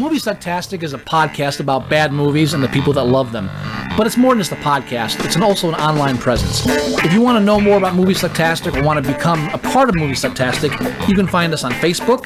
Movie 0.00 0.16
Sucktastic 0.16 0.82
is 0.82 0.94
a 0.94 0.98
podcast 0.98 1.60
about 1.60 1.90
bad 1.90 2.10
movies 2.10 2.54
and 2.54 2.64
the 2.64 2.68
people 2.68 2.94
that 2.94 3.04
love 3.04 3.32
them. 3.32 3.50
But 3.98 4.06
it's 4.06 4.16
more 4.16 4.32
than 4.32 4.38
just 4.38 4.50
a 4.50 4.56
podcast, 4.56 5.22
it's 5.22 5.36
an, 5.36 5.42
also 5.42 5.68
an 5.68 5.74
online 5.74 6.16
presence. 6.16 6.62
If 7.04 7.12
you 7.12 7.20
want 7.20 7.36
to 7.36 7.44
know 7.44 7.60
more 7.60 7.76
about 7.76 7.94
Movie 7.94 8.14
Sucktastic 8.14 8.74
or 8.74 8.82
want 8.82 9.04
to 9.04 9.12
become 9.12 9.50
a 9.50 9.58
part 9.58 9.90
of 9.90 9.96
Movie 9.96 10.14
Sucktastic, 10.14 10.70
you 11.06 11.14
can 11.14 11.26
find 11.26 11.52
us 11.52 11.64
on 11.64 11.72
Facebook, 11.72 12.24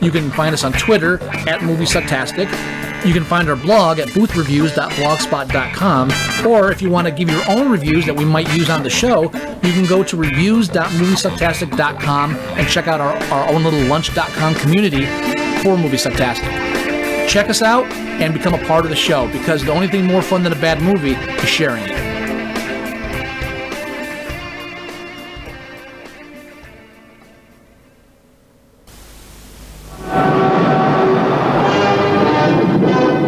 you 0.00 0.12
can 0.12 0.30
find 0.30 0.54
us 0.54 0.62
on 0.62 0.72
Twitter 0.74 1.20
at 1.48 1.64
Movie 1.64 1.84
Sucktastic, 1.84 2.48
you 3.04 3.12
can 3.12 3.24
find 3.24 3.48
our 3.48 3.56
blog 3.56 3.98
at 3.98 4.06
boothreviews.blogspot.com, 4.10 6.12
or 6.46 6.70
if 6.70 6.80
you 6.80 6.90
want 6.90 7.08
to 7.08 7.12
give 7.12 7.28
your 7.28 7.42
own 7.50 7.72
reviews 7.72 8.06
that 8.06 8.14
we 8.14 8.24
might 8.24 8.48
use 8.54 8.70
on 8.70 8.84
the 8.84 8.90
show, 8.90 9.22
you 9.22 9.72
can 9.72 9.84
go 9.86 10.04
to 10.04 10.16
reviews.moviesucktastic.com 10.16 12.36
and 12.36 12.68
check 12.68 12.86
out 12.86 13.00
our, 13.00 13.16
our 13.32 13.52
own 13.52 13.64
little 13.64 13.80
lunch.com 13.80 14.54
community 14.54 15.06
for 15.64 15.76
Movie 15.76 15.96
Sucktastic. 15.96 16.75
Check 17.28 17.50
us 17.50 17.60
out 17.60 17.84
and 18.20 18.32
become 18.32 18.54
a 18.54 18.64
part 18.66 18.84
of 18.84 18.90
the 18.90 18.96
show 18.96 19.30
because 19.32 19.64
the 19.64 19.72
only 19.72 19.88
thing 19.88 20.06
more 20.06 20.22
fun 20.22 20.42
than 20.42 20.52
a 20.52 20.60
bad 20.60 20.80
movie 20.80 21.12
is 21.12 21.48
sharing 21.48 21.82
it. 21.82 21.96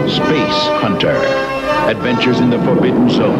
Space 0.09 0.69
Hunter 0.81 1.17
Adventures 1.91 2.41
in 2.41 2.51
the 2.51 2.59
Forbidden 2.61 3.11
Zone. 3.11 3.37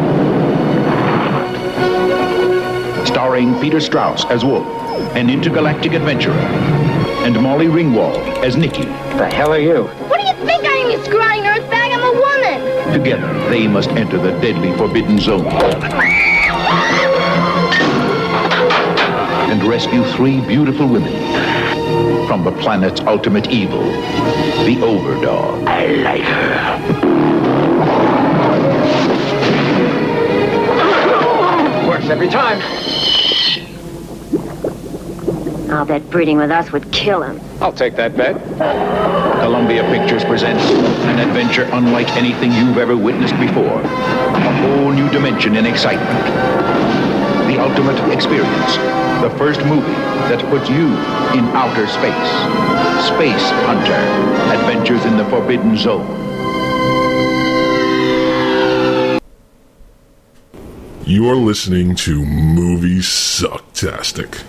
Starring 3.05 3.59
Peter 3.59 3.79
Strauss 3.79 4.25
as 4.25 4.43
Wolf, 4.43 4.67
an 5.15 5.29
intergalactic 5.29 5.93
adventurer, 5.93 6.33
and 6.33 7.41
Molly 7.41 7.67
Ringwald 7.67 8.43
as 8.43 8.55
Nikki. 8.55 8.83
The 8.83 9.29
hell 9.29 9.51
are 9.53 9.59
you? 9.59 9.89
What 10.89 10.95
do 10.95 11.01
you 11.01 11.05
think 11.05 11.21
I 11.21 11.35
am, 11.35 11.43
you 11.43 11.53
scrawny 11.53 11.61
earthbag? 11.61 11.89
I'm 11.93 12.01
a 12.01 12.11
woman. 12.19 12.93
Together, 12.93 13.49
they 13.51 13.67
must 13.67 13.89
enter 13.91 14.17
the 14.17 14.31
deadly 14.41 14.75
Forbidden 14.75 15.19
Zone 15.19 15.45
and 19.51 19.63
rescue 19.65 20.03
three 20.03 20.41
beautiful 20.41 20.87
women 20.87 21.13
from 22.27 22.43
the 22.43 22.51
planet's 22.53 23.01
ultimate 23.01 23.51
evil, 23.51 23.83
the 23.83 24.77
Overdog. 24.77 25.67
I 25.67 25.85
like 26.01 26.23
her. 26.23 26.79
Works 31.87 32.09
every 32.09 32.29
time. 32.29 32.88
I'll 35.71 35.85
bet 35.85 36.09
breeding 36.09 36.37
with 36.37 36.49
us 36.49 36.71
would 36.71 36.91
kill 36.91 37.21
him. 37.21 37.39
I'll 37.61 37.71
take 37.71 37.95
that 37.95 38.17
bet. 38.17 38.35
Columbia 39.41 39.83
Pictures 39.83 40.23
presents 40.23 40.63
an 41.05 41.19
adventure 41.19 41.69
unlike 41.73 42.09
anything 42.17 42.51
you've 42.51 42.77
ever 42.77 42.97
witnessed 42.97 43.37
before. 43.39 43.81
A 43.81 44.53
whole 44.61 44.91
new 44.91 45.09
dimension 45.09 45.55
in 45.55 45.65
excitement. 45.65 46.25
The 47.47 47.59
ultimate 47.59 47.99
experience. 48.13 48.77
The 49.21 49.29
first 49.37 49.63
movie 49.65 49.91
that 50.31 50.43
puts 50.49 50.69
you 50.69 50.87
in 51.37 51.45
outer 51.55 51.87
space. 51.87 52.31
Space 53.05 53.49
Hunter. 53.67 53.93
Adventures 54.53 55.05
in 55.05 55.17
the 55.17 55.25
Forbidden 55.25 55.77
Zone. 55.77 56.07
You 61.05 61.27
are 61.27 61.35
listening 61.35 61.95
to 61.95 62.23
Movie 62.23 62.99
Sucktastic. 62.99 64.43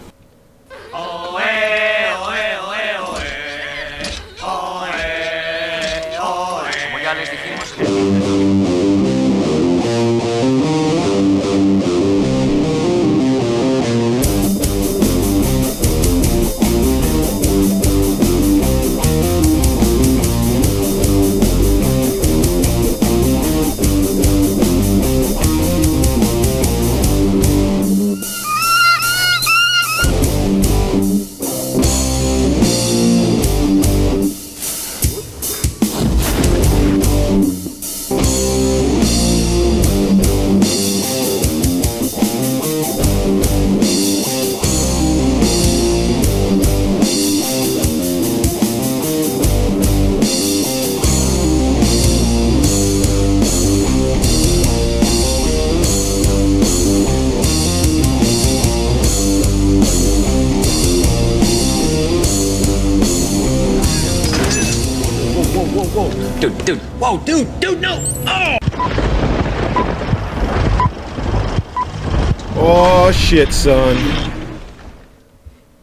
Dude, 67.11 67.25
dude, 67.25 67.27
dude, 67.27 67.61
dude, 67.61 67.81
no! 67.81 68.01
Oh! 68.25 68.59
Oh 72.55 73.11
shit, 73.11 73.53
son. 73.53 73.97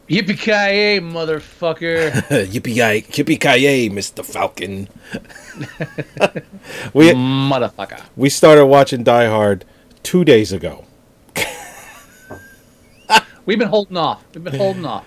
Yippee-ki-yay, 0.08 1.00
motherfucker! 1.00 2.12
yippee 2.48 3.04
ki 3.12 3.22
yippee 3.22 3.38
ki 3.38 3.90
Mr. 3.90 4.24
Falcon. 4.24 4.88
we 6.94 7.10
Motherfucker. 7.10 8.00
we 8.16 8.30
started 8.30 8.64
watching 8.64 9.04
Die 9.04 9.26
Hard 9.26 9.66
two 10.02 10.24
days 10.24 10.50
ago. 10.50 10.86
We've 13.44 13.58
been 13.58 13.68
holding 13.68 13.98
off. 13.98 14.24
We've 14.32 14.44
been 14.44 14.54
holding 14.54 14.86
off. 14.86 15.04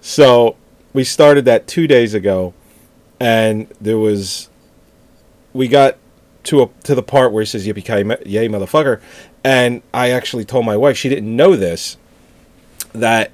So 0.00 0.56
we 0.92 1.04
started 1.04 1.44
that 1.44 1.68
two 1.68 1.86
days 1.86 2.12
ago, 2.12 2.54
and 3.20 3.68
there 3.80 3.98
was 3.98 4.49
we 5.52 5.68
got 5.68 5.96
to 6.44 6.62
a 6.62 6.68
to 6.84 6.94
the 6.94 7.02
part 7.02 7.32
where 7.32 7.42
he 7.42 7.46
says 7.46 7.66
"Yippee 7.66 8.26
yay, 8.26 8.48
motherfucker," 8.48 9.00
and 9.44 9.82
I 9.92 10.10
actually 10.10 10.44
told 10.44 10.66
my 10.66 10.76
wife 10.76 10.96
she 10.96 11.08
didn't 11.08 11.34
know 11.34 11.56
this 11.56 11.96
that 12.92 13.30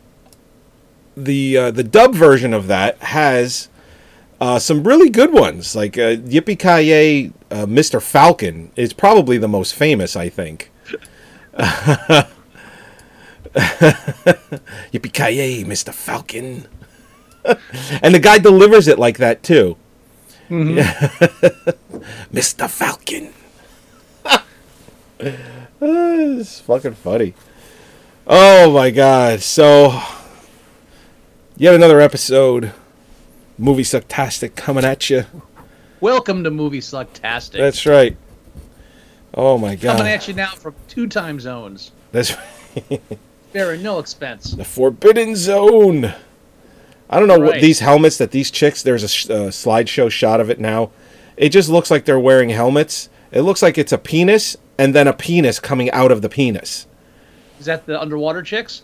the 1.17 1.57
uh, 1.57 1.71
the 1.71 1.85
dub 1.85 2.15
version 2.15 2.53
of 2.53 2.67
that 2.67 2.99
has 2.99 3.69
uh, 4.41 4.59
some 4.59 4.85
really 4.85 5.09
good 5.09 5.33
ones 5.33 5.75
like 5.75 5.97
uh, 5.97 6.17
"Yippee 6.17 6.59
ki 6.59 7.33
uh, 7.51 7.67
Mr. 7.67 8.03
Falcon" 8.03 8.71
is 8.77 8.93
probably 8.93 9.39
the 9.39 9.49
most 9.49 9.75
famous, 9.75 10.17
I 10.17 10.29
think. 10.29 10.71
Yippee 14.93 15.13
ki 15.13 15.65
Mr. 15.65 15.95
Falcon. 15.95 16.67
and 18.03 18.15
the 18.15 18.19
guy 18.19 18.39
delivers 18.39 18.89
it 18.89 18.99
like 18.99 19.19
that 19.19 19.43
too. 19.43 19.77
Mm-hmm. 20.49 21.97
Mr. 22.37 22.71
Falcon. 22.71 23.33
it's 25.81 26.61
fucking 26.61 26.95
funny. 26.95 27.35
Oh 28.27 28.73
my 28.73 28.91
god. 28.91 29.41
So 29.41 30.01
yet 31.57 31.75
another 31.75 32.01
episode. 32.01 32.73
Movie 33.59 33.83
Sucktastic 33.83 34.55
coming 34.55 34.85
at 34.85 35.09
you. 35.09 35.25
Welcome 36.01 36.45
to 36.45 36.51
Movie 36.51 36.81
Sucktastic. 36.81 37.53
That's 37.59 37.87
right. 37.87 38.17
Oh 39.35 39.59
my 39.59 39.75
god. 39.75 39.97
Coming 39.99 40.13
at 40.13 40.29
you 40.29 40.35
now 40.35 40.51
from 40.55 40.75
two 40.89 41.07
time 41.09 41.41
zones. 41.41 41.93
That's 42.13 42.37
right. 42.91 43.01
Sparing 43.51 43.83
no 43.83 43.99
expense. 43.99 44.53
the 44.53 44.65
Forbidden 44.65 45.35
Zone. 45.35 46.13
I 47.09 47.19
don't 47.19 47.29
know 47.29 47.39
what 47.39 47.61
these 47.61 47.81
helmets 47.81 48.19
that 48.19 48.31
these 48.33 48.51
chicks. 48.51 48.83
There's 48.83 49.03
a 49.03 49.09
sh- 49.09 49.31
uh, 49.31 49.49
slideshow 49.51 50.11
shot 50.11 50.41
of 50.41 50.51
it 50.51 50.59
now. 50.59 50.91
It 51.37 51.51
just 51.51 51.69
looks 51.69 51.91
like 51.91 52.05
they're 52.05 52.19
wearing 52.19 52.51
helmets. 52.51 53.09
It 53.31 53.43
looks 53.43 53.63
like 53.63 53.79
it's 53.79 53.93
a 53.93 53.99
penis 53.99 54.57
and 54.79 54.95
then 54.95 55.07
a 55.07 55.13
penis 55.13 55.61
coming 55.61 55.91
out 55.93 56.11
of 56.11 56.23
the 56.23 56.29
penis. 56.29 56.87
Is 57.61 57.67
that 57.67 57.87
the 57.87 58.01
underwater 58.01 58.43
chicks? 58.43 58.83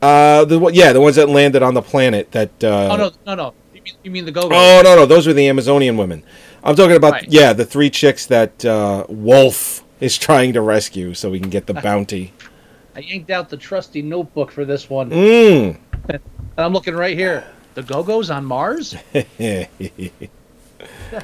Uh, 0.00 0.44
the 0.44 0.60
yeah, 0.72 0.92
the 0.92 1.00
ones 1.00 1.16
that 1.16 1.28
landed 1.28 1.62
on 1.62 1.74
the 1.74 1.82
planet. 1.82 2.32
That. 2.32 2.50
Uh, 2.62 2.88
oh 2.92 2.96
no, 2.96 3.10
no, 3.26 3.34
no. 3.34 3.54
You 3.74 3.82
mean, 3.82 3.94
you 4.02 4.10
mean 4.10 4.24
the 4.24 4.32
go-go? 4.32 4.54
Oh 4.54 4.82
no, 4.84 4.96
no, 4.96 5.06
those 5.06 5.26
were 5.26 5.32
the 5.32 5.48
Amazonian 5.48 5.96
women. 5.96 6.22
I'm 6.64 6.76
talking 6.76 6.96
about 6.96 7.12
Right. 7.12 7.28
yeah, 7.28 7.52
the 7.52 7.64
three 7.64 7.90
chicks 7.90 8.26
that 8.26 8.64
uh, 8.64 9.04
Wolf 9.08 9.82
is 10.00 10.16
trying 10.18 10.52
to 10.52 10.60
rescue 10.60 11.14
so 11.14 11.30
we 11.30 11.40
can 11.40 11.50
get 11.50 11.66
the 11.66 11.74
bounty. 11.82 12.32
I 12.94 13.00
yanked 13.00 13.30
out 13.30 13.48
the 13.48 13.56
trusty 13.56 14.02
notebook 14.02 14.50
for 14.50 14.64
this 14.64 14.90
one. 14.90 15.10
Mm. 15.10 15.78
And 16.08 16.20
I'm 16.58 16.72
looking 16.72 16.94
right 16.94 17.16
here. 17.16 17.44
The 17.74 17.82
Go-Go's 17.82 18.30
on 18.30 18.44
Mars? 18.44 18.94
the 19.12 19.68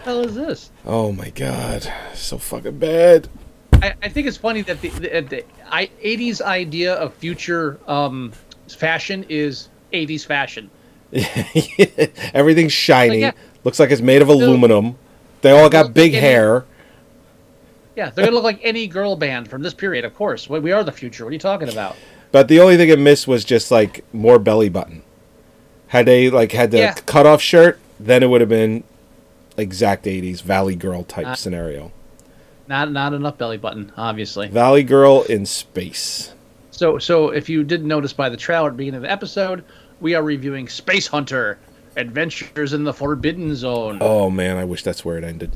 hell 0.02 0.20
is 0.20 0.34
this? 0.34 0.70
Oh 0.86 1.12
my 1.12 1.30
god, 1.30 1.92
so 2.14 2.38
fucking 2.38 2.78
bad. 2.78 3.28
I, 3.74 3.94
I 4.02 4.08
think 4.08 4.26
it's 4.26 4.36
funny 4.36 4.62
that 4.62 4.80
the, 4.80 4.88
the, 4.88 5.20
the 5.20 5.44
I, 5.70 5.90
80s 6.02 6.40
idea 6.40 6.94
of 6.94 7.14
future 7.14 7.78
um, 7.86 8.32
fashion 8.66 9.24
is 9.28 9.68
80s 9.92 10.24
fashion. 10.26 10.70
Everything's 12.34 12.72
shiny. 12.72 13.22
Like, 13.22 13.34
yeah. 13.34 13.42
Looks 13.64 13.78
like 13.78 13.90
it's 13.90 14.00
made 14.00 14.22
of 14.22 14.28
aluminum. 14.28 14.96
They 15.42 15.50
all 15.50 15.68
got 15.68 15.94
big 15.94 16.12
like 16.12 16.22
any- 16.22 16.32
hair. 16.32 16.64
Yeah, 17.96 18.10
they're 18.10 18.24
gonna 18.24 18.36
look 18.36 18.44
like 18.44 18.60
any 18.62 18.86
girl 18.86 19.16
band 19.16 19.48
from 19.50 19.62
this 19.62 19.74
period, 19.74 20.04
of 20.04 20.14
course. 20.14 20.48
We 20.48 20.70
are 20.70 20.84
the 20.84 20.92
future. 20.92 21.24
What 21.24 21.30
are 21.30 21.32
you 21.32 21.40
talking 21.40 21.68
about? 21.68 21.96
But 22.30 22.46
the 22.46 22.60
only 22.60 22.76
thing 22.76 22.90
it 22.90 22.98
missed 22.98 23.26
was 23.26 23.44
just 23.44 23.72
like 23.72 24.04
more 24.12 24.38
belly 24.38 24.68
button. 24.68 25.02
Had 25.88 26.06
they 26.06 26.30
like 26.30 26.52
had 26.52 26.70
the 26.70 26.78
Yeah. 26.78 26.92
cut 27.06 27.26
off 27.26 27.40
shirt, 27.40 27.78
then 27.98 28.22
it 28.22 28.28
would 28.28 28.40
have 28.40 28.50
been 28.50 28.84
exact 29.56 30.06
'80s 30.06 30.40
Valley 30.42 30.76
Girl 30.76 31.02
type 31.02 31.26
Uh, 31.26 31.34
scenario. 31.34 31.92
Not 32.68 32.92
not 32.92 33.14
enough 33.14 33.38
belly 33.38 33.56
button, 33.56 33.92
obviously. 33.96 34.48
Valley 34.48 34.82
Girl 34.82 35.22
in 35.22 35.46
space. 35.46 36.32
So 36.70 36.98
so 36.98 37.30
if 37.30 37.48
you 37.48 37.64
didn't 37.64 37.88
notice 37.88 38.12
by 38.12 38.28
the 38.28 38.36
trailer 38.36 38.68
at 38.68 38.72
the 38.72 38.76
beginning 38.78 38.98
of 38.98 39.02
the 39.02 39.10
episode, 39.10 39.64
we 40.00 40.14
are 40.14 40.22
reviewing 40.22 40.68
Space 40.68 41.06
Hunter: 41.06 41.58
Adventures 41.96 42.72
in 42.74 42.84
the 42.84 42.92
Forbidden 42.92 43.56
Zone. 43.56 43.98
Oh 44.00 44.30
man, 44.30 44.56
I 44.58 44.64
wish 44.64 44.82
that's 44.82 45.04
where 45.04 45.16
it 45.18 45.24
ended. 45.24 45.52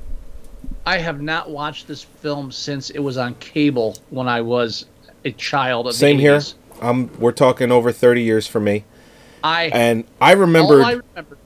I 0.87 0.97
have 0.99 1.21
not 1.21 1.51
watched 1.51 1.87
this 1.87 2.03
film 2.03 2.51
since 2.51 2.91
it 2.91 2.99
was 3.01 3.17
on 3.17 3.35
cable 3.37 3.97
when 4.11 4.27
I 4.29 4.41
was 4.41 4.87
a 5.25 5.31
child 5.33 5.87
of 5.87 5.95
Same 5.95 6.17
the 6.17 6.23
here. 6.23 6.37
80s. 6.39 6.55
Um, 6.81 7.11
we're 7.21 7.31
talking 7.31 7.71
over 7.71 7.93
30 7.93 8.23
years 8.23 8.49
for 8.49 8.59
me, 8.59 8.83
I 9.45 9.65
and 9.67 10.05
I 10.21 10.33
remembered. 10.33 10.83
I 10.85 10.93
remember. 10.93 11.39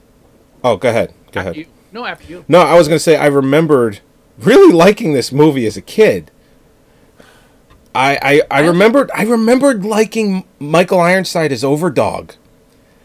oh, 0.63 0.77
go 0.77 0.89
ahead. 0.89 1.13
Go 1.31 1.41
ahead. 1.41 1.55
you, 1.55 1.65
no, 1.91 2.05
after 2.05 2.27
you. 2.27 2.45
No, 2.47 2.59
I 2.61 2.75
was 2.75 2.87
gonna 2.87 2.99
say 2.99 3.15
I 3.17 3.27
remembered 3.27 3.99
really 4.37 4.71
liking 4.73 5.13
this 5.13 5.31
movie 5.31 5.65
as 5.65 5.77
a 5.77 5.81
kid. 5.81 6.31
I 7.95 8.41
I, 8.51 8.59
I 8.59 8.67
remembered 8.67 9.09
I 9.13 9.23
remembered 9.23 9.83
liking 9.85 10.45
Michael 10.59 10.99
Ironside 10.99 11.51
as 11.51 11.63
Overdog, 11.63 12.35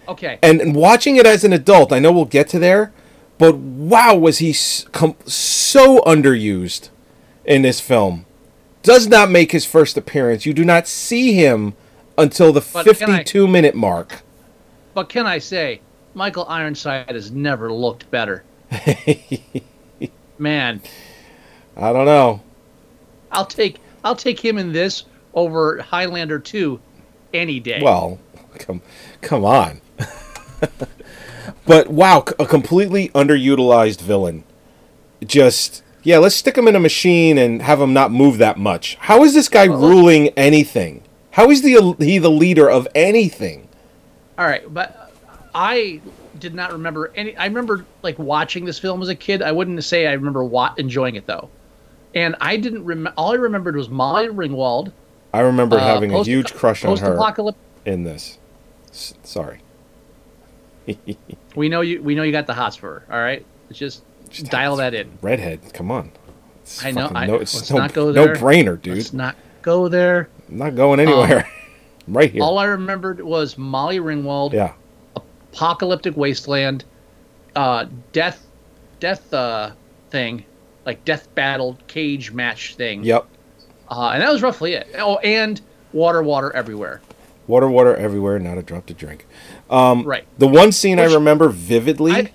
Okay. 0.08 0.38
and, 0.42 0.60
and 0.60 0.74
watching 0.74 1.16
it 1.16 1.26
as 1.26 1.44
an 1.44 1.52
adult. 1.52 1.92
I 1.92 1.98
know 1.98 2.12
we'll 2.12 2.24
get 2.26 2.48
to 2.50 2.58
there, 2.58 2.92
but 3.38 3.56
wow, 3.56 4.14
was 4.14 4.38
he 4.38 4.50
s- 4.50 4.86
com- 4.92 5.16
so 5.24 6.00
underused 6.02 6.90
in 7.44 7.62
this 7.62 7.80
film? 7.80 8.26
Does 8.82 9.06
not 9.06 9.30
make 9.30 9.52
his 9.52 9.64
first 9.64 9.96
appearance. 9.96 10.44
You 10.44 10.52
do 10.52 10.64
not 10.64 10.88
see 10.88 11.32
him 11.34 11.74
until 12.18 12.52
the 12.52 12.60
But 12.60 12.84
can 12.84 13.10
I- 13.10 13.18
fifty-two 13.18 13.46
minute 13.48 13.74
mark. 13.74 14.22
But 14.94 15.08
can 15.08 15.26
I 15.26 15.38
say, 15.38 15.80
Michael 16.14 16.46
Ironside 16.48 17.08
has 17.14 17.30
never 17.30 17.72
looked 17.72 18.10
better. 18.10 18.44
Man, 20.38 20.82
I 21.76 21.92
don't 21.92 22.06
know. 22.06 22.42
I'll 23.30 23.46
take 23.46 23.78
I'll 24.04 24.16
take 24.16 24.44
him 24.44 24.58
in 24.58 24.72
this 24.72 25.04
over 25.34 25.80
Highlander 25.80 26.38
2 26.38 26.80
any 27.32 27.60
day. 27.60 27.80
Well, 27.82 28.18
come, 28.58 28.82
come 29.20 29.44
on. 29.44 29.80
but 31.66 31.88
wow, 31.88 32.24
a 32.38 32.46
completely 32.46 33.08
underutilized 33.10 34.00
villain. 34.00 34.44
Just 35.24 35.82
yeah, 36.02 36.18
let's 36.18 36.34
stick 36.34 36.58
him 36.58 36.68
in 36.68 36.76
a 36.76 36.80
machine 36.80 37.38
and 37.38 37.62
have 37.62 37.80
him 37.80 37.92
not 37.92 38.10
move 38.10 38.38
that 38.38 38.58
much. 38.58 38.96
How 38.96 39.24
is 39.24 39.34
this 39.34 39.48
guy 39.48 39.64
ruling 39.64 40.28
anything? 40.30 41.02
How 41.32 41.50
is 41.50 41.62
the 41.62 41.94
he 41.98 42.18
the 42.18 42.30
leader 42.30 42.68
of 42.68 42.88
anything? 42.94 43.68
All 44.42 44.48
right, 44.48 44.74
but 44.74 45.12
I 45.54 46.00
did 46.40 46.52
not 46.52 46.72
remember 46.72 47.12
any. 47.14 47.36
I 47.36 47.46
remember 47.46 47.84
like 48.02 48.18
watching 48.18 48.64
this 48.64 48.76
film 48.76 49.00
as 49.00 49.08
a 49.08 49.14
kid. 49.14 49.40
I 49.40 49.52
wouldn't 49.52 49.84
say 49.84 50.08
I 50.08 50.14
remember 50.14 50.42
wa- 50.42 50.74
enjoying 50.76 51.14
it 51.14 51.28
though. 51.28 51.48
And 52.16 52.34
I 52.40 52.56
didn't 52.56 52.84
remember. 52.84 53.14
All 53.16 53.30
I 53.30 53.36
remembered 53.36 53.76
was 53.76 53.88
Molly 53.88 54.26
Ringwald. 54.26 54.90
I 55.32 55.42
remember 55.42 55.76
uh, 55.76 55.78
having 55.78 56.12
a 56.12 56.24
huge 56.24 56.54
crush 56.54 56.84
on 56.84 56.96
her 56.96 57.16
in 57.84 58.02
this. 58.02 58.38
S- 58.90 59.14
sorry. 59.22 59.60
We 61.54 61.68
know 61.68 61.82
you. 61.82 62.02
We 62.02 62.16
know 62.16 62.24
you 62.24 62.32
got 62.32 62.48
the 62.48 62.54
hots 62.54 62.74
for 62.74 63.00
her. 63.00 63.14
All 63.14 63.20
right, 63.20 63.46
let's 63.68 63.78
just, 63.78 64.02
Just 64.28 64.50
dial 64.50 64.74
that 64.76 64.92
in. 64.92 65.18
Redhead, 65.22 65.72
come 65.72 65.92
on. 65.92 66.10
It's 66.62 66.84
I 66.84 66.90
know. 66.90 67.12
I, 67.14 67.26
no, 67.26 67.36
it's 67.36 67.54
let's 67.54 67.70
no, 67.70 67.76
not 67.76 67.92
go 67.92 68.10
there. 68.10 68.34
no 68.34 68.40
brainer, 68.40 68.80
dude. 68.80 68.96
Let's 68.96 69.12
not 69.12 69.36
go 69.60 69.86
there. 69.86 70.30
I'm 70.48 70.58
not 70.58 70.74
going 70.74 70.98
anywhere. 70.98 71.46
I'm 71.46 71.61
right 72.08 72.30
here. 72.30 72.42
All 72.42 72.58
I 72.58 72.64
remembered 72.66 73.20
was 73.20 73.56
Molly 73.58 73.98
Ringwald. 73.98 74.52
yeah. 74.52 74.72
apocalyptic 75.52 76.16
wasteland, 76.16 76.84
uh, 77.56 77.86
death, 78.12 78.46
death 79.00 79.32
uh, 79.34 79.70
thing, 80.10 80.44
like 80.86 81.04
death 81.04 81.32
battle 81.34 81.78
cage 81.86 82.32
match 82.32 82.74
thing. 82.76 83.04
Yep. 83.04 83.26
Uh, 83.88 84.10
and 84.14 84.22
that 84.22 84.32
was 84.32 84.42
roughly 84.42 84.72
it. 84.74 84.88
Oh, 84.98 85.18
and 85.18 85.60
water, 85.92 86.22
water 86.22 86.50
everywhere. 86.54 87.00
Water, 87.46 87.68
water 87.68 87.94
everywhere, 87.96 88.38
not 88.38 88.56
a 88.56 88.62
drop 88.62 88.86
to 88.86 88.94
drink. 88.94 89.26
Um, 89.68 90.04
Right. 90.04 90.24
The 90.38 90.48
one 90.48 90.72
scene 90.72 90.98
I 90.98 91.04
remember 91.12 91.48
vividly. 91.48 92.12
I, 92.12 92.32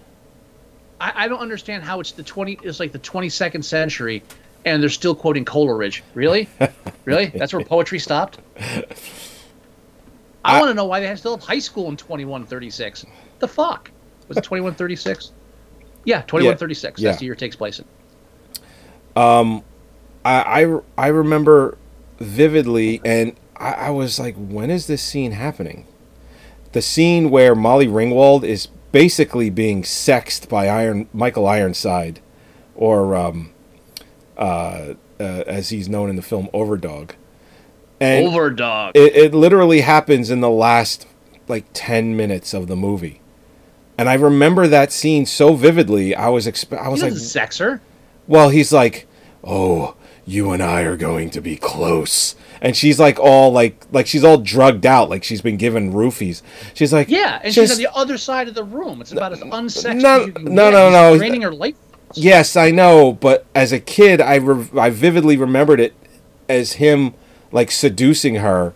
I, 0.99 1.13
I 1.15 1.27
don't 1.27 1.39
understand 1.39 1.83
how 1.83 1.99
it's 1.99 2.11
the 2.11 2.23
twenty. 2.23 2.59
It's 2.61 2.79
like 2.79 2.91
the 2.91 2.99
twenty 2.99 3.29
second 3.29 3.63
century, 3.63 4.21
and 4.65 4.81
they're 4.81 4.89
still 4.89 5.15
quoting 5.15 5.45
Coleridge. 5.45 6.03
Really, 6.13 6.49
really? 7.05 7.27
That's 7.27 7.53
where 7.53 7.63
poetry 7.63 7.99
stopped. 7.99 8.39
I, 10.47 10.57
I- 10.57 10.59
want 10.61 10.69
to 10.69 10.73
know 10.75 10.85
why 10.85 10.99
they 10.99 11.15
still 11.15 11.37
have 11.37 11.45
high 11.45 11.59
school 11.59 11.89
in 11.89 11.97
twenty 11.97 12.25
one 12.25 12.45
thirty 12.45 12.69
six. 12.69 13.05
The 13.39 13.47
fuck 13.47 13.91
was 14.27 14.37
it 14.37 14.43
twenty 14.43 14.61
one 14.61 14.73
thirty 14.75 14.95
six? 14.95 15.31
Yeah, 16.05 16.21
twenty 16.23 16.45
one 16.47 16.57
thirty 16.57 16.73
six. 16.73 16.99
yeah. 17.01 17.09
That's 17.09 17.19
the 17.19 17.25
year 17.25 17.33
it 17.33 17.39
takes 17.39 17.55
place 17.55 17.79
in. 17.79 17.85
I, 19.15 19.61
I, 20.25 20.79
I 20.97 21.07
remember 21.07 21.77
vividly, 22.19 23.01
and 23.05 23.35
I, 23.55 23.71
I 23.73 23.89
was 23.91 24.19
like, 24.19 24.35
when 24.35 24.69
is 24.69 24.87
this 24.87 25.01
scene 25.01 25.31
happening? 25.33 25.85
The 26.73 26.81
scene 26.81 27.29
where 27.29 27.55
Molly 27.55 27.87
Ringwald 27.87 28.43
is 28.43 28.67
basically 28.91 29.49
being 29.49 29.83
sexed 29.83 30.49
by 30.49 30.67
Iron 30.67 31.07
Michael 31.13 31.47
Ironside, 31.47 32.19
or 32.75 33.15
um, 33.15 33.51
uh, 34.37 34.93
uh, 35.19 35.23
as 35.47 35.69
he's 35.69 35.87
known 35.89 36.09
in 36.09 36.15
the 36.15 36.21
film, 36.21 36.49
Overdog. 36.53 37.11
And 37.99 38.27
Overdog. 38.27 38.91
it, 38.95 39.15
it 39.15 39.33
literally 39.33 39.81
happens 39.81 40.29
in 40.29 40.41
the 40.41 40.49
last 40.49 41.07
like 41.47 41.65
10 41.73 42.15
minutes 42.15 42.53
of 42.53 42.67
the 42.67 42.75
movie. 42.75 43.21
And 43.97 44.07
I 44.07 44.13
remember 44.13 44.67
that 44.67 44.91
scene 44.91 45.25
so 45.25 45.53
vividly. 45.55 46.13
I 46.15 46.29
was 46.29 46.45
exp- 46.45 46.77
I 46.77 46.83
He 46.85 46.89
was 46.91 47.01
like, 47.01 47.13
doesn't 47.13 47.27
sex 47.27 47.57
her. 47.57 47.81
well, 48.27 48.49
he's 48.49 48.71
like, 48.71 49.07
"Oh, 49.43 49.95
you 50.25 50.51
and 50.51 50.61
I 50.61 50.81
are 50.81 50.97
going 50.97 51.31
to 51.31 51.41
be 51.41 51.55
close." 51.57 52.35
And 52.61 52.75
she's 52.77 52.99
like 52.99 53.19
all 53.19 53.51
like 53.51 53.85
like 53.91 54.05
she's 54.05 54.23
all 54.23 54.37
drugged 54.37 54.85
out, 54.85 55.09
like 55.09 55.23
she's 55.23 55.41
been 55.41 55.57
given 55.57 55.93
roofies. 55.93 56.43
She's 56.75 56.93
like, 56.93 57.09
Yeah, 57.09 57.39
and 57.43 57.51
she's 57.51 57.71
on 57.71 57.77
the 57.79 57.89
other 57.95 58.19
side 58.19 58.47
of 58.47 58.53
the 58.53 58.63
room. 58.63 59.01
It's 59.01 59.11
about 59.13 59.31
as 59.33 59.39
unsexy 59.41 59.99
no, 60.01 60.21
as 60.21 60.27
you 60.27 60.33
can 60.33 60.45
no, 60.53 60.69
no, 60.69 60.85
He's 60.89 60.93
no. 60.93 61.17
Draining 61.17 61.41
her 61.41 61.51
life. 61.53 61.75
Yes, 62.13 62.55
I 62.55 62.69
know, 62.71 63.13
but 63.13 63.45
as 63.55 63.71
a 63.71 63.79
kid, 63.79 64.21
I 64.21 64.35
re- 64.35 64.69
I 64.79 64.91
vividly 64.91 65.37
remembered 65.37 65.79
it 65.79 65.93
as 66.47 66.73
him 66.73 67.15
like 67.51 67.71
seducing 67.71 68.35
her, 68.35 68.73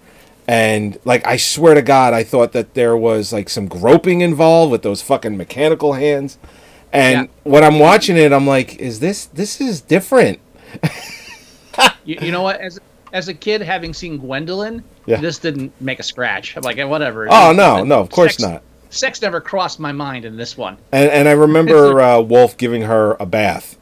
and 0.48 0.98
like 1.06 1.26
I 1.28 1.38
swear 1.38 1.74
to 1.76 1.82
God, 1.82 2.14
I 2.14 2.24
thought 2.24 2.52
that 2.54 2.74
there 2.74 2.96
was 2.98 3.32
like 3.34 3.50
some 3.50 3.68
groping 3.68 4.22
involved 4.22 4.72
with 4.72 4.82
those 4.84 5.02
fucking 5.02 5.38
mechanical 5.38 5.94
hands. 5.94 6.38
And 6.94 7.30
when 7.44 7.64
I'm 7.64 7.80
watching 7.80 8.18
it, 8.18 8.34
I'm 8.34 8.46
like, 8.48 8.76
is 8.78 9.00
this 9.00 9.26
this 9.26 9.62
is 9.62 9.82
different? 9.82 10.40
You, 12.04 12.18
you 12.22 12.32
know 12.32 12.42
what? 12.42 12.60
As 12.60 12.80
as 13.14 13.28
a 13.28 13.34
kid, 13.34 13.62
having 13.62 13.94
seen 13.94 14.20
Gwendoline, 14.20 14.84
Yeah. 15.06 15.18
this 15.22 15.38
didn't 15.38 15.72
make 15.82 16.00
a 16.00 16.04
scratch. 16.04 16.56
I'm 16.58 16.64
like, 16.64 16.78
eh, 16.78 16.84
whatever. 16.84 17.28
Oh 17.30 17.52
no, 17.54 17.84
no, 17.84 18.00
of 18.00 18.10
course 18.10 18.38
Sex- 18.38 18.42
not. 18.42 18.64
Sex 18.90 19.22
never 19.22 19.40
crossed 19.40 19.80
my 19.80 19.92
mind 19.92 20.26
in 20.26 20.36
this 20.36 20.58
one. 20.58 20.78
And 20.92 21.10
and 21.12 21.30
I 21.30 21.34
remember 21.34 22.02
uh, 22.02 22.20
Wolf 22.22 22.58
giving 22.58 22.82
her 22.84 23.16
a 23.20 23.26
bath, 23.26 23.78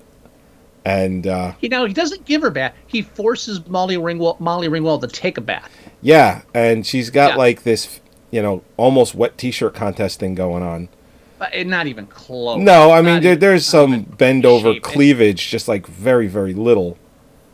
and 0.86 1.28
uh, 1.28 1.54
You 1.62 1.70
know, 1.70 1.86
he 1.86 1.94
doesn't 1.94 2.26
give 2.26 2.42
her 2.42 2.50
bath. 2.50 2.74
He 2.88 3.02
forces 3.02 3.66
Molly 3.68 3.98
Ringwald, 3.98 4.40
Molly 4.40 4.68
Ringwald 4.70 5.02
to 5.02 5.08
take 5.08 5.38
a 5.38 5.42
bath. 5.42 5.70
yeah, 6.02 6.42
and 6.54 6.86
she's 6.86 7.10
got 7.10 7.32
Yeah. 7.32 7.36
like 7.38 7.64
this, 7.64 8.00
you 8.32 8.42
know, 8.42 8.64
almost 8.78 9.16
wet 9.16 9.38
T-shirt 9.38 9.74
contest 9.74 10.20
thing 10.20 10.36
going 10.36 10.64
on. 10.64 10.90
But 11.38 11.50
eh, 11.54 11.64
not 11.64 11.88
even 11.88 12.06
close. 12.08 12.60
No, 12.60 12.92
I 12.92 13.02
mean 13.02 13.22
there, 13.24 13.36
there's 13.36 13.66
some 13.66 14.02
bend 14.04 14.46
over 14.46 14.78
cleavage, 14.82 15.50
just 15.50 15.68
like 15.68 15.88
very 15.88 16.28
very 16.28 16.54
little. 16.54 16.98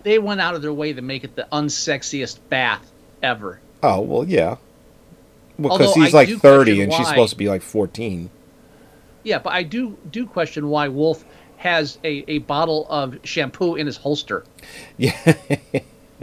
They 0.04 0.18
went 0.20 0.42
out 0.42 0.56
of 0.56 0.62
their 0.62 0.74
way 0.74 0.94
to 0.94 1.02
make 1.02 1.24
it 1.24 1.36
the 1.36 1.48
unsexiest 1.52 2.40
bath 2.50 2.92
ever. 3.22 3.60
Oh 3.84 4.02
well, 4.02 4.24
yeah. 4.28 4.56
Because 5.58 5.82
Although 5.96 6.02
he's 6.02 6.14
I 6.14 6.18
like 6.18 6.30
thirty 6.30 6.76
question 6.76 6.82
and 6.82 6.94
she's 6.94 7.08
supposed 7.08 7.32
to 7.32 7.38
be 7.38 7.48
like 7.48 7.62
fourteen. 7.62 8.30
Yeah, 9.24 9.40
but 9.40 9.54
I 9.54 9.64
do 9.64 9.98
do 10.12 10.26
question 10.26 10.68
why 10.70 10.88
Wolf 10.88 11.24
has 11.66 11.98
a, 12.04 12.24
a 12.28 12.38
bottle 12.40 12.86
of 12.90 13.18
shampoo 13.24 13.76
in 13.76 13.86
his 13.88 13.98
holster. 13.98 14.44
Yeah, 14.98 15.36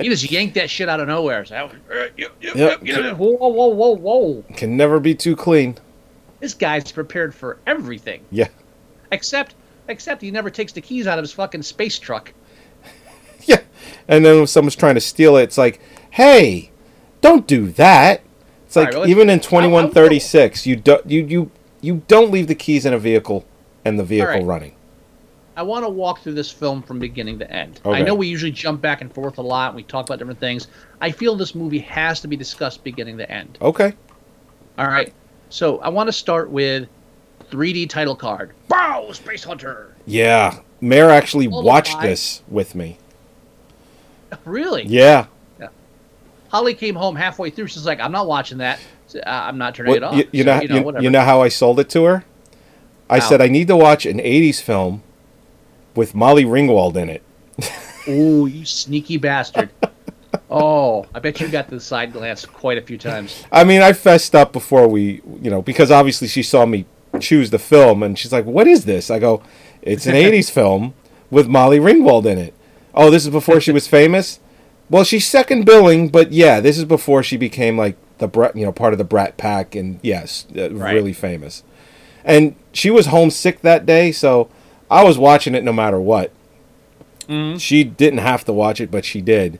He 0.00 0.08
just 0.08 0.30
yanked 0.30 0.54
that 0.54 0.70
shit 0.70 0.88
out 0.88 1.00
of 1.00 1.08
nowhere. 1.08 1.44
Like, 1.50 1.52
"Uh, 1.52 1.68
yep, 2.16 2.16
yep, 2.16 2.32
Yep. 2.40 2.56
yep, 2.56 2.82
yep." 2.82 3.16
Whoa, 3.16 3.32
whoa, 3.36 3.68
whoa, 3.68 3.94
whoa, 3.96 4.44
can 4.56 4.76
never 4.76 4.98
be 4.98 5.14
too 5.14 5.36
clean. 5.36 5.76
This 6.40 6.54
guy's 6.54 6.90
prepared 6.90 7.34
for 7.34 7.58
everything 7.66 8.24
Yeah, 8.30 8.48
except 9.10 9.54
Except 9.88 10.22
he 10.22 10.30
never 10.30 10.48
takes 10.48 10.72
the 10.72 10.80
keys 10.80 11.06
out 11.08 11.18
of 11.18 11.22
his 11.24 11.32
fucking 11.32 11.62
space 11.62 11.98
truck. 11.98 12.32
Yeah. 13.44 13.60
And 14.06 14.24
then 14.24 14.36
when 14.38 14.46
someone's 14.46 14.76
trying 14.76 14.94
to 14.94 15.00
steal 15.00 15.36
it, 15.36 15.42
it's 15.42 15.58
like, 15.58 15.80
hey, 16.10 16.70
don't 17.20 17.44
do 17.46 17.68
that. 17.72 18.22
It's 18.66 18.76
like 18.76 18.86
right, 18.90 18.94
well, 18.98 19.08
even 19.08 19.28
in 19.28 19.38
I- 19.40 19.42
I- 19.42 19.44
twenty 19.44 19.68
one 19.68 19.90
thirty 19.90 20.18
six, 20.20 20.66
you 20.66 20.76
don't 20.76 21.04
you 21.10 21.24
you 21.26 21.50
you 21.80 22.02
don't 22.08 22.30
leave 22.30 22.46
the 22.46 22.54
keys 22.54 22.86
in 22.86 22.94
a 22.94 22.98
vehicle 22.98 23.44
and 23.84 23.98
the 23.98 24.04
vehicle 24.04 24.34
right. 24.36 24.44
running. 24.44 24.74
I 25.56 25.62
want 25.62 25.84
to 25.84 25.88
walk 25.90 26.20
through 26.20 26.34
this 26.34 26.50
film 26.50 26.82
from 26.82 26.98
beginning 26.98 27.38
to 27.40 27.50
end. 27.50 27.80
I 27.84 28.02
know 28.02 28.14
we 28.14 28.26
usually 28.26 28.52
jump 28.52 28.80
back 28.80 29.00
and 29.02 29.12
forth 29.12 29.38
a 29.38 29.42
lot. 29.42 29.68
And 29.68 29.76
we 29.76 29.82
talk 29.82 30.06
about 30.06 30.18
different 30.18 30.40
things. 30.40 30.68
I 31.00 31.10
feel 31.10 31.36
this 31.36 31.54
movie 31.54 31.80
has 31.80 32.20
to 32.20 32.28
be 32.28 32.36
discussed 32.36 32.82
beginning 32.84 33.18
to 33.18 33.30
end. 33.30 33.58
Okay. 33.60 33.92
All 34.78 34.86
right. 34.88 35.12
So 35.50 35.78
I 35.80 35.90
want 35.90 36.08
to 36.08 36.12
start 36.12 36.50
with 36.50 36.88
3D 37.50 37.90
title 37.90 38.16
card. 38.16 38.52
Bow, 38.68 39.12
Space 39.12 39.44
Hunter. 39.44 39.94
Yeah. 40.06 40.60
Mayor 40.80 41.10
actually 41.10 41.46
Followed 41.48 41.64
watched 41.66 42.00
this 42.00 42.42
with 42.48 42.74
me. 42.74 42.98
Really? 44.46 44.84
Yeah. 44.86 45.26
yeah. 45.60 45.68
Holly 46.48 46.72
came 46.72 46.94
home 46.94 47.14
halfway 47.16 47.50
through. 47.50 47.66
She's 47.66 47.84
like, 47.84 48.00
"I'm 48.00 48.12
not 48.12 48.26
watching 48.26 48.56
that. 48.58 48.80
Uh, 49.14 49.20
I'm 49.26 49.58
not 49.58 49.74
turning 49.74 49.90
Well, 49.90 49.96
it 49.98 50.02
off." 50.02 50.14
you, 50.16 50.28
you 50.32 50.42
So, 50.42 50.46
know, 50.56 50.62
you 50.62 50.68
know, 50.68 50.90
you, 50.92 51.02
you 51.02 51.10
know 51.10 51.20
how 51.20 51.42
I 51.42 51.48
sold 51.48 51.78
it 51.80 51.90
to 51.90 52.04
her? 52.04 52.24
I 53.10 53.18
How? 53.20 53.28
said 53.28 53.42
I 53.42 53.48
need 53.48 53.68
to 53.68 53.76
watch 53.76 54.06
an 54.06 54.16
80s 54.16 54.62
film 54.62 55.02
with 55.94 56.14
Molly 56.14 56.44
Ringwald 56.44 56.96
in 56.96 57.08
it. 57.08 57.22
Ooh, 58.08 58.46
you 58.46 58.64
sneaky 58.64 59.16
bastard. 59.16 59.70
oh, 60.50 61.06
I 61.14 61.20
bet 61.20 61.40
you 61.40 61.48
got 61.48 61.68
the 61.68 61.80
side 61.80 62.12
glance 62.12 62.44
quite 62.44 62.78
a 62.78 62.82
few 62.82 62.98
times. 62.98 63.44
I 63.52 63.64
mean, 63.64 63.80
I 63.82 63.92
fessed 63.92 64.34
up 64.34 64.52
before 64.52 64.88
we, 64.88 65.20
you 65.40 65.50
know, 65.50 65.62
because 65.62 65.90
obviously 65.90 66.28
she 66.28 66.42
saw 66.42 66.66
me 66.66 66.86
choose 67.20 67.50
the 67.50 67.58
film 67.58 68.02
and 68.02 68.18
she's 68.18 68.32
like, 68.32 68.44
"What 68.44 68.66
is 68.66 68.84
this?" 68.84 69.10
I 69.10 69.18
go, 69.18 69.42
"It's 69.82 70.06
an 70.06 70.14
80s 70.14 70.50
film 70.52 70.94
with 71.30 71.46
Molly 71.48 71.78
Ringwald 71.78 72.26
in 72.26 72.38
it." 72.38 72.54
Oh, 72.94 73.10
this 73.10 73.24
is 73.24 73.30
before 73.30 73.60
she 73.60 73.72
was 73.72 73.86
famous? 73.86 74.40
Well, 74.90 75.04
she's 75.04 75.26
second 75.26 75.64
billing, 75.64 76.08
but 76.10 76.32
yeah, 76.32 76.60
this 76.60 76.76
is 76.76 76.84
before 76.84 77.22
she 77.22 77.36
became 77.36 77.78
like 77.78 77.96
the 78.18 78.28
Brat, 78.28 78.54
you 78.56 78.64
know, 78.66 78.72
part 78.72 78.92
of 78.92 78.98
the 78.98 79.04
Brat 79.04 79.36
Pack 79.38 79.74
and 79.74 79.98
yes, 80.02 80.46
uh, 80.56 80.70
Right. 80.70 80.92
really 80.92 81.12
famous. 81.14 81.62
And 82.24 82.54
she 82.72 82.90
was 82.90 83.06
homesick 83.06 83.62
that 83.62 83.86
day, 83.86 84.12
so 84.12 84.48
I 84.92 85.02
was 85.04 85.18
watching 85.18 85.54
it 85.54 85.64
no 85.64 85.72
matter 85.72 86.00
what. 86.00 86.30
She 87.58 87.82
didn't 87.82 88.18
have 88.18 88.44
to 88.44 88.52
watch 88.52 88.78
it, 88.78 88.90
but 88.90 89.06
she 89.06 89.22
did. 89.22 89.58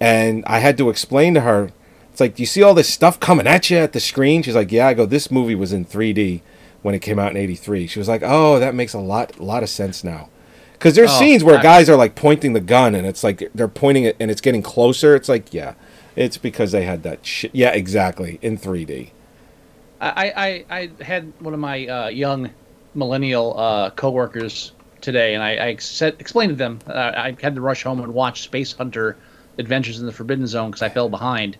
And 0.00 0.44
I 0.46 0.60
had 0.60 0.78
to 0.78 0.88
explain 0.88 1.34
to 1.34 1.40
her, 1.40 1.72
it's 2.12 2.20
like, 2.20 2.36
do 2.36 2.42
you 2.42 2.46
see 2.46 2.62
all 2.62 2.74
this 2.74 2.88
stuff 2.88 3.18
coming 3.18 3.48
at 3.48 3.70
you 3.70 3.78
at 3.78 3.92
the 3.92 3.98
screen? 3.98 4.42
She's 4.44 4.54
like, 4.54 4.70
yeah. 4.70 4.86
I 4.86 4.94
go, 4.94 5.04
this 5.04 5.28
movie 5.30 5.56
was 5.56 5.72
in 5.72 5.84
3D 5.84 6.42
when 6.82 6.94
it 6.94 7.00
came 7.00 7.18
out 7.18 7.32
in 7.32 7.36
83. 7.36 7.88
She 7.88 7.98
was 7.98 8.06
like, 8.06 8.22
oh, 8.24 8.60
that 8.60 8.72
makes 8.76 8.94
a 8.94 9.00
lot, 9.00 9.40
lot 9.40 9.64
of 9.64 9.68
sense 9.68 10.04
now. 10.04 10.28
Because 10.74 10.94
there's 10.94 11.10
Oh, 11.10 11.18
scenes 11.18 11.42
where 11.42 11.58
I- 11.58 11.62
guys 11.62 11.88
are 11.90 11.96
like 11.96 12.14
pointing 12.14 12.52
the 12.52 12.60
gun 12.60 12.94
and 12.94 13.04
it's 13.04 13.24
like 13.24 13.50
they're 13.52 13.66
pointing 13.66 14.04
it 14.04 14.14
and 14.20 14.30
it's 14.30 14.40
getting 14.40 14.62
closer. 14.62 15.16
It's 15.16 15.28
like, 15.28 15.52
yeah, 15.52 15.74
it's 16.14 16.36
because 16.38 16.70
they 16.70 16.84
had 16.84 17.02
that 17.02 17.26
shit. 17.26 17.50
Yeah, 17.52 17.70
exactly. 17.70 18.38
In 18.42 18.56
3D. 18.56 19.10
I, 20.00 20.64
I, 20.70 20.90
I 21.00 21.02
had 21.02 21.32
one 21.40 21.52
of 21.52 21.58
my 21.58 21.84
uh, 21.88 22.08
young 22.10 22.50
millennial 22.94 23.58
uh, 23.58 23.90
coworkers 23.90 24.72
today, 25.00 25.34
and 25.34 25.42
I, 25.42 25.68
I 25.68 25.76
said, 25.76 26.16
explained 26.18 26.50
to 26.50 26.56
them 26.56 26.80
uh, 26.86 27.12
I 27.16 27.36
had 27.40 27.54
to 27.54 27.60
rush 27.60 27.82
home 27.82 28.00
and 28.00 28.12
watch 28.14 28.42
Space 28.42 28.72
Hunter: 28.72 29.16
Adventures 29.58 30.00
in 30.00 30.06
the 30.06 30.12
Forbidden 30.12 30.46
Zone 30.46 30.70
because 30.70 30.82
I 30.82 30.88
fell 30.88 31.08
behind, 31.08 31.56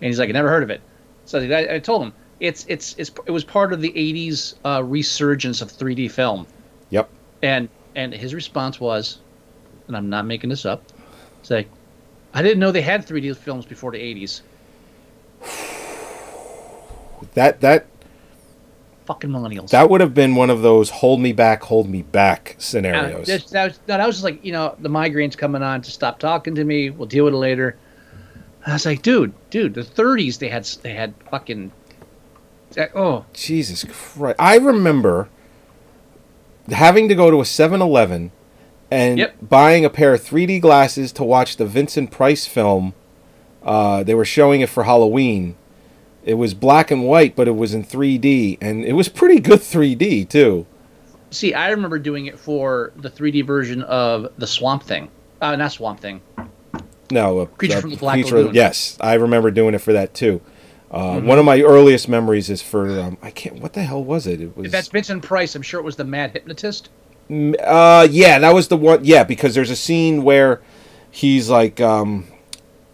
and 0.00 0.06
he's 0.06 0.18
like, 0.18 0.28
I 0.28 0.32
never 0.32 0.48
heard 0.48 0.62
of 0.62 0.70
it. 0.70 0.80
So 1.24 1.40
I, 1.40 1.74
I 1.74 1.78
told 1.78 2.02
him 2.02 2.12
it's, 2.40 2.64
it's 2.68 2.94
it's 2.98 3.10
it 3.26 3.30
was 3.30 3.44
part 3.44 3.72
of 3.72 3.80
the 3.80 3.90
'80s 3.92 4.54
uh, 4.64 4.82
resurgence 4.82 5.60
of 5.60 5.70
3D 5.70 6.10
film, 6.10 6.46
Yep. 6.90 7.08
and 7.42 7.68
and 7.94 8.12
his 8.14 8.32
response 8.34 8.80
was, 8.80 9.18
and 9.88 9.96
I'm 9.96 10.08
not 10.08 10.24
making 10.24 10.50
this 10.50 10.64
up, 10.64 10.82
say, 11.42 11.66
I 12.32 12.42
didn't 12.42 12.60
know 12.60 12.70
they 12.70 12.82
had 12.82 13.06
3D 13.06 13.36
films 13.36 13.66
before 13.66 13.92
the 13.92 13.98
'80s. 13.98 14.42
That, 17.34 17.60
that, 17.60 17.86
Fucking 19.08 19.30
millennials. 19.30 19.70
that 19.70 19.88
would 19.88 20.00
have 20.02 20.12
been 20.12 20.34
one 20.34 20.50
of 20.50 20.60
those 20.62 20.90
hold 20.90 21.18
me 21.20 21.32
back, 21.32 21.62
hold 21.62 21.88
me 21.88 22.02
back 22.02 22.54
Uh, 22.58 22.60
scenarios. 22.60 23.26
that, 23.26 23.46
that 23.48 23.64
was, 23.68 23.80
no, 23.88 23.96
that 23.96 24.06
was 24.06 24.16
just 24.16 24.24
like, 24.24 24.44
you 24.44 24.52
know, 24.52 24.76
the 24.80 24.88
migraine's 24.90 25.34
coming 25.34 25.62
on 25.62 25.80
to 25.82 25.90
stop 25.90 26.18
talking 26.18 26.54
to 26.54 26.62
me. 26.64 26.90
We'll 26.90 27.08
deal 27.08 27.24
with 27.24 27.32
it 27.34 27.38
later. 27.38 27.76
I 28.66 28.74
was 28.74 28.84
like, 28.84 29.00
dude, 29.00 29.32
dude, 29.48 29.72
the 29.74 29.80
30s 29.82 30.38
they 30.38 30.50
had 30.50 30.64
they 30.82 30.92
had 30.92 31.14
fucking 31.30 31.72
oh 32.94 33.24
Jesus 33.32 33.84
Christ. 33.84 34.36
I 34.38 34.58
remember 34.58 35.28
having 36.70 37.08
to 37.08 37.14
go 37.14 37.30
to 37.30 37.40
a 37.40 37.44
7 37.46 37.80
Eleven 37.80 38.30
and 38.90 39.18
Yep. 39.18 39.36
buying 39.40 39.84
a 39.86 39.90
pair 39.90 40.12
of 40.14 40.22
3D 40.22 40.60
glasses 40.60 41.12
to 41.12 41.24
watch 41.24 41.56
the 41.56 41.64
Vincent 41.66 42.10
Price 42.10 42.46
film. 42.46 42.92
Uh, 43.62 44.02
they 44.02 44.14
were 44.14 44.24
showing 44.26 44.60
it 44.60 44.68
for 44.68 44.84
Halloween. 44.84 45.56
It 46.28 46.34
was 46.34 46.52
black 46.52 46.90
and 46.90 47.04
white, 47.06 47.34
but 47.34 47.48
it 47.48 47.56
was 47.56 47.72
in 47.72 47.82
3D, 47.82 48.58
and 48.60 48.84
it 48.84 48.92
was 48.92 49.08
pretty 49.08 49.40
good 49.40 49.60
3D, 49.60 50.28
too. 50.28 50.66
see, 51.30 51.54
I 51.54 51.70
remember 51.70 51.98
doing 51.98 52.26
it 52.26 52.38
for 52.38 52.92
the 52.96 53.08
3D 53.08 53.46
version 53.46 53.80
of 53.82 54.28
the 54.36 54.46
Swamp 54.46 54.82
Thing. 54.82 55.10
Uh, 55.40 55.56
not 55.56 55.72
Swamp 55.72 56.00
Thing. 56.00 56.20
No, 57.10 57.38
uh, 57.38 57.46
Creature 57.46 57.78
uh, 57.78 57.80
from 57.80 57.90
the 57.90 57.96
Black 57.96 58.14
Creature- 58.16 58.36
Lagoon. 58.36 58.54
Yes, 58.54 58.98
I 59.00 59.14
remember 59.14 59.50
doing 59.50 59.74
it 59.74 59.78
for 59.78 59.94
that, 59.94 60.12
too. 60.12 60.42
Uh, 60.90 61.14
Mm-hmm. 61.16 61.26
One 61.26 61.38
of 61.38 61.44
my 61.46 61.62
earliest 61.62 62.08
memories 62.10 62.50
is 62.50 62.60
for, 62.60 62.88
um, 63.00 63.16
I 63.22 63.30
can't, 63.30 63.60
what 63.60 63.72
the 63.72 63.82
hell 63.82 64.04
was 64.04 64.26
it? 64.26 64.40
It 64.42 64.54
was. 64.54 64.66
If 64.66 64.72
that's 64.72 64.88
Vincent 64.88 65.22
Price, 65.22 65.54
I'm 65.54 65.62
sure 65.62 65.80
it 65.80 65.84
was 65.84 65.96
the 65.96 66.04
Mad 66.04 66.32
Hypnotist. 66.32 66.90
Uh, 67.30 68.06
yeah, 68.10 68.38
that 68.38 68.52
was 68.54 68.68
the 68.68 68.76
one. 68.76 69.02
Yeah, 69.02 69.24
because 69.24 69.54
there's 69.54 69.70
a 69.70 69.76
scene 69.76 70.22
where 70.24 70.60
he's 71.10 71.48
like, 71.50 71.78
um, 71.80 72.26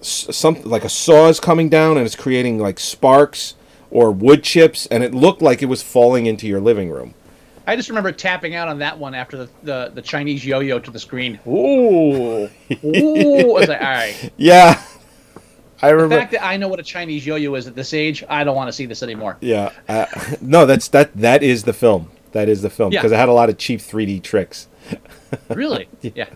something 0.06 0.68
like 0.68 0.84
a 0.84 0.88
saw 0.88 1.28
is 1.28 1.40
coming 1.40 1.68
down 1.68 1.96
and 1.96 2.06
it's 2.06 2.16
creating 2.16 2.58
like 2.58 2.78
sparks 2.78 3.54
or 3.90 4.10
wood 4.10 4.42
chips, 4.42 4.86
and 4.86 5.04
it 5.04 5.14
looked 5.14 5.40
like 5.40 5.62
it 5.62 5.66
was 5.66 5.82
falling 5.82 6.26
into 6.26 6.46
your 6.48 6.60
living 6.60 6.90
room. 6.90 7.14
I 7.66 7.76
just 7.76 7.88
remember 7.88 8.12
tapping 8.12 8.54
out 8.54 8.68
on 8.68 8.80
that 8.80 8.98
one 8.98 9.14
after 9.14 9.36
the, 9.38 9.48
the, 9.62 9.92
the 9.94 10.02
Chinese 10.02 10.44
yo-yo 10.44 10.78
to 10.80 10.90
the 10.90 10.98
screen. 10.98 11.38
Ooh, 11.46 12.50
ooh! 12.84 13.40
I 13.40 13.44
was 13.44 13.68
like, 13.68 13.80
all 13.80 13.86
right. 13.88 14.32
Yeah, 14.36 14.82
I 15.80 15.90
remember. 15.90 16.16
The 16.16 16.20
fact 16.20 16.32
that 16.32 16.44
I 16.44 16.56
know 16.56 16.68
what 16.68 16.80
a 16.80 16.82
Chinese 16.82 17.24
yo-yo 17.24 17.54
is 17.54 17.66
at 17.66 17.74
this 17.74 17.94
age, 17.94 18.22
I 18.28 18.44
don't 18.44 18.56
want 18.56 18.68
to 18.68 18.72
see 18.72 18.84
this 18.86 19.02
anymore. 19.02 19.38
yeah, 19.40 19.70
uh, 19.88 20.06
no, 20.40 20.66
that's 20.66 20.88
that. 20.88 21.14
That 21.16 21.42
is 21.42 21.62
the 21.64 21.72
film. 21.72 22.10
That 22.32 22.48
is 22.48 22.62
the 22.62 22.70
film 22.70 22.92
Yeah. 22.92 22.98
because 23.00 23.12
it 23.12 23.16
had 23.16 23.28
a 23.28 23.32
lot 23.32 23.48
of 23.48 23.58
cheap 23.58 23.78
3D 23.78 24.22
tricks. 24.24 24.66
Really? 25.50 25.88
yeah. 26.02 26.26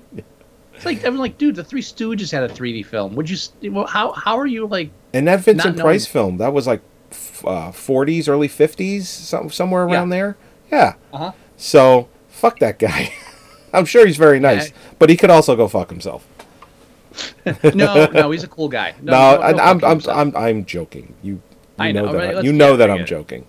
It's 0.79 0.87
like 0.87 1.05
I'm 1.05 1.17
like, 1.19 1.39
dude, 1.39 1.55
the 1.57 1.65
Three 1.65 1.83
Stooges 1.83 2.33
had 2.33 2.43
a 2.45 2.49
3D 2.49 2.87
film. 2.87 3.15
Would 3.17 3.29
you? 3.29 3.37
Well, 3.73 3.87
how 3.87 4.13
how 4.13 4.39
are 4.39 4.47
you 4.47 4.67
like? 4.67 4.91
And 5.13 5.27
that 5.29 5.41
Vincent 5.41 5.77
Price 5.79 6.07
film, 6.07 6.39
that 6.39 6.53
was 6.53 6.67
like 6.67 6.81
f- 7.11 7.45
uh, 7.45 7.71
40s, 7.73 8.29
early 8.29 8.49
50s, 8.49 9.03
some, 9.03 9.51
somewhere 9.51 9.85
around 9.85 10.11
Yeah. 10.11 10.17
there. 10.17 10.37
Yeah. 10.71 10.95
Uh-huh. 11.13 11.33
So, 11.57 12.09
fuck 12.29 12.59
that 12.61 12.79
guy. 12.79 13.13
I'm 13.73 13.85
sure 13.85 14.07
he's 14.07 14.17
very 14.17 14.39
nice, 14.41 14.69
Yeah. 14.71 14.77
but 14.99 15.11
he 15.11 15.17
could 15.17 15.31
also 15.31 15.57
go 15.57 15.67
fuck 15.69 15.91
himself. 15.91 16.27
No, 17.75 18.07
no, 18.07 18.31
he's 18.31 18.45
a 18.45 18.49
cool 18.49 18.69
guy. 18.69 18.95
No, 19.03 19.13
No, 19.13 19.43
I, 19.43 19.53
no, 19.53 19.59
I'm, 19.65 19.85
I'm. 19.85 20.01
I'm, 20.09 20.37
I'm 20.37 20.65
joking. 20.65 21.15
You, 21.23 21.35
you 21.35 21.43
I 21.79 21.91
know, 21.93 22.07
know, 22.07 22.13
that. 22.13 22.35
right, 22.37 22.45
you 22.45 22.53
know 22.53 22.77
that 22.77 22.91
I'm 22.91 23.01
it. 23.01 23.05
joking. 23.07 23.47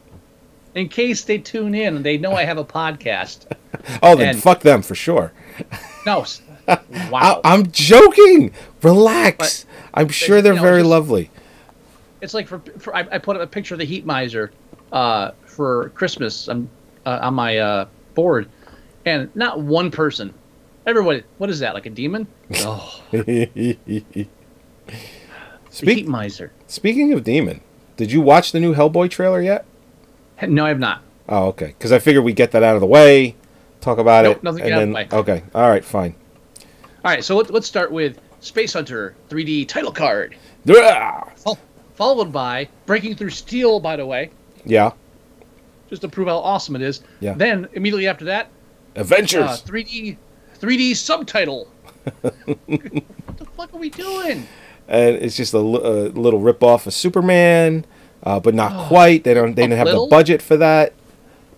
In 0.76 0.88
case 0.90 1.24
they 1.26 1.38
tune 1.38 1.76
in 1.76 1.98
and 1.98 2.06
they 2.06 2.18
know 2.18 2.34
I 2.34 2.44
have 2.46 2.58
a 2.58 2.66
podcast. 2.66 3.46
Oh, 4.04 4.16
then 4.16 4.30
And- 4.30 4.42
fuck 4.44 4.62
them 4.62 4.82
for 4.82 4.96
sure. 4.96 5.32
No, 6.06 6.26
s- 6.70 6.80
I, 6.92 7.10
wow. 7.10 7.42
I'm 7.44 7.72
joking. 7.72 8.52
Relax. 8.84 9.66
I'm 9.94 10.10
sure 10.10 10.42
they're 10.42 10.54
you 10.54 10.60
know, 10.60 10.64
very 10.64 10.82
just- 10.82 10.90
lovely. 10.90 11.32
it's 12.22 12.34
like 12.34 12.48
for, 12.48 12.60
for 12.78 12.96
I, 12.96 13.08
I 13.12 13.18
put 13.18 13.36
up 13.36 13.42
a 13.42 13.48
picture 13.48 13.74
of 13.76 13.80
the 13.80 13.86
Heat 13.86 14.06
Miser 14.06 14.52
uh, 14.92 15.32
for 15.46 15.90
Christmas 15.90 16.48
on, 16.50 16.70
uh, 17.06 17.20
on 17.24 17.34
my 17.34 17.58
uh, 17.58 17.86
board, 18.16 18.50
and 19.06 19.34
not 19.36 19.60
one 19.62 19.92
person. 19.92 20.34
Everybody, 20.86 21.24
what 21.38 21.50
is 21.50 21.60
that? 21.60 21.74
Like 21.74 21.86
a 21.86 21.90
demon? 21.92 22.28
Oh, 22.62 23.02
the 23.12 23.78
Heat 25.94 26.08
Miser. 26.08 26.52
speaking 26.68 27.14
of 27.14 27.24
Demon, 27.24 27.62
did 27.96 28.12
you 28.12 28.22
watch 28.22 28.52
the 28.52 28.60
new 28.60 28.74
Hellboy 28.74 29.10
trailer 29.12 29.40
yet? 29.42 29.66
No, 30.48 30.66
I 30.66 30.70
have 30.70 30.80
not. 30.80 31.02
Oh, 31.28 31.48
okay. 31.50 31.68
Because 31.68 31.92
I 31.92 32.00
figured 32.00 32.24
we 32.24 32.34
get 32.34 32.52
that 32.52 32.64
out 32.64 32.74
of 32.76 32.82
the 32.82 32.88
way, 32.88 33.36
talk 33.82 33.98
about 34.00 34.24
Nope, 34.26 34.38
it, 34.38 34.44
nothing 34.44 34.64
and 34.64 34.74
out 34.74 34.78
of 34.78 34.82
then 34.82 34.90
the 34.90 34.96
way. 34.96 35.08
okay, 35.22 35.44
all 35.54 35.70
right, 35.70 35.86
fine. 35.86 36.16
All 37.04 37.12
right, 37.12 37.24
so 37.24 37.38
let, 37.38 37.50
let's 37.50 37.68
start 37.68 37.92
with 37.92 38.20
Space 38.42 38.74
Hunter 38.74 39.16
3D 39.30 39.68
title 39.70 39.92
card, 39.92 40.36
Yeah, 40.66 41.24
followed 41.96 42.34
by 42.34 42.68
Breaking 42.86 43.16
Through 43.16 43.30
Steel. 43.30 43.80
By 43.80 43.96
the 43.96 44.06
way, 44.06 44.32
yeah. 44.66 44.92
just 45.90 46.02
to 46.02 46.10
prove 46.10 46.28
how 46.28 46.40
awesome 46.40 46.76
it 46.76 46.82
is. 46.82 47.02
Yeah. 47.22 47.36
Then 47.36 47.70
immediately 47.72 48.08
after 48.08 48.26
that, 48.26 48.50
Adventures. 48.96 49.44
uh, 49.44 49.58
3D 49.66 50.18
3D 50.60 50.96
subtitle. 50.96 51.72
what 52.22 52.38
the 53.38 53.46
fuck 53.56 53.74
are 53.74 53.78
we 53.78 53.90
doing? 53.90 54.46
and 54.90 55.16
it's 55.18 55.38
just 55.38 55.54
a, 55.54 55.58
a 55.58 56.10
little 56.10 56.40
rip 56.40 56.64
off 56.64 56.86
of 56.86 56.94
Superman, 56.94 57.86
uh, 58.24 58.42
but 58.42 58.54
not 58.54 58.88
quite. 58.88 59.24
They 59.24 59.34
don't. 59.34 59.56
They 59.56 59.62
didn't 59.62 59.78
have 59.78 59.86
little? 59.86 60.08
the 60.08 60.10
budget 60.10 60.42
for 60.42 60.58
that. 60.58 60.94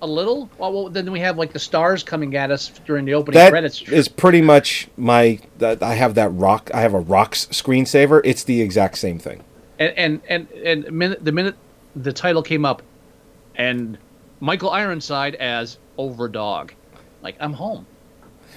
A 0.02 0.08
little. 0.08 0.50
Well, 0.58 0.74
well, 0.74 0.90
then 0.90 1.12
we 1.12 1.20
have 1.20 1.38
like 1.38 1.54
the 1.54 1.60
stars 1.60 2.04
coming 2.04 2.36
at 2.36 2.52
us 2.52 2.70
during 2.86 3.06
the 3.06 3.14
opening 3.14 3.38
That 3.38 3.52
credits. 3.52 3.82
is 3.84 4.08
pretty 4.08 4.42
much 4.42 4.88
my. 4.98 5.40
I 5.62 5.94
have 5.96 6.16
that 6.16 6.30
rock. 6.30 6.72
I 6.74 6.82
have 6.82 6.94
a 6.94 7.00
rocks 7.00 7.48
screensaver. 7.52 8.22
It's 8.24 8.44
the 8.44 8.62
exact 8.62 8.98
same 8.98 9.20
thing. 9.20 9.44
and 9.80 9.94
and 9.98 10.22
and, 10.28 10.52
and 10.86 10.92
minute, 10.92 11.24
the 11.24 11.32
minute 11.32 11.56
the 11.96 12.14
title 12.14 12.42
came 12.44 12.66
up, 12.66 12.82
and 13.56 13.98
Michael 14.40 14.70
Ironside 14.72 15.36
as 15.36 15.78
Overdog, 16.00 16.72
like 17.22 17.36
I'm 17.40 17.54
home. 17.54 17.86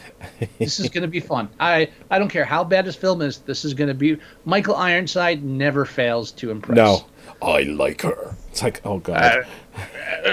this 0.59 0.81
is 0.81 0.89
gonna 0.89 1.09
be 1.09 1.21
fun. 1.21 1.49
I 1.61 1.91
I 2.11 2.19
don't 2.19 2.29
care 2.29 2.45
how 2.45 2.65
bad 2.65 2.87
this 2.87 2.97
film 2.97 3.21
is. 3.21 3.39
This 3.39 3.65
is 3.65 3.75
gonna 3.75 3.95
be 3.95 4.17
Michael 4.45 4.77
Ironside 4.77 5.45
never 5.45 5.85
fails 5.85 6.33
to 6.33 6.51
impress. 6.51 6.77
No, 6.77 7.05
I 7.43 7.63
like 7.65 8.01
her. 8.03 8.35
It's 8.51 8.63
like, 8.63 8.81
oh 8.87 8.99
god. 8.99 9.21
Uh, 9.23 9.43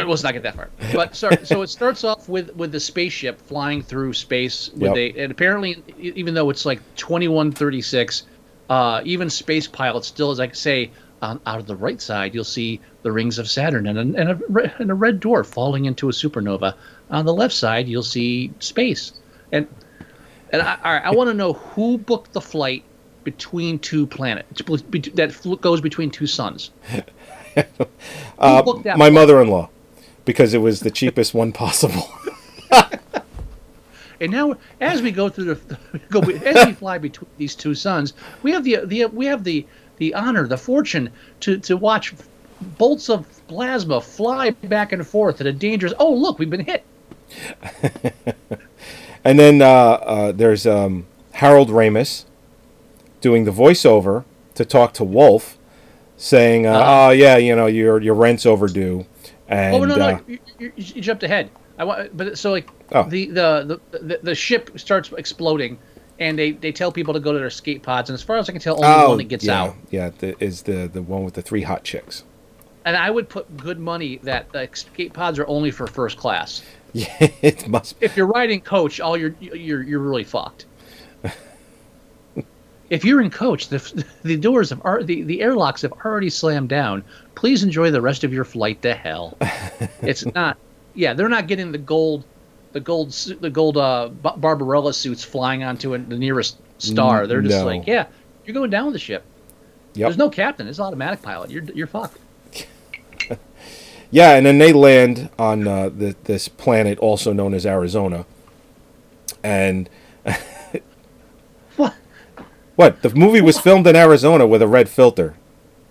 let's 0.06 0.24
not 0.24 0.34
get 0.34 0.44
that 0.44 0.56
far. 0.56 0.70
But 0.94 1.16
so, 1.16 1.30
so 1.44 1.62
it 1.62 1.68
starts 1.68 2.04
off 2.04 2.30
with 2.30 2.56
with 2.56 2.72
the 2.72 2.80
spaceship 2.80 3.40
flying 3.42 3.82
through 3.82 4.14
space 4.14 4.70
with 4.74 4.96
Yep. 4.96 4.98
a 4.98 5.24
and 5.24 5.32
apparently 5.32 5.84
even 6.00 6.34
though 6.34 6.50
it's 6.50 6.66
like 6.66 6.80
2136, 6.96 8.24
uh, 8.70 9.02
even 9.04 9.30
space 9.30 9.68
pilots 9.68 10.08
still, 10.08 10.32
as 10.32 10.40
I 10.40 10.50
say, 10.52 10.92
on, 11.22 11.40
out 11.46 11.60
of 11.60 11.68
the 11.68 11.76
right 11.76 12.02
side 12.02 12.34
you'll 12.34 12.44
see 12.44 12.80
the 13.04 13.12
rings 13.12 13.38
of 13.40 13.50
Saturn 13.50 13.88
and 13.88 13.98
a, 13.98 14.02
and 14.02 14.30
a 14.30 14.72
and 14.80 14.92
a 14.92 14.94
red 14.96 15.20
dwarf 15.22 15.46
falling 15.48 15.86
into 15.86 16.10
a 16.10 16.12
supernova. 16.12 16.76
On 17.10 17.26
the 17.26 17.34
left 17.34 17.54
side 17.54 17.88
you'll 17.88 18.04
see 18.04 18.52
space, 18.60 19.14
and 19.52 19.68
and 20.52 20.62
I, 20.62 20.78
all 20.84 20.94
right, 20.94 21.06
I 21.06 21.12
want 21.12 21.30
to 21.30 21.34
know 21.34 21.54
who 21.54 21.98
booked 21.98 22.34
the 22.34 22.42
flight 22.42 22.84
between 23.24 23.78
two 23.80 24.08
planets 24.08 24.62
that 25.14 25.58
goes 25.62 25.80
between 25.82 26.10
two 26.12 26.26
suns. 26.28 26.72
Uh, 28.40 28.64
my 28.98 29.12
mother-in-law, 29.12 29.70
because 30.26 30.56
it 30.56 30.58
was 30.58 30.80
the 30.80 30.90
cheapest 30.90 31.36
one 31.36 31.52
possible. 31.52 32.10
And 34.20 34.32
now, 34.32 34.56
as 34.80 35.02
we 35.02 35.12
go 35.12 35.30
through 35.30 35.54
the, 35.54 35.78
go 36.10 36.22
as 36.22 36.66
we 36.66 36.74
fly 36.74 36.98
between 36.98 37.30
these 37.38 37.54
two 37.54 37.76
suns, 37.76 38.14
we 38.42 38.52
have 38.52 38.64
the 38.64 38.86
the 38.86 39.06
we 39.06 39.28
have 39.28 39.44
the 39.44 39.66
the 39.98 40.16
honor, 40.16 40.48
the 40.48 40.58
fortune 40.58 41.12
to 41.42 41.58
to 41.60 41.78
watch 41.78 42.16
bolts 42.80 43.10
of 43.10 43.28
plasma 43.48 44.02
fly 44.02 44.50
back 44.50 44.92
and 44.92 45.06
forth 45.06 45.40
at 45.40 45.46
a 45.48 45.54
dangerous. 45.54 45.94
Oh, 46.00 46.14
look, 46.14 46.40
we've 46.40 46.50
been 46.50 46.66
hit. 46.66 46.84
And 49.24 49.38
then 49.38 49.62
uh, 49.62 49.66
uh, 49.66 50.32
there's 50.32 50.66
um, 50.66 51.06
Harold 51.34 51.70
Ramis 51.70 52.26
doing 53.20 53.46
the 53.46 53.52
voiceover 53.52 54.24
to 54.56 54.66
talk 54.66 54.94
to 54.96 55.04
Wolf, 55.04 55.58
saying, 56.22 56.68
uh, 56.68 56.72
Uh-huh. 56.74 57.08
"Oh 57.08 57.10
yeah, 57.12 57.38
you 57.38 57.56
know 57.56 57.66
your 57.68 58.02
your 58.02 58.14
rent's 58.16 58.46
overdue." 58.46 59.06
And 59.48 59.76
oh 59.76 59.84
no, 59.84 59.96
no, 59.96 60.06
uh, 60.06 60.20
you, 60.28 60.40
you, 60.60 60.72
you 60.76 61.02
jumped 61.02 61.24
ahead. 61.24 61.50
I 61.78 61.84
want, 61.84 62.16
but 62.16 62.38
so 62.38 62.52
like 62.52 62.70
Oh. 62.94 63.04
the, 63.04 63.26
the 63.28 63.80
the 63.92 64.20
the 64.22 64.36
ship 64.36 64.78
starts 64.80 65.12
exploding, 65.18 65.80
and 66.20 66.38
they 66.38 66.52
they 66.52 66.72
tell 66.72 66.92
people 66.92 67.14
to 67.14 67.20
go 67.20 67.32
to 67.32 67.38
their 67.40 67.48
escape 67.48 67.84
pods. 67.84 68.10
And 68.10 68.16
as 68.16 68.22
far 68.24 68.38
as 68.38 68.48
I 68.50 68.52
can 68.52 68.62
tell, 68.62 68.76
only 68.76 68.88
oh, 68.88 69.10
one 69.10 69.18
that 69.18 69.24
gets 69.26 69.46
yeah, 69.46 69.62
out. 69.64 69.76
yeah, 69.90 70.10
the, 70.20 70.42
is 70.44 70.62
the 70.64 70.88
the 70.92 71.02
one 71.02 71.24
with 71.24 71.34
the 71.34 71.42
three 71.42 71.64
hot 71.64 71.84
chicks. 71.84 72.24
And 72.84 72.98
I 72.98 73.10
would 73.12 73.30
put 73.30 73.58
good 73.58 73.80
money 73.80 74.20
that 74.24 74.52
the 74.52 74.64
escape 74.72 75.14
pods 75.14 75.38
are 75.40 75.48
only 75.48 75.72
for 75.72 75.88
first 75.88 76.18
class. 76.18 76.62
Yeah, 76.94 77.08
it 77.42 77.70
must. 77.70 77.96
if 78.02 78.18
you're 78.18 78.28
riding 78.28 78.60
coach, 78.60 79.00
all 79.00 79.16
you're 79.16 79.34
you're 79.40 79.82
you're 79.82 80.00
really 80.02 80.26
fucked. 80.26 80.66
If 82.92 83.06
you're 83.06 83.22
in 83.22 83.32
coach, 83.32 83.70
the 83.70 84.06
the 84.24 84.38
doors 84.38 84.70
have 84.70 84.82
ar- 84.86 85.02
the 85.02 85.24
the 85.24 85.42
airlocks 85.42 85.82
have 85.82 85.94
already 86.06 86.30
slammed 86.30 86.70
down. 86.70 87.04
Please 87.34 87.64
enjoy 87.64 87.90
the 87.90 88.02
rest 88.02 88.24
of 88.24 88.32
your 88.32 88.44
flight 88.44 88.82
to 88.84 88.94
hell. 88.94 89.36
it's 90.02 90.26
not. 90.36 90.58
Yeah, 90.94 91.14
they're 91.14 91.30
not 91.30 91.48
getting 91.48 91.72
the 91.72 91.78
gold, 91.78 92.26
the 92.74 92.82
gold, 92.82 93.12
the 93.12 93.50
gold 93.50 93.78
uh, 93.78 94.10
Barbarella 94.10 94.94
suits 94.94 95.24
flying 95.24 95.64
onto 95.64 95.96
a, 95.96 95.98
the 95.98 96.18
nearest 96.18 96.58
star. 96.80 97.26
They're 97.26 97.42
just 97.42 97.60
no. 97.60 97.66
like, 97.66 97.88
yeah, 97.88 98.08
you're 98.46 98.54
going 98.54 98.70
down 98.70 98.88
with 98.88 98.94
the 98.94 99.00
ship. 99.00 99.24
Yep. 99.94 100.08
There's 100.08 100.18
no 100.18 100.30
captain. 100.30 100.68
It's 100.68 100.80
automatic 100.80 101.22
pilot. 101.22 101.50
You're 101.50 101.64
you're 101.64 101.88
fucked. 101.88 102.20
Yeah, 104.14 104.36
and 104.36 104.46
then 104.46 104.58
they 104.58 104.74
land 104.74 105.30
on 105.40 105.66
uh, 105.66 105.88
the, 105.88 106.18
this 106.26 106.50
planet 106.50 107.00
also 107.00 107.32
known 107.32 107.54
as 107.54 107.66
Arizona, 107.66 108.26
and? 109.42 109.90
What? 112.76 113.02
The 113.02 113.14
movie 113.14 113.42
was 113.42 113.60
filmed 113.60 113.88
in 113.88 113.96
Arizona 113.96 114.48
with 114.48 114.62
a 114.62 114.68
red 114.68 114.90
filter. 114.90 115.36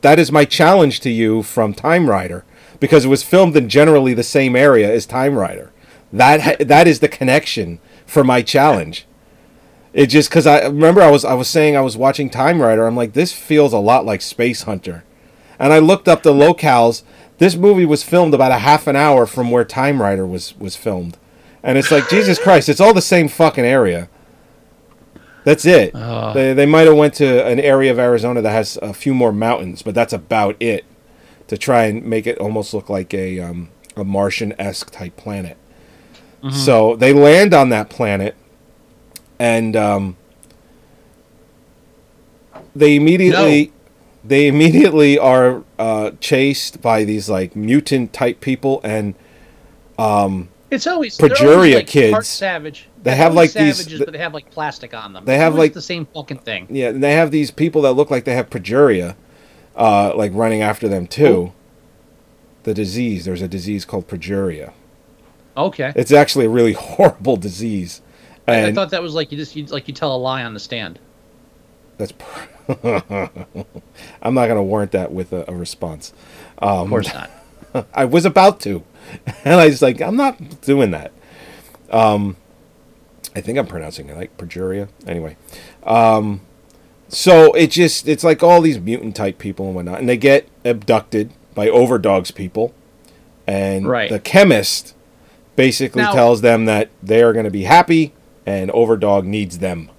That 0.00 0.18
is 0.18 0.32
my 0.32 0.44
challenge 0.44 1.00
to 1.00 1.10
you 1.10 1.42
from 1.42 1.74
Timerider 1.74 2.42
because 2.80 3.04
it 3.04 3.08
was 3.08 3.22
filmed 3.22 3.56
in 3.56 3.68
generally 3.68 4.14
the 4.14 4.22
same 4.22 4.56
area 4.56 4.92
as 4.92 5.06
Timerider. 5.06 5.70
That 6.12 6.40
ha- 6.40 6.64
that 6.64 6.88
is 6.88 7.00
the 7.00 7.08
connection 7.08 7.78
for 8.06 8.24
my 8.24 8.42
challenge. 8.42 9.06
It 9.92 10.06
just 10.06 10.30
because 10.30 10.46
I 10.46 10.62
remember 10.64 11.02
I 11.02 11.10
was 11.10 11.24
I 11.24 11.34
was 11.34 11.48
saying 11.48 11.76
I 11.76 11.82
was 11.82 11.96
watching 11.96 12.30
Timerider. 12.30 12.86
I'm 12.86 12.96
like 12.96 13.12
this 13.12 13.32
feels 13.32 13.72
a 13.72 13.78
lot 13.78 14.06
like 14.06 14.22
Space 14.22 14.62
Hunter, 14.62 15.04
and 15.58 15.72
I 15.72 15.78
looked 15.78 16.08
up 16.08 16.22
the 16.22 16.32
locales. 16.32 17.02
This 17.38 17.56
movie 17.56 17.86
was 17.86 18.02
filmed 18.02 18.34
about 18.34 18.52
a 18.52 18.58
half 18.58 18.86
an 18.86 18.96
hour 18.96 19.26
from 19.26 19.50
where 19.50 19.64
Timerider 19.64 20.28
was 20.28 20.56
was 20.58 20.76
filmed, 20.76 21.18
and 21.62 21.76
it's 21.76 21.90
like 21.90 22.08
Jesus 22.08 22.38
Christ, 22.38 22.68
it's 22.68 22.80
all 22.80 22.94
the 22.94 23.02
same 23.02 23.28
fucking 23.28 23.64
area. 23.64 24.08
That's 25.44 25.64
it. 25.64 25.94
they 26.34 26.52
they 26.54 26.66
might 26.66 26.86
have 26.86 26.96
went 26.96 27.14
to 27.14 27.46
an 27.46 27.58
area 27.60 27.90
of 27.90 27.98
Arizona 27.98 28.42
that 28.42 28.50
has 28.52 28.76
a 28.82 28.92
few 28.92 29.14
more 29.14 29.32
mountains, 29.32 29.82
but 29.82 29.94
that's 29.94 30.12
about 30.12 30.56
it. 30.60 30.84
To 31.48 31.58
try 31.58 31.86
and 31.86 32.04
make 32.04 32.26
it 32.28 32.38
almost 32.38 32.72
look 32.74 32.88
like 32.88 33.12
a 33.12 33.40
um, 33.40 33.70
a 33.96 34.04
Martian 34.04 34.54
esque 34.58 34.90
type 34.90 35.16
planet. 35.16 35.56
So 36.52 36.96
they 36.96 37.12
land 37.12 37.52
on 37.52 37.68
that 37.70 37.90
planet, 37.90 38.34
and 39.38 39.76
um, 39.76 40.16
they 42.74 42.96
immediately 42.96 43.72
they 44.24 44.46
immediately 44.46 45.18
are 45.18 45.64
uh, 45.78 46.12
chased 46.20 46.80
by 46.80 47.04
these 47.04 47.28
like 47.28 47.56
mutant 47.56 48.12
type 48.12 48.40
people 48.40 48.80
and 48.84 49.14
It's 50.70 50.86
always 50.86 51.20
always, 51.20 51.74
like, 51.74 51.86
kids. 51.86 52.12
part 52.12 52.26
savage. 52.26 52.88
They 53.02 53.16
have, 53.16 53.34
like, 53.34 53.52
these- 53.52 53.78
savages, 53.78 54.00
but 54.00 54.12
they 54.12 54.18
have 54.18 54.34
like 54.34 54.50
plastic 54.50 54.94
on 54.94 55.12
them. 55.12 55.24
They 55.24 55.38
have, 55.38 55.54
like- 55.54 55.72
the 55.72 55.82
same 55.82 56.06
fucking 56.06 56.38
thing. 56.38 56.68
Yeah, 56.70 56.88
and 56.90 57.02
they 57.02 57.12
have 57.12 57.30
these 57.30 57.50
people 57.50 57.82
that 57.82 57.92
look 57.92 58.10
like 58.10 58.24
they 58.24 58.34
have 58.34 58.48
progeria, 58.50 59.16
uh, 59.76 60.14
like 60.14 60.32
running 60.34 60.62
after 60.62 60.88
them 60.88 61.06
too. 61.06 61.52
The 62.62 62.74
disease. 62.74 63.24
There's 63.24 63.42
a 63.42 63.48
disease 63.48 63.84
called 63.84 64.06
progeria. 64.06 64.72
Okay. 65.56 65.92
It's 65.96 66.12
actually 66.12 66.44
a 66.44 66.50
really 66.50 66.72
horrible 66.78 67.36
disease, 67.36 68.00
I 68.46 68.72
thought 68.72 68.90
that 68.90 69.02
was 69.02 69.14
like 69.14 69.30
you 69.30 69.38
just 69.38 69.54
you, 69.54 69.64
like 69.66 69.86
you 69.86 69.94
tell 69.94 70.14
a 70.14 70.18
lie 70.18 70.42
on 70.44 70.54
the 70.54 70.60
stand. 70.60 70.98
that's. 71.98 72.12
pr- 72.12 72.48
I'm 74.22 74.34
not 74.34 74.46
gonna 74.46 74.62
warrant 74.62 74.92
that 74.92 75.12
with 75.12 75.32
a, 75.32 75.48
a 75.50 75.54
response. 75.54 76.12
Of 76.58 76.88
course 76.88 77.12
not. 77.12 77.30
I 77.94 78.04
was 78.04 78.24
about 78.24 78.60
to, 78.60 78.82
and 79.44 79.54
I 79.60 79.66
was 79.66 79.82
like, 79.82 80.00
I'm 80.00 80.16
not 80.16 80.60
doing 80.62 80.90
that. 80.92 81.12
Um, 81.90 82.36
I 83.34 83.40
think 83.40 83.58
I'm 83.58 83.66
pronouncing 83.66 84.08
it 84.08 84.16
like 84.16 84.36
progeria. 84.36 84.88
Anyway, 85.06 85.36
um, 85.84 86.40
so 87.08 87.52
it 87.54 87.70
just 87.70 88.08
it's 88.08 88.24
like 88.24 88.42
all 88.42 88.60
these 88.60 88.78
mutant 88.78 89.16
type 89.16 89.38
people 89.38 89.66
and 89.66 89.74
whatnot, 89.74 90.00
and 90.00 90.08
they 90.08 90.16
get 90.16 90.48
abducted 90.64 91.30
by 91.54 91.68
Overdogs 91.68 92.30
people, 92.30 92.72
and 93.46 93.86
Right. 93.86 94.10
the 94.10 94.18
chemist 94.20 94.94
basically 95.56 96.02
Now- 96.02 96.12
tells 96.12 96.40
them 96.40 96.64
that 96.66 96.88
they 97.02 97.22
are 97.22 97.32
going 97.32 97.44
to 97.44 97.50
be 97.50 97.64
happy, 97.64 98.12
and 98.46 98.70
Overdog 98.70 99.24
needs 99.24 99.58
them. 99.58 99.90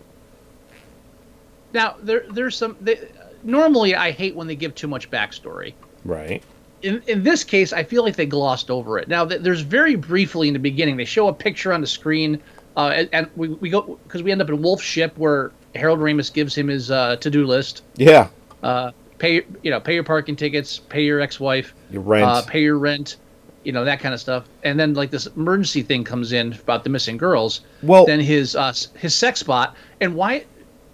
Now 1.74 1.96
there 2.02 2.24
there's 2.30 2.58
some. 2.58 2.76
They, 2.82 3.00
normally, 3.44 3.96
I 3.96 4.12
hate 4.12 4.36
when 4.36 4.48
they 4.48 4.56
give 4.56 4.76
too 4.76 4.88
much 4.88 5.10
backstory. 5.10 5.74
Right. 6.04 6.44
In 6.84 7.02
in 7.08 7.24
this 7.24 7.44
case, 7.44 7.74
I 7.74 7.84
feel 7.84 8.04
like 8.04 8.16
they 8.16 8.26
glossed 8.26 8.70
over 8.72 8.98
it. 8.98 9.08
Now 9.08 9.26
th- 9.26 9.42
there's 9.42 9.62
very 9.62 9.96
briefly 9.96 10.48
in 10.48 10.54
the 10.54 10.60
beginning 10.60 10.98
they 10.98 11.06
show 11.06 11.28
a 11.28 11.34
picture 11.34 11.72
on 11.74 11.82
the 11.82 11.88
screen, 11.88 12.42
uh, 12.78 12.92
and, 12.96 13.10
and 13.14 13.28
we, 13.36 13.50
we 13.50 13.70
go 13.70 14.00
because 14.04 14.24
we 14.24 14.32
end 14.32 14.42
up 14.42 14.50
in 14.50 14.62
Wolf's 14.62 14.84
ship 14.84 15.18
where 15.18 15.52
Harold 15.76 16.00
Ramis 16.00 16.34
gives 16.34 16.56
him 16.56 16.68
his 16.68 16.90
uh, 16.92 17.16
to 17.18 17.30
do 17.30 17.46
list. 17.46 17.84
Yeah. 17.96 18.28
Uh, 18.64 18.92
pay 19.20 19.44
you 19.62 19.70
know 19.72 19.80
pay 19.80 19.94
your 19.94 20.04
parking 20.04 20.36
tickets, 20.36 20.80
pay 20.80 21.04
your 21.04 21.20
ex-wife, 21.22 21.74
Your 21.92 22.02
rent. 22.02 22.26
uh, 22.26 22.42
pay 22.44 22.62
your 22.62 22.78
rent, 22.80 23.18
you 23.64 23.72
know 23.72 23.86
that 23.86 24.00
kind 24.00 24.14
of 24.14 24.20
stuff. 24.20 24.46
And 24.64 24.80
then 24.80 24.94
like 24.96 25.12
this 25.12 25.28
emergency 25.28 25.84
thing 25.84 26.04
comes 26.04 26.32
in 26.34 26.54
about 26.54 26.84
the 26.84 26.90
missing 26.90 27.18
girls. 27.18 27.62
Well- 27.84 28.06
then 28.06 28.20
his 28.20 28.56
uh, 28.56 28.74
his 28.98 29.14
sex 29.14 29.40
spot 29.40 29.76
and 30.00 30.16
why 30.16 30.46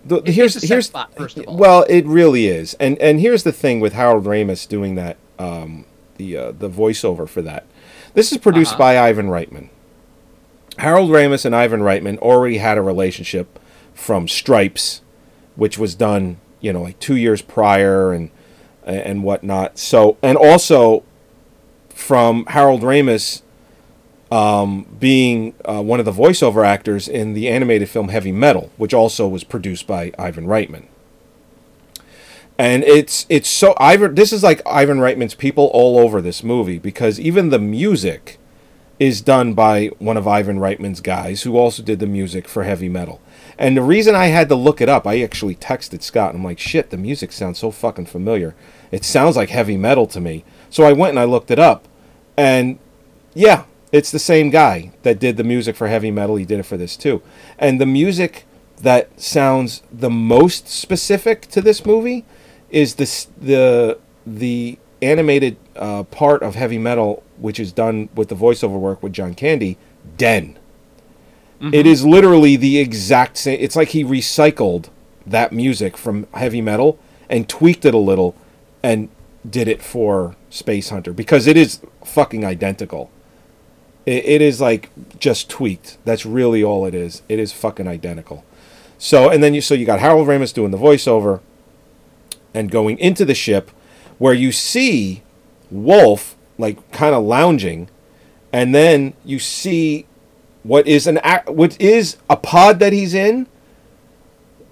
The, 0.06 0.22
here's 0.26 0.62
here's 0.62 0.88
spot, 0.88 1.14
first 1.16 1.38
of 1.38 1.46
all. 1.48 1.58
well, 1.58 1.86
it 1.90 2.06
really 2.06 2.48
is, 2.48 2.74
and 2.76 2.98
and 3.00 3.20
here's 3.22 3.44
the 3.44 3.52
thing 3.54 3.80
with 3.80 3.94
Harold 3.94 4.26
Ramis 4.26 4.68
doing 4.68 4.96
that, 4.96 5.16
um, 5.40 5.86
the 6.18 6.36
uh, 6.38 6.52
the 6.52 6.70
voiceover 6.70 7.28
for 7.28 7.42
that. 7.42 7.66
This 8.14 8.32
is 8.32 8.38
produced 8.38 8.74
Uh-huh. 8.74 8.80
by 8.80 9.00
Ivan 9.00 9.28
Reitman. 9.28 9.70
Harold 10.78 11.10
Ramis 11.10 11.46
and 11.46 11.56
Ivan 11.56 11.82
Reitman 11.82 12.18
already 12.20 12.58
had 12.60 12.78
a 12.78 12.82
relationship 12.82 13.60
from 13.94 14.28
Stripes, 14.28 15.02
which 15.56 15.78
was 15.80 15.96
done, 15.96 16.38
you 16.62 16.72
know, 16.72 16.82
like 16.84 17.00
two 17.00 17.16
years 17.16 17.42
prior 17.42 18.12
and 18.14 18.30
and 18.86 19.24
whatnot. 19.24 19.78
So 19.80 20.18
and 20.22 20.38
also 20.38 21.04
from 21.90 22.46
Harold 22.48 22.82
Ramis 22.82 23.42
um, 24.32 24.86
being 25.00 25.54
uh, 25.66 25.82
one 25.82 26.00
of 26.00 26.06
the 26.06 26.12
voiceover 26.12 26.66
actors 26.66 27.08
in 27.08 27.34
the 27.34 27.48
animated 27.48 27.90
film 27.90 28.10
Heavy 28.10 28.32
Metal, 28.32 28.72
which 28.78 28.94
also 28.94 29.28
was 29.28 29.44
produced 29.44 29.88
by 29.88 30.12
Ivan 30.20 30.46
Reitman. 30.46 30.86
And 32.58 32.84
it's 32.84 33.26
it's 33.30 33.50
so 33.50 33.76
Ivan. 33.78 34.16
This 34.16 34.34
is 34.34 34.44
like 34.44 34.62
Ivan 34.66 34.98
Reitman's 34.98 35.36
people 35.36 35.66
all 35.74 36.00
over 36.00 36.22
this 36.22 36.44
movie 36.44 36.80
because 36.80 37.20
even 37.20 37.50
the 37.50 37.60
music 37.60 38.40
is 39.00 39.22
done 39.22 39.54
by 39.54 39.88
one 40.00 40.18
of 40.18 40.28
Ivan 40.28 40.58
Reitman's 40.58 41.02
guys 41.02 41.44
who 41.44 41.56
also 41.56 41.84
did 41.84 42.00
the 42.00 42.08
music 42.08 42.48
for 42.48 42.64
Heavy 42.64 42.90
Metal. 42.90 43.22
And 43.60 43.78
the 43.78 43.84
reason 43.84 44.16
I 44.16 44.28
had 44.28 44.50
to 44.50 44.56
look 44.56 44.82
it 44.82 44.90
up, 44.90 45.06
I 45.06 45.22
actually 45.22 45.56
texted 45.56 46.02
Scott. 46.02 46.32
And 46.32 46.40
I'm 46.40 46.44
like, 46.44 46.60
shit, 46.60 46.90
the 46.90 46.98
music 46.98 47.32
sounds 47.32 47.60
so 47.60 47.70
fucking 47.70 48.08
familiar. 48.08 48.56
It 48.92 49.04
sounds 49.04 49.36
like 49.36 49.50
heavy 49.50 49.78
metal 49.78 50.08
to 50.08 50.20
me. 50.20 50.44
So 50.70 50.84
I 50.84 50.94
went 50.94 51.12
and 51.12 51.20
I 51.20 51.26
looked 51.26 51.52
it 51.52 51.60
up, 51.60 51.88
and 52.36 52.78
yeah, 53.34 53.66
it's 53.92 54.12
the 54.12 54.20
same 54.20 54.50
guy 54.50 54.92
that 55.04 55.20
did 55.20 55.38
the 55.38 55.44
music 55.44 55.76
for 55.76 55.88
heavy 55.88 56.12
metal. 56.12 56.36
He 56.36 56.46
did 56.46 56.60
it 56.60 56.66
for 56.66 56.78
this 56.78 56.98
too. 56.98 57.22
And 57.58 57.80
the 57.80 57.86
music 57.86 58.46
that 58.82 59.20
sounds 59.20 59.82
the 59.92 60.10
most 60.10 60.68
specific 60.68 61.42
to 61.48 61.62
this 61.62 61.86
movie 61.86 62.26
is 62.70 62.96
this 62.96 63.28
the 63.40 63.98
the 64.26 64.78
animated 65.02 65.58
uh, 65.76 66.04
part 66.04 66.44
of 66.44 66.56
heavy 66.56 66.78
metal, 66.78 67.24
which 67.38 67.60
is 67.60 67.72
done 67.72 68.10
with 68.16 68.30
the 68.30 68.36
voiceover 68.36 68.80
work 68.80 69.02
with 69.02 69.14
John 69.14 69.34
Candy, 69.34 69.78
Den. 70.18 70.58
It 71.74 71.88
is 71.88 72.06
literally 72.06 72.56
the 72.56 72.78
exact 72.78 73.38
same. 73.38 73.58
It's 73.60 73.76
like 73.76 73.90
he 73.90 74.04
recycled 74.04 74.90
that 75.26 75.52
music 75.52 75.98
from 75.98 76.28
heavy 76.34 76.62
metal 76.62 77.00
and 77.30 77.50
tweaked 77.50 77.84
it 77.84 77.96
a 77.96 78.00
little 78.00 78.36
and 78.84 79.10
did 79.50 79.68
it 79.68 79.82
for 79.82 80.36
Space 80.50 80.90
Hunter 80.90 81.14
because 81.14 81.48
it 81.48 81.58
is 81.58 81.80
fucking 82.06 82.46
identical. 82.46 83.10
It, 84.06 84.24
it 84.26 84.42
is 84.42 84.62
like 84.62 84.90
just 85.20 85.50
tweaked. 85.50 85.98
That's 86.06 86.26
really 86.26 86.64
all 86.64 86.86
it 86.86 86.94
is. 86.94 87.24
It 87.28 87.40
is 87.40 87.52
fucking 87.54 87.88
identical. 87.88 88.46
So 89.00 89.30
and 89.30 89.42
then 89.42 89.54
you 89.56 89.62
so 89.62 89.74
you 89.74 89.86
got 89.86 90.00
Harold 90.00 90.28
Ramis 90.28 90.54
doing 90.54 90.72
the 90.72 90.78
voiceover 90.78 91.42
and 92.54 92.72
going 92.72 92.98
into 93.00 93.26
the 93.26 93.36
ship 93.36 93.72
where 94.18 94.34
you 94.34 94.52
see 94.52 95.22
Wolf 95.70 96.36
like 96.58 96.92
kind 96.92 97.14
of 97.14 97.24
lounging 97.24 97.90
and 98.52 98.74
then 98.74 99.14
you 99.24 99.38
see 99.40 100.06
what 100.64 100.88
is 100.88 101.06
an 101.08 101.20
what 101.48 101.80
is 101.80 102.18
a 102.30 102.36
pod 102.36 102.80
that 102.80 102.94
he's 102.94 103.14
in 103.14 103.48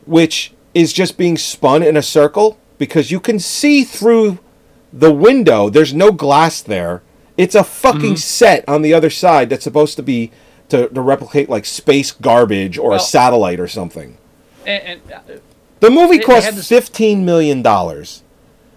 which 0.05 0.53
is 0.73 0.93
just 0.93 1.17
being 1.17 1.37
spun 1.37 1.81
in 1.83 1.95
a 1.97 2.01
circle 2.01 2.57
because 2.77 3.11
you 3.11 3.19
can 3.19 3.39
see 3.39 3.83
through 3.83 4.39
the 4.91 5.11
window 5.11 5.69
there's 5.69 5.93
no 5.93 6.11
glass 6.11 6.61
there. 6.61 7.01
It's 7.37 7.55
a 7.55 7.63
fucking 7.63 8.15
set 8.17 8.67
on 8.67 8.81
the 8.81 8.93
other 8.93 9.09
side 9.09 9.49
that's 9.49 9.63
supposed 9.63 9.97
to 9.97 10.03
be 10.03 10.31
to, 10.69 10.87
to 10.87 11.01
replicate 11.01 11.49
like 11.49 11.65
space 11.65 12.11
garbage 12.11 12.77
or 12.77 12.89
Well- 12.91 12.99
a 12.99 13.01
satellite 13.01 13.59
or 13.59 13.67
something. 13.67 14.17
And, 14.65 14.83
and 14.83 15.11
uh, 15.11 15.19
the 15.79 15.89
movie 15.89 16.13
They- 16.13 16.17
they 16.19 16.23
cost 16.23 16.45
had 16.45 16.55
this- 16.55 16.67
15 16.67 17.25
million 17.25 17.61
dollars. 17.61 18.23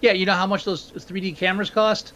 Yeah, 0.01 0.13
you 0.13 0.25
know 0.25 0.33
how 0.33 0.47
much 0.47 0.63
those 0.63 0.91
3D 0.95 1.33
cameras 1.35 1.69
cost? 1.69 2.13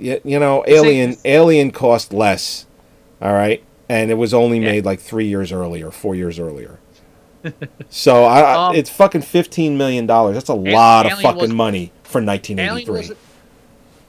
you, 0.00 0.20
you 0.24 0.38
know 0.40 0.64
alien 0.66 1.16
alien 1.24 1.70
cost 1.70 2.12
less 2.12 2.66
all 3.20 3.32
right? 3.32 3.62
And 3.88 4.10
it 4.10 4.14
was 4.14 4.34
only 4.34 4.58
made 4.58 4.84
like 4.84 4.98
three 5.00 5.26
years 5.26 5.52
earlier 5.52 5.90
four 5.90 6.14
years 6.14 6.38
earlier. 6.38 6.78
So 7.90 8.24
I, 8.24 8.68
Um, 8.68 8.74
it's 8.76 8.88
fucking 8.90 9.22
15 9.22 9.76
million 9.76 10.06
dollars. 10.06 10.34
That's 10.34 10.48
a 10.48 10.54
lot 10.54 11.06
of 11.06 11.12
Alien 11.12 11.22
fucking 11.34 11.54
money 11.54 11.92
for 12.04 12.22
1983 12.22 13.16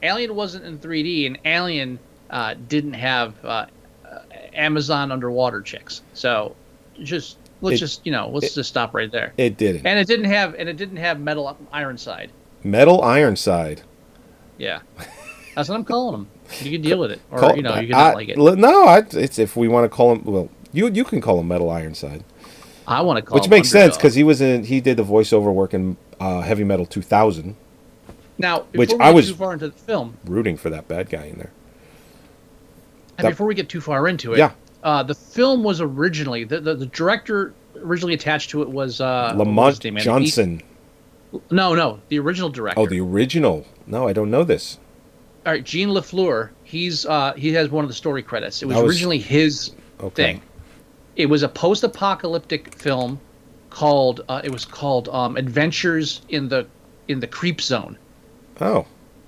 Alien 0.04 0.36
wasn't 0.36 0.66
in 0.66 0.78
3D, 0.80 1.26
and 1.28 1.38
Alien 1.46 1.98
uh, 2.30 2.56
didn't 2.68 2.94
have 2.94 3.34
uh, 3.44 3.66
uh, 4.06 4.20
Amazon 4.54 5.12
underwater 5.12 5.62
chicks. 5.62 6.02
So 6.14 6.56
just 7.02 7.38
let's 7.64 7.78
It- 7.78 7.80
just 7.80 8.06
you 8.06 8.12
know 8.12 8.30
let's 8.32 8.54
just 8.54 8.70
stop 8.70 8.94
right 8.94 9.12
there. 9.12 9.34
it 9.38 9.58
didn't 9.58 9.86
And 9.88 9.98
it 9.98 10.06
didn't 10.08 10.26
have 10.26 10.54
and 10.56 10.70
it 10.70 10.78
didn't 10.78 10.98
have 10.98 11.20
Metal 11.20 11.58
Ironside. 11.72 12.30
metal 12.64 13.02
ironside 13.02 13.82
Yeah, 14.58 14.80
that's 15.56 15.68
what 15.70 15.76
I'm 15.76 15.84
calling 15.86 16.12
them. 16.14 16.28
You 16.62 16.72
can 16.72 16.82
deal 16.82 17.00
with 17.00 17.12
it, 17.12 17.20
or 17.32 17.40
Call- 17.40 17.56
you 17.56 17.64
know 17.64 17.76
you 17.80 17.88
can 17.88 17.96
I- 17.96 18.14
like 18.14 18.30
it. 18.30 18.38
no 18.38 18.84
I, 18.86 19.02
it's 19.12 19.40
if 19.40 19.56
we 19.56 19.68
want 19.68 19.86
to 19.86 19.90
call 19.90 20.14
him 20.14 20.24
well 20.26 20.50
you 20.72 20.90
you 20.90 21.04
can 21.04 21.20
call 21.22 21.40
him 21.40 21.48
metal 21.48 21.70
ironside 21.72 22.24
I 22.88 23.02
want 23.02 23.18
to 23.18 23.22
call 23.24 23.40
which 23.40 23.50
makes 23.50 23.70
sense 23.70 23.96
because 23.98 24.14
he 24.16 24.24
was 24.24 24.42
in 24.42 24.66
he 24.66 24.80
did 24.82 24.98
the 24.98 25.04
voiceover 25.06 25.52
work 25.54 25.74
in 25.74 25.98
uh, 26.20 26.42
heavy 26.42 26.64
metal 26.64 26.86
2000 26.86 27.56
now 28.38 28.66
which 28.76 28.92
I 29.00 29.12
was- 29.12 29.30
too 29.30 29.36
far 29.36 29.54
into 29.54 29.68
the 29.70 29.74
film, 29.78 30.18
rooting 30.26 30.58
for 30.58 30.70
that 30.70 30.88
bad 30.88 31.10
guy 31.10 31.26
in 31.26 31.38
there 31.38 31.52
and 33.18 33.26
That- 33.26 33.32
before 33.32 33.48
we 33.48 33.56
get 33.56 33.70
too 33.70 33.80
far 33.82 34.08
into 34.08 34.34
it, 34.34 34.38
Yeah. 34.40 34.52
Uh, 34.84 35.02
the 35.02 35.16
film 35.16 35.64
was 35.64 35.80
originally 35.82 36.44
the, 36.44 36.60
the 36.60 36.76
the 36.76 36.86
director 36.88 37.54
originally 37.78 38.14
attached 38.14 38.50
to 38.50 38.62
it 38.62 38.70
was 38.70 39.00
uh, 39.02 39.34
lamont 39.36 39.84
name, 39.84 39.98
johnson 39.98 40.62
He- 41.32 41.40
no, 41.50 41.74
no, 41.74 42.00
the 42.10 42.20
original 42.20 42.50
director. 42.50 42.80
oh 42.80 42.86
the 42.86 43.00
original 43.00 43.66
no 43.88 44.08
i 44.08 44.14
don't 44.14 44.30
know 44.30 44.44
this 44.44 44.78
All 45.46 45.52
right, 45.54 45.64
Jean 45.64 45.90
Lafleur. 45.90 46.50
He's 46.64 47.06
uh, 47.06 47.34
he 47.36 47.52
has 47.54 47.70
one 47.70 47.84
of 47.84 47.90
the 47.90 47.96
story 47.96 48.24
credits. 48.24 48.62
It 48.62 48.68
was, 48.68 48.78
was- 48.78 48.86
originally 48.90 49.18
his 49.20 49.72
Okay. 50.00 50.24
thing. 50.34 50.42
It 51.16 51.28
was 51.28 51.44
a 51.44 51.50
post-apocalyptic 51.50 52.76
film 52.76 53.20
called 53.70 54.22
uh, 54.30 54.42
it 54.44 54.52
was 54.52 54.66
called 54.66 55.10
um, 55.10 55.36
Adventures 55.38 56.22
in 56.30 56.48
the 56.50 56.68
in 57.08 57.20
the 57.20 57.28
Creep 57.28 57.60
Zone 57.62 57.98
oh 58.62 58.86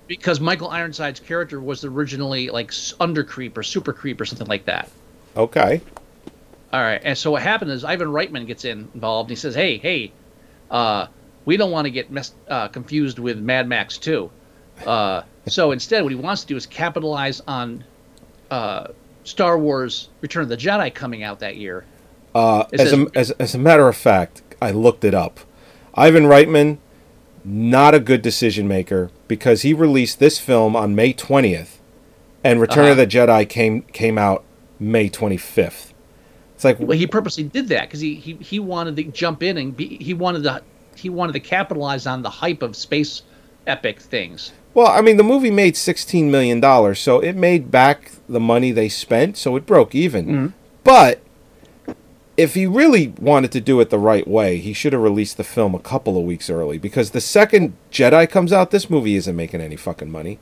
because 0.08 0.40
Michael 0.40 0.70
Ironside's 0.70 1.20
character 1.20 1.60
was 1.60 1.84
originally 1.84 2.50
like 2.50 2.72
under 3.00 3.24
creep 3.24 3.58
or 3.58 3.64
super 3.64 3.92
creep 3.94 4.22
or 4.22 4.26
something 4.26 4.48
like 4.48 4.66
that. 4.66 4.90
Okay 5.36 5.82
All 6.74 6.82
right, 6.82 7.02
and 7.04 7.18
so 7.18 7.32
what 7.32 7.42
happened 7.42 7.72
is 7.72 7.84
Ivan 7.86 8.10
Reitman 8.10 8.46
gets 8.48 8.66
in, 8.66 8.90
involved. 8.94 9.30
And 9.30 9.38
he 9.38 9.40
says, 9.40 9.56
"Hey, 9.56 9.78
hey, 9.78 10.12
uh, 10.70 11.08
we 11.46 11.56
don't 11.58 11.72
want 11.72 11.86
to 11.86 11.92
get 11.92 12.12
messed, 12.12 12.36
uh, 12.50 12.68
confused 12.68 13.18
with 13.18 13.38
Mad 13.40 13.68
Max 13.68 13.98
2. 13.98 14.30
Uh, 14.86 15.22
so 15.48 15.72
instead, 15.72 16.04
what 16.04 16.12
he 16.12 16.16
wants 16.18 16.42
to 16.42 16.48
do 16.48 16.58
is 16.58 16.66
capitalize 16.66 17.42
on 17.48 17.84
uh, 18.52 18.88
Star 19.24 19.58
Wars: 19.58 20.10
Return 20.22 20.44
of 20.44 20.50
the 20.50 20.58
Jedi 20.58 20.94
coming 20.94 21.24
out 21.24 21.40
that 21.40 21.56
year. 21.56 21.86
Uh, 22.34 22.66
as, 22.74 22.92
a, 22.92 23.08
as, 23.16 23.32
as 23.32 23.56
a 23.56 23.58
matter 23.58 23.88
of 23.88 23.96
fact, 23.96 24.42
I 24.62 24.72
looked 24.72 25.06
it 25.06 25.14
up. 25.14 25.40
Ivan 25.94 26.24
Reitman, 26.24 26.80
not 27.46 27.96
a 27.96 28.02
good 28.02 28.22
decision 28.22 28.68
maker 28.68 29.12
because 29.30 29.62
he 29.62 29.74
released 29.74 30.20
this 30.20 30.40
film 30.40 30.76
on 30.76 30.94
May 30.94 31.14
20th, 31.14 31.78
and 32.44 32.60
Return 32.60 32.86
of 32.92 32.98
Uh-huh. 33.00 33.06
the 33.06 33.08
Jedi 33.08 33.48
came 33.48 33.84
came 33.84 34.18
out 34.18 34.44
May 34.80 35.10
25th. 35.10 35.94
It's 36.56 36.64
like, 36.64 36.80
Well, 36.80 36.98
he 36.98 37.08
purposely 37.08 37.44
did 37.44 37.68
that 37.70 37.84
because 37.84 38.00
he, 38.00 38.16
he 38.16 38.34
he 38.36 38.60
wanted 38.60 38.96
to 38.96 39.04
jump 39.04 39.44
in 39.44 39.58
and 39.58 39.76
be, 39.76 39.98
he 39.98 40.14
wanted 40.14 40.44
to 40.44 40.62
he 40.96 41.10
wanted 41.10 41.34
to 41.34 41.42
capitalize 41.42 42.08
on 42.08 42.22
the 42.22 42.30
hype 42.30 42.62
of 42.62 42.76
space 42.76 43.24
epic 43.68 44.00
things. 44.00 44.52
well, 44.74 44.88
I 44.88 45.02
mean, 45.02 45.18
the 45.18 45.24
movie 45.24 45.52
made 45.52 45.76
16 45.76 46.30
million 46.32 46.60
dollars, 46.60 47.00
so 47.00 47.20
it 47.20 47.36
made 47.36 47.72
back 47.72 48.12
the 48.30 48.40
money 48.40 48.72
they 48.72 48.90
spent, 48.90 49.38
so 49.38 49.56
it 49.56 49.66
broke 49.66 49.94
even. 49.94 50.26
Mm-hmm. 50.26 50.48
But 50.84 51.22
if 52.38 52.54
he 52.54 52.68
really 52.68 53.14
wanted 53.20 53.52
to 53.54 53.62
do 53.62 53.80
it 53.80 53.90
the 53.90 54.00
right 54.00 54.28
way, 54.28 54.58
he 54.58 54.74
should 54.74 54.94
have 54.94 55.02
released 55.02 55.38
the 55.38 55.44
film 55.44 55.74
a 55.74 55.80
couple 55.80 56.18
of 56.18 56.24
weeks 56.24 56.50
early 56.50 56.78
because 56.78 57.12
the 57.12 57.22
second 57.22 57.76
Jedi 57.92 58.30
comes 58.30 58.52
out, 58.52 58.72
this 58.72 58.90
movie 58.90 59.16
isn't 59.16 59.36
making 59.36 59.62
any 59.62 59.76
fucking 59.76 60.12
money. 60.12 60.40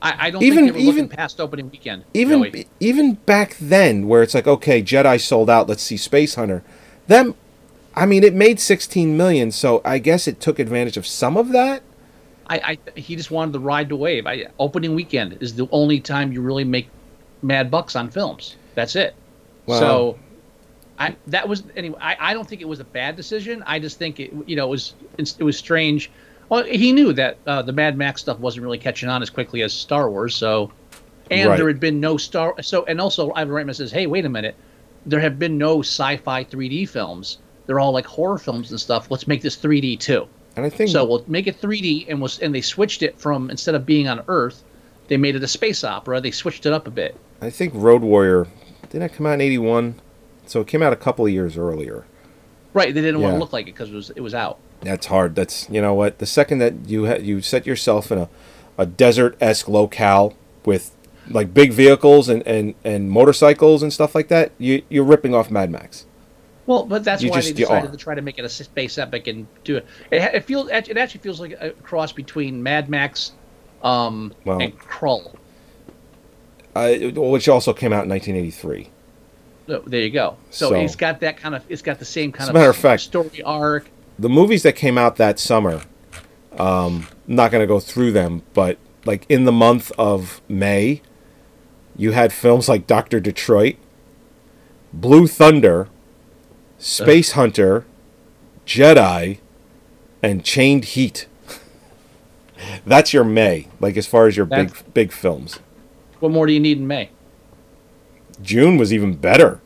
I, 0.00 0.26
I 0.26 0.30
don't 0.30 0.42
Even- 0.42 0.64
think 0.64 0.66
they 0.68 0.72
were 0.72 0.78
even- 0.78 1.04
looking 1.04 1.16
past 1.16 1.40
opening 1.40 1.70
weekend. 1.70 2.04
even 2.14 2.44
Joey. 2.44 2.66
even 2.80 3.14
back 3.14 3.56
then 3.60 4.06
where 4.08 4.22
it's 4.22 4.34
like 4.34 4.46
okay 4.46 4.82
jedi 4.82 5.20
sold 5.20 5.50
out 5.50 5.68
let's 5.68 5.82
see 5.82 5.96
space 5.96 6.36
hunter 6.36 6.62
them 7.08 7.34
i 7.96 8.06
mean 8.06 8.22
it 8.22 8.34
made 8.34 8.60
16 8.60 9.16
million 9.16 9.50
so 9.50 9.80
i 9.84 9.98
guess 9.98 10.28
it 10.28 10.40
took 10.40 10.58
advantage 10.58 10.96
of 10.96 11.06
some 11.06 11.36
of 11.36 11.48
that 11.50 11.82
I, 12.50 12.78
I 12.94 13.00
he 13.00 13.14
just 13.16 13.30
wanted 13.30 13.52
to 13.52 13.58
ride 13.58 13.90
the 13.90 13.96
wave. 13.96 14.26
I, 14.26 14.46
opening 14.58 14.94
weekend 14.94 15.36
is 15.42 15.54
the 15.54 15.68
only 15.70 16.00
time 16.00 16.32
you 16.32 16.40
really 16.40 16.64
make 16.64 16.88
mad 17.42 17.70
bucks 17.70 17.94
on 17.94 18.08
films. 18.08 18.56
That's 18.74 18.96
it. 18.96 19.14
Wow. 19.66 19.78
So, 19.78 20.18
I 20.98 21.14
that 21.26 21.46
was 21.46 21.62
anyway. 21.76 21.98
I, 22.00 22.16
I 22.18 22.32
don't 22.32 22.48
think 22.48 22.62
it 22.62 22.68
was 22.68 22.80
a 22.80 22.84
bad 22.84 23.16
decision. 23.16 23.62
I 23.66 23.78
just 23.78 23.98
think 23.98 24.18
it 24.18 24.32
you 24.46 24.56
know 24.56 24.64
it 24.64 24.70
was 24.70 24.94
it 25.18 25.42
was 25.42 25.58
strange. 25.58 26.10
Well, 26.48 26.64
he 26.64 26.92
knew 26.92 27.12
that 27.12 27.38
uh, 27.46 27.62
the 27.62 27.72
Mad 27.72 27.96
Max 27.98 28.20
stuff 28.22 28.38
wasn't 28.38 28.64
really 28.64 28.78
catching 28.78 29.08
on 29.08 29.22
as 29.22 29.30
quickly 29.30 29.62
as 29.62 29.72
Star 29.72 30.10
Wars. 30.10 30.34
So, 30.34 30.72
and 31.30 31.50
Right. 31.50 31.56
there 31.56 31.68
had 31.68 31.78
been 31.80 32.00
no 32.00 32.16
Star. 32.16 32.54
So 32.62 32.84
and 32.86 33.00
also 33.00 33.32
Ivan 33.34 33.54
Reitman 33.54 33.74
says, 33.74 33.92
hey, 33.92 34.06
wait 34.06 34.24
a 34.24 34.28
minute, 34.30 34.54
there 35.04 35.20
have 35.20 35.38
been 35.38 35.58
no 35.58 35.80
sci-fi 35.80 36.44
3D 36.44 36.88
films. 36.88 37.38
They're 37.66 37.80
all 37.80 37.92
like 37.92 38.06
horror 38.06 38.38
films 38.38 38.70
and 38.70 38.80
stuff. 38.80 39.10
Let's 39.10 39.26
make 39.28 39.42
this 39.42 39.56
3D 39.56 39.98
too. 40.00 40.26
and 40.56 40.64
i 40.64 40.70
think 40.70 40.90
So 40.90 41.04
we'll 41.04 41.22
make 41.28 41.46
it 41.46 41.60
3D, 41.60 42.06
and 42.08 42.20
we'll 42.20 42.30
and 42.40 42.54
they 42.54 42.62
switched 42.62 43.02
it 43.02 43.20
from 43.20 43.50
instead 43.50 43.74
of 43.74 43.84
being 43.84 44.08
on 44.08 44.22
Earth, 44.28 44.64
they 45.08 45.16
made 45.18 45.36
it 45.36 45.42
a 45.42 45.48
space 45.48 45.84
opera. 45.84 46.20
They 46.20 46.30
switched 46.30 46.64
it 46.66 46.72
up 46.72 46.86
a 46.86 46.90
bit. 46.90 47.14
i 47.42 47.50
think 47.50 47.72
road 47.76 48.02
warrior 48.02 48.46
didn't 48.90 49.02
it 49.02 49.12
come 49.14 49.26
out 49.26 49.34
in 49.34 49.40
81 49.42 50.00
so 50.46 50.60
it 50.62 50.66
came 50.66 50.82
out 50.82 50.92
a 50.94 50.96
couple 50.96 51.26
of 51.26 51.30
years 51.32 51.58
earlier 51.58 52.04
Right? 52.74 52.92
They 52.94 53.00
didn't 53.02 53.20
want 53.20 53.34
to 53.34 53.38
look 53.38 53.52
like 53.52 53.66
it 53.68 53.72
because 53.74 53.90
it 53.90 53.94
was 53.94 54.10
it 54.16 54.20
was 54.20 54.34
out. 54.34 54.58
That's 54.82 55.06
hard 55.06 55.34
that's 55.34 55.68
you 55.70 55.80
know 55.80 55.92
what 55.94 56.18
the 56.18 56.26
second 56.26 56.58
that 56.58 56.74
you 56.86 57.06
ha- 57.06 57.14
you 57.20 57.40
set 57.42 57.66
yourself 57.66 58.12
in 58.12 58.18
a, 58.18 58.28
a 58.76 58.86
desert-esque 58.86 59.68
locale 59.68 60.34
with 60.64 60.94
like 61.30 61.52
big 61.52 61.72
vehicles 61.72 62.28
and, 62.28 62.46
and, 62.46 62.74
and 62.84 63.10
motorcycles 63.10 63.82
and 63.82 63.92
stuff 63.92 64.14
like 64.14 64.28
that, 64.28 64.50
you 64.56 64.82
you're 64.88 65.04
ripping 65.04 65.34
off 65.34 65.50
Mad 65.50 65.70
Max. 65.70 66.06
Well, 66.64 66.84
but 66.84 67.02
that's 67.04 67.22
You 67.22 67.30
why 67.30 67.36
just- 67.36 67.48
they 67.48 67.62
decided 67.62 67.90
to 67.92 67.98
try 67.98 68.14
to 68.14 68.22
make 68.22 68.38
it 68.38 68.44
a 68.44 68.48
space 68.48 68.96
epic 68.98 69.26
and 69.26 69.46
do 69.64 69.76
it. 69.78 69.86
It, 70.10 70.22
it 70.34 70.44
feels 70.44 70.68
it 70.70 70.96
actually 70.96 71.20
feels 71.20 71.38
like 71.40 71.52
a 71.60 71.70
cross 71.82 72.12
between 72.12 72.62
Mad 72.62 72.88
Max, 72.88 73.32
um, 73.82 74.32
Well- 74.44 74.60
and 74.62 74.78
Krull. 74.78 75.34
Uh, 76.74 76.94
which 77.14 77.48
also 77.48 77.72
came 77.72 77.92
out 77.92 78.04
in 78.04 78.10
1983. 78.10 78.88
So, 79.66 79.82
there 79.86 80.00
you 80.00 80.10
go. 80.10 80.36
So, 80.50 80.70
So- 80.70 80.74
it's 80.76 80.94
got 80.96 81.20
that 81.20 81.36
kind 81.36 81.54
of 81.54 81.64
it's 81.68 81.82
got 81.82 81.98
the 81.98 82.04
same 82.04 82.32
kind 82.32 82.42
As 82.42 82.48
a 82.48 82.50
of 82.50 82.54
matter 82.54 82.70
of 82.70 82.76
fact- 82.76 83.02
story 83.02 83.42
arc. 83.42 83.90
The 84.18 84.28
movies 84.28 84.62
that 84.64 84.74
came 84.74 84.98
out 84.98 85.16
that 85.16 85.38
summer, 85.38 85.82
um, 86.58 87.06
I'm 87.28 87.36
not 87.36 87.50
going 87.50 87.62
to 87.62 87.66
go 87.66 87.80
through 87.80 88.12
them, 88.12 88.42
but 88.52 88.78
like 89.04 89.24
in 89.28 89.44
the 89.44 89.52
month 89.52 89.92
of 89.98 90.40
May, 90.48 91.02
you 91.96 92.12
had 92.12 92.32
films 92.32 92.68
like 92.68 92.86
Doctor 92.86 93.20
Detroit, 93.20 93.76
Blue 94.92 95.26
Thunder, 95.26 95.88
Space 96.78 97.32
Hunter, 97.32 97.84
Jedi, 98.66 99.38
and 100.22 100.44
Chained 100.44 100.84
Heat. 100.86 101.26
That's 102.86 103.12
your 103.12 103.24
May, 103.24 103.68
like 103.80 103.96
as 103.96 104.06
far 104.06 104.26
as 104.26 104.36
your 104.36 104.46
big 104.46 104.72
big 104.94 105.12
films. 105.12 105.60
What 106.20 106.32
more 106.32 106.46
do 106.46 106.52
you 106.52 106.60
need 106.60 106.78
in 106.78 106.86
May? 106.86 107.10
June 108.42 108.76
was 108.76 108.92
even 108.92 109.14
better. 109.14 109.60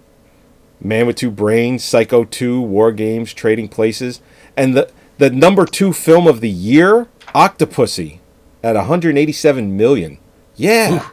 Man 0.81 1.07
with 1.07 1.17
Two 1.17 1.31
Brains, 1.31 1.85
Psycho 1.85 2.25
2, 2.25 2.61
War 2.61 2.93
Games, 2.93 3.33
Trading 3.33 3.69
Places, 3.69 4.21
and 4.57 4.77
the 4.77 4.91
the 5.19 5.31
number 5.31 5.67
2 5.67 5.93
film 5.93 6.27
of 6.27 6.41
the 6.41 6.51
year, 6.51 7.07
Octopussy 7.35 8.19
at 8.63 8.75
187 8.75 9.77
million. 9.77 10.19
Yeah. 10.57 11.09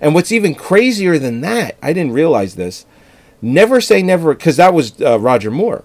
And 0.00 0.14
what's 0.14 0.32
even 0.32 0.54
crazier 0.54 1.18
than 1.18 1.42
that, 1.42 1.76
I 1.82 1.92
didn't 1.92 2.12
realize 2.12 2.54
this. 2.54 2.86
Never 3.42 3.80
Say 3.80 4.02
Never 4.02 4.34
cuz 4.34 4.56
that 4.56 4.72
was 4.72 5.00
uh, 5.02 5.18
Roger 5.18 5.50
Moore. 5.50 5.84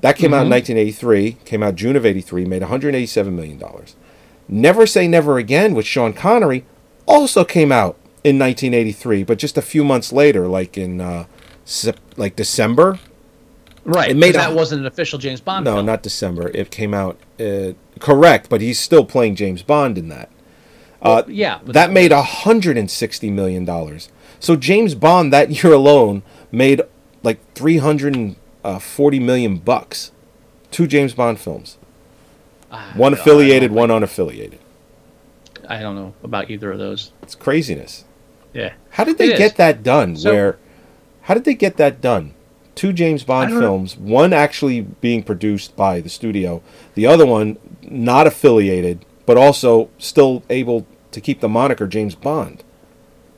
That 0.00 0.16
came 0.16 0.34
out 0.34 0.44
in 0.44 0.50
1983, 0.50 1.38
came 1.44 1.62
out 1.62 1.74
June 1.76 1.96
of 1.96 2.04
83, 2.04 2.44
made 2.44 2.62
187 2.62 3.34
million 3.34 3.58
dollars. 3.58 3.96
Never 4.48 4.86
Say 4.86 5.08
Never 5.08 5.38
Again 5.38 5.74
with 5.74 5.86
Sean 5.86 6.12
Connery 6.12 6.64
also 7.06 7.44
came 7.44 7.72
out 7.72 7.96
in 8.22 8.38
1983, 8.38 9.24
but 9.24 9.38
just 9.38 9.58
a 9.58 9.62
few 9.62 9.84
months 9.84 10.12
later, 10.12 10.46
like 10.46 10.76
in 10.76 11.00
uh, 11.00 11.24
like 12.16 12.36
December. 12.36 12.98
Right. 13.84 14.10
It 14.10 14.16
made 14.16 14.34
'cause 14.34 14.44
a- 14.46 14.48
that 14.48 14.54
wasn't 14.54 14.80
an 14.82 14.86
official 14.86 15.18
James 15.18 15.40
Bond. 15.40 15.64
No, 15.64 15.74
film. 15.74 15.86
not 15.86 16.02
December. 16.02 16.50
It 16.54 16.70
came 16.70 16.94
out 16.94 17.18
uh, 17.40 17.72
correct, 18.00 18.48
but 18.48 18.60
he's 18.60 18.78
still 18.80 19.04
playing 19.04 19.34
James 19.36 19.62
Bond 19.62 19.98
in 19.98 20.08
that. 20.08 20.30
Uh, 21.02 21.22
Well, 21.26 21.30
yeah, 21.34 21.58
that 21.66 21.92
made 21.92 22.10
160 22.12 23.30
million 23.30 23.64
dollars. 23.64 24.08
So 24.40 24.56
James 24.56 24.94
Bond 24.94 25.32
that 25.32 25.50
year 25.62 25.72
alone 25.72 26.22
made 26.50 26.80
like 27.22 27.38
340 27.54 29.20
million 29.20 29.56
bucks. 29.58 30.12
Two 30.70 30.86
James 30.86 31.12
Bond 31.14 31.38
films. 31.38 31.76
Ah, 32.72 32.92
One 32.96 33.12
affiliated, 33.12 33.70
one 33.70 33.90
unaffiliated. 33.90 34.58
I 35.68 35.80
don't 35.80 35.94
know 35.94 36.14
about 36.22 36.50
either 36.50 36.72
of 36.72 36.78
those. 36.78 37.12
It's 37.22 37.34
craziness. 37.34 38.04
Yeah. 38.52 38.72
How 38.90 39.04
did 39.04 39.18
they 39.18 39.32
It 39.32 39.38
get 39.38 39.52
is. 39.52 39.56
that 39.58 39.82
done? 39.82 40.16
So- 40.16 40.32
where 40.32 40.56
how 41.22 41.34
did 41.34 41.44
they 41.44 41.54
get 41.54 41.76
that 41.78 42.00
done? 42.00 42.34
Two 42.74 42.92
James 42.92 43.22
Bond 43.24 43.50
don't 43.50 43.60
know. 43.60 43.66
films, 43.66 43.96
one 43.96 44.32
actually 44.32 44.80
being 44.80 45.22
produced 45.22 45.76
by 45.76 46.00
the 46.00 46.08
studio, 46.08 46.62
the 46.94 47.06
other 47.06 47.24
one 47.26 47.56
not 47.82 48.26
affiliated, 48.26 49.04
but 49.26 49.36
also 49.36 49.88
still 49.98 50.42
able 50.50 50.86
to 51.12 51.20
keep 51.20 51.40
the 51.40 51.48
moniker 51.48 51.86
James 51.86 52.14
Bond. 52.14 52.64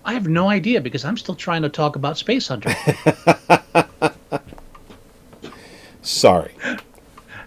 I 0.04 0.12
have 0.14 0.26
no 0.28 0.48
idea 0.48 0.80
because 0.80 1.04
I'm 1.04 1.16
still 1.16 1.34
trying 1.34 1.62
to 1.62 1.68
talk 1.68 1.96
about 1.96 2.16
Space 2.16 2.48
Hunter. 2.48 2.72
Sorry. 6.02 6.54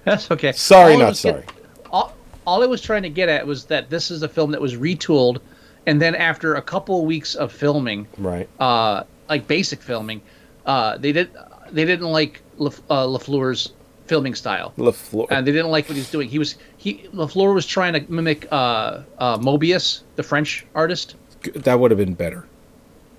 That's 0.04 0.30
okay. 0.32 0.52
Sorry, 0.52 0.94
All 0.94 1.00
not 1.00 1.10
was 1.10 1.22
get- 1.22 1.34
sorry. 1.34 1.46
all, 1.92 2.14
all 2.46 2.64
I 2.64 2.66
was 2.66 2.82
trying 2.82 3.04
to 3.04 3.10
get 3.10 3.30
at 3.30 3.46
was 3.46 3.66
that 3.66 3.90
this 3.90 4.12
is 4.12 4.24
a 4.24 4.30
film 4.30 4.52
that 4.52 4.62
was 4.62 4.76
retooled, 4.76 5.40
and 5.86 6.02
then 6.02 6.16
after 6.16 6.56
a 6.56 6.62
couple 6.62 7.00
of 7.00 7.06
weeks 7.06 7.36
of 7.36 7.52
filming, 7.52 8.08
Right. 8.18 8.50
uh, 8.60 9.04
like 9.30 9.48
basic 9.48 9.82
filming, 9.82 10.22
uh, 10.66 10.98
they 10.98 11.12
did 11.12 11.30
they 11.72 11.86
didn't 11.86 12.12
like 12.12 12.42
Laf- 12.58 12.82
uh, 12.90 13.06
Lafleur's 13.06 13.74
filming 14.08 14.34
style, 14.36 14.74
LaFleur. 14.78 15.28
and 15.30 15.46
they 15.46 15.52
didn't 15.52 15.70
like 15.72 15.88
what 15.88 15.94
he 15.96 16.02
was 16.02 16.10
doing. 16.12 16.28
He 16.30 16.40
was 16.40 16.56
he 16.78 17.08
Lafleur 17.14 17.54
was 17.54 17.66
trying 17.66 17.94
to 17.94 18.12
mimic 18.12 18.48
uh, 18.52 19.02
uh, 19.20 19.38
Moebius, 19.38 20.02
the 20.16 20.24
French 20.24 20.66
artist, 20.76 21.16
that 21.54 21.80
would 21.80 21.92
have 21.92 21.98
been 21.98 22.14
better. 22.16 22.46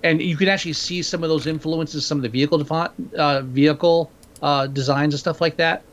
and 0.03 0.21
you 0.21 0.35
can 0.35 0.49
actually 0.49 0.73
see 0.73 1.01
some 1.01 1.23
of 1.23 1.29
those 1.29 1.47
influences, 1.47 2.05
some 2.05 2.17
of 2.17 2.23
the 2.23 2.29
vehicle 2.29 2.57
defi- 2.57 2.93
uh, 3.17 3.41
vehicle 3.41 4.11
uh, 4.41 4.67
designs 4.67 5.13
and 5.13 5.19
stuff 5.19 5.39
like 5.41 5.57
that. 5.57 5.83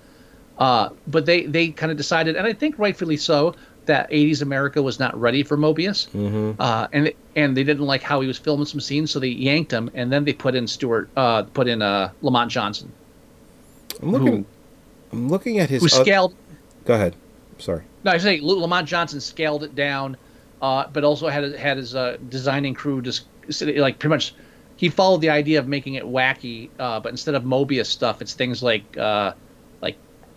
Uh, 0.59 0.89
but 1.07 1.25
they 1.27 1.47
they 1.47 1.69
kind 1.69 1.93
of 1.93 1.97
decided, 1.97 2.35
and 2.35 2.45
I 2.47 2.53
think 2.53 2.77
rightfully 2.79 3.17
so, 3.17 3.55
that 3.89 4.11
'80s 4.11 4.41
America 4.41 4.81
was 4.81 4.99
not 4.99 5.19
ready 5.21 5.43
for 5.43 5.59
Moebius, 5.59 6.09
mm-hmm. 6.11 6.53
uh, 6.59 6.89
and 6.93 7.13
and 7.37 7.57
they 7.57 7.65
didn't 7.65 7.85
like 7.85 8.03
how 8.03 8.21
he 8.21 8.29
was 8.29 8.39
filming 8.39 8.65
some 8.65 8.81
scenes, 8.81 9.11
so 9.11 9.19
they 9.19 9.29
yanked 9.29 9.73
him, 9.73 9.91
and 9.93 10.11
then 10.11 10.25
they 10.25 10.33
put 10.33 10.55
in 10.55 10.67
Stuart, 10.67 11.11
uh, 11.17 11.43
put 11.43 11.69
in 11.69 11.83
uh, 11.83 12.11
Lamont 12.23 12.51
Johnson, 12.51 12.91
I'm 14.03 14.13
looking 14.13 14.47
I'm 15.13 15.29
looking 15.29 15.59
at 15.59 15.71
his 15.71 15.83
who 15.83 15.89
scaled. 15.89 16.35
Go 16.85 16.95
ahead. 16.95 17.17
Sorry. 17.59 17.83
No, 18.05 18.13
I 18.13 18.19
say 18.19 18.41
Lamont 18.41 18.87
Johnson 18.87 19.21
scaled 19.21 19.65
it 19.65 19.75
down, 19.75 20.17
uh, 20.63 20.87
but 20.93 21.05
also 21.05 21.29
had 21.29 21.55
had 21.57 21.77
his 21.77 21.95
uh, 21.95 22.17
designing 22.29 22.75
crew 22.75 23.03
just 23.03 23.27
like 23.61 23.99
pretty 23.99 24.11
much. 24.11 24.35
He 24.77 24.89
followed 24.89 25.23
the 25.23 25.31
idea 25.31 25.59
of 25.59 25.67
making 25.67 25.95
it 25.95 26.05
wacky, 26.05 26.71
uh, 26.79 27.01
but 27.01 27.09
instead 27.09 27.35
of 27.35 27.43
Moebius 27.43 27.87
stuff, 27.87 28.23
it's 28.23 28.35
things 28.35 28.63
like 28.63 28.97
uh, 28.97 29.33
like 29.81 29.97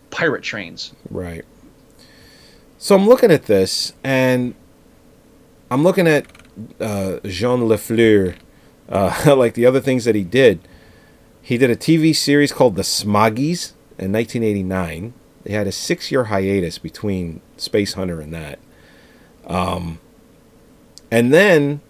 pirate 0.09 0.41
trains. 0.41 0.93
Right. 1.11 1.45
So 2.81 2.95
I'm 2.95 3.07
looking 3.07 3.29
at 3.29 3.43
this, 3.43 3.93
and 4.03 4.55
I'm 5.69 5.83
looking 5.83 6.07
at 6.07 6.25
uh, 6.79 7.19
Jean 7.25 7.59
Lafleur, 7.59 8.35
uh, 8.89 9.35
like 9.37 9.53
the 9.53 9.67
other 9.67 9.79
things 9.79 10.03
that 10.05 10.15
he 10.15 10.23
did. 10.23 10.67
He 11.43 11.59
did 11.59 11.69
a 11.69 11.75
TV 11.75 12.15
series 12.15 12.51
called 12.51 12.75
The 12.75 12.81
Smoggies 12.81 13.73
in 13.99 14.11
1989. 14.11 15.13
They 15.43 15.53
had 15.53 15.67
a 15.67 15.71
six-year 15.71 16.23
hiatus 16.23 16.79
between 16.79 17.41
Space 17.55 17.93
Hunter 17.93 18.19
and 18.19 18.33
that. 18.33 18.57
Um, 19.45 19.99
and 21.11 21.31
then, 21.31 21.81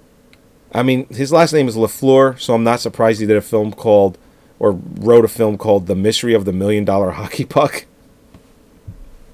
I 0.74 0.84
mean, 0.84 1.08
his 1.08 1.32
last 1.32 1.54
name 1.54 1.70
is 1.70 1.78
Lafleur, 1.78 2.38
so 2.38 2.54
I'm 2.54 2.66
not 2.66 2.82
surprised 2.82 3.22
he 3.22 3.26
did 3.26 3.38
a 3.38 3.42
film 3.42 3.72
called, 3.72 4.18
or 4.60 4.74
wrote 4.74 5.24
a 5.24 5.30
film 5.30 5.58
called 5.58 5.88
The 5.88 5.96
Mystery 5.96 6.34
of 6.34 6.44
the 6.44 6.52
Million 6.52 6.84
Dollar 6.84 7.12
Hockey 7.12 7.46
Puck. 7.46 7.86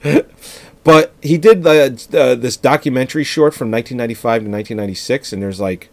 But 0.87 1.11
he 1.21 1.37
did 1.37 1.63
the, 1.63 2.07
uh, 2.17 2.35
this 2.35 2.55
documentary 2.55 3.25
short 3.25 3.53
from 3.53 3.69
1995 3.69 4.43
to 4.43 4.49
1996, 4.49 5.33
and 5.33 5.43
there's 5.43 5.59
like 5.59 5.89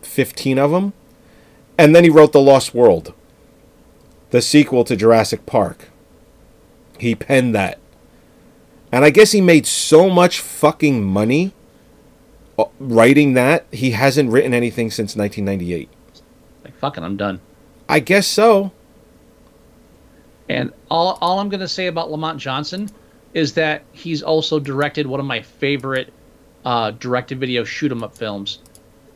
15 0.00 0.58
of 0.58 0.70
them. 0.70 0.94
And 1.76 1.94
then 1.94 2.02
he 2.02 2.08
wrote 2.08 2.32
The 2.32 2.40
Lost 2.40 2.72
World, 2.72 3.12
the 4.30 4.40
sequel 4.40 4.84
to 4.84 4.96
Jurassic 4.96 5.44
Park. 5.44 5.90
He 6.98 7.14
penned 7.14 7.54
that. 7.54 7.78
And 8.90 9.04
I 9.04 9.10
guess 9.10 9.32
he 9.32 9.42
made 9.42 9.66
so 9.66 10.08
much 10.08 10.40
fucking 10.40 11.04
money 11.04 11.52
uh, 12.58 12.64
writing 12.80 13.34
that, 13.34 13.66
he 13.70 13.90
hasn't 13.90 14.30
written 14.30 14.54
anything 14.54 14.90
since 14.90 15.14
1998. 15.14 15.90
Like 16.64 16.74
fucking, 16.78 17.04
I'm 17.04 17.18
done. 17.18 17.42
I 17.86 18.00
guess 18.00 18.26
so. 18.26 18.72
And 20.48 20.72
all 20.90 21.18
all 21.20 21.38
I'm 21.38 21.50
gonna 21.50 21.68
say 21.68 21.88
about 21.88 22.10
Lamont 22.10 22.40
Johnson 22.40 22.88
is 23.38 23.52
that 23.54 23.84
he's 23.92 24.20
also 24.20 24.58
directed 24.58 25.06
one 25.06 25.20
of 25.20 25.26
my 25.26 25.40
favorite 25.40 26.12
uh, 26.64 26.90
direct-to-video 26.90 27.62
shoot 27.62 27.92
'em 27.92 28.02
up 28.02 28.16
films. 28.16 28.58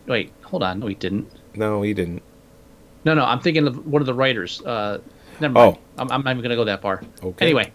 Wait, 0.06 0.30
hold 0.42 0.62
on. 0.62 0.78
No, 0.78 0.86
he 0.86 0.94
didn't. 0.94 1.28
No, 1.56 1.82
he 1.82 1.92
didn't. 1.92 2.22
No, 3.04 3.14
no, 3.14 3.24
I'm 3.24 3.40
thinking 3.40 3.66
of 3.66 3.84
one 3.84 4.00
of 4.00 4.06
the 4.06 4.14
writers. 4.14 4.62
Uh, 4.62 5.00
never 5.40 5.54
mind. 5.54 5.76
Oh. 5.76 6.00
I'm, 6.00 6.12
I'm 6.12 6.22
not 6.22 6.30
even 6.30 6.42
going 6.42 6.50
to 6.50 6.56
go 6.56 6.64
that 6.64 6.80
far. 6.80 7.02
Okay. 7.20 7.46
Anyway. 7.46 7.72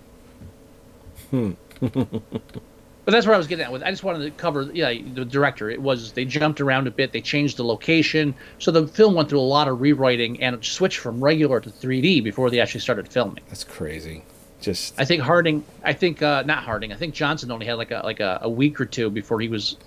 but 1.32 3.12
that's 3.12 3.26
where 3.26 3.36
I 3.36 3.38
was 3.38 3.48
getting 3.48 3.66
at 3.66 3.72
with. 3.74 3.84
I 3.84 3.92
just 3.92 4.06
wanted 4.06 4.24
to 4.24 4.32
cover, 4.32 4.70
yeah, 4.74 4.94
the 5.14 5.26
director. 5.26 5.70
It 5.70 5.82
was 5.82 6.14
they 6.14 6.24
jumped 6.24 6.62
around 6.62 6.88
a 6.88 6.92
bit. 6.92 7.12
They 7.12 7.20
changed 7.20 7.58
the 7.58 7.66
location, 7.66 8.34
so 8.60 8.72
the 8.72 8.88
film 8.88 9.16
went 9.16 9.28
through 9.28 9.42
a 9.42 9.42
lot 9.42 9.68
of 9.68 9.82
rewriting 9.82 10.42
and 10.42 10.56
it 10.56 10.64
switched 10.64 11.00
from 11.00 11.22
regular 11.22 11.60
to 11.60 11.70
3D 11.70 12.24
before 12.24 12.50
they 12.50 12.62
actually 12.62 12.80
started 12.80 13.10
filming. 13.10 13.44
That's 13.50 13.66
crazy. 13.66 14.24
Just 14.68 15.00
I 15.00 15.06
think 15.06 15.22
Harding, 15.22 15.64
I 15.82 15.94
think 15.94 16.22
uh, 16.22 16.44
not 16.46 16.62
Harding. 16.64 16.92
I 16.92 16.98
think 16.98 17.14
Johnson 17.14 17.52
only 17.52 17.66
had 17.66 17.76
like 17.76 17.92
a 17.92 18.02
like 18.04 18.20
a, 18.20 18.40
a 18.42 18.50
week 18.50 18.82
or 18.82 18.86
two 18.86 19.10
before 19.10 19.40
he 19.40 19.48
was, 19.48 19.78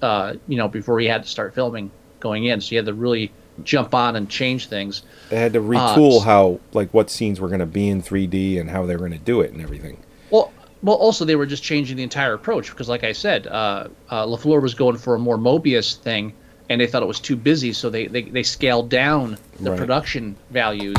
uh, 0.00 0.32
you 0.48 0.56
know, 0.56 0.66
before 0.66 0.98
he 0.98 1.06
had 1.06 1.24
to 1.24 1.28
start 1.28 1.54
filming 1.54 1.90
going 2.20 2.44
in. 2.46 2.58
So 2.62 2.70
he 2.70 2.76
had 2.76 2.86
to 2.86 2.94
really 2.94 3.30
jump 3.64 3.94
on 3.94 4.16
and 4.16 4.30
change 4.30 4.68
things. 4.68 5.02
they 5.28 5.36
had 5.36 5.52
to 5.52 5.58
Uh, 5.58 5.62
retool 5.94 6.24
how, 6.24 6.58
like, 6.72 6.94
what 6.94 7.10
scenes 7.10 7.38
were 7.38 7.48
going 7.48 7.60
to 7.60 7.66
be 7.66 7.90
in 7.90 8.00
3D 8.00 8.58
and 8.58 8.70
how 8.70 8.86
they 8.86 8.94
were 8.94 9.00
going 9.06 9.12
to 9.12 9.18
do 9.18 9.42
it 9.42 9.52
and 9.52 9.60
everything. 9.60 9.98
Well, 10.30 10.50
well, 10.82 10.96
also 10.96 11.26
they 11.26 11.36
were 11.36 11.44
just 11.44 11.62
changing 11.62 11.98
the 11.98 12.02
entire 12.02 12.32
approach 12.32 12.70
because, 12.70 12.88
like 12.88 13.04
I 13.04 13.12
said, 13.12 13.46
uh, 13.46 13.88
uh, 14.08 14.24
Lafleur 14.24 14.62
was 14.62 14.72
going 14.72 14.96
for 14.96 15.14
a 15.16 15.18
more 15.18 15.36
Moebius 15.36 15.96
thing, 15.96 16.32
and 16.70 16.80
they 16.80 16.86
thought 16.86 17.02
it 17.02 17.06
was 17.14 17.20
too 17.20 17.36
busy, 17.36 17.74
so 17.74 17.90
they 17.90 18.06
they, 18.06 18.22
they 18.22 18.42
scaled 18.42 18.88
down 18.88 19.36
the 19.60 19.70
Right. 19.72 19.78
production 19.78 20.34
values 20.50 20.96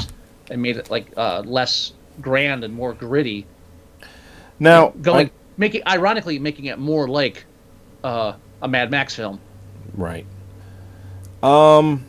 and 0.52 0.62
made 0.62 0.78
it 0.78 0.92
like 0.92 1.08
uh, 1.18 1.42
less 1.44 1.94
grand 2.20 2.64
and 2.64 2.74
more 2.74 2.94
gritty. 2.94 3.46
Now, 4.60 4.90
Going 5.02 5.28
I- 5.28 5.32
making 5.58 5.82
ironically 5.88 6.40
making 6.40 6.66
it 6.66 6.78
more 6.80 7.08
like 7.08 7.46
uh, 8.04 8.34
a 8.62 8.68
Mad 8.68 8.92
Max 8.92 9.16
film. 9.16 9.40
Right. 9.96 10.26
Um. 11.44 12.06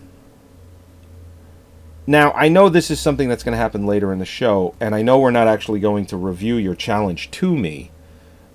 Now 2.07 2.33
I 2.33 2.49
know 2.49 2.69
this 2.69 2.91
is 2.91 3.01
something 3.01 3.29
that's 3.29 3.43
going 3.45 3.53
to 3.53 3.59
happen 3.59 3.87
later 3.87 4.13
in 4.13 4.19
the 4.19 4.25
show, 4.25 4.75
and 4.81 4.95
I 4.95 5.03
know 5.03 5.19
we're 5.19 5.31
not 5.31 5.47
actually 5.47 5.81
going 5.81 6.07
to 6.07 6.17
review 6.17 6.57
your 6.57 6.75
challenge 6.75 7.31
to 7.33 7.57
me, 7.57 7.91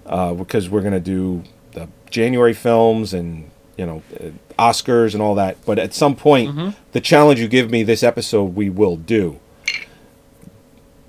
uh, 0.05 0.33
because 0.33 0.69
we're 0.69 0.81
going 0.81 0.93
to 0.93 0.99
do 0.99 1.43
the 1.71 1.87
January 2.09 2.53
films 2.53 3.13
and 3.13 3.49
you 3.77 3.85
know 3.85 4.03
uh, 4.19 4.29
Oscars 4.59 5.13
and 5.13 5.21
all 5.23 5.33
that. 5.35 5.57
But 5.65 5.79
at 5.79 5.93
some 5.93 6.15
point, 6.15 6.75
the 6.91 6.99
challenge 7.01 7.39
you 7.39 7.47
give 7.47 7.71
me 7.71 7.83
this 7.83 8.03
episode, 8.03 8.53
we 8.55 8.69
will 8.69 8.97
do. 8.97 9.39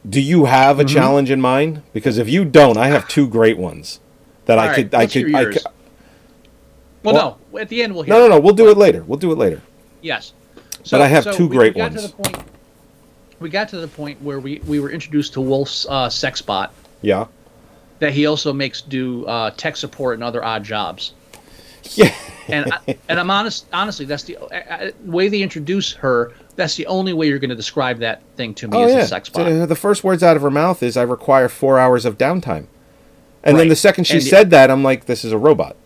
Do 0.09 0.21
you 0.21 0.47
have 0.47 0.79
a 0.79 0.85
challenge 0.85 1.31
in 1.31 1.41
mind? 1.41 1.83
Because 1.93 2.19
if 2.19 2.29
you 2.29 2.45
don't, 2.45 2.77
I 2.77 2.89
have 2.89 3.09
two 3.09 3.29
great 3.29 3.59
ones 3.59 4.01
that 4.47 4.59
I 4.59 4.69
right, 4.69 4.75
could. 4.75 4.95
I 4.95 5.07
could. 5.07 5.35
I 5.35 5.45
could. 5.45 5.63
Well, 7.03 7.15
Well- 7.15 7.39
no, 7.53 7.61
at 7.61 7.69
the 7.69 7.83
end 7.83 7.95
we'll 7.95 8.03
hear. 8.03 8.15
No, 8.15 8.21
no, 8.21 8.37
no. 8.37 8.41
We'll 8.41 8.55
do 8.55 8.71
it 8.71 8.77
later. 8.77 9.03
We'll 9.05 9.19
do 9.19 9.33
it 9.33 9.39
later. 9.39 9.63
Yes. 10.01 10.33
But 10.91 11.01
I 11.01 11.09
have 11.09 11.35
two 11.35 11.47
we- 11.47 11.57
great 11.57 11.75
we 11.75 11.81
got 11.81 11.93
ones. 11.93 12.03
To 12.03 12.09
the 12.09 12.23
point, 12.23 12.45
we 13.41 13.51
got 13.51 13.69
to 13.71 13.79
the 13.79 13.89
point 13.89 14.21
where 14.23 14.41
we, 14.41 14.61
we 14.67 14.81
were 14.81 14.91
introduced 14.91 15.33
to 15.35 15.41
Wolf's 15.41 15.87
uh, 15.89 16.09
sex 16.09 16.41
bot. 16.43 16.73
Yeah. 17.03 17.27
That 17.99 18.13
he 18.13 18.27
also 18.27 18.53
makes 18.53 18.81
do 18.81 19.27
uh, 19.27 19.51
tech 19.51 19.77
support 19.77 20.15
and 20.15 20.25
other 20.25 20.45
odd 20.45 20.65
jobs. 20.65 21.13
Yeah. 21.95 22.15
And 22.49 22.73
I, 22.73 22.99
and 23.09 23.21
I'm 23.21 23.31
honest. 23.31 23.67
Honestly, 23.73 24.07
that's 24.07 24.23
the 24.25 24.39
way 25.05 25.29
they 25.29 25.43
introduce 25.43 25.93
her. 25.95 26.33
That's 26.59 26.75
the 26.75 26.87
only 26.89 27.13
way 27.13 27.29
you're 27.29 27.39
going 27.39 27.51
to 27.51 27.57
describe 27.57 28.01
that 28.01 28.21
thing 28.37 28.53
to 28.55 28.67
me 28.69 28.77
Oh 28.77 28.83
as 28.85 28.93
yeah. 28.93 28.99
a 28.99 29.07
sex 29.07 29.29
bot. 29.29 29.45
The, 29.49 29.65
the 29.65 29.77
first 29.77 30.03
words 30.03 30.23
out 30.25 30.35
of 30.37 30.43
her 30.43 30.51
mouth 30.51 30.83
is, 30.83 30.97
"I 30.97 31.03
require 31.03 31.49
four 31.49 31.79
hours 31.79 32.05
of 32.05 32.19
downtime," 32.19 32.67
and 33.45 33.57
then 33.59 33.69
the 33.69 33.77
second 33.77 34.05
she 34.05 34.15
And 34.15 34.23
the- 34.23 34.29
said 34.29 34.51
that, 34.51 34.69
I'm 34.71 34.83
like, 34.83 35.07
"This 35.07 35.25
is 35.25 35.31
a 35.33 35.39
robot." 35.39 35.77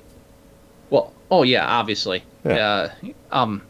Well, 0.91 1.13
oh 1.31 1.43
yeah, 1.43 1.67
obviously. 1.67 2.25
Yeah. 2.45 2.89
Uh, 3.03 3.11
um, 3.31 3.63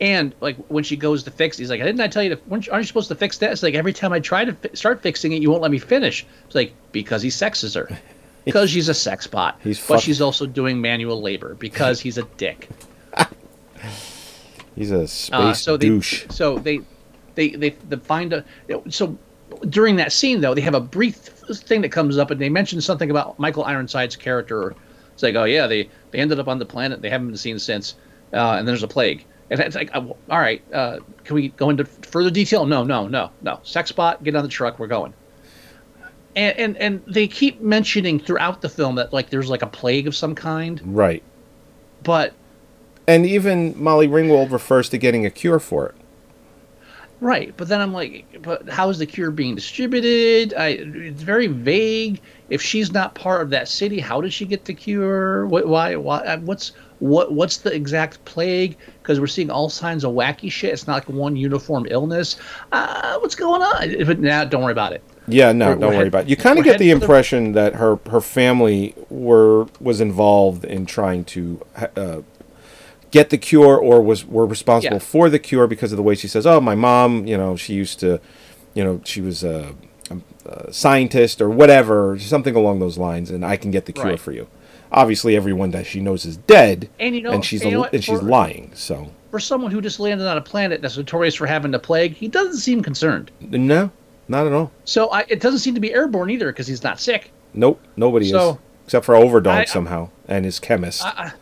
and 0.00 0.34
like 0.40 0.56
when 0.68 0.84
she 0.84 0.96
goes 0.96 1.22
to 1.24 1.30
fix, 1.30 1.58
he's 1.58 1.70
like, 1.70 1.80
"Didn't 1.82 2.00
I 2.00 2.08
tell 2.08 2.22
you 2.22 2.30
to? 2.30 2.40
weren't 2.46 2.66
you- 2.66 2.72
Aren't 2.72 2.84
you 2.84 2.88
supposed 2.88 3.08
to 3.08 3.14
fix 3.14 3.38
that?" 3.38 3.52
It's 3.52 3.62
like 3.62 3.74
every 3.74 3.92
time 3.92 4.12
I 4.12 4.20
try 4.20 4.44
to 4.44 4.54
fi- 4.54 4.70
start 4.74 5.02
fixing 5.02 5.32
it, 5.32 5.42
you 5.42 5.50
won't 5.50 5.60
let 5.62 5.70
me 5.70 5.78
finish. 5.78 6.24
It's 6.46 6.54
like 6.54 6.72
because 6.92 7.20
he 7.20 7.28
sexes 7.30 7.74
her, 7.74 7.90
because 8.46 8.70
she's 8.70 8.88
a 8.88 8.94
sex 8.94 9.26
bot, 9.26 9.58
He's 9.62 9.78
but 9.80 9.96
fuck- 9.96 10.02
she's 10.02 10.20
also 10.22 10.46
doing 10.46 10.80
manual 10.80 11.20
labor 11.20 11.54
because 11.56 12.00
he's 12.00 12.16
a 12.16 12.22
dick. 12.38 12.68
He's 14.78 14.90
a 14.90 15.06
space 15.08 15.34
Uh, 15.38 15.54
so 15.54 15.76
they, 15.76 15.88
douche. 15.88 16.26
so 16.30 16.58
they, 16.58 16.80
they, 17.34 17.50
they, 17.50 17.70
they 17.70 17.96
find 17.96 18.32
a. 18.32 18.44
So 18.90 19.18
during 19.68 19.96
that 19.96 20.12
scene, 20.12 20.40
though, 20.40 20.54
they 20.54 20.60
have 20.60 20.74
a 20.74 20.80
brief 20.80 21.16
thing 21.16 21.82
that 21.82 21.90
comes 21.90 22.16
up, 22.18 22.30
and 22.30 22.40
they 22.40 22.48
mention 22.48 22.80
something 22.80 23.10
about 23.10 23.38
Michael 23.38 23.64
Ironside's 23.64 24.16
character. 24.16 24.74
It's 25.14 25.22
like, 25.22 25.34
oh 25.34 25.44
yeah, 25.44 25.66
they 25.66 25.88
they 26.12 26.18
ended 26.18 26.38
up 26.38 26.46
on 26.48 26.58
the 26.58 26.66
planet. 26.66 27.02
They 27.02 27.10
haven't 27.10 27.26
been 27.28 27.36
seen 27.36 27.58
since, 27.58 27.96
uh, 28.32 28.52
and 28.58 28.68
there's 28.68 28.82
a 28.84 28.88
plague. 28.88 29.24
And 29.50 29.58
it's 29.60 29.74
like, 29.74 29.90
uh, 29.96 30.00
all 30.30 30.38
right, 30.38 30.62
uh, 30.74 30.98
can 31.24 31.34
we 31.34 31.48
go 31.48 31.70
into 31.70 31.84
further 31.86 32.30
detail? 32.30 32.66
No, 32.66 32.84
no, 32.84 33.08
no, 33.08 33.30
no. 33.42 33.60
Sex 33.62 33.90
bot, 33.90 34.22
get 34.22 34.36
on 34.36 34.42
the 34.42 34.48
truck. 34.48 34.78
We're 34.78 34.86
going. 34.88 35.14
And, 36.36 36.56
and 36.58 36.76
and 36.76 37.02
they 37.06 37.26
keep 37.26 37.60
mentioning 37.60 38.20
throughout 38.20 38.60
the 38.60 38.68
film 38.68 38.94
that 38.96 39.12
like 39.12 39.30
there's 39.30 39.48
like 39.48 39.62
a 39.62 39.66
plague 39.66 40.06
of 40.06 40.14
some 40.14 40.34
kind, 40.34 40.80
Right. 40.84 41.22
but 42.04 42.34
And 43.08 43.24
even 43.24 43.74
Molly 43.82 44.06
Ringwald 44.06 44.52
refers 44.52 44.88
to 44.90 44.98
getting 44.98 45.24
a 45.24 45.30
cure 45.30 45.58
for 45.58 45.86
it. 45.88 45.94
Right, 47.20 47.52
but 47.56 47.66
then 47.66 47.80
I'm 47.80 47.92
like, 47.92 48.26
but 48.42 48.68
how 48.68 48.90
is 48.90 48.98
the 48.98 49.06
cure 49.06 49.32
being 49.32 49.56
distributed? 49.56 50.54
I, 50.56 50.68
it's 50.78 51.22
very 51.22 51.48
vague. 51.48 52.20
If 52.48 52.62
she's 52.62 52.92
not 52.92 53.16
part 53.16 53.40
of 53.42 53.50
that 53.50 53.66
city, 53.66 53.98
how 53.98 54.20
did 54.20 54.32
she 54.32 54.44
get 54.44 54.66
the 54.66 54.74
cure? 54.74 55.44
What, 55.46 55.66
why? 55.66 55.96
Why? 55.96 56.18
uh, 56.18 56.38
What's 56.40 56.72
what? 57.00 57.32
What's 57.32 57.56
the 57.56 57.74
exact 57.74 58.24
plague? 58.24 58.76
Because 59.02 59.18
we're 59.18 59.26
seeing 59.26 59.50
all 59.50 59.68
signs 59.68 60.04
of 60.04 60.12
wacky 60.12 60.52
shit. 60.52 60.72
It's 60.72 60.86
not 60.86 60.94
like 60.94 61.08
one 61.08 61.34
uniform 61.34 61.86
illness. 61.90 62.36
Uh, 62.70 63.18
what's 63.18 63.34
going 63.34 63.62
on? 63.62 64.04
But 64.06 64.20
now, 64.20 64.44
don't 64.44 64.62
worry 64.62 64.72
about 64.72 64.92
it. 64.92 65.02
Yeah, 65.26 65.50
no, 65.52 65.66
We're- 65.66 65.74
don't 65.74 65.80
we're 65.80 65.86
worry 65.88 65.96
head- 65.96 66.06
about 66.06 66.22
it. 66.24 66.28
You 66.28 66.36
kind 66.36 66.58
of 66.58 66.64
get 66.64 66.78
the 66.78 66.90
for 66.92 66.98
the- 66.98 67.02
impression 67.04 67.52
that 67.52 67.74
her 67.74 67.98
her 68.10 68.20
family 68.20 68.94
were 69.10 69.66
was 69.80 70.00
involved 70.00 70.64
in 70.64 70.86
trying 70.86 71.24
to 71.24 71.60
uh, 71.96 72.18
get 73.10 73.30
the 73.30 73.38
cure 73.38 73.76
or 73.76 74.02
was 74.02 74.24
were 74.26 74.46
responsible 74.46 74.96
Yeah. 74.96 75.00
for 75.02 75.30
the 75.30 75.38
cure 75.38 75.66
because 75.66 75.92
of 75.92 75.96
the 75.96 76.02
way 76.02 76.14
she 76.14 76.28
says, 76.28 76.46
"Oh, 76.46 76.60
my 76.60 76.74
mom, 76.74 77.26
you 77.26 77.36
know, 77.36 77.56
she 77.56 77.74
used 77.74 78.00
to, 78.00 78.20
you 78.74 78.84
know, 78.84 79.00
she 79.04 79.20
was 79.20 79.42
a, 79.44 79.74
a, 80.46 80.72
scientist 80.72 81.40
or 81.40 81.48
whatever, 81.50 82.18
something 82.18 82.54
along 82.54 82.80
those 82.80 82.98
lines, 82.98 83.30
and 83.30 83.44
I 83.44 83.56
can 83.56 83.70
get 83.70 83.86
the 83.86 83.92
cure 83.92 84.06
Right. 84.06 84.20
for 84.20 84.32
you." 84.32 84.46
Obviously, 84.90 85.36
everyone 85.36 85.70
that 85.72 85.86
she 85.86 86.00
knows 86.00 86.24
is 86.24 86.38
dead, 86.38 86.88
And 86.98 87.14
you 87.14 87.20
know- 87.22 87.40
she's 87.42 87.60
and 87.62 87.70
you 87.70 87.78
know 87.78 87.84
and 87.92 88.02
she's 88.02 88.18
For- 88.18 88.24
lying. 88.24 88.70
So 88.74 89.10
For 89.30 89.38
someone 89.38 89.70
who 89.70 89.82
just 89.82 90.00
landed 90.00 90.26
on 90.26 90.38
a 90.38 90.40
planet 90.40 90.80
that's 90.80 90.96
notorious 90.96 91.34
for 91.34 91.46
having 91.46 91.70
the 91.72 91.78
plague, 91.78 92.14
he 92.14 92.28
doesn't 92.28 92.56
seem 92.56 92.82
concerned. 92.82 93.30
no, 93.40 93.90
not 94.28 94.46
at 94.46 94.52
all. 94.54 94.70
So 94.86 95.08
I, 95.10 95.24
it 95.28 95.40
doesn't 95.40 95.58
seem 95.60 95.74
to 95.74 95.80
be 95.80 95.92
airborne 95.92 96.30
either 96.30 96.46
because 96.50 96.66
he's 96.66 96.82
not 96.82 96.98
sick. 97.00 97.30
Nope, 97.52 97.80
nobody 97.96 98.30
is 98.30 98.56
except 98.86 99.04
for 99.04 99.14
Overdog 99.14 99.48
I- 99.48 99.64
somehow 99.66 100.08
and 100.26 100.46
his 100.46 100.58
chemist. 100.58 101.04
I, 101.04 101.32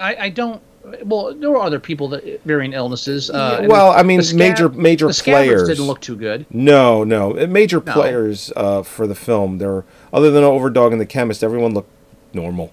I, 0.00 0.16
I 0.24 0.28
don't. 0.28 0.60
Well, 1.04 1.34
there 1.34 1.50
were 1.50 1.60
other 1.60 1.80
people 1.80 2.06
that 2.10 2.42
varying 2.44 2.72
illnesses. 2.72 3.28
Uh, 3.28 3.64
well, 3.68 3.90
I 3.90 4.02
mean, 4.04 4.22
scab- 4.22 4.38
major- 4.38 4.68
major 4.68 5.08
the 5.08 5.14
players. 5.14 5.66
didn't 5.68 5.86
look 5.86 6.00
too 6.00 6.14
good. 6.14 6.46
No, 6.50 7.02
no. 7.02 7.36
Uh, 7.36 7.46
Major 7.48 7.82
No. 7.84 7.92
players 7.92 8.52
uh, 8.54 8.82
for 8.84 9.06
the 9.08 9.16
film. 9.16 9.58
There, 9.58 9.84
other 10.12 10.30
than 10.30 10.44
Overdog 10.44 10.92
and 10.92 11.00
the 11.00 11.06
Chemist, 11.06 11.42
everyone 11.42 11.74
looked 11.74 11.90
normal. 12.32 12.72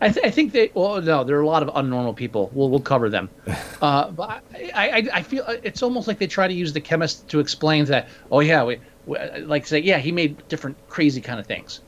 I, 0.00 0.08
th- 0.08 0.24
I 0.24 0.30
think 0.30 0.52
they. 0.52 0.70
Well, 0.72 1.02
no, 1.02 1.24
there 1.24 1.36
are 1.36 1.42
a 1.42 1.46
lot 1.46 1.62
of 1.62 1.68
unnormal 1.74 2.16
people. 2.16 2.50
We'll 2.54 2.70
we'll 2.70 2.80
cover 2.80 3.10
them. 3.10 3.28
Uh, 3.82 4.10
but 4.10 4.42
I, 4.74 4.90
I 4.90 5.08
I 5.14 5.22
feel 5.22 5.42
it's 5.62 5.82
almost 5.82 6.06
like 6.06 6.18
they 6.18 6.26
try 6.26 6.46
to 6.46 6.52
use 6.54 6.72
the 6.74 6.80
chemist 6.82 7.26
to 7.30 7.40
explain 7.40 7.86
that. 7.86 8.08
Oh 8.30 8.40
yeah, 8.40 8.62
we, 8.64 8.78
we 9.06 9.16
like 9.40 9.66
say 9.66 9.78
yeah 9.78 9.96
he 9.98 10.12
made 10.12 10.36
different 10.48 10.76
crazy 10.90 11.20
kind 11.22 11.40
of 11.40 11.46
things, 11.46 11.80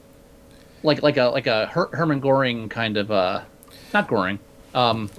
like 0.82 1.02
like 1.02 1.18
a 1.18 1.24
like 1.24 1.46
a 1.46 1.66
Her- 1.66 1.90
Herman 1.92 2.20
Goring 2.20 2.70
kind 2.70 2.96
of 2.96 3.10
uh, 3.10 3.42
not 3.94 4.08
Goring. 4.08 4.38
Um, 4.74 5.10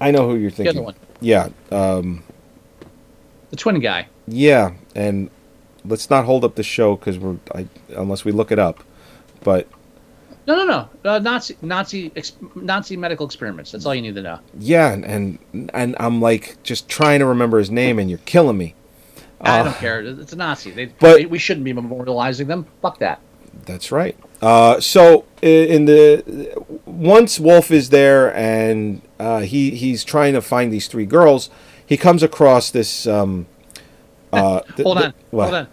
I 0.00 0.10
know 0.10 0.28
who 0.28 0.36
you're 0.36 0.50
thinking. 0.50 0.76
other 0.76 0.84
one. 0.84 0.94
Yeah, 1.20 1.48
um, 1.72 2.22
the 3.50 3.56
twin 3.56 3.80
guy. 3.80 4.06
yeah. 4.26 4.72
And 4.94 5.30
let's 5.84 6.10
not 6.10 6.24
hold 6.24 6.44
up 6.44 6.54
the 6.54 6.62
show 6.62 6.96
because 6.96 7.18
we're 7.18 7.36
I, 7.54 7.66
unless 7.96 8.24
we 8.24 8.32
look 8.32 8.52
it 8.52 8.58
up. 8.58 8.82
But 9.42 9.66
No, 10.46 10.54
no, 10.56 10.64
no. 10.64 11.10
Uh, 11.10 11.18
Nazi, 11.18 11.56
Nazi, 11.62 12.10
ex- 12.16 12.32
Nazi 12.54 12.96
medical 12.96 13.26
experiments. 13.26 13.70
That's 13.72 13.86
all 13.86 13.94
you 13.94 14.02
need 14.02 14.14
to 14.16 14.22
know. 14.22 14.38
yeah, 14.58 14.92
and 14.92 15.04
and, 15.52 15.70
and 15.74 15.96
I'm 16.00 16.20
like 16.20 16.56
just 16.62 16.88
trying 16.88 17.18
to 17.20 17.26
remember 17.26 17.58
his 17.58 17.70
name, 17.70 17.98
and 17.98 18.08
you're 18.08 18.18
killing 18.24 18.56
me. 18.58 18.74
I 19.40 19.60
Uh, 19.60 19.64
don't 19.64 19.76
care. 19.76 20.00
It's 20.00 20.32
a 20.32 20.36
Nazi. 20.36 20.70
They, 20.72 20.86
but- 20.86 21.16
they- 21.16 21.26
we 21.26 21.38
shouldn't 21.38 21.64
be 21.64 21.72
memorializing 21.72 22.46
them. 22.48 22.66
Fuck 22.82 22.98
that. 23.00 23.20
That's 23.66 23.90
right. 23.92 24.16
Uh, 24.40 24.80
so 24.80 25.24
in 25.42 25.86
the 25.86 26.62
once 26.86 27.40
Wolf 27.40 27.70
is 27.70 27.90
there 27.90 28.34
and 28.36 29.02
uh, 29.18 29.40
he 29.40 29.70
he's 29.70 30.04
trying 30.04 30.34
to 30.34 30.42
find 30.42 30.72
these 30.72 30.86
three 30.86 31.06
girls, 31.06 31.50
he 31.84 31.96
comes 31.96 32.22
across 32.22 32.70
this. 32.70 33.06
Um, 33.06 33.46
uh, 34.32 34.60
th- 34.60 34.84
Hold 34.84 34.98
on. 34.98 35.14
what? 35.30 35.44
Hold 35.44 35.54
on. 35.54 35.68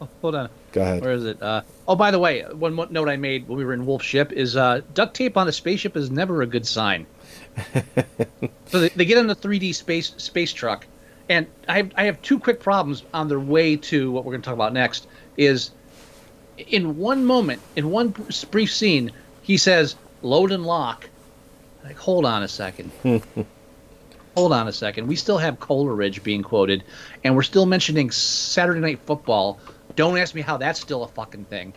Oh, 0.00 0.08
hold 0.20 0.34
on. 0.34 0.50
Go 0.72 0.82
ahead. 0.82 1.02
Where 1.02 1.12
is 1.12 1.24
it? 1.24 1.40
Uh, 1.40 1.62
oh, 1.88 1.96
by 1.96 2.10
the 2.10 2.18
way, 2.18 2.42
one 2.42 2.76
note 2.90 3.08
I 3.08 3.16
made 3.16 3.48
when 3.48 3.56
we 3.56 3.64
were 3.64 3.72
in 3.72 3.86
Wolf's 3.86 4.04
ship 4.04 4.32
is 4.32 4.56
uh, 4.56 4.82
duct 4.92 5.14
tape 5.14 5.36
on 5.38 5.48
a 5.48 5.52
spaceship 5.52 5.96
is 5.96 6.10
never 6.10 6.42
a 6.42 6.46
good 6.46 6.66
sign. 6.66 7.06
so 8.66 8.80
they, 8.80 8.90
they 8.90 9.04
get 9.06 9.16
in 9.16 9.26
the 9.26 9.34
3D 9.34 9.74
space 9.74 10.12
space 10.18 10.52
truck, 10.52 10.86
and 11.30 11.46
I 11.66 11.78
have, 11.78 11.92
I 11.96 12.04
have 12.04 12.20
two 12.20 12.38
quick 12.38 12.60
problems 12.60 13.04
on 13.14 13.28
their 13.28 13.40
way 13.40 13.76
to 13.76 14.10
what 14.10 14.24
we're 14.24 14.32
going 14.32 14.42
to 14.42 14.44
talk 14.44 14.54
about 14.54 14.74
next. 14.74 15.06
Is 15.38 15.70
in 16.58 16.98
one 16.98 17.24
moment, 17.24 17.60
in 17.76 17.90
one 17.90 18.14
brief 18.50 18.72
scene, 18.72 19.12
he 19.42 19.56
says 19.56 19.96
load 20.22 20.52
and 20.52 20.64
lock. 20.64 21.08
Like, 21.84 21.96
hold 21.96 22.24
on 22.24 22.42
a 22.42 22.48
second. 22.48 22.90
hold 24.34 24.52
on 24.52 24.68
a 24.68 24.72
second. 24.72 25.06
We 25.06 25.16
still 25.16 25.38
have 25.38 25.60
Coleridge 25.60 26.22
being 26.22 26.42
quoted, 26.42 26.82
and 27.24 27.36
we're 27.36 27.42
still 27.42 27.66
mentioning 27.66 28.10
Saturday 28.10 28.80
Night 28.80 29.00
Football. 29.06 29.60
Don't 29.94 30.18
ask 30.18 30.34
me 30.34 30.40
how 30.40 30.56
that's 30.56 30.80
still 30.80 31.04
a 31.04 31.08
fucking 31.08 31.44
thing. 31.44 31.72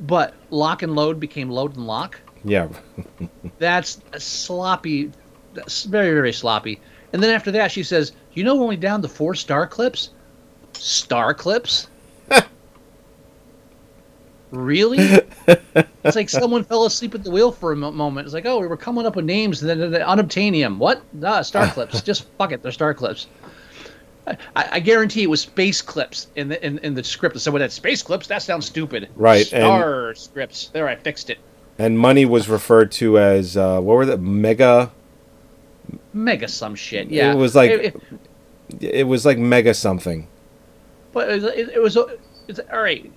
But 0.00 0.34
lock 0.50 0.82
and 0.82 0.94
load 0.94 1.18
became 1.20 1.48
load 1.48 1.76
and 1.76 1.86
lock. 1.86 2.20
Yeah. 2.44 2.68
That's 3.58 4.00
a 4.12 4.18
sloppy. 4.18 5.12
That's 5.54 5.84
very 5.84 6.12
very 6.12 6.32
sloppy. 6.32 6.80
And 7.12 7.22
then 7.22 7.30
after 7.30 7.52
that, 7.52 7.70
she 7.70 7.82
says, 7.84 8.12
"You 8.32 8.42
know, 8.42 8.56
we're 8.56 8.64
only 8.64 8.76
down 8.76 9.02
to 9.02 9.08
four 9.08 9.34
star 9.34 9.66
clips. 9.66 10.10
Star 10.72 11.34
clips." 11.34 11.86
Really? 14.52 14.98
it's 15.48 16.14
like 16.16 16.30
someone 16.30 16.62
fell 16.64 16.84
asleep 16.86 17.14
at 17.16 17.24
the 17.24 17.30
wheel 17.30 17.50
for 17.50 17.72
a 17.72 17.76
moment. 17.76 18.26
It's 18.26 18.34
like, 18.34 18.46
oh, 18.46 18.60
we 18.60 18.66
were 18.68 18.76
coming 18.76 19.04
up 19.06 19.16
with 19.16 19.24
names, 19.24 19.60
and 19.62 19.68
then 19.68 19.90
then 19.90 20.00
unobtainium. 20.02 20.78
What? 20.78 21.02
Nah, 21.12 21.42
star 21.42 21.66
clips. 21.68 22.00
Just 22.10 22.26
fuck 22.38 22.52
it, 22.52 22.62
they're 22.62 22.70
star 22.72 22.94
clips. 22.94 23.26
I, 24.24 24.36
I 24.54 24.80
guarantee 24.80 25.24
it 25.24 25.30
was 25.30 25.40
space 25.40 25.82
clips 25.82 26.28
in 26.36 26.46
the 26.48 26.64
in, 26.64 26.78
in 26.78 26.94
the 26.94 27.02
script. 27.02 27.40
Someone 27.40 27.60
had 27.60 27.72
space 27.72 28.02
clips. 28.02 28.28
That 28.28 28.40
sounds 28.42 28.66
stupid. 28.66 29.08
Right, 29.16 29.52
and- 29.52 29.62
Star 29.64 30.14
scripts. 30.14 30.68
There, 30.68 30.86
I 30.88 30.94
fixed 30.94 31.28
it. 31.30 31.38
And 31.78 31.98
money 31.98 32.24
was 32.26 32.48
referred 32.48 32.92
to 32.92 33.18
as 33.18 33.56
uh, 33.56 33.80
what 33.80 33.94
were 33.96 34.06
the 34.06 34.18
mega? 34.18 34.92
Mega 36.12 36.46
some 36.46 36.74
shit. 36.74 37.08
Yeah, 37.08 37.32
It 37.32 37.36
was 37.36 37.54
like- 37.56 37.70
It- 37.70 37.84
it- 37.84 38.94
It 38.94 39.06
was 39.08 39.26
like 39.26 39.38
mega 39.38 39.74
something. 39.74 40.28
but 41.12 41.28
it, 41.28 41.42
it, 41.44 41.68
it 41.76 41.82
was. 41.82 41.98
It's 42.48 42.60
all 42.72 42.80
right. 42.80 43.10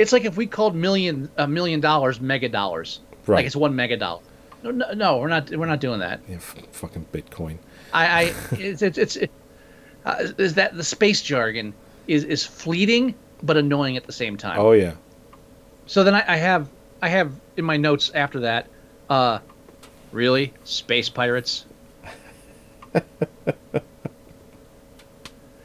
It's 0.00 0.12
like 0.14 0.24
if 0.24 0.34
we 0.38 0.46
called 0.46 0.74
million 0.74 1.28
a 1.36 1.46
million 1.46 1.78
dollars 1.80 2.22
mega 2.22 2.48
dollars. 2.48 3.00
Right. 3.26 3.36
Like 3.36 3.44
it's 3.46 3.54
one 3.54 3.76
mega 3.76 3.98
dollar. 3.98 4.22
No, 4.62 4.70
no, 4.70 4.92
no, 4.94 5.18
we're 5.18 5.28
not. 5.28 5.50
We're 5.50 5.66
not 5.66 5.80
doing 5.80 6.00
that. 6.00 6.20
Yeah, 6.26 6.36
f- 6.36 6.56
fucking 6.72 7.06
Bitcoin. 7.12 7.58
I, 7.92 8.06
I 8.06 8.32
it's 8.52 8.80
it's, 8.80 8.96
it's 8.96 9.16
it, 9.16 9.30
uh, 10.06 10.28
is 10.38 10.54
that 10.54 10.74
the 10.74 10.84
space 10.84 11.20
jargon 11.20 11.74
is 12.08 12.24
is 12.24 12.46
fleeting 12.46 13.14
but 13.42 13.58
annoying 13.58 13.98
at 13.98 14.04
the 14.04 14.12
same 14.12 14.38
time. 14.38 14.58
Oh 14.58 14.72
yeah. 14.72 14.94
So 15.84 16.02
then 16.02 16.14
I, 16.14 16.24
I 16.26 16.36
have 16.36 16.70
I 17.02 17.10
have 17.10 17.34
in 17.58 17.66
my 17.66 17.76
notes 17.76 18.10
after 18.14 18.40
that, 18.40 18.68
uh, 19.10 19.40
really 20.12 20.54
space 20.64 21.10
pirates. 21.10 21.66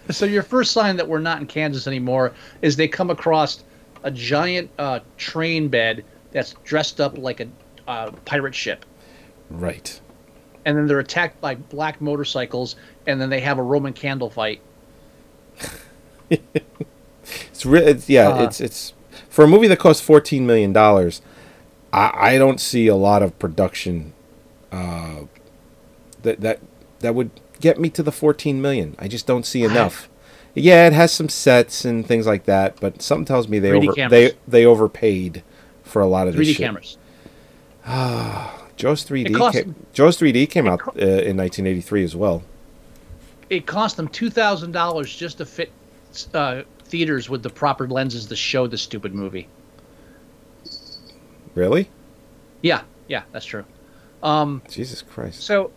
so 0.09 0.25
your 0.25 0.43
first 0.43 0.73
sign 0.73 0.97
that 0.97 1.07
we're 1.07 1.19
not 1.19 1.39
in 1.39 1.47
Kansas 1.47 1.87
anymore 1.87 2.33
is 2.61 2.75
they 2.75 2.89
come 2.89 3.09
across 3.09 3.63
a 4.05 4.11
giant 4.11 4.69
uh, 4.79 5.01
train 5.17 5.67
bed 5.67 6.05
that's 6.31 6.53
dressed 6.63 7.01
up 7.01 7.17
like 7.17 7.41
a 7.41 7.47
uh, 7.87 8.11
pirate 8.23 8.55
ship, 8.55 8.85
Right. 9.49 9.99
and 10.65 10.77
then 10.77 10.87
they're 10.87 10.99
attacked 10.99 11.41
by 11.41 11.55
black 11.55 11.99
motorcycles, 11.99 12.77
and 13.07 13.19
then 13.19 13.29
they 13.29 13.41
have 13.41 13.57
a 13.57 13.63
Roman 13.63 13.91
candle 13.93 14.29
fight. 14.29 14.61
It's 17.49 17.65
really, 17.65 17.87
it's, 17.91 18.07
yeah, 18.09 18.29
Uh, 18.29 18.43
it's 18.43 18.61
it's 18.61 18.93
for 19.29 19.43
a 19.45 19.47
movie 19.47 19.67
that 19.67 19.79
costs 19.79 20.01
fourteen 20.03 20.45
million 20.45 20.71
dollars. 20.71 21.21
I, 21.91 22.33
I 22.33 22.37
don't 22.37 22.59
see 22.61 22.85
a 22.87 22.95
lot 22.95 23.23
of 23.23 23.37
production 23.39 24.13
uh, 24.71 25.21
that 26.21 26.41
that 26.41 26.59
that 26.99 27.15
would 27.15 27.31
get 27.59 27.79
me 27.79 27.89
to 27.91 28.03
the 28.03 28.11
fourteen 28.11 28.61
million. 28.61 28.95
I 28.99 29.07
just 29.07 29.25
don't 29.25 29.45
see 29.45 29.63
enough. 29.63 30.07
Yeah, 30.55 30.87
it 30.87 30.93
has 30.93 31.11
some 31.11 31.27
sets 31.29 31.83
and 31.85 32.05
things 32.07 32.25
like 32.25 32.45
that, 32.45 32.79
but 32.79 33.01
something 33.01 33.25
tells 33.25 33.47
me 33.49 33.59
they 33.59 33.73
over 33.73 33.93
cameras. 33.93 34.11
they 34.11 34.37
they 34.47 34.65
overpaid 34.65 35.43
for 35.83 36.01
a 36.01 36.07
lot 36.07 36.27
of 36.27 36.35
3D 36.35 36.37
this 36.37 36.47
shit. 36.47 36.57
cameras. 36.57 36.97
Jaws 38.77 39.05
3D 39.05 39.35
cost- 39.35 39.57
came, 39.57 39.75
Jaws 39.93 40.17
3D 40.17 40.49
came 40.49 40.67
out 40.67 40.79
co- 40.79 40.91
uh, 40.91 41.03
in 41.23 41.37
1983 41.37 42.03
as 42.03 42.15
well. 42.15 42.43
it 43.49 43.65
cost 43.65 43.95
them 43.97 44.07
two 44.07 44.29
thousand 44.29 44.71
dollars 44.71 45.13
just 45.15 45.37
to 45.37 45.45
fit 45.45 45.71
uh, 46.33 46.63
theaters 46.85 47.29
with 47.29 47.43
the 47.43 47.49
proper 47.49 47.87
lenses 47.87 48.25
to 48.27 48.35
show 48.35 48.65
the 48.67 48.77
stupid 48.77 49.13
movie. 49.13 49.47
Really? 51.53 51.89
Yeah, 52.61 52.81
yeah, 53.07 53.23
that's 53.31 53.45
true. 53.45 53.65
Jesus 54.69 55.01
Christ. 55.03 55.41
So, 55.43 55.71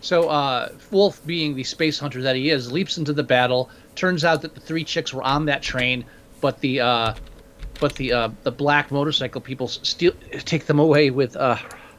so 0.00 0.28
uh, 0.28 0.68
Wolf, 0.90 1.24
being 1.26 1.54
the 1.56 1.64
space 1.64 1.98
hunter 1.98 2.20
that 2.22 2.36
he 2.36 2.50
is, 2.50 2.70
leaps 2.70 2.98
into 2.98 3.12
the 3.12 3.22
battle. 3.22 3.70
Turns 3.96 4.24
out 4.24 4.42
that 4.42 4.54
the 4.54 4.60
three 4.60 4.84
chicks 4.84 5.12
were 5.12 5.22
on 5.22 5.46
that 5.46 5.62
train, 5.62 6.04
but 6.40 6.60
the 6.60 6.80
uh, 6.80 7.14
but 7.80 7.94
the 7.94 8.12
uh, 8.12 8.28
the 8.42 8.52
black 8.52 8.90
motorcycle 8.90 9.40
people 9.40 9.68
steal 9.68 10.12
take 10.44 10.66
them 10.66 10.78
away 10.78 11.10
with 11.10 11.34
uh, 11.36 11.56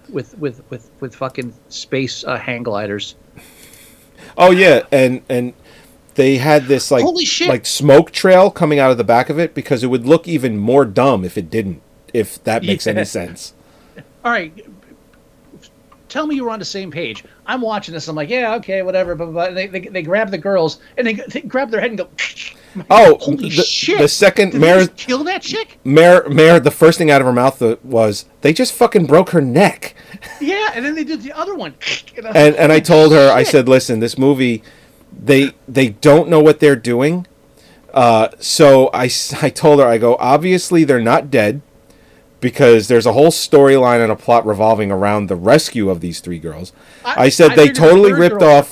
with 0.09 0.37
with 0.37 0.61
with 0.69 0.89
with 0.99 1.15
fucking 1.15 1.53
space 1.69 2.23
uh, 2.23 2.37
hang 2.37 2.63
gliders. 2.63 3.15
Oh 4.37 4.51
yeah, 4.51 4.83
and 4.91 5.21
and 5.29 5.53
they 6.15 6.37
had 6.37 6.65
this 6.65 6.91
like 6.91 7.03
Holy 7.03 7.25
shit. 7.25 7.47
like 7.49 7.65
smoke 7.65 8.11
trail 8.11 8.49
coming 8.51 8.79
out 8.79 8.91
of 8.91 8.97
the 8.97 9.03
back 9.03 9.29
of 9.29 9.39
it 9.39 9.53
because 9.53 9.83
it 9.83 9.87
would 9.87 10.05
look 10.05 10.27
even 10.27 10.57
more 10.57 10.85
dumb 10.85 11.25
if 11.25 11.37
it 11.37 11.49
didn't. 11.49 11.81
If 12.13 12.43
that 12.43 12.63
makes 12.63 12.85
Yeah. 12.85 12.93
any 12.93 13.05
sense. 13.05 13.53
all 14.25 14.31
right 14.31 14.53
tell 16.09 16.27
me 16.27 16.35
you 16.35 16.43
were 16.43 16.51
on 16.51 16.59
the 16.59 16.65
same 16.65 16.91
page 16.91 17.23
i'm 17.45 17.61
watching 17.61 17.93
this 17.93 18.07
i'm 18.07 18.15
like 18.15 18.29
yeah 18.29 18.55
okay 18.55 18.81
whatever 18.81 19.15
But. 19.15 19.53
They, 19.53 19.67
they, 19.67 19.79
they 19.79 20.01
grab 20.01 20.29
the 20.29 20.37
girls 20.37 20.79
and 20.97 21.07
they, 21.07 21.13
they 21.13 21.41
grab 21.41 21.69
their 21.71 21.81
head 21.81 21.91
and 21.91 21.97
go 21.97 22.09
Oh, 22.91 23.17
holy 23.19 23.49
the, 23.49 23.63
shit 23.63 23.97
the 23.97 24.07
second 24.07 24.51
Did 24.51 24.61
they 24.61 24.67
Mare, 24.67 24.79
just 24.79 24.97
kill 24.97 25.23
that 25.23 25.41
chick 25.41 25.79
Mare, 25.83 26.29
Mare, 26.29 26.59
the 26.59 26.71
first 26.71 26.97
thing 26.97 27.09
out 27.09 27.21
of 27.21 27.25
her 27.25 27.33
mouth 27.33 27.59
was, 27.83 28.25
"They 28.41 28.53
just 28.53 28.73
fucking 28.73 29.07
broke 29.07 29.31
her 29.31 29.41
neck." 29.41 29.95
yeah 30.41 30.71
and 30.75 30.85
then 30.85 30.93
they 30.93 31.03
did 31.03 31.23
the 31.23 31.31
other 31.31 31.55
one 31.55 31.73
and, 32.17 32.27
I 32.27 32.31
And 32.31 32.55
and 32.55 32.71
I 32.71 32.79
told 32.79 33.13
her, 33.13 33.31
I 33.31 33.43
said, 33.43 33.67
"Listen, 33.67 33.99
this 33.99 34.17
movie, 34.17 34.61
they 35.11 35.53
they 35.67 35.89
don't 35.89 36.29
know 36.29 36.39
what 36.39 36.59
they're 36.59 36.75
doing." 36.75 37.25
Uh, 37.93 38.29
so 38.39 38.91
I, 38.93 39.09
I 39.41 39.49
told 39.49 39.79
her, 39.79 39.87
I 39.87 39.97
go, 39.97 40.17
obviously 40.19 40.83
they're 40.83 41.01
not 41.01 41.31
dead 41.31 41.61
because 42.39 42.87
there's 42.87 43.05
a 43.05 43.13
whole 43.13 43.31
storyline 43.31 44.01
and 44.01 44.11
a 44.11 44.15
plot 44.15 44.45
revolving 44.45 44.91
around 44.91 45.27
the 45.27 45.35
rescue 45.35 45.89
of 45.89 46.01
these 46.01 46.19
three 46.19 46.39
girls. 46.39 46.71
I, 47.03 47.29
said 47.29 47.51
they 47.51 47.67
figured 47.67 47.75
the 47.75 47.79
totally 47.79 48.13
ripped 48.13 48.43
off. 48.43 48.71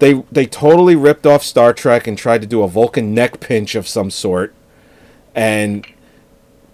They 0.00 0.14
they 0.30 0.46
totally 0.46 0.96
ripped 0.96 1.24
off 1.26 1.42
Star 1.42 1.72
Trek 1.72 2.06
and 2.06 2.18
tried 2.18 2.40
to 2.42 2.46
do 2.46 2.62
a 2.62 2.68
Vulcan 2.68 3.14
neck 3.14 3.40
pinch 3.40 3.74
of 3.74 3.88
some 3.88 4.10
sort, 4.10 4.52
and 5.34 5.86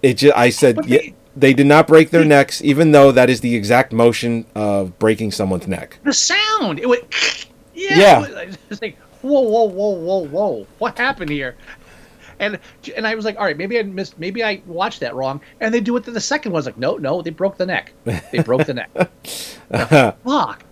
it 0.01 0.15
just 0.15 0.35
I 0.35 0.49
said 0.49 0.75
But 0.77 0.87
yeah, 0.87 0.97
they- 0.97 1.13
they 1.33 1.53
did 1.53 1.65
not 1.67 1.87
break 1.87 2.09
their 2.09 2.25
necks, 2.25 2.61
even 2.61 2.91
though 2.91 3.09
that 3.13 3.29
is 3.29 3.39
the 3.39 3.55
exact 3.55 3.93
motion 3.93 4.45
of 4.53 4.99
breaking 4.99 5.31
someone's 5.31 5.65
neck. 5.65 5.97
the 6.03 6.11
sound 6.13 6.77
it 6.79 6.89
went 6.89 7.05
yeah, 7.73 7.97
Yeah. 7.97 8.41
It 8.41 8.57
was, 8.69 8.81
like 8.81 8.97
whoa 9.21 9.39
whoa 9.39 9.63
whoa 9.65 9.91
whoa 9.91 10.25
whoa 10.27 10.67
what 10.79 10.97
happened 10.97 11.29
here 11.29 11.55
and 12.41 12.59
and 12.97 13.07
I 13.07 13.15
was 13.15 13.23
like 13.23 13.37
all 13.37 13.45
right 13.45 13.57
maybe 13.57 13.79
I 13.79 13.83
missed 13.83 14.19
maybe 14.19 14.43
I 14.43 14.61
watched 14.65 14.99
that 14.99 15.15
wrong 15.15 15.39
and 15.61 15.73
they 15.73 15.79
do 15.79 15.95
it 15.95 16.03
to 16.05 16.11
the 16.11 16.19
second 16.19 16.51
one 16.51 16.57
I 16.57 16.61
was 16.61 16.65
like 16.65 16.77
no 16.77 16.97
no 16.97 17.21
they 17.21 17.29
broke 17.29 17.57
the 17.57 17.65
neck 17.65 17.93
they 18.31 18.39
broke 18.43 18.65
the 18.65 18.73
neck 18.73 18.89
The 19.69 20.15
fuck 20.25 20.65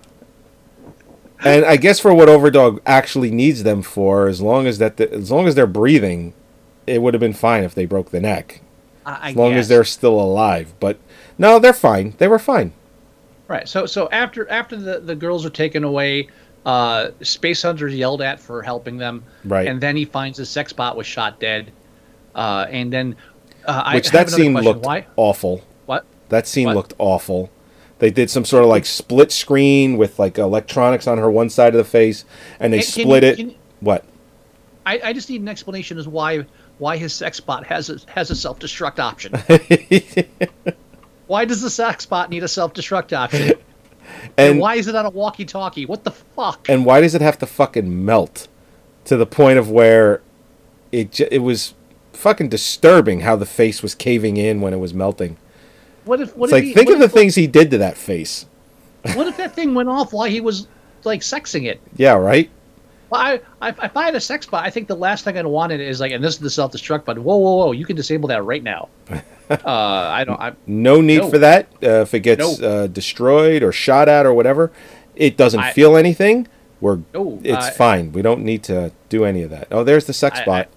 And 1.43 1.63
I 1.65 1.77
guess 1.77 1.99
for 1.99 2.13
what 2.13 2.27
Overdog 2.27 2.79
actually 2.85 3.31
needs 3.31 3.63
them 3.63 3.81
for, 3.81 4.27
as 4.27 4.41
long 4.41 4.67
as 4.67 4.77
that 4.79 4.99
as 4.99 5.31
long 5.31 5.47
as 5.47 5.55
they're 5.55 5.67
breathing, 5.67 6.33
it 6.85 7.01
would 7.01 7.13
have 7.13 7.21
been 7.21 7.33
fine 7.33 7.63
if 7.63 7.73
they 7.73 7.85
broke 7.85 8.11
the 8.11 8.19
neck, 8.19 8.61
I, 9.05 9.29
I 9.29 9.29
as 9.29 9.35
long 9.35 9.51
guess. 9.51 9.61
as 9.61 9.67
they're 9.69 9.83
still 9.85 10.19
alive. 10.19 10.73
But 10.81 10.99
no, 11.37 11.57
they're 11.59 11.71
fine. 11.73 12.13
They 12.17 12.27
were 12.27 12.39
fine. 12.39 12.73
Right. 13.47 13.67
So 13.69 13.85
so 13.85 14.09
after 14.11 14.49
after 14.49 14.75
the, 14.75 14.99
the 14.99 15.15
girls 15.15 15.45
are 15.45 15.49
taken 15.49 15.83
away, 15.85 16.27
uh, 16.65 17.09
Space 17.21 17.61
Hunter's 17.61 17.95
yelled 17.95 18.21
at 18.21 18.39
for 18.39 18.61
helping 18.61 18.97
them. 18.97 19.23
Right. 19.45 19.67
And 19.67 19.79
then 19.81 19.95
he 19.95 20.05
finds 20.05 20.37
his 20.37 20.49
sex 20.49 20.73
bot 20.73 20.95
was 20.97 21.07
shot 21.07 21.39
dead. 21.39 21.71
Uh, 22.35 22.65
and 22.69 22.91
then 22.93 23.15
uh, 23.65 23.91
Which 23.93 24.09
I 24.09 24.11
that 24.23 24.29
scene 24.29 24.53
question. 24.53 24.73
looked 24.73 24.85
Why? 24.85 25.05
awful. 25.15 25.61
What? 25.85 26.05
That 26.29 26.47
scene 26.47 26.65
What? 26.67 26.75
looked 26.75 26.93
awful. 26.97 27.49
They 27.99 28.11
did 28.11 28.29
some 28.29 28.45
sort 28.45 28.63
of 28.63 28.69
like 28.69 28.85
split 28.85 29.31
screen 29.31 29.97
with 29.97 30.19
like 30.19 30.37
electronics 30.37 31.05
on 31.07 31.17
her 31.17 31.29
one 31.29 31.49
side 31.49 31.73
of 31.73 31.77
the 31.77 31.83
face, 31.89 32.23
and 32.59 32.71
they 32.71 32.79
Can- 32.79 32.91
can 32.93 33.03
split 33.03 33.23
you- 33.23 33.29
it. 33.29 33.35
can- 33.37 33.55
what? 33.81 34.05
I, 34.85 34.99
I 35.03 35.13
just 35.13 35.29
need 35.29 35.41
an 35.41 35.49
explanation 35.49 35.97
as 35.97 36.07
why 36.07 36.45
why 36.77 36.95
his 36.97 37.13
sex 37.13 37.39
bot 37.41 37.65
has 37.67 37.89
a, 37.89 37.99
has 38.09 38.31
a 38.31 38.35
self 38.35 38.59
destruct 38.59 38.99
option. 38.99 39.33
why 41.27 41.45
does 41.45 41.61
the 41.61 41.69
sex 41.69 42.05
bot 42.05 42.29
need 42.29 42.43
a 42.43 42.47
self 42.47 42.73
destruct 42.73 43.13
option? 43.13 43.53
And, 44.37 44.51
And 44.51 44.59
why 44.59 44.75
is 44.75 44.87
it 44.87 44.95
on 44.95 45.05
a 45.05 45.09
walkie 45.09 45.45
talkie? 45.45 45.85
What 45.85 46.03
the 46.03 46.11
fuck? 46.11 46.67
and 46.69 46.85
why 46.85 47.01
does 47.01 47.15
it 47.15 47.21
have 47.21 47.37
to 47.39 47.45
fucking 47.45 48.05
melt 48.05 48.47
to 49.05 49.17
the 49.17 49.25
point 49.25 49.57
of 49.59 49.69
where 49.71 50.21
it 50.91 51.11
j- 51.11 51.27
it 51.31 51.39
was 51.39 51.73
fucking 52.13 52.49
disturbing 52.49 53.21
how 53.21 53.35
the 53.35 53.45
face 53.45 53.81
was 53.81 53.95
caving 53.95 54.37
in 54.37 54.59
when 54.61 54.73
it 54.73 54.77
was 54.79 54.93
melting. 54.93 55.37
what 56.05 56.19
if 56.21 56.35
what 56.35 56.47
It's 56.49 56.53
if 56.53 56.57
like 56.57 56.63
he, 56.65 56.73
think 56.73 56.89
of 56.89 56.99
the 56.99 57.05
if, 57.05 57.11
things 57.11 57.35
he 57.35 57.47
did 57.47 57.71
to 57.71 57.77
that 57.79 57.95
face. 57.97 58.45
What 59.13 59.27
if 59.27 59.37
that 59.37 59.55
thing 59.55 59.73
went 59.73 59.87
off 59.89 60.11
while 60.13 60.29
he 60.29 60.41
was 60.41 60.67
like 61.05 61.21
sexing 61.21 61.65
it? 61.65 61.79
Yeah, 61.95 62.13
right. 62.13 62.49
Well, 63.09 63.21
I, 63.21 63.41
I, 63.61 63.69
if 63.69 63.97
I 63.97 64.05
had 64.05 64.15
a 64.15 64.19
sex 64.21 64.45
bot, 64.45 64.63
I 64.65 64.69
think 64.69 64.87
the 64.87 64.95
last 64.95 65.23
thing 65.25 65.37
I'd 65.37 65.45
want 65.45 65.71
it 65.71 65.79
is 65.79 65.99
like, 65.99 66.11
and 66.11 66.23
this 66.23 66.35
is 66.35 66.39
the 66.39 66.49
self 66.49 66.71
destruct 66.71 67.05
button. 67.05 67.23
Whoa, 67.23 67.37
whoa, 67.37 67.55
whoa! 67.55 67.71
You 67.71 67.85
can 67.85 67.95
disable 67.95 68.27
that 68.29 68.43
right 68.43 68.61
now. 68.63 68.89
uh, 69.49 69.55
I 69.65 70.23
don't. 70.23 70.39
I, 70.39 70.53
No 70.67 71.01
need 71.01 71.19
No. 71.21 71.29
for 71.29 71.37
that. 71.39 71.67
Uh, 71.81 72.01
if 72.01 72.13
it 72.13 72.19
gets 72.21 72.59
No. 72.59 72.67
uh, 72.67 72.87
destroyed 72.87 73.63
or 73.63 73.71
shot 73.71 74.07
at 74.09 74.25
or 74.25 74.33
whatever, 74.33 74.71
it 75.15 75.37
doesn't 75.37 75.59
I- 75.59 75.73
feel 75.73 75.97
anything. 75.97 76.47
We're 76.81 76.99
No, 77.13 77.39
it's 77.43 77.69
fine. 77.75 78.13
We 78.13 78.21
don't 78.21 78.41
need 78.43 78.63
to 78.63 78.91
do 79.09 79.25
any 79.25 79.41
of 79.43 79.49
that. 79.49 79.67
Oh, 79.69 79.83
there's 79.83 80.05
the 80.05 80.13
sex 80.13 80.39
bot. 80.45 80.69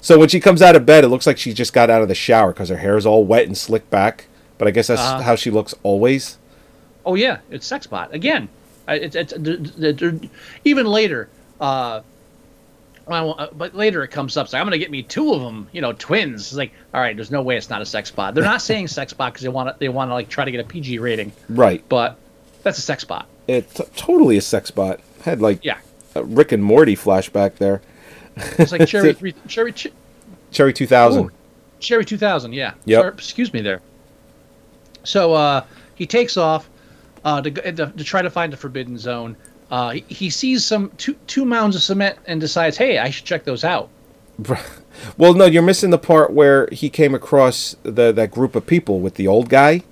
so 0.00 0.18
when 0.18 0.28
she 0.28 0.40
comes 0.40 0.60
out 0.60 0.74
of 0.74 0.84
bed, 0.84 1.04
it 1.04 1.08
looks 1.08 1.24
like 1.26 1.38
she 1.38 1.52
just 1.52 1.72
got 1.72 1.88
out 1.88 2.02
of 2.02 2.08
the 2.08 2.16
shower 2.16 2.52
because 2.52 2.68
her 2.68 2.78
hair 2.78 2.96
is 2.96 3.06
all 3.06 3.24
wet 3.24 3.46
and 3.46 3.56
slicked 3.56 3.90
back. 3.90 4.26
But 4.58 4.66
I 4.66 4.70
guess 4.72 4.88
that's 4.88 5.00
Uh-huh. 5.00 5.22
how 5.22 5.36
she 5.36 5.50
looks 5.50 5.72
always. 5.84 6.38
oh 7.06 7.14
yeah, 7.14 7.38
it's 7.50 7.66
sex 7.66 7.86
bot 7.86 8.12
again. 8.14 8.48
It's, 8.88 9.16
it's, 9.16 9.32
even 10.64 10.86
later. 10.86 11.28
Uh, 11.60 12.00
Well, 13.06 13.34
uh, 13.38 13.48
but 13.52 13.74
later 13.74 14.02
it 14.02 14.08
comes 14.08 14.36
up. 14.36 14.48
So 14.48 14.56
like, 14.56 14.60
I'm 14.62 14.66
going 14.66 14.72
to 14.72 14.78
get 14.78 14.90
me 14.90 15.02
two 15.02 15.32
of 15.34 15.40
them, 15.42 15.68
you 15.72 15.80
know, 15.82 15.92
twins. 15.92 16.40
It's 16.48 16.54
like, 16.54 16.72
all 16.94 17.00
right, 17.00 17.14
there's 17.14 17.30
no 17.30 17.42
way 17.42 17.56
it's 17.56 17.68
not 17.70 17.82
a 17.82 17.86
sex 17.86 18.10
bot. 18.10 18.34
They're 18.34 18.44
not 18.44 18.62
saying 18.70 18.88
sex 18.88 19.12
bot 19.12 19.32
because 19.32 19.42
they 19.42 19.48
want 19.50 19.68
to, 19.68 19.76
they 19.78 19.88
want 19.90 20.10
to 20.10 20.14
like 20.14 20.28
try 20.28 20.44
to 20.44 20.50
get 20.50 20.60
a 20.60 20.64
PG 20.64 20.98
rating, 21.00 21.32
Right. 21.48 21.82
but 21.88 22.16
that's 22.62 22.78
a 22.78 22.82
sex 22.82 23.04
bot. 23.04 23.26
It's 23.46 23.78
totally 23.96 24.36
a 24.38 24.40
sex 24.40 24.70
bot. 24.70 25.00
Had 25.22 25.40
like 25.42 25.62
Yeah. 25.64 25.78
a 26.14 26.22
Rick 26.24 26.52
and 26.52 26.62
Morty 26.64 26.96
flashback 26.96 27.56
there. 27.56 27.82
It's 28.36 28.72
like 28.72 28.88
Cherry, 28.88 29.12
three, 29.14 29.34
Cherry, 29.48 29.72
Ch- 29.72 29.92
Cherry 30.50 30.72
2000. 30.72 31.24
Ooh. 31.26 31.30
Cherry 31.80 32.04
2000, 32.06 32.52
yeah. 32.54 32.72
Yep. 32.86 33.00
Sorry, 33.02 33.12
excuse 33.14 33.52
me 33.52 33.60
there. 33.60 33.82
So 35.04 35.34
uh, 35.34 35.64
he 35.94 36.06
takes 36.06 36.36
off 36.38 36.68
uh, 37.24 37.40
to, 37.40 37.50
to, 37.50 37.86
to 37.96 38.04
try 38.04 38.22
to 38.22 38.30
find 38.30 38.52
the 38.52 38.56
Forbidden 38.56 38.98
Zone. 38.98 39.36
Uh, 39.70 39.90
he, 39.90 40.04
he 40.08 40.30
sees 40.30 40.64
some 40.64 40.90
two, 40.98 41.14
two 41.26 41.44
mounds 41.44 41.74
of 41.74 41.82
cement 41.82 42.18
and 42.26 42.40
decides, 42.40 42.76
hey, 42.76 42.98
I 42.98 43.10
should 43.10 43.24
check 43.24 43.44
those 43.44 43.64
out. 43.64 43.88
Well, 45.18 45.34
no, 45.34 45.44
you're 45.44 45.62
missing 45.62 45.90
the 45.90 45.98
part 45.98 46.32
where 46.32 46.68
he 46.70 46.88
came 46.88 47.14
across 47.14 47.74
the 47.82 48.12
that 48.12 48.30
group 48.30 48.54
of 48.54 48.64
people 48.64 49.00
with 49.00 49.14
the 49.14 49.26
old 49.26 49.48
guy. 49.48 49.82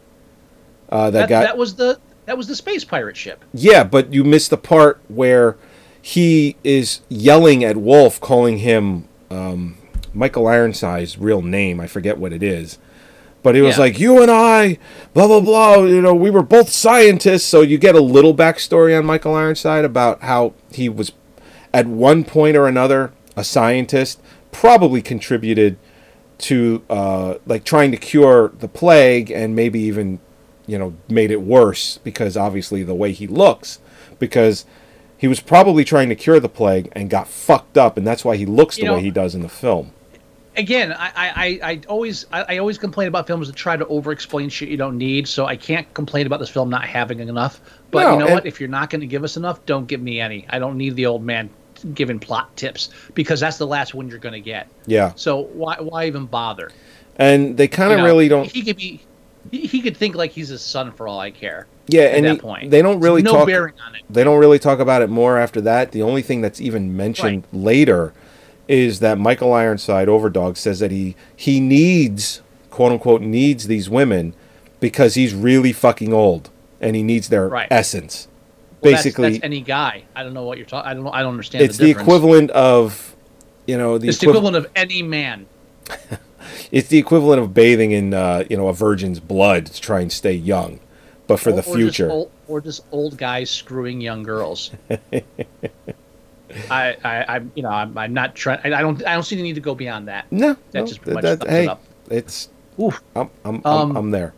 Uh, 0.88 1.10
that, 1.10 1.22
That, 1.22 1.28
guy. 1.28 1.40
that 1.42 1.58
was 1.58 1.74
the 1.74 1.98
that 2.26 2.36
was 2.36 2.46
the 2.46 2.54
space 2.54 2.84
pirate 2.84 3.16
ship. 3.16 3.44
Yeah, 3.52 3.82
but 3.84 4.12
you 4.12 4.22
missed 4.22 4.50
the 4.50 4.56
part 4.56 5.00
where 5.08 5.56
he 6.00 6.56
is 6.62 7.00
yelling 7.08 7.64
at 7.64 7.76
Wolf, 7.76 8.20
calling 8.20 8.58
him 8.58 9.08
um, 9.30 9.76
Michael 10.14 10.46
Ironside's 10.46 11.18
real 11.18 11.42
name. 11.42 11.80
I 11.80 11.86
forget 11.86 12.18
what 12.18 12.32
it 12.32 12.42
is. 12.42 12.78
But 13.42 13.56
it 13.56 13.62
was 13.62 13.76
Yeah. 13.76 13.82
like, 13.82 13.98
you 13.98 14.22
and 14.22 14.30
I, 14.30 14.78
blah, 15.14 15.26
blah, 15.26 15.40
blah. 15.40 15.82
You 15.84 16.00
know, 16.00 16.14
we 16.14 16.30
were 16.30 16.42
both 16.42 16.68
scientists. 16.68 17.44
So 17.44 17.60
you 17.62 17.76
get 17.78 17.94
a 17.96 18.00
little 18.00 18.34
backstory 18.34 18.96
on 18.96 19.04
Michael 19.04 19.34
Ironside 19.34 19.84
about 19.84 20.22
how 20.22 20.52
he 20.72 20.88
was, 20.88 21.12
at 21.74 21.86
one 21.86 22.22
point 22.24 22.56
or 22.56 22.66
another, 22.68 23.12
a 23.36 23.42
scientist, 23.42 24.20
probably 24.52 25.02
contributed 25.02 25.76
to, 26.38 26.82
uh, 26.90 27.34
like, 27.46 27.64
trying 27.64 27.90
to 27.90 27.96
cure 27.96 28.52
the 28.58 28.68
plague 28.68 29.30
and 29.30 29.54
maybe 29.56 29.80
even 29.80 30.18
you 30.64 30.78
know, 30.78 30.94
made 31.08 31.32
it 31.32 31.42
worse 31.42 31.98
because 32.04 32.36
obviously 32.36 32.84
the 32.84 32.94
way 32.94 33.10
he 33.10 33.26
looks, 33.26 33.80
because 34.20 34.64
he 35.18 35.26
was 35.26 35.40
probably 35.40 35.84
trying 35.84 36.08
to 36.08 36.14
cure 36.14 36.38
the 36.38 36.48
plague 36.48 36.88
and 36.92 37.10
got 37.10 37.26
fucked 37.26 37.76
up, 37.76 37.96
and 37.96 38.06
that's 38.06 38.24
why 38.24 38.36
he 38.36 38.46
looks 38.46 38.76
the 38.76 38.82
You 38.82 38.88
know- 38.88 38.94
way 38.94 39.02
he 39.02 39.10
does 39.10 39.34
in 39.34 39.42
the 39.42 39.48
film. 39.48 39.90
Again, 40.56 40.92
I, 40.92 41.10
I, 41.16 41.60
I, 41.70 41.80
always 41.88 42.26
I, 42.30 42.42
I 42.54 42.58
always 42.58 42.76
complain 42.76 43.08
about 43.08 43.26
films 43.26 43.46
that 43.46 43.56
try 43.56 43.76
to 43.76 43.86
over 43.86 44.12
explain 44.12 44.50
shit 44.50 44.68
you 44.68 44.76
don't 44.76 44.98
need, 44.98 45.26
so 45.26 45.46
I 45.46 45.56
can't 45.56 45.92
complain 45.94 46.26
about 46.26 46.40
this 46.40 46.50
film 46.50 46.68
not 46.68 46.84
having 46.84 47.20
enough. 47.20 47.60
But 47.90 48.02
No, 48.02 48.12
you 48.12 48.18
know 48.18 48.24
and- 48.26 48.34
what? 48.34 48.46
If 48.46 48.60
you're 48.60 48.68
not 48.68 48.90
going 48.90 49.00
to 49.00 49.06
give 49.06 49.24
us 49.24 49.36
enough, 49.38 49.64
don't 49.64 49.86
give 49.86 50.02
me 50.02 50.20
any. 50.20 50.44
I 50.50 50.58
don't 50.58 50.76
need 50.76 50.94
the 50.96 51.06
old 51.06 51.22
man 51.24 51.48
giving 51.94 52.18
plot 52.18 52.54
tips 52.56 52.90
because 53.14 53.40
that's 53.40 53.56
the 53.56 53.66
last 53.66 53.94
one 53.94 54.08
you're 54.08 54.18
going 54.18 54.34
to 54.34 54.40
get. 54.40 54.68
Yeah, 54.86 55.12
So 55.16 55.44
why 55.54 55.76
why 55.80 56.06
even 56.06 56.26
bother? 56.26 56.70
and 57.16 57.56
they 57.56 57.68
kind 57.68 57.90
You 57.90 57.94
of 57.96 58.00
know, 58.00 58.06
really 58.06 58.28
don't. 58.28 58.50
He 58.50 58.62
could 58.62 58.76
be. 58.76 59.00
He, 59.50 59.62
he 59.66 59.80
could 59.82 59.96
think 59.96 60.14
like 60.14 60.30
he's 60.30 60.48
his 60.48 60.62
son 60.62 60.92
for 60.92 61.08
all 61.08 61.18
I 61.18 61.30
care. 61.32 61.66
yeah, 61.88 62.02
at 62.02 62.14
and 62.14 62.24
that 62.26 62.34
he- 62.34 62.40
point. 62.40 62.70
they 62.70 62.80
don't 62.82 63.00
really 63.00 63.22
no 63.22 63.32
talk. 63.32 63.46
bearing 63.48 63.74
on 63.86 63.94
it. 63.96 64.02
They 64.08 64.22
don't 64.22 64.38
really 64.38 64.58
talk 64.60 64.78
about 64.78 65.02
it 65.02 65.08
more 65.10 65.36
after 65.38 65.60
that. 65.62 65.90
The 65.92 66.02
only 66.02 66.22
thing 66.22 66.40
that's 66.42 66.60
even 66.60 66.96
mentioned 66.96 67.44
later 67.52 68.12
is 68.68 69.00
that 69.00 69.18
Michael 69.18 69.52
Ironside, 69.52 70.08
Overdog, 70.08 70.56
says 70.56 70.78
that 70.80 70.90
he 70.90 71.16
he 71.34 71.60
needs 71.60 72.42
quote 72.70 72.92
unquote 72.92 73.20
needs 73.22 73.66
these 73.66 73.88
women 73.90 74.34
because 74.80 75.14
he's 75.14 75.34
really 75.34 75.72
fucking 75.72 76.12
old 76.12 76.50
and 76.80 76.96
he 76.96 77.02
needs 77.02 77.28
their 77.28 77.48
Right. 77.48 77.68
essence. 77.70 78.28
Well, 78.80 78.92
Basically, 78.92 79.32
that's, 79.34 79.44
any 79.44 79.60
guy. 79.60 80.04
I 80.16 80.24
don't 80.24 80.34
know 80.34 80.42
what 80.42 80.58
you're 80.58 80.66
talking. 80.66 80.90
I 80.90 80.94
don't 80.94 81.04
know. 81.04 81.12
I 81.12 81.22
don't 81.22 81.30
understand. 81.32 81.64
it's 81.64 81.76
the, 81.76 81.84
the, 81.84 81.90
equivalent 82.00 82.50
of 82.50 83.14
you 83.66 83.78
know 83.78 83.98
the, 83.98 84.08
It's 84.08 84.18
the 84.18 84.28
equivalent 84.28 84.56
of 84.56 84.66
any 84.74 85.02
man. 85.02 85.46
it's 86.72 86.88
the 86.88 86.98
equivalent 86.98 87.40
of 87.40 87.54
bathing 87.54 87.92
in 87.92 88.12
uh, 88.14 88.44
you 88.50 88.56
know 88.56 88.68
a 88.68 88.72
virgin's 88.74 89.20
blood 89.20 89.66
to 89.66 89.80
try 89.80 90.00
and 90.00 90.10
stay 90.10 90.32
young 90.32 90.80
but 91.28 91.38
for 91.38 91.50
Or- 91.50 91.52
the 91.52 91.58
or 91.60 91.62
just 91.64 91.76
future 91.76 92.10
old, 92.10 92.30
or 92.48 92.60
just 92.60 92.84
old 92.90 93.16
guys 93.16 93.50
screwing 93.50 94.00
young 94.00 94.22
girls. 94.22 94.72
I, 96.70 96.96
I, 97.04 97.24
I'm, 97.36 97.52
you 97.54 97.62
know, 97.62 97.70
I'm, 97.70 97.96
I'm 97.96 98.12
not 98.14 98.34
trying. 98.34 98.60
I 98.72 98.80
don't, 98.80 99.04
I 99.06 99.14
don't 99.14 99.22
see 99.22 99.36
the 99.36 99.42
need 99.42 99.54
to 99.54 99.60
go 99.60 99.74
beyond 99.74 100.08
that. 100.08 100.30
no 100.30 100.56
That 100.72 100.80
no, 100.80 100.86
just 100.86 101.04
that- 101.04 101.14
much 101.14 101.22
that- 101.22 101.48
hey 101.48 101.64
it 101.64 101.68
up. 101.68 101.82
it's 102.10 102.48
Oof. 102.80 103.00
I'm 103.16 103.30
I'm, 103.44 103.56
I'm 103.64 103.66
Um, 103.66 103.96
I'm 103.96 104.10
there 104.10 104.34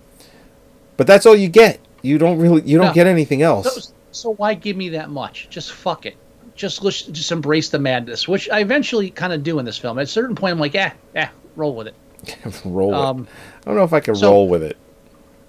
but 0.96 1.06
that's 1.06 1.26
all 1.26 1.36
you 1.36 1.48
get 1.48 1.80
you 2.02 2.18
don't 2.18 2.38
really 2.38 2.62
you 2.62 2.76
don't 2.78 2.88
No. 2.88 2.92
get 2.94 3.06
anything 3.06 3.42
else 3.42 3.72
So, 3.86 3.92
so 4.12 4.34
why 4.34 4.54
give 4.54 4.76
me 4.76 4.90
that 4.90 5.10
much? 5.10 5.48
Just 5.50 5.72
fuck 5.72 6.06
it. 6.06 6.16
Just 6.54 6.82
just 6.82 7.32
embrace 7.32 7.68
the 7.70 7.78
madness, 7.80 8.28
which 8.28 8.48
I 8.48 8.60
eventually 8.60 9.10
kind 9.10 9.32
of 9.32 9.42
do 9.42 9.58
in 9.58 9.64
this 9.64 9.76
film. 9.76 9.98
At 9.98 10.04
a 10.04 10.06
certain 10.06 10.36
point, 10.36 10.52
I'm 10.52 10.60
like, 10.60 10.72
yeah, 10.74 10.92
eh, 11.16 11.26
roll 11.56 11.74
with 11.74 11.88
it. 11.88 11.94
roll 12.64 12.90
with 12.90 12.96
Um, 12.98 13.28
I 13.62 13.64
don't 13.66 13.74
know 13.76 13.82
if 13.84 13.92
I 13.92 13.98
can 14.00 14.14
so- 14.14 14.30
roll 14.30 14.48
with 14.48 14.62
it 14.62 14.76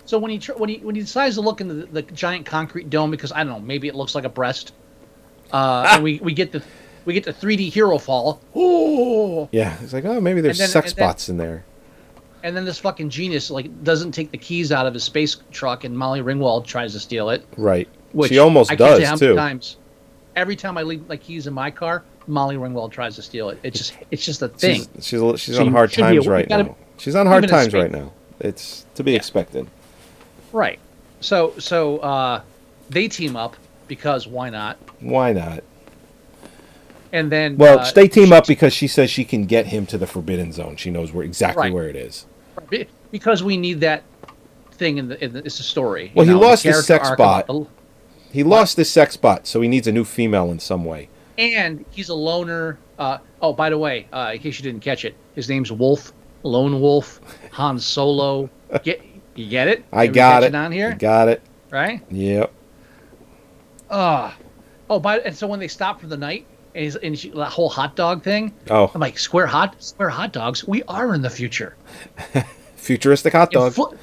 So 0.05 0.17
when 0.17 0.31
he 0.31 0.37
when 0.57 0.69
he 0.69 0.77
when 0.77 0.95
he 0.95 1.01
decides 1.01 1.35
to 1.35 1.41
look 1.41 1.61
into 1.61 1.73
the, 1.75 1.85
the 1.87 2.01
giant 2.13 2.45
concrete 2.47 2.89
dome 2.89 3.11
because 3.11 3.31
I 3.31 3.43
don't 3.43 3.47
know 3.53 3.59
maybe 3.59 3.87
it 3.87 3.93
looks 3.95 4.15
like 4.15 4.23
a 4.23 4.29
breast, 4.29 4.73
uh, 5.53 5.87
and 5.93 6.03
we, 6.03 6.19
we 6.19 6.33
get 6.33 6.51
the 6.51 6.63
we 7.05 7.13
get 7.13 7.23
the 7.23 7.33
3D 7.33 7.71
hero 7.71 7.97
fall. 7.97 8.41
Oh, 8.55 9.47
yeah 9.51 9.77
it's 9.81 9.93
like 9.93 10.05
oh 10.05 10.19
maybe 10.21 10.41
there's 10.41 10.57
then- 10.57 10.67
sex 10.69 10.91
and 10.91 10.97
then- 10.97 11.05
spots 11.05 11.29
in 11.29 11.37
there 11.37 11.63
and 12.43 12.55
then 12.55 12.63
this 12.63 12.77
fucking 12.77 13.09
genius 13.09 13.49
like 13.49 13.83
doesn't 13.83 14.11
take 14.11 14.29
the 14.31 14.37
keys 14.37 14.71
out 14.71 14.85
of 14.85 14.93
his 14.93 15.03
space 15.03 15.37
truck, 15.51 15.83
and 15.83 15.97
Molly 15.97 16.21
Ringwald 16.21 16.65
tries 16.65 16.93
to 16.93 16.99
steal 16.99 17.29
it. 17.31 17.43
right 17.57 17.87
Which 18.11 18.29
she 18.29 18.37
almost 18.37 18.71
I 18.71 18.75
does 18.75 18.99
say 18.99 19.05
how 19.05 19.15
too 19.15 19.25
many 19.33 19.37
times. 19.37 19.77
Every 20.35 20.55
time 20.55 20.77
I 20.77 20.83
leave 20.83 21.07
my 21.09 21.17
keys 21.17 21.47
in 21.47 21.53
my 21.55 21.71
car, 21.71 22.03
Molly 22.27 22.55
Ringwald 22.57 22.91
tries 22.91 23.15
to 23.15 23.23
steal 23.23 23.49
it. 23.49 23.59
It's 23.63 23.77
just 23.79 23.93
it's 24.11 24.23
just 24.23 24.41
a 24.43 24.49
thing. 24.49 24.81
she's 24.97 25.05
she's, 25.07 25.21
a- 25.21 25.37
she's 25.37 25.55
So 25.55 25.65
on 25.65 25.71
hard 25.71 25.91
times 25.91 26.23
aware- 26.23 26.23
you 26.23 26.31
right 26.31 26.47
gotta- 26.49 26.63
now 26.65 26.75
she's 26.99 27.15
on 27.15 27.25
hard 27.25 27.47
times 27.47 27.73
right 27.73 27.91
now 27.91 28.11
it's 28.39 28.85
to 28.95 29.03
be 29.03 29.11
Yeah. 29.11 29.17
expected 29.17 29.67
Right. 30.51 30.77
So 31.21 31.53
so 31.57 31.97
uh, 31.99 32.41
they 32.91 33.07
team 33.07 33.35
up 33.35 33.55
because 33.87 34.27
why 34.27 34.49
not? 34.49 34.77
why 34.99 35.33
not 35.33 35.63
And 37.11 37.31
then 37.31 37.57
Well, 37.57 37.79
uh, 37.79 37.91
they 37.91 38.07
team 38.07 38.33
up 38.33 38.45
because 38.47 38.73
she 38.73 38.87
says 38.87 39.09
she 39.09 39.23
can 39.25 39.45
get 39.45 39.67
him 39.67 39.85
to 39.87 39.97
the 39.97 40.07
Forbidden 40.07 40.51
Zone. 40.51 40.75
She 40.75 40.89
knows 40.91 41.11
where 41.13 41.23
exactly 41.23 41.63
Right. 41.63 41.73
where 41.73 41.87
it 41.89 41.95
is. 41.95 42.25
Because 43.11 43.43
we 43.43 43.57
need 43.57 43.79
that 43.81 44.03
thing 44.71 44.97
in 44.97 45.07
the, 45.07 45.23
in 45.23 45.33
the 45.33 45.39
it's 45.45 45.59
a 45.59 45.63
story. 45.63 46.11
Well, 46.15 46.25
he 46.25 46.31
know, 46.33 46.39
lost 46.39 46.63
his 46.63 46.85
sex 46.85 47.09
bot. 47.17 47.49
He 48.31 48.43
lost 48.43 48.75
his 48.75 48.89
sex 48.89 49.15
bot, 49.15 49.47
so 49.47 49.61
he 49.61 49.69
needs 49.69 49.87
a 49.87 49.91
new 49.91 50.03
female 50.03 50.51
in 50.51 50.59
some 50.59 50.83
way. 50.83 51.07
and 51.37 51.85
he's 51.91 52.09
a 52.09 52.13
loner. 52.15 52.77
Uh, 52.99 53.17
oh, 53.41 53.53
by 53.53 53.69
the 53.69 53.77
way, 53.77 54.07
uh, 54.11 54.31
in 54.33 54.39
case 54.39 54.57
you 54.59 54.63
didn't 54.63 54.81
catch 54.81 55.05
it, 55.05 55.15
his 55.35 55.47
name's 55.49 55.71
Wolf, 55.71 56.11
Lone 56.43 56.79
Wolf, 56.81 57.19
Han 57.51 57.77
Solo. 57.79 58.49
Get 58.83 59.01
you 59.35 59.47
get 59.49 59.67
it? 59.67 59.83
I 59.91 60.07
got 60.07 60.43
it. 60.43 60.55
on 60.55 60.71
I 60.71 60.75
here, 60.75 60.95
got 60.95 61.27
it. 61.27 61.41
right? 61.69 62.01
Yep. 62.09 62.51
Ah. 63.89 64.35
oh, 64.89 64.99
by 64.99 65.19
and 65.19 65.35
so 65.35 65.47
when 65.47 65.59
they 65.59 65.67
stop 65.67 65.99
for 66.01 66.07
the 66.07 66.17
night. 66.17 66.45
And, 66.73 66.83
he's, 66.83 66.95
and 66.97 67.17
she, 67.17 67.29
that 67.29 67.51
whole 67.51 67.69
hot 67.69 67.95
dog 67.95 68.21
thing, 68.21 68.53
Oh, 68.69 68.91
I'm 68.93 68.99
like, 68.99 69.17
square 69.17 69.47
hot, 69.47 69.81
square 69.81 70.09
hot 70.09 70.33
dogs. 70.33 70.67
We 70.67 70.83
are 70.89 71.13
in 71.15 71.21
the 71.21 71.29
future. 71.29 71.77
futuristic 72.75 73.31
hot 73.31 73.51
dog. 73.51 73.71
Infl- 73.73 73.97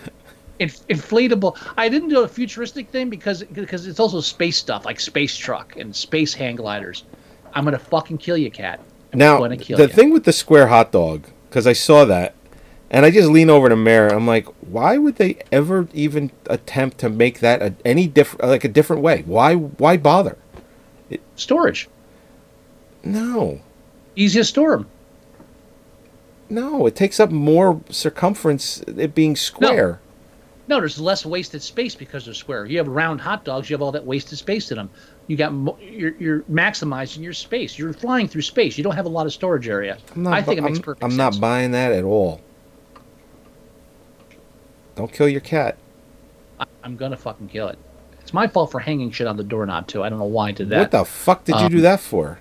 inf- 0.59 0.87
inflatable. 0.89 1.59
I 1.77 1.91
didn't 1.91 2.09
do 2.09 2.23
a 2.23 2.29
futuristic 2.29 2.89
thing 2.89 3.11
because 3.11 3.43
because 3.45 3.87
it's 3.87 4.01
also 4.01 4.21
space 4.23 4.57
stuff 4.57 4.87
like 4.87 5.01
space 5.01 5.37
truck 5.37 5.77
and 5.77 5.95
space 5.95 6.33
hang 6.33 6.57
gliders. 6.57 7.05
I'm 7.53 7.65
gonna 7.65 7.79
fucking 7.79 8.17
kill 8.19 8.39
you, 8.39 8.51
cat. 8.51 8.81
I'm 9.13 9.19
now, 9.19 9.37
gonna 9.39 9.59
kill 9.59 9.77
the 9.77 9.83
you. 9.83 9.89
thing 9.91 10.11
with 10.11 10.25
the 10.25 10.33
square 10.33 10.69
hot 10.69 10.93
dog, 10.93 11.27
because 11.51 11.67
I 11.67 11.75
saw 11.75 12.07
that, 12.07 12.35
and 12.93 13.07
I 13.07 13.11
just 13.11 13.31
lean 13.31 13.49
over 13.51 13.69
to 13.71 13.75
Mare. 13.75 14.09
I'm 14.09 14.27
like, 14.27 14.47
why 14.61 14.99
would 14.99 15.17
they 15.17 15.39
ever 15.51 15.89
even 15.95 16.31
attempt 16.47 16.99
to 16.99 17.09
make 17.09 17.41
that 17.41 17.63
a, 17.63 17.75
any 17.85 18.07
different, 18.07 18.45
like 18.49 18.65
a 18.65 18.69
different 18.69 19.03
way? 19.03 19.23
Why? 19.27 19.55
Why 19.55 19.97
bother? 19.97 20.37
Storage. 21.35 21.89
No. 23.03 23.61
Easy 24.15 24.39
to 24.41 24.45
store 24.45 24.77
them. 24.77 24.87
No, 26.51 26.87
it 26.87 26.95
takes 26.95 27.19
up 27.19 27.31
more 27.31 27.81
circumference, 27.89 28.83
it 28.83 29.15
being 29.15 29.37
square. 29.37 30.01
No, 30.69 30.79
there's 30.79 31.01
less 31.01 31.25
wasted 31.25 31.63
space 31.63 31.95
because 31.95 32.27
they're 32.27 32.35
square. 32.35 32.67
You 32.67 32.77
have 32.77 32.89
round 32.89 33.23
hot 33.23 33.45
dogs, 33.45 33.71
you 33.71 33.75
have 33.75 33.83
all 33.83 33.93
that 33.93 34.05
wasted 34.05 34.39
space 34.39 34.71
in 34.71 34.77
them. 34.77 34.91
You 35.29 35.37
got 35.37 35.53
mo- 35.53 35.79
you're, 35.81 36.15
you're 36.19 36.41
maximizing 36.43 37.23
your 37.23 37.33
space. 37.33 37.79
You're 37.79 37.95
flying 37.95 38.29
through 38.29 38.43
space. 38.43 38.77
You 38.77 38.85
don't 38.85 38.95
have 38.95 39.07
a 39.07 39.11
lot 39.11 39.25
of 39.25 39.33
storage 39.33 39.67
area. 39.67 39.97
I'm 40.15 40.25
not, 40.25 40.35
I 40.35 40.43
think 40.43 40.59
it 40.59 40.63
makes 40.63 40.79
I'm, 40.79 40.85
perfect 40.85 41.05
I'm 41.05 41.11
sense. 41.13 41.37
not 41.37 41.41
buying 41.41 41.71
that 41.73 41.93
at 41.93 42.05
all. 42.05 42.41
Don't 44.95 45.13
kill 45.13 45.29
your 45.29 45.41
cat. 45.41 45.77
I, 46.61 46.65
I'm 46.85 46.97
gonna 46.97 47.17
fucking 47.17 47.49
kill 47.49 47.69
it. 47.69 47.79
It's 48.21 48.33
my 48.35 48.47
fault 48.47 48.71
for 48.71 48.79
hanging 48.81 49.11
shit 49.11 49.27
on 49.27 49.37
the 49.37 49.45
doorknob 49.45 49.87
too. 49.89 50.03
I 50.03 50.09
don't 50.09 50.19
know 50.19 50.25
why 50.27 50.49
I 50.49 50.53
did 50.53 50.69
that. 50.71 50.79
What 50.79 50.91
the 50.91 51.05
fuck 51.05 51.45
did 51.45 51.57
you 51.57 51.67
Um, 51.67 51.73
do 51.73 51.81
that 51.81 52.01
for? 52.01 52.39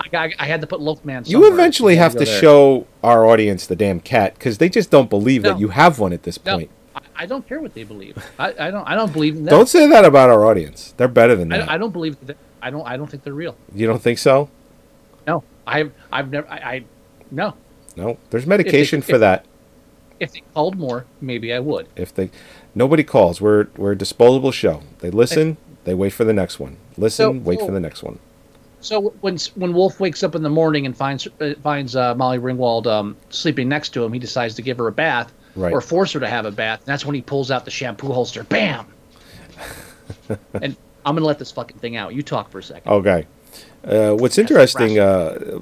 I, 0.00 0.08
got, 0.08 0.30
I 0.38 0.46
had 0.46 0.60
to 0.60 0.66
put 0.66 0.80
Loafman. 0.80 1.26
You 1.28 1.50
eventually 1.50 1.96
have 1.96 2.12
had 2.12 2.18
to 2.20 2.26
show 2.26 2.86
our 3.02 3.24
audience 3.26 3.66
the 3.66 3.76
damn 3.76 4.00
cat 4.00 4.34
because 4.34 4.58
they 4.58 4.68
just 4.68 4.90
don't 4.90 5.08
believe 5.08 5.42
that 5.44 5.58
you 5.58 5.68
have 5.68 5.98
one 5.98 6.12
at 6.12 6.24
this 6.24 6.38
No, 6.44 6.56
point. 6.56 6.70
I, 6.94 7.00
I 7.16 7.26
don't 7.26 7.46
care 7.48 7.60
what 7.60 7.74
they 7.74 7.84
believe. 7.84 8.18
I, 8.38 8.54
I 8.58 8.70
don't. 8.70 8.84
I 8.86 8.94
don't 8.96 9.12
believe 9.12 9.36
in 9.36 9.44
that. 9.44 9.50
Don't 9.50 9.68
say 9.68 9.86
that 9.88 10.04
about 10.04 10.30
our 10.30 10.44
audience. 10.44 10.92
They're 10.96 11.08
better 11.08 11.34
than 11.36 11.48
that. 11.50 11.70
I, 11.70 11.74
I 11.74 11.78
don't 11.78 11.92
believe 11.92 12.18
that. 12.26 12.36
I 12.60 12.70
don't. 12.70 12.86
I 12.86 12.96
don't 12.96 13.06
think 13.08 13.22
they're 13.22 13.32
real. 13.32 13.56
you 13.74 13.86
don't 13.86 14.02
think 14.02 14.18
so? 14.18 14.50
No, 15.26 15.42
I've 15.66 15.92
I've 16.12 16.30
never 16.30 16.46
I, 16.50 16.56
I 16.56 16.84
no. 17.30 17.54
No, 17.96 18.18
there's 18.30 18.46
medication 18.46 18.98
if- 18.98 19.06
for 19.06 19.18
that. 19.18 19.46
If 20.20 20.32
they 20.32 20.42
called 20.54 20.76
more, 20.78 21.06
maybe 21.20 21.52
I 21.52 21.58
would. 21.60 21.88
If 21.96 22.14
they, 22.14 22.30
nobody 22.74 23.02
calls. 23.04 23.40
We're 23.40 23.68
we're 23.76 23.92
a 23.92 23.98
disposable 23.98 24.52
show. 24.52 24.82
They 25.00 25.10
listen. 25.10 25.56
They 25.84 25.94
wait 25.94 26.12
for 26.12 26.24
the 26.24 26.32
next 26.32 26.58
one. 26.58 26.76
Listen. 26.96 27.40
So- 27.40 27.44
wait 27.44 27.58
so- 27.60 27.66
for 27.66 27.72
the 27.72 27.80
next 27.80 28.02
one. 28.02 28.18
So 28.80 29.14
when 29.22 29.38
when 29.54 29.72
Wolf 29.72 29.98
wakes 29.98 30.22
up 30.22 30.34
in 30.34 30.42
the 30.42 30.50
morning 30.50 30.84
and 30.84 30.94
finds 30.94 31.26
uh, 31.40 31.54
finds 31.62 31.96
uh, 31.96 32.14
Molly 32.14 32.38
Ringwald 32.38 32.86
um, 32.86 33.16
sleeping 33.30 33.66
next 33.66 33.90
to 33.94 34.04
him, 34.04 34.12
he 34.12 34.18
decides 34.18 34.54
to 34.56 34.62
give 34.62 34.76
her 34.76 34.88
a 34.88 34.92
bath 34.92 35.32
Right. 35.56 35.72
or 35.72 35.80
force 35.80 36.12
her 36.12 36.20
to 36.20 36.28
have 36.28 36.44
a 36.44 36.50
bath. 36.50 36.80
And 36.80 36.86
that's 36.86 37.06
when 37.06 37.14
he 37.14 37.22
pulls 37.22 37.50
out 37.50 37.64
the 37.64 37.70
shampoo 37.70 38.08
holster. 38.12 38.44
Bam. 38.44 38.86
and 40.28 40.76
I'm 41.06 41.14
gonna 41.14 41.24
let 41.26 41.38
this 41.38 41.50
fucking 41.50 41.78
thing 41.78 41.96
out. 41.96 42.14
You 42.14 42.22
talk 42.22 42.50
for 42.50 42.58
a 42.58 42.62
second. 42.62 42.90
Okay. 42.92 43.26
Uh, 43.84 44.12
what's 44.16 44.36
interesting? 44.36 44.98
Uh, 44.98 45.60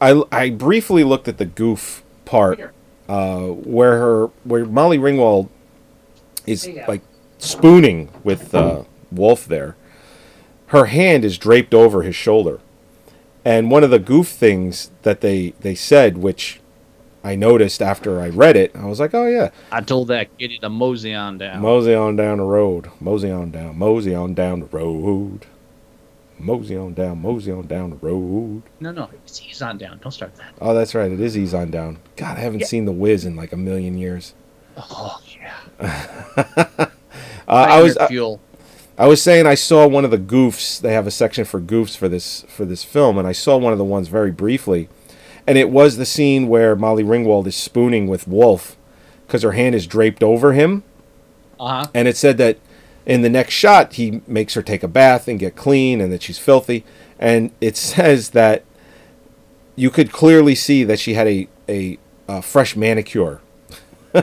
I 0.00 0.22
I 0.30 0.50
briefly 0.50 1.04
looked 1.04 1.28
at 1.28 1.38
the 1.38 1.46
goof 1.46 2.02
part 2.26 2.72
uh, 3.10 3.48
where 3.48 3.98
her 3.98 4.26
where 4.44 4.64
Molly 4.64 4.96
Ringwald 4.96 5.48
is 6.46 6.68
like 6.86 7.02
spooning 7.38 8.08
with 8.22 8.54
uh, 8.54 8.84
Wolf 9.10 9.46
there. 9.46 9.74
Her 10.66 10.84
hand 10.84 11.24
is 11.24 11.36
draped 11.36 11.74
over 11.74 12.02
his 12.02 12.14
shoulder, 12.14 12.60
and 13.44 13.68
one 13.68 13.82
of 13.82 13.90
the 13.90 13.98
goof 13.98 14.28
things 14.28 14.92
that 15.02 15.22
they 15.22 15.54
they 15.60 15.74
said, 15.74 16.18
which 16.18 16.60
I 17.24 17.34
noticed 17.34 17.82
after 17.82 18.20
I 18.20 18.28
read 18.28 18.54
it, 18.56 18.70
I 18.76 18.86
was 18.86 19.00
like, 19.00 19.12
oh 19.12 19.26
yeah, 19.26 19.50
I 19.72 19.80
told 19.80 20.06
that 20.08 20.38
kitty 20.38 20.60
to 20.60 20.68
mosey 20.70 21.12
on 21.12 21.38
down. 21.38 21.60
mosey 21.60 21.94
on 21.94 22.14
down 22.14 22.38
the 22.38 22.44
road, 22.44 22.92
mosey 23.00 23.32
on 23.32 23.50
down, 23.50 23.76
mosey 23.76 24.14
on 24.14 24.34
down 24.34 24.60
the 24.60 24.66
road, 24.66 25.46
mosey 26.40 26.76
on 26.76 26.94
down, 26.94 27.20
mosey 27.22 27.50
on 27.52 27.66
down 27.66 27.90
the 27.90 27.96
road. 27.96 28.62
no, 28.80 28.90
no, 28.92 29.08
it's 29.24 29.40
ease 29.42 29.62
on 29.62 29.78
down. 29.78 29.98
Don't 30.02 30.12
start 30.12 30.34
that. 30.36 30.52
Oh, 30.60 30.74
that's 30.74 30.94
right. 30.94 31.10
It 31.10 31.20
is 31.20 31.36
Ease 31.36 31.54
on 31.54 31.70
Down. 31.70 31.98
God, 32.16 32.36
I 32.36 32.40
haven't 32.40 32.60
Yeah. 32.60 32.66
seen 32.66 32.84
The 32.84 32.92
Wiz 32.92 33.24
in 33.24 33.36
like 33.36 33.52
a 33.52 33.56
million 33.56 33.96
years. 33.98 34.34
Oh 34.76 35.20
yeah. 35.78 36.86
Uh, 37.48 37.66
I 37.68 37.82
was 37.82 37.96
I, 37.96 38.06
fuel. 38.06 38.40
I 38.96 39.08
was 39.08 39.20
saying 39.20 39.44
I 39.44 39.56
saw 39.56 39.88
one 39.88 40.04
of 40.04 40.12
the 40.12 40.18
goofs. 40.18 40.80
They 40.80 40.92
have 40.92 41.08
a 41.08 41.10
section 41.10 41.44
for 41.44 41.60
goofs 41.60 41.96
for 41.96 42.08
this 42.08 42.42
for 42.48 42.64
this 42.64 42.84
film, 42.84 43.18
and 43.18 43.26
I 43.26 43.32
saw 43.32 43.56
one 43.56 43.72
of 43.72 43.78
the 43.78 43.84
ones 43.84 44.06
very 44.06 44.30
briefly, 44.30 44.88
and 45.48 45.58
it 45.58 45.68
was 45.68 45.96
the 45.96 46.06
scene 46.06 46.46
where 46.46 46.76
Molly 46.76 47.02
Ringwald 47.02 47.48
is 47.48 47.56
spooning 47.56 48.06
with 48.06 48.28
Wolf 48.28 48.76
because 49.26 49.42
her 49.42 49.50
hand 49.52 49.74
is 49.74 49.88
draped 49.88 50.22
over 50.22 50.52
him, 50.52 50.84
Uh 51.58 51.68
huh. 51.84 51.90
and 51.92 52.06
it 52.06 52.16
said 52.16 52.38
that 52.38 52.58
in 53.10 53.22
the 53.22 53.28
next 53.28 53.54
shot 53.54 53.94
he 53.94 54.22
makes 54.28 54.54
her 54.54 54.62
take 54.62 54.84
a 54.84 54.88
bath 54.88 55.26
and 55.26 55.36
get 55.40 55.56
clean, 55.56 56.00
and 56.00 56.12
that 56.12 56.22
she's 56.22 56.38
filthy, 56.38 56.84
and 57.18 57.50
it 57.60 57.76
says 57.90 58.30
that 58.30 58.64
you 59.74 59.90
could 59.90 60.12
clearly 60.12 60.54
see 60.54 60.84
that 60.84 61.00
she 61.00 61.14
had 61.14 61.26
a 61.26 61.48
a, 61.68 61.98
a 62.28 62.40
fresh 62.40 62.76
manicure. 62.76 63.40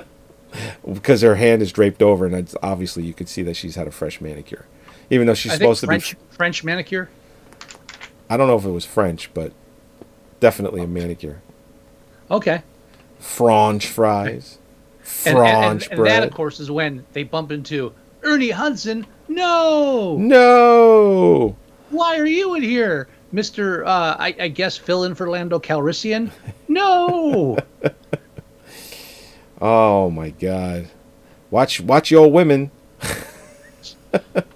Because 0.91 1.21
her 1.21 1.35
hand 1.35 1.61
is 1.61 1.71
draped 1.71 2.01
over, 2.01 2.25
and 2.25 2.33
it's 2.33 2.55
obviously 2.63 3.03
you 3.03 3.13
could 3.13 3.29
see 3.29 3.43
that 3.43 3.55
she's 3.55 3.75
had 3.75 3.85
a 3.87 3.91
fresh 3.91 4.19
manicure, 4.21 4.65
even 5.09 5.27
though 5.27 5.35
she's 5.35 5.51
I 5.51 5.55
supposed 5.55 5.81
to 5.81 5.85
French 5.85 6.13
be. 6.17 6.35
French 6.35 6.63
manicure. 6.63 7.09
I 8.29 8.37
don't 8.37 8.47
know 8.47 8.57
if 8.57 8.65
it 8.65 8.71
was 8.71 8.85
French, 8.85 9.29
but 9.33 9.51
definitely 10.39 10.81
a 10.81 10.87
manicure. 10.87 11.41
Okay. 12.31 12.63
French 13.19 13.87
fries, 13.87 14.57
And, 15.25 15.37
and, 15.37 15.83
and, 15.83 15.87
and 15.91 15.97
bread. 15.97 16.11
that, 16.23 16.27
of 16.27 16.33
course, 16.33 16.59
is 16.59 16.71
when 16.71 17.05
they 17.13 17.23
bump 17.23 17.51
into 17.51 17.93
Ernie 18.27 18.49
Hudson. 18.49 19.07
No. 19.29 20.17
no, 20.17 21.55
Why 21.89 22.17
are 22.17 22.25
you 22.25 22.55
in 22.55 22.63
here, 22.63 23.07
Mister? 23.31 23.85
Uh, 23.85 24.15
I, 24.19 24.35
I 24.39 24.47
guess 24.49 24.75
fill 24.77 25.05
in 25.05 25.15
for 25.15 25.29
Lando 25.29 25.59
Calrissian. 25.59 26.29
No. 26.67 27.57
oh 29.61 30.09
my 30.09 30.29
God! 30.31 30.89
Watch, 31.51 31.79
watch 31.79 32.11
your 32.11 32.29
women. 32.29 32.71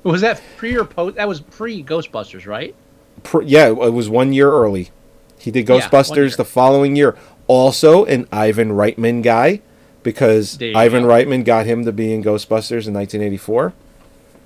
was 0.04 0.22
that 0.22 0.42
pre 0.58 0.78
or 0.78 0.86
post? 0.86 1.16
That 1.16 1.28
was 1.28 1.40
pre 1.42 1.84
Ghostbusters, 1.84 2.46
right? 2.46 2.76
Pr- 3.24 3.44
yeah, 3.44 3.68
it 3.68 3.94
was 3.94 4.10
one 4.10 4.34
year 4.34 4.52
early. 4.52 4.90
He 5.38 5.52
did 5.52 5.68
Yeah. 5.68 5.80
Ghostbusters 5.80 6.38
the 6.38 6.46
following 6.46 6.96
year. 6.96 7.18
Also, 7.48 8.06
an 8.06 8.28
Ivan 8.32 8.72
Reitman 8.72 9.24
guy, 9.24 9.62
because 10.04 10.62
Ivan 10.62 11.04
go. 11.04 11.10
Reitman 11.10 11.46
got 11.46 11.66
him 11.66 11.86
to 11.86 11.92
be 11.92 12.14
in 12.14 12.24
Ghostbusters 12.24 12.88
in 12.88 12.94
1984. 12.94 13.74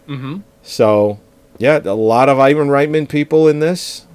Mm-hmm. 0.07 0.37
So, 0.63 1.19
yeah, 1.57 1.79
a 1.83 1.93
lot 1.93 2.29
of 2.29 2.39
Ivan 2.39 2.67
Reitman 2.67 3.07
people 3.09 3.47
in 3.47 3.59
this. 3.59 4.05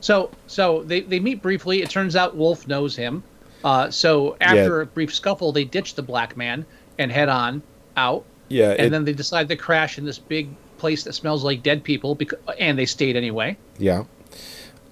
So, 0.00 0.30
so 0.46 0.82
they, 0.82 1.00
they 1.00 1.20
meet 1.20 1.42
briefly. 1.42 1.82
It 1.82 1.90
turns 1.90 2.16
out 2.16 2.36
Wolf 2.36 2.66
knows 2.66 2.96
him. 2.96 3.22
Uh, 3.64 3.90
so 3.90 4.36
after 4.40 4.78
Yeah. 4.78 4.82
a 4.82 4.86
brief 4.86 5.14
scuffle, 5.14 5.52
they 5.52 5.64
ditch 5.64 5.94
the 5.94 6.02
black 6.02 6.36
man 6.36 6.66
and 6.98 7.10
head 7.12 7.28
on 7.28 7.62
out. 7.96 8.24
Yeah, 8.48 8.70
And 8.72 8.80
it- 8.86 8.90
then 8.90 9.04
they 9.04 9.12
decide 9.12 9.48
to 9.48 9.56
crash 9.56 9.98
in 9.98 10.04
this 10.04 10.18
big 10.18 10.48
place 10.78 11.04
that 11.04 11.12
smells 11.12 11.44
like 11.44 11.62
dead 11.62 11.84
people. 11.84 12.14
Because, 12.16 12.40
and 12.58 12.76
they 12.76 12.86
stayed 12.86 13.14
anyway. 13.16 13.56
Yeah. 13.78 14.04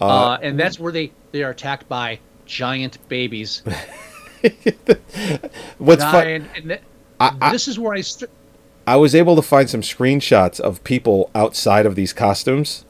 Uh, 0.01 0.39
and 0.41 0.59
that's 0.59 0.79
where 0.79 0.93
they, 0.93 1.11
they 1.33 1.43
are 1.43 1.51
attacked 1.51 1.89
by 1.89 2.21
giant 2.47 2.97
babies. 3.09 3.63
What's 5.79 6.03
fun? 6.03 6.49
th- 6.55 6.81
this 7.51 7.69
is 7.69 7.79
where 7.79 7.95
I. 7.95 8.01
St- 8.01 8.31
I 8.87 8.97
was 8.97 9.15
able 9.15 9.37
to 9.37 9.43
find 9.43 9.69
some 9.69 9.83
screenshots 9.83 10.59
of 10.59 10.83
people 10.85 11.31
outside 11.35 11.87
of 11.87 11.95
these 11.95 12.13
costumes. 12.13 12.85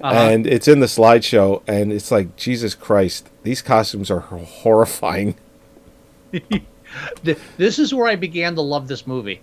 Uh-huh. 0.00 0.14
And 0.14 0.46
it's 0.46 0.66
in 0.66 0.80
the 0.80 0.86
slideshow, 0.86 1.62
and 1.68 1.92
it's 1.92 2.10
like, 2.10 2.34
Jesus 2.34 2.74
Christ, 2.74 3.28
these 3.42 3.60
costumes 3.60 4.10
are 4.10 4.20
horrifying. 4.20 5.34
this 7.22 7.78
is 7.78 7.92
where 7.92 8.08
I 8.08 8.16
began 8.16 8.54
to 8.54 8.62
love 8.62 8.88
this 8.88 9.06
movie. 9.06 9.42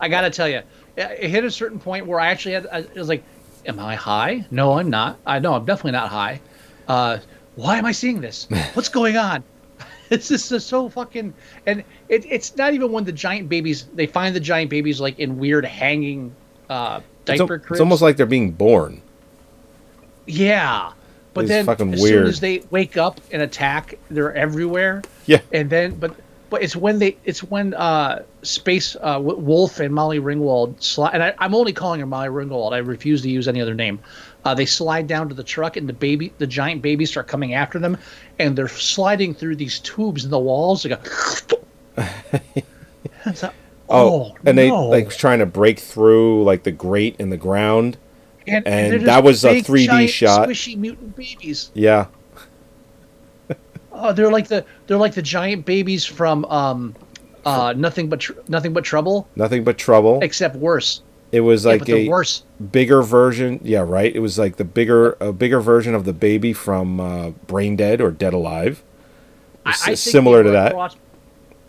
I 0.00 0.08
gotta 0.08 0.30
tell 0.30 0.48
you, 0.48 0.62
it 0.96 1.18
it 1.20 1.30
hit 1.30 1.44
a 1.44 1.50
certain 1.50 1.78
point 1.78 2.06
where 2.06 2.18
I 2.18 2.28
actually 2.28 2.54
had. 2.54 2.66
I 2.66 2.86
was 2.96 3.08
like, 3.08 3.22
"Am 3.66 3.78
I 3.78 3.94
high? 3.94 4.46
No, 4.50 4.78
I'm 4.78 4.88
not. 4.88 5.18
I 5.26 5.38
know 5.38 5.52
I'm 5.52 5.66
definitely 5.66 5.92
not 5.92 6.08
high. 6.08 6.40
Uh, 6.88 7.18
why 7.56 7.76
am 7.76 7.84
I 7.84 7.92
seeing 7.92 8.22
this? 8.22 8.46
What's 8.72 8.88
going 8.88 9.18
on? 9.18 9.44
It's 10.10 10.28
just 10.28 10.50
so 10.66 10.88
fucking. 10.88 11.32
And 11.66 11.84
it, 12.08 12.24
it's 12.28 12.56
not 12.56 12.74
even 12.74 12.90
when 12.92 13.04
the 13.04 13.12
giant 13.12 13.48
babies. 13.48 13.84
They 13.94 14.06
find 14.06 14.34
the 14.34 14.40
giant 14.40 14.68
babies 14.70 15.00
like 15.00 15.18
in 15.18 15.38
weird 15.38 15.64
hanging 15.64 16.34
uh, 16.68 17.00
It's, 17.26 17.38
diaper 17.38 17.54
it's 17.56 17.66
cribs. 17.66 17.80
almost 17.80 18.02
like 18.02 18.16
they're 18.16 18.26
being 18.26 18.50
born. 18.50 19.00
Yeah. 20.26 20.92
But 21.32 21.44
It's 21.44 21.48
then 21.50 21.68
as 21.94 22.00
weird. 22.00 22.00
soon 22.00 22.26
as 22.26 22.40
they 22.40 22.62
wake 22.70 22.96
up 22.96 23.20
and 23.32 23.40
attack, 23.42 23.94
they're 24.10 24.34
everywhere. 24.34 25.02
Yeah. 25.26 25.40
And 25.52 25.70
then 25.70 25.94
but 25.94 26.16
but 26.50 26.62
it's 26.62 26.74
when 26.74 26.98
they 26.98 27.16
it's 27.24 27.44
when 27.44 27.72
uh 27.74 28.24
Space 28.42 28.96
uh 29.00 29.18
Wolf 29.22 29.78
and 29.78 29.94
Molly 29.94 30.18
Ringwald 30.18 30.82
slide 30.82 31.14
and 31.14 31.22
I, 31.22 31.34
I'm 31.38 31.54
only 31.54 31.72
calling 31.72 32.00
her 32.00 32.06
Molly 32.06 32.28
Ringwald. 32.28 32.72
I 32.72 32.78
refuse 32.78 33.22
to 33.22 33.30
use 33.30 33.46
any 33.46 33.60
other 33.60 33.74
name. 33.74 34.00
Uh, 34.44 34.54
they 34.54 34.64
slide 34.66 35.06
down 35.06 35.28
to 35.28 35.34
the 35.34 35.44
truck 35.44 35.76
and 35.76 35.86
the 35.88 35.92
baby 35.92 36.32
the 36.38 36.46
giant 36.46 36.80
babies 36.80 37.10
start 37.10 37.26
coming 37.28 37.52
after 37.54 37.78
them 37.78 37.96
and 38.38 38.56
they're 38.56 38.68
sliding 38.68 39.34
through 39.34 39.54
these 39.54 39.78
tubes 39.80 40.24
in 40.24 40.30
the 40.30 40.38
walls 40.38 40.84
like 40.86 40.98
a 41.96 43.52
Oh, 43.92 44.30
oh, 44.32 44.36
and 44.46 44.56
they 44.56 44.68
no. 44.70 44.86
like 44.86 45.10
trying 45.10 45.40
to 45.40 45.46
break 45.46 45.78
through 45.78 46.44
like 46.44 46.62
the 46.62 46.70
grate 46.70 47.16
in 47.18 47.28
the 47.30 47.36
ground. 47.36 47.96
and, 48.46 48.66
and 48.66 48.92
they're 48.92 48.98
that 49.00 49.24
was 49.24 49.44
a 49.44 49.60
3D 49.62 49.86
giant, 49.86 50.10
shot. 50.10 50.48
Squishy 50.48 50.76
mutant 50.76 51.16
babies. 51.16 51.70
Yeah, 51.74 52.06
Oh, 53.92 54.12
they're 54.12 54.30
like 54.30 54.48
the 54.48 54.64
they're 54.86 54.96
like 54.96 55.14
the 55.14 55.20
giant 55.22 55.66
babies 55.66 56.06
from 56.06 56.44
um, 56.46 56.94
uh, 57.44 57.74
nothing 57.76 58.08
but 58.08 58.20
tr- 58.20 58.32
nothing 58.48 58.72
but 58.72 58.84
trouble, 58.84 59.28
nothing 59.36 59.64
but 59.64 59.76
trouble. 59.76 60.20
except 60.22 60.56
worse. 60.56 61.02
It 61.32 61.40
was 61.40 61.64
like 61.64 61.84
they're 61.84 61.96
a 61.96 62.08
worse. 62.08 62.42
bigger 62.72 63.02
version. 63.02 63.60
Yeah, 63.62 63.80
right. 63.80 64.14
It 64.14 64.18
was 64.18 64.38
like 64.38 64.56
the 64.56 64.64
bigger 64.64 65.16
a 65.20 65.32
bigger 65.32 65.60
version 65.60 65.94
of 65.94 66.04
the 66.04 66.12
baby 66.12 66.52
from 66.52 66.98
uh, 66.98 67.30
Brain 67.30 67.76
Dead 67.76 68.00
or 68.00 68.10
Dead 68.10 68.32
Alive. 68.32 68.82
I, 69.64 69.76
I 69.86 69.94
similar 69.94 70.42
to 70.42 70.50
that. 70.50 70.72
Cross, 70.72 70.96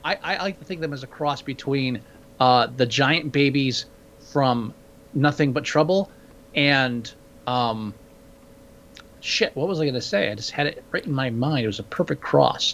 I, 0.03 0.17
I 0.23 0.43
like 0.43 0.59
to 0.59 0.65
think 0.65 0.79
of 0.79 0.81
them 0.81 0.93
as 0.93 1.03
a 1.03 1.07
cross 1.07 1.41
between 1.41 2.01
uh, 2.39 2.67
the 2.75 2.85
giant 2.85 3.31
babies 3.31 3.85
from 4.31 4.73
Nothing 5.13 5.51
But 5.51 5.63
Trouble 5.63 6.09
and 6.55 7.11
um, 7.45 7.93
shit. 9.19 9.55
What 9.55 9.67
was 9.67 9.79
I 9.79 9.83
going 9.83 9.93
to 9.93 10.01
say? 10.01 10.31
I 10.31 10.35
just 10.35 10.51
had 10.51 10.67
it 10.67 10.83
right 10.91 11.05
in 11.05 11.13
my 11.13 11.29
mind. 11.29 11.65
It 11.65 11.67
was 11.67 11.79
a 11.79 11.83
perfect 11.83 12.21
cross. 12.21 12.73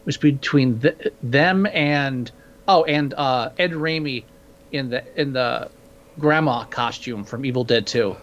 It 0.00 0.06
was 0.06 0.16
between 0.16 0.80
th- 0.80 1.12
them 1.22 1.66
and 1.66 2.30
oh, 2.68 2.84
and 2.84 3.12
uh, 3.14 3.50
Ted 3.50 3.72
Raimi 3.72 4.24
in 4.72 4.90
the 4.90 5.20
in 5.20 5.32
the 5.32 5.70
grandma 6.18 6.64
costume 6.64 7.24
from 7.24 7.44
Evil 7.44 7.64
Dead 7.64 7.86
Two. 7.86 8.16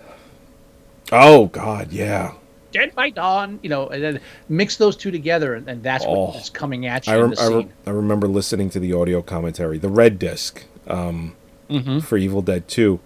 Oh 1.12 1.48
God, 1.48 1.92
yeah. 1.92 2.34
Dead 2.72 2.96
by 2.96 3.12
Dawn, 3.12 3.60
you 3.62 3.70
know, 3.70 3.88
and 3.90 4.04
then 4.04 4.20
mix 4.50 4.78
those 4.78 4.96
two 4.96 5.12
together, 5.12 5.54
and, 5.54 5.68
and 5.70 5.84
that's 5.84 6.04
Oh. 6.08 6.32
what's 6.32 6.50
coming 6.50 6.88
at 6.88 7.06
you 7.06 7.14
I, 7.14 7.16
in 7.18 7.22
rem- 7.22 7.34
I, 7.40 7.48
re- 7.48 7.68
I 7.86 7.90
remember 7.92 8.28
listening 8.28 8.72
to 8.72 8.80
the 8.80 8.94
audio 8.94 9.22
commentary, 9.22 9.78
the 9.78 9.90
red 9.90 10.18
disc 10.18 10.64
um, 10.88 11.36
Mm-hmm. 11.70 12.00
for 12.00 12.18
Evil 12.18 12.42
Dead 12.42 12.68
2, 12.68 13.00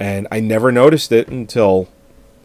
and 0.00 0.26
I 0.30 0.40
never 0.40 0.70
noticed 0.72 1.12
it 1.12 1.28
until 1.28 1.88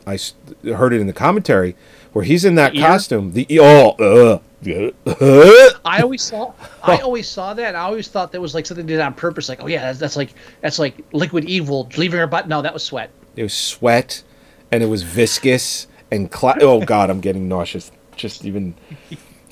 I 0.07 0.17
heard 0.63 0.93
it 0.93 1.01
in 1.01 1.07
the 1.07 1.13
commentary 1.13 1.75
where 2.13 2.23
he's 2.25 2.45
in 2.45 2.55
that 2.55 2.73
The 2.73 2.79
costume. 2.81 3.33
The 3.33 3.47
oh, 3.59 4.41
uh, 4.65 5.69
I 5.85 6.01
always 6.01 6.21
saw, 6.21 6.53
I 6.83 6.97
always 6.99 7.27
saw 7.27 7.53
that. 7.55 7.75
I 7.75 7.79
always 7.79 8.07
thought 8.07 8.31
that 8.31 8.41
was 8.41 8.53
like 8.53 8.65
something 8.65 8.85
they 8.85 8.93
did 8.93 9.01
on 9.01 9.13
purpose. 9.13 9.49
Like, 9.49 9.61
oh 9.63 9.67
yeah, 9.67 9.81
that's, 9.81 9.99
that's 9.99 10.15
like 10.15 10.33
that's 10.61 10.79
like 10.79 10.97
liquid 11.13 11.45
evil 11.45 11.89
leaving 11.97 12.19
her 12.19 12.27
butt. 12.27 12.47
No, 12.47 12.61
that 12.61 12.73
was 12.73 12.83
sweat. 12.83 13.09
it 13.35 13.43
was 13.43 13.53
sweat, 13.53 14.23
and 14.71 14.83
it 14.83 14.87
was 14.87 15.03
viscous 15.03 15.87
and 16.11 16.31
cla- 16.31 16.57
oh 16.61 16.81
god, 16.81 17.09
I'm 17.09 17.21
getting 17.21 17.47
nauseous. 17.47 17.91
Just 18.15 18.45
even. 18.45 18.75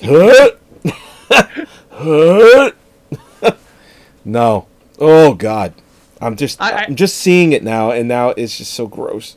no. 4.24 4.66
Oh 4.98 5.34
god, 5.34 5.74
I'm 6.20 6.36
just 6.36 6.60
I- 6.60 6.70
I- 6.70 6.84
I'm 6.88 6.96
just 6.96 7.16
seeing 7.16 7.52
it 7.52 7.62
now, 7.64 7.90
and 7.90 8.08
now 8.08 8.30
it's 8.30 8.58
just 8.58 8.74
so 8.74 8.86
gross. 8.86 9.36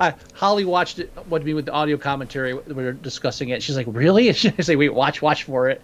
I, 0.00 0.14
Holly 0.34 0.64
watched 0.64 0.98
it 0.98 1.10
with 1.28 1.44
me 1.44 1.54
with 1.54 1.66
the 1.66 1.72
audio 1.72 1.96
commentary. 1.96 2.54
We 2.54 2.74
were 2.74 2.92
discussing 2.92 3.48
it. 3.50 3.62
She's 3.62 3.76
like, 3.76 3.86
"Really?" 3.88 4.28
And 4.28 4.36
she 4.36 4.52
I 4.58 4.62
say, 4.62 4.76
"Wait, 4.76 4.92
watch, 4.92 5.22
watch 5.22 5.44
for 5.44 5.68
it." 5.68 5.82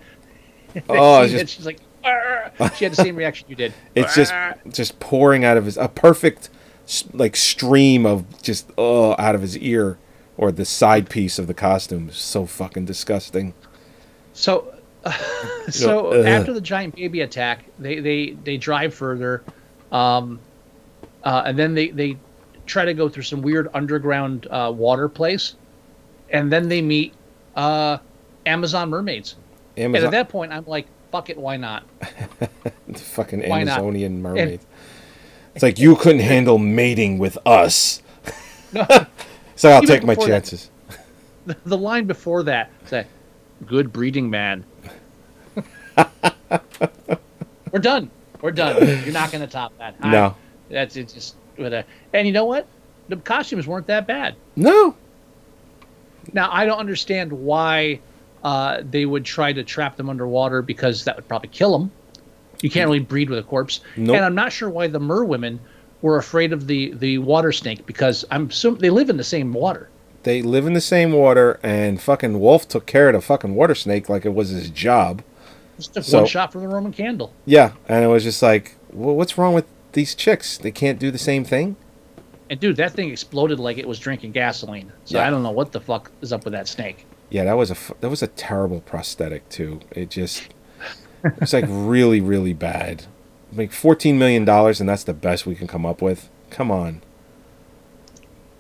Oh, 0.89 1.27
just 1.29 1.55
she's 1.55 1.67
like, 1.67 1.81
"Arr." 2.03 2.51
she 2.77 2.85
had 2.87 2.93
the 2.93 2.97
same 2.97 3.15
reaction 3.15 3.47
you 3.49 3.57
did. 3.57 3.75
it's 3.95 4.15
just 4.15 4.33
Arr. 4.33 4.57
just 4.71 4.99
pouring 5.01 5.45
out 5.45 5.59
of 5.59 5.67
his 5.67 5.77
a 5.77 5.89
perfect 5.89 6.49
like 7.13 7.37
stream 7.37 8.07
of 8.07 8.43
just 8.43 8.71
oh 8.79 9.15
out 9.19 9.35
of 9.35 9.43
his 9.43 9.57
ear 9.59 9.99
or 10.37 10.51
the 10.51 10.65
side 10.65 11.11
piece 11.11 11.39
of 11.39 11.47
the 11.47 11.55
costume. 11.55 12.11
So 12.11 12.47
fucking 12.47 12.87
disgusting. 12.87 13.55
So, 14.33 14.75
so 15.69 16.09
Ugh. 16.09 16.27
after 16.27 16.53
the 16.53 16.61
giant 16.61 16.97
baby 16.97 17.21
attack, 17.21 17.65
they 17.79 18.01
they 18.01 18.31
they 18.31 18.57
drive 18.57 18.95
further, 18.95 19.43
um, 19.91 20.41
uh, 21.23 21.43
and 21.47 21.59
then 21.59 21.75
they 21.75 21.89
they 21.89 22.17
try 22.67 22.85
to 22.85 22.95
go 22.95 23.09
through 23.09 23.23
some 23.25 23.43
weird 23.43 23.69
underground 23.75 24.47
uh, 24.51 24.73
water 24.75 25.09
place, 25.09 25.57
and 26.31 26.53
then 26.53 26.69
they 26.69 26.81
meet 26.83 27.15
uh, 27.57 27.99
Amazon 28.47 28.91
mermaids. 28.91 29.37
And 29.77 29.95
at 29.97 30.11
that 30.11 30.29
point, 30.29 30.53
I'm 30.53 30.65
like, 30.67 30.87
"Fuck 31.11 31.31
it, 31.31 31.39
why 31.39 31.57
not?" 31.57 31.85
fucking 32.95 33.49
why 33.49 33.65
not? 33.65 33.79
Amazonian 33.79 34.21
mermaid. 34.23 34.61
It's 35.55 35.63
like 35.63 35.79
you 35.79 35.97
couldn't 35.97 36.21
handle 36.23 36.59
mating 36.59 37.19
with 37.19 37.39
us. 37.47 38.03
No. 38.73 38.87
So 39.55 39.69
I'll 39.71 39.83
Even 39.83 39.95
take 39.97 40.05
my 40.05 40.15
before 40.15 40.27
that- 40.29 40.45
chances. 40.45 40.71
the, 41.65 41.77
line 41.79 42.07
before 42.07 42.43
that 42.45 42.71
say 42.87 43.07
good 43.67 43.93
breeding 43.93 44.29
man 44.31 44.65
we're 47.71 47.79
done 47.81 48.11
we're 48.41 48.51
done 48.51 48.85
you're 49.05 49.13
not 49.13 49.31
going 49.31 49.41
to 49.45 49.47
top 49.47 49.77
that 49.79 49.95
I- 50.01 50.11
No. 50.11 50.37
that's 50.69 50.97
it 50.97 51.09
just 51.15 51.37
whatever. 51.57 51.87
and 52.13 52.27
you 52.27 52.33
know 52.33 52.45
what 52.45 52.67
the 53.09 53.17
costumes 53.17 53.67
weren't 53.67 53.87
that 53.87 54.07
bad 54.07 54.35
No. 54.57 54.95
now 56.33 56.49
i 56.53 56.65
don't 56.65 56.79
understand 56.79 57.33
why 57.33 58.01
uh, 58.45 58.83
they 58.91 59.07
would 59.07 59.25
try 59.25 59.53
to 59.53 59.63
trap 59.63 59.97
them 59.97 60.11
underwater 60.11 60.63
because 60.63 61.05
that 61.05 61.15
would 61.15 61.29
probably 61.29 61.49
kill 61.49 61.79
them 61.79 61.91
you 62.61 62.71
can't 62.71 62.87
really 62.89 62.99
breed 63.01 63.31
with 63.31 63.39
a 63.39 63.43
corpse 63.43 63.81
Nope. 63.97 64.17
and 64.17 64.25
i'm 64.25 64.35
not 64.35 64.53
sure 64.53 64.69
why 64.71 64.87
the 64.89 64.99
mer 65.01 65.25
women 65.25 65.61
were 66.01 66.17
afraid 66.19 66.53
of 66.53 66.67
the 66.67 66.93
the 66.95 67.19
water 67.19 67.53
snake 67.53 67.87
because 67.87 68.25
i'm 68.31 68.49
assuming 68.49 68.81
they 68.81 68.91
live 68.91 69.11
in 69.11 69.17
the 69.17 69.25
same 69.25 69.53
water 69.53 69.89
They 70.25 70.43
live 70.43 70.67
in 70.67 70.73
the 70.75 70.81
same 70.81 71.11
water, 71.13 71.59
and 71.65 72.01
fucking 72.01 72.39
Wolf 72.39 72.67
took 72.69 72.87
care 72.87 73.09
of 73.09 73.15
the 73.15 73.21
fucking 73.21 73.55
water 73.57 73.75
snake 73.75 74.09
like 74.09 74.25
it 74.25 74.33
was 74.35 74.51
his 74.51 74.71
job. 74.71 75.23
just 75.77 75.95
took 75.95 76.05
So- 76.05 76.19
one 76.19 76.27
shot 76.29 76.53
from 76.53 76.63
the 76.63 76.69
roman 76.69 76.93
candle 76.93 77.33
Yeah, 77.45 77.73
and 77.89 78.05
it 78.05 78.09
was 78.09 78.23
just 78.23 78.41
like, 78.43 78.77
well, 78.93 79.17
what's 79.17 79.37
wrong 79.37 79.53
with 79.55 79.67
these 79.93 80.15
chicks? 80.15 80.59
They 80.59 80.71
can't 80.71 80.99
do 80.99 81.11
the 81.11 81.19
same 81.19 81.45
thing. 81.45 81.77
And 82.51 82.61
dude, 82.61 82.77
that 82.77 82.93
thing 82.93 83.11
exploded 83.11 83.59
like 83.59 83.79
it 83.79 83.89
was 83.89 83.99
drinking 83.99 84.33
gasoline. 84.33 84.93
So 85.05 85.19
Yeah. 85.19 85.27
I 85.27 85.31
don't 85.31 85.43
know 85.43 85.51
what 85.51 85.73
the 85.73 85.81
fuck 85.81 86.11
is 86.21 86.33
up 86.33 86.45
with 86.45 86.53
that 86.53 86.69
snake. 86.69 87.07
Yeah, 87.31 87.45
that 87.45 87.55
was 87.55 87.71
a 87.71 87.77
that 88.01 88.11
was 88.11 88.23
a 88.23 88.27
terrible 88.27 88.81
prosthetic 88.81 89.49
too. 89.49 89.81
It 89.93 90.11
just 90.11 90.49
it's 91.41 91.53
like 91.55 91.65
really 91.69 92.21
really 92.21 92.53
bad. 92.53 93.05
Like 93.55 93.73
fourteen 93.73 94.19
million 94.19 94.45
dollars, 94.45 94.81
and 94.81 94.89
that's 94.89 95.05
the 95.05 95.15
best 95.15 95.47
we 95.47 95.55
can 95.55 95.67
come 95.67 95.87
up 95.87 96.03
with. 96.03 96.29
Come 96.51 96.71
on, 96.71 97.01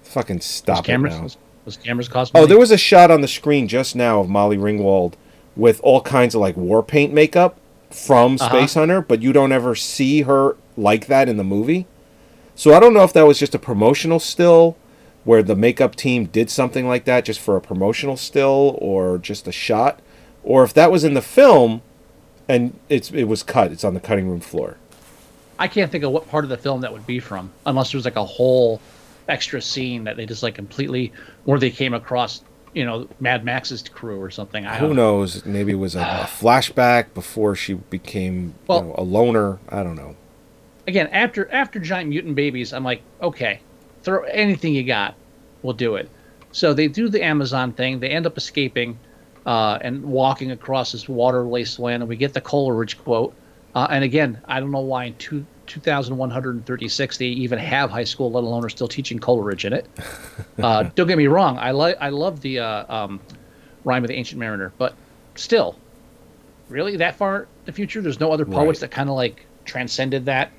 fucking 0.03 0.41
stop 0.41 0.80
it 0.80 0.85
cameras, 0.87 1.14
now. 1.16 1.22
was, 1.22 1.37
was 1.64 1.76
cameras 1.76 2.09
cost 2.09 2.33
Oh, 2.35 2.47
there 2.47 2.59
was 2.59 2.70
a 2.70 2.78
shot 2.78 3.11
on 3.11 3.20
the 3.20 3.28
screen 3.28 3.68
just 3.68 3.95
now 3.97 4.20
of 4.20 4.28
Molly 4.28 4.57
Ringwald 4.57 5.14
with 5.57 5.80
all 5.83 6.01
kinds 6.01 6.35
of 6.35 6.41
like 6.41 6.57
war 6.57 6.83
paint 6.83 7.12
makeup 7.12 7.59
from 7.91 8.35
Uh-huh. 8.41 8.49
Space 8.49 8.74
Hunter, 8.74 9.03
but 9.03 9.22
you 9.22 9.33
don't 9.33 9.53
ever 9.53 9.74
see 9.74 10.22
her 10.22 10.57
like 10.77 11.07
that 11.07 11.29
in 11.29 11.37
the 11.37 11.45
movie. 11.45 11.87
So 12.55 12.75
I 12.75 12.81
don't 12.81 12.95
know 12.95 13.03
if 13.05 13.12
that 13.12 13.27
was 13.27 13.39
just 13.39 13.55
a 13.55 13.59
promotional 13.59 14.20
still 14.20 14.77
where 15.25 15.43
the 15.43 15.57
makeup 15.57 15.95
team 15.95 16.27
did 16.27 16.51
something 16.51 16.87
like 16.87 17.05
that 17.05 17.25
just 17.25 17.41
for 17.41 17.57
a 17.57 17.61
promotional 17.61 18.16
still 18.16 18.77
or 18.81 19.18
just 19.18 19.47
a 19.47 19.53
shot 19.53 20.01
or 20.43 20.64
if 20.64 20.75
that 20.75 20.91
was 20.91 21.05
in 21.05 21.14
the 21.14 21.23
film 21.23 21.81
and 22.49 22.79
it's 22.89 23.11
it 23.12 23.25
was 23.25 23.43
cut. 23.43 23.73
It's 23.73 23.85
on 23.85 23.95
the 23.95 24.01
cutting 24.01 24.29
room 24.29 24.41
floor. 24.41 24.77
I 25.59 25.68
can't 25.68 25.91
think 25.93 26.03
of 26.05 26.11
what 26.11 26.29
part 26.29 26.45
of 26.45 26.51
the 26.51 26.57
film 26.57 26.81
that 26.81 26.93
would 26.93 27.07
be 27.07 27.20
from, 27.20 27.53
unless 27.66 27.93
there 27.93 27.99
was 27.99 28.05
like 28.05 28.16
a 28.16 28.25
whole 28.25 28.81
extra 29.29 29.62
scene 29.62 30.05
that 30.05 30.16
they 30.16 30.27
just 30.27 30.43
like 30.43 30.55
completely, 30.55 31.12
or 31.47 31.59
they 31.59 31.70
came 31.70 31.95
across, 31.95 32.43
you 32.75 32.85
know, 32.85 33.09
Mad 33.20 33.45
Max's 33.45 33.83
crew 33.83 34.20
or 34.20 34.31
something. 34.31 34.66
I 34.66 34.79
Who 34.79 34.93
knows? 34.93 35.47
Maybe 35.47 35.73
it 35.73 35.77
was 35.77 35.95
a, 35.95 36.01
a 36.01 36.29
flashback 36.29 37.14
before 37.14 37.55
she 37.55 37.75
became 37.75 38.55
Well- 38.66 38.79
you 38.81 38.85
know, 38.87 38.95
a 38.99 39.03
loner. 39.05 39.59
I 39.68 39.83
don't 39.85 39.95
know. 39.97 40.16
Again, 40.87 41.09
after 41.09 41.51
after 41.53 41.78
Giant 41.78 42.09
Mutant 42.11 42.35
Babies, 42.35 42.72
I'm 42.72 42.85
like, 42.85 43.03
okay, 43.22 43.61
throw 44.03 44.22
anything 44.24 44.74
you 44.74 44.83
got, 44.83 45.14
we'll 45.62 45.74
do 45.74 45.95
it. 45.97 46.09
So 46.51 46.74
they 46.74 46.89
do 46.89 47.09
the 47.09 47.22
Amazon 47.24 47.72
thing. 47.72 48.01
They 48.01 48.09
end 48.11 48.26
up 48.26 48.37
escaping 48.37 48.99
uh, 49.47 49.78
and 49.80 50.05
walking 50.05 50.51
across 50.51 50.93
this 50.93 51.09
water 51.09 51.47
wasteland, 51.47 52.03
and 52.03 52.09
we 52.09 52.16
get 52.16 52.35
the 52.35 52.41
Coleridge 52.41 52.99
quote. 52.99 53.33
Uh, 53.74 53.87
and 53.91 54.05
again, 54.05 54.39
I 54.47 54.61
don't 54.61 54.70
know 54.70 54.80
why 54.80 55.05
in 55.05 55.14
two, 55.16 55.47
2136 55.66 57.16
they 57.16 57.26
even 57.26 57.59
have 57.59 57.91
high 57.91 58.05
school, 58.05 58.30
let 58.30 58.45
alone 58.45 58.64
are 58.64 58.68
still 58.68 58.89
teaching 58.89 59.18
Coleridge 59.18 59.64
in 59.64 59.72
it. 59.72 59.87
Uh, 60.59 60.83
don't 60.95 61.09
get 61.09 61.16
me 61.16 61.26
wrong, 61.28 61.57
I 61.59 61.70
like 61.70 61.97
I 61.99 62.11
love 62.11 62.41
the 62.43 62.59
uh, 62.59 62.95
um, 62.95 63.20
rhyme 63.85 64.05
of 64.05 64.09
the 64.09 64.14
Ancient 64.14 64.39
Mariner, 64.39 64.70
but 64.76 64.95
still, 65.35 65.76
really 66.68 66.97
that 66.99 67.16
far 67.16 67.43
in 67.43 67.47
the 67.64 67.72
future, 67.72 68.03
there's 68.03 68.20
no 68.20 68.30
other 68.33 68.45
poets 68.45 68.76
Right. 68.83 68.91
that 68.91 68.91
kind 68.91 69.09
of 69.09 69.16
like 69.16 69.47
transcended 69.64 70.26
that. 70.26 70.51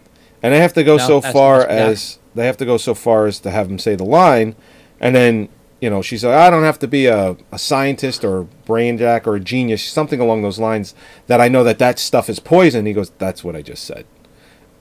And 0.44 0.54
they 0.54 0.60
have 0.60 0.74
to 0.74 0.84
go 0.84 0.98
No, 0.98 1.08
so 1.08 1.22
far 1.22 1.60
bad. 1.62 1.72
as 1.72 2.20
they 2.36 2.46
have 2.46 2.58
to 2.58 2.66
go 2.66 2.78
so 2.78 2.94
far 2.94 3.26
as 3.28 3.40
to 3.40 3.50
have 3.50 3.70
him 3.72 3.80
say 3.80 3.96
the 3.96 4.04
line, 4.04 4.56
and 5.00 5.16
then 5.16 5.48
you 5.80 5.90
know 5.90 6.02
she's 6.02 6.24
like, 6.26 6.36
I 6.36 6.50
don't 6.50 6.64
have 6.64 6.80
to 6.80 6.88
be 6.88 7.06
a, 7.08 7.38
a 7.52 7.58
scientist 7.58 8.24
or 8.26 8.40
a 8.40 8.44
brain 8.44 8.98
jack 8.98 9.26
or 9.26 9.36
a 9.36 9.40
genius, 9.40 9.82
something 9.84 10.20
along 10.20 10.42
those 10.42 10.60
lines. 10.60 10.94
That 11.28 11.40
I 11.40 11.48
know 11.48 11.64
that 11.64 11.80
that 11.80 11.98
stuff 11.98 12.30
is 12.30 12.40
poison. 12.42 12.86
He 12.86 12.94
goes, 12.94 13.12
that's 13.18 13.44
what 13.44 13.56
I 13.56 13.62
just 13.62 13.86
said. 13.86 14.06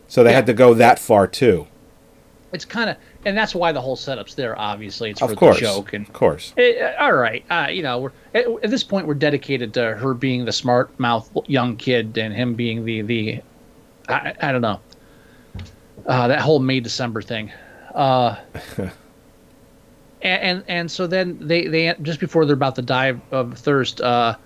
So 0.08 0.22
they 0.24 0.30
Yeah. 0.30 0.36
had 0.36 0.46
to 0.46 0.52
go 0.54 0.74
that 0.74 0.98
far 0.98 1.26
too. 1.28 1.68
It's 2.52 2.66
kind 2.66 2.90
of, 2.90 2.96
and 3.24 3.34
that's 3.34 3.54
why 3.54 3.72
the 3.72 3.80
whole 3.80 3.96
setup's 3.96 4.34
there. 4.34 4.58
Obviously, 4.58 5.08
it's 5.10 5.20
for 5.20 5.30
Of 5.32 5.36
course, 5.38 5.56
the 5.60 5.62
joke 5.66 5.94
and 5.94 6.06
of 6.06 6.12
course. 6.12 6.52
Eh, 6.58 6.92
all 7.00 7.14
right, 7.14 7.42
uh, 7.50 7.68
you 7.70 7.82
know, 7.82 7.98
we're 8.00 8.12
at, 8.34 8.44
at 8.64 8.70
this 8.70 8.82
point 8.82 9.06
we're 9.06 9.14
dedicated 9.14 9.72
to 9.74 9.94
her 9.94 10.12
being 10.12 10.44
the 10.44 10.52
smart 10.52 10.98
mouth 11.00 11.30
young 11.46 11.76
kid 11.76 12.18
and 12.18 12.34
him 12.34 12.52
being 12.54 12.84
the 12.84 13.00
the, 13.02 13.40
I, 14.08 14.34
I 14.42 14.52
don't 14.52 14.60
know, 14.60 14.80
uh, 16.06 16.28
that 16.28 16.40
whole 16.40 16.58
May 16.58 16.80
December 16.80 17.22
thing, 17.22 17.52
uh, 17.94 18.36
and, 18.78 18.90
and 20.22 20.64
and 20.68 20.90
so 20.90 21.06
then 21.06 21.38
they 21.40 21.66
they 21.66 21.94
just 22.02 22.20
before 22.20 22.44
they're 22.46 22.54
about 22.54 22.76
to 22.76 22.82
die 22.82 23.14
of 23.30 23.58
thirst, 23.58 24.00
uh, 24.00 24.36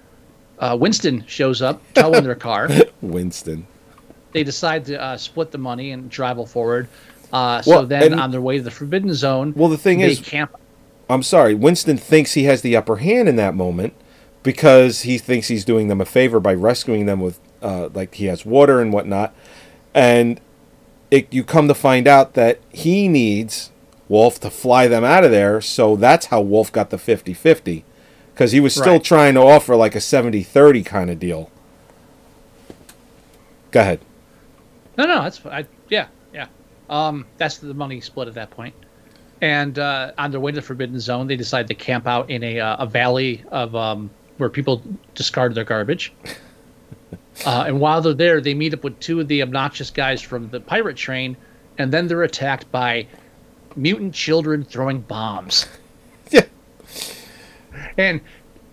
uh, 0.59 0.76
Winston 0.78 1.24
shows 1.26 1.62
up, 1.62 1.82
towing 1.94 2.24
their 2.24 2.34
car. 2.48 2.68
Winston. 3.00 3.66
They 4.32 4.44
decide 4.44 4.84
to 4.86 5.00
uh, 5.00 5.16
split 5.16 5.50
the 5.50 5.59
money 5.59 5.92
and 5.92 6.11
travel 6.11 6.44
forward. 6.46 6.88
Uh, 7.32 7.62
so 7.62 7.70
Well, 7.70 7.86
then 7.86 8.12
and- 8.12 8.20
on 8.20 8.30
their 8.30 8.40
way 8.40 8.59
to 8.59 8.62
the 8.62 8.70
Forbidden 8.70 9.14
Zone, 9.14 9.52
Well, 9.57 9.68
the 9.68 9.78
thing 9.78 9.98
they 9.98 10.11
is, 10.12 10.20
camp 10.20 10.54
I'm 11.09 11.22
sorry, 11.22 11.54
Winston 11.54 11.96
thinks 11.96 12.32
he 12.34 12.44
has 12.44 12.62
the 12.62 12.76
upper 12.76 12.96
hand 12.96 13.28
in 13.28 13.36
that 13.36 13.54
moment 13.54 13.94
because 14.42 15.02
he 15.02 15.18
thinks 15.18 15.48
he's 15.48 15.64
doing 15.64 15.88
them 15.88 16.00
a 16.00 16.04
favor 16.04 16.38
by 16.40 16.52
rescuing 16.54 17.07
them 17.07 17.20
with, 17.20 17.38
uh, 17.62 17.88
like, 17.94 18.14
he 18.14 18.26
has 18.26 18.44
water 18.44 18.80
and 18.80 18.92
whatnot. 18.92 19.34
And 19.94 20.40
it, 21.11 21.32
you 21.32 21.44
come 21.44 21.68
to 21.68 21.74
find 21.74 22.07
out 22.09 22.34
that 22.34 22.61
he 22.70 23.09
needs 23.09 23.70
Wolf 24.09 24.38
to 24.40 24.50
fly 24.50 24.86
them 24.86 25.04
out 25.04 25.24
of 25.24 25.30
there. 25.30 25.61
So 25.61 25.96
that's 25.96 26.26
how 26.26 26.40
Wolf 26.40 26.70
got 26.72 26.90
the 26.90 26.98
50 26.98 27.34
50 27.34 27.84
because 28.32 28.52
he 28.52 28.61
was 28.61 28.74
still 28.74 28.94
Right. 28.94 29.04
trying 29.04 29.34
to 29.34 29.40
offer 29.40 29.74
like 29.76 29.94
a 29.94 30.00
70 30.00 30.42
30 30.42 30.82
kind 30.82 31.11
of 31.11 31.18
deal. 31.18 31.50
Go 33.70 33.80
ahead. 33.80 34.00
No, 34.96 35.07
no, 35.07 35.22
that's 35.22 35.44
I, 35.44 35.66
yeah, 35.88 36.07
yeah. 36.32 36.46
Um, 36.88 37.26
that's 37.36 37.59
the 37.59 37.74
money 37.74 38.00
split 38.00 38.28
at 38.28 38.34
that 38.34 38.50
point. 38.50 38.74
And 39.42 39.78
uh, 39.78 40.12
on 40.16 40.30
their 40.30 40.40
way 40.40 40.52
to 40.52 40.57
the 40.57 40.62
Forbidden 40.62 40.98
Zone, 40.98 41.26
they 41.26 41.36
decide 41.36 41.68
to 41.68 41.74
camp 41.74 42.07
out 42.07 42.30
in 42.30 42.42
a 42.42 42.59
uh, 42.61 42.76
a 42.78 42.86
valley 42.86 43.44
of 43.50 43.74
um, 43.76 44.09
where 44.38 44.48
people 44.48 44.82
discard 45.14 45.54
their 45.54 45.64
garbage. 45.64 46.12
Uh, 47.45 47.64
and 47.66 47.78
while 47.80 48.01
they're 48.01 48.14
there, 48.14 48.41
they 48.41 48.55
meet 48.55 48.72
up 48.72 48.82
with 48.82 48.99
two 49.01 49.20
of 49.20 49.28
the 49.28 49.43
obnoxious 49.43 49.91
guys 49.91 50.22
from 50.22 50.49
the 50.51 50.59
pirate 50.61 50.97
train, 50.97 51.37
and 51.78 51.93
then 51.93 52.07
they're 52.09 52.22
attacked 52.22 52.70
by 52.72 53.07
mutant 53.76 54.14
children 54.14 54.64
throwing 54.64 55.01
bombs. 55.03 55.66
Yeah. 56.30 56.47
And 57.99 58.20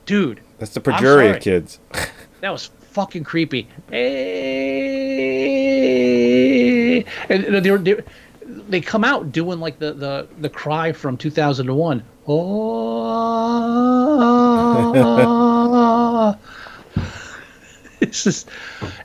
dude, 0.05 0.39
That's 0.59 0.73
the 0.73 0.79
Progeria 0.81 1.39
kids. 1.41 1.79
that 2.41 2.49
was 2.51 2.67
fucking 2.91 3.23
creepy. 3.25 3.67
Eh, 6.13 7.03
And 7.29 7.43
they 7.65 7.71
were, 7.71 7.77
they, 7.79 7.95
they 8.69 8.79
come 8.81 9.03
out 9.03 9.31
doing 9.31 9.59
like 9.59 9.79
the 9.79 9.93
the 9.93 10.27
the 10.39 10.49
cry 10.49 10.91
from 10.93 11.17
2001. 11.17 12.03
Oh. 14.95 16.37
it's 18.03 18.23
just, 18.23 18.49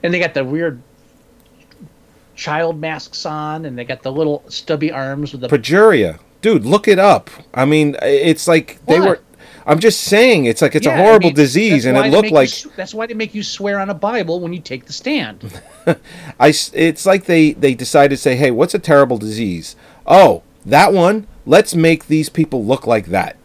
and 0.03 0.13
they 0.13 0.19
got 0.19 0.35
the 0.35 0.45
weird 0.45 0.83
child 2.37 2.79
masks 2.81 3.27
on, 3.27 3.65
and 3.65 3.79
they 3.79 3.85
got 3.85 4.03
the 4.03 4.13
little 4.13 4.45
stubby 4.49 4.93
arms 4.93 5.33
with 5.33 5.41
the 5.41 5.49
Progeria, 5.49 6.19
dude, 6.43 6.65
look 6.65 6.87
it 6.89 6.99
up. 6.99 7.31
I 7.55 7.65
mean, 7.65 7.97
it's 8.03 8.47
like 8.47 8.79
they 8.87 9.01
What? 9.01 9.09
were. 9.09 9.21
I'm 9.67 9.81
just 9.81 10.01
saying, 10.05 10.47
it's 10.47 10.63
like 10.63 10.75
it's 10.75 10.87
Yeah, 10.87 10.97
a 10.97 11.03
I 11.03 11.05
horrible 11.05 11.29
mean, 11.29 11.35
disease, 11.35 11.85
and 11.85 11.99
it 11.99 12.11
looked 12.11 12.23
make 12.23 12.31
you 12.31 12.35
like 12.71 12.77
that's 12.77 12.95
why 12.95 13.07
they 13.07 13.13
make 13.13 13.35
you 13.35 13.43
swear 13.43 13.79
on 13.79 13.91
a 13.91 13.95
Bible 13.95 14.41
when 14.41 14.53
you 14.55 14.61
take 14.61 14.87
the 14.87 14.95
stand. 14.95 15.61
I. 16.41 16.55
It's 16.73 17.05
like 17.05 17.25
they 17.25 17.53
they 17.53 17.75
decided 17.75 18.11
to 18.11 18.17
say, 18.17 18.35
hey, 18.37 18.51
what's 18.51 18.73
a 18.75 18.79
terrible 18.79 19.19
disease? 19.19 19.77
Oh, 20.07 20.43
that 20.65 20.93
one. 20.95 21.27
Let's 21.45 21.75
make 21.75 22.07
these 22.07 22.29
people 22.31 22.65
look 22.65 22.87
like 22.87 23.07
that. 23.07 23.37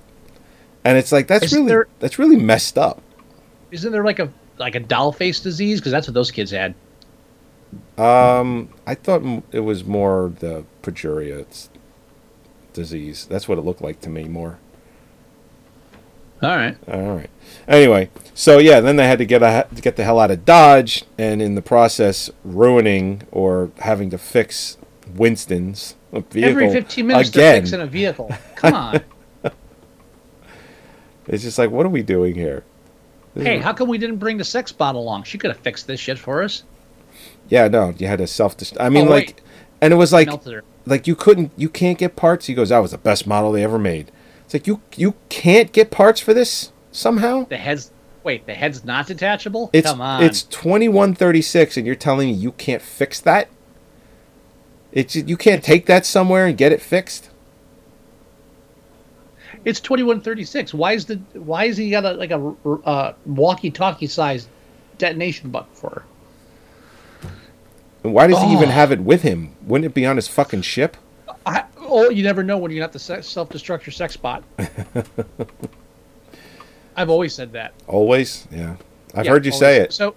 And 0.86 0.98
it's 0.98 1.12
like 1.12 1.28
that's 1.28 1.46
Is 1.46 1.54
really 1.54 1.68
there- 1.68 1.88
that's 2.00 2.18
really 2.20 2.38
messed 2.38 2.78
up. 2.78 3.02
Isn't 3.72 3.92
there 3.92 4.04
like 4.06 4.20
a 4.20 4.30
like 4.64 4.76
a 4.76 4.80
doll 4.80 5.12
face 5.12 5.40
disease? 5.40 5.80
Because 5.80 5.92
that's 5.92 6.08
what 6.08 6.14
those 6.14 6.32
kids 6.32 6.52
had. 6.52 6.74
Um, 7.98 8.70
I 8.86 8.96
thought 8.96 9.44
it 9.52 9.62
was 9.62 9.84
more 9.84 10.32
the 10.40 10.66
progeria 10.82 11.46
disease. 12.74 13.26
That's 13.26 13.48
what 13.48 13.58
it 13.58 13.62
looked 13.62 13.82
like 13.82 14.02
to 14.02 14.10
me 14.10 14.26
more. 14.26 14.60
All 16.42 16.50
right. 16.50 16.76
All 16.92 17.16
right. 17.16 17.30
Anyway, 17.68 18.10
so 18.34 18.58
yeah, 18.58 18.82
then 18.82 18.98
they 18.98 19.08
had 19.08 19.18
to 19.20 19.26
get 19.26 19.42
a, 19.42 19.68
get 19.82 19.96
the 19.96 20.04
hell 20.04 20.20
out 20.20 20.30
of 20.30 20.44
Dodge, 20.44 21.06
and 21.18 21.42
in 21.42 21.56
the 21.56 21.62
process, 21.62 22.30
ruining 22.44 23.22
or 23.32 23.72
having 23.80 24.10
to 24.10 24.18
fix 24.18 24.78
Winston's 25.16 25.96
vehicle 26.12 26.64
Every 26.64 26.70
15 26.72 27.08
minutes 27.08 27.30
again. 27.30 27.42
they're 27.42 27.62
fixing 27.62 27.82
a 27.82 27.86
vehicle. 27.86 28.32
Come 28.56 28.74
on. 28.74 29.02
It's 31.26 31.44
just 31.44 31.58
like, 31.58 31.72
what 31.72 31.86
are 31.86 31.90
we 31.90 32.04
doing 32.04 32.36
here? 32.36 32.66
Hey, 33.36 33.58
how 33.60 33.74
come 33.74 33.88
we 33.90 33.98
didn't 33.98 34.18
bring 34.18 34.38
the 34.38 34.44
sex 34.44 34.72
bot 34.72 34.96
along? 34.96 35.24
She 35.24 35.38
could 35.38 35.50
have 35.52 35.60
fixed 35.60 35.88
this 35.88 36.00
shit 36.00 36.20
for 36.20 36.44
us. 36.44 36.64
yeah, 37.50 37.68
no, 37.68 37.94
you 37.98 38.08
had 38.08 38.20
to 38.20 38.28
self. 38.28 38.56
I 38.80 38.90
mean, 38.90 39.08
Oh, 39.08 39.10
like, 39.12 39.26
wait. 39.28 39.42
and 39.82 39.92
it 39.94 39.96
was 39.96 40.14
like, 40.14 40.30
like 40.86 41.08
you 41.08 41.16
couldn't, 41.16 41.52
you 41.58 41.70
can't 41.70 41.98
get 41.98 42.16
parts. 42.16 42.46
He 42.46 42.54
goes, 42.54 42.70
that 42.70 42.80
was 42.80 42.92
the 42.92 42.98
best 42.98 43.26
model 43.26 43.52
they 43.52 43.64
ever 43.64 43.80
made. 43.80 44.12
It's 44.46 44.54
like 44.54 44.68
you, 44.68 44.82
you 44.96 45.16
can't 45.30 45.72
get 45.72 45.90
parts 45.90 46.20
for 46.20 46.34
this 46.34 46.72
somehow. 46.92 47.46
The 47.48 47.58
head's 47.58 47.92
wait, 48.24 48.46
the 48.46 48.54
head's 48.54 48.86
not 48.86 49.08
detachable. 49.08 49.70
It's 49.74 49.90
Come 49.90 50.00
on. 50.02 50.24
it's 50.24 50.44
twenty 50.44 50.88
one 50.88 51.14
thirty 51.16 51.42
six, 51.42 51.76
and 51.76 51.86
you're 51.88 51.96
telling 51.96 52.28
me 52.30 52.34
you 52.34 52.52
can't 52.54 52.82
fix 52.82 53.20
that? 53.22 53.50
It's 54.92 55.16
you 55.16 55.38
can't 55.38 55.64
take 55.64 55.86
that 55.88 56.06
somewhere 56.06 56.46
and 56.46 56.58
get 56.58 56.72
it 56.72 56.82
fixed. 56.82 57.30
It's 59.66 59.80
twenty 59.80 60.04
one 60.04 60.20
thirty 60.22 60.44
six. 60.44 60.74
Why 60.74 60.94
is 60.94 61.06
the 61.06 61.16
why 61.34 61.66
is 61.66 61.78
he 61.78 61.90
got 61.90 62.06
a 62.06 62.12
like 62.14 62.32
a 62.32 62.54
uh, 62.86 63.14
walkie 63.26 63.72
talkie 63.72 64.08
sized 64.08 64.48
detonation 64.98 65.50
button 65.52 65.74
for 65.74 65.90
her? 65.90 66.04
And 68.04 68.14
why 68.14 68.28
does 68.28 68.42
he 68.42 68.52
even 68.52 68.70
Oh. 68.70 68.74
have 68.74 68.92
it 68.92 69.00
with 69.00 69.22
him? 69.22 69.56
Wouldn't 69.66 69.86
it 69.86 69.94
be 69.94 70.06
on 70.06 70.18
his 70.18 70.28
fucking 70.28 70.64
ship? 70.64 70.98
I, 71.46 71.64
oh, 71.78 72.10
you 72.10 72.24
never 72.24 72.44
know 72.44 72.58
when 72.58 72.72
you're 72.72 72.82
not 72.82 72.92
the 72.92 73.00
self 73.00 73.50
destruct 73.50 73.86
your 73.86 73.94
sex 73.94 74.18
bot. 74.18 74.44
I've 76.96 77.10
always 77.10 77.34
said 77.34 77.54
that. 77.54 77.74
Always, 77.88 78.48
yeah. 78.52 78.76
I've 79.16 79.26
Yeah, 79.26 79.32
heard 79.32 79.46
you 79.46 79.52
say 79.52 79.78
it. 79.78 79.94
So 79.94 80.16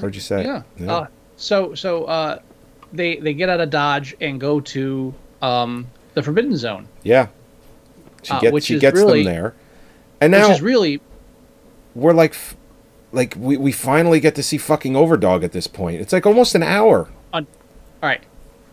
Heard 0.00 0.14
you 0.14 0.20
say 0.20 0.42
yeah. 0.44 0.62
it. 0.78 0.88
Uh, 0.88 1.06
so 1.36 1.74
so 1.74 2.04
uh, 2.04 2.38
they 2.92 3.16
they 3.16 3.34
get 3.34 3.48
out 3.48 3.60
of 3.60 3.70
Dodge 3.70 4.14
and 4.20 4.40
go 4.40 4.60
to 4.60 5.14
um, 5.42 5.86
the 6.14 6.22
Forbidden 6.22 6.56
Zone, 6.56 6.88
yeah. 7.02 7.28
She 8.22 8.32
uh, 8.32 8.40
gets 8.40 8.52
which 8.52 8.64
she 8.64 8.78
gets 8.78 8.96
really- 8.96 9.24
them 9.24 9.32
there, 9.32 9.54
and 10.20 10.32
which 10.32 10.40
now 10.40 10.50
is 10.50 10.62
really 10.62 11.00
we're 11.94 12.12
like, 12.12 12.34
like 13.12 13.34
we 13.38 13.56
we 13.56 13.72
finally 13.72 14.20
get 14.20 14.34
to 14.36 14.42
see 14.42 14.58
fucking 14.58 14.94
Overdog 14.94 15.44
at 15.44 15.52
this 15.52 15.66
point. 15.66 16.00
It's 16.00 16.12
like 16.12 16.26
almost 16.26 16.54
an 16.54 16.62
hour. 16.62 17.08
all 17.32 17.42
right. 18.02 18.22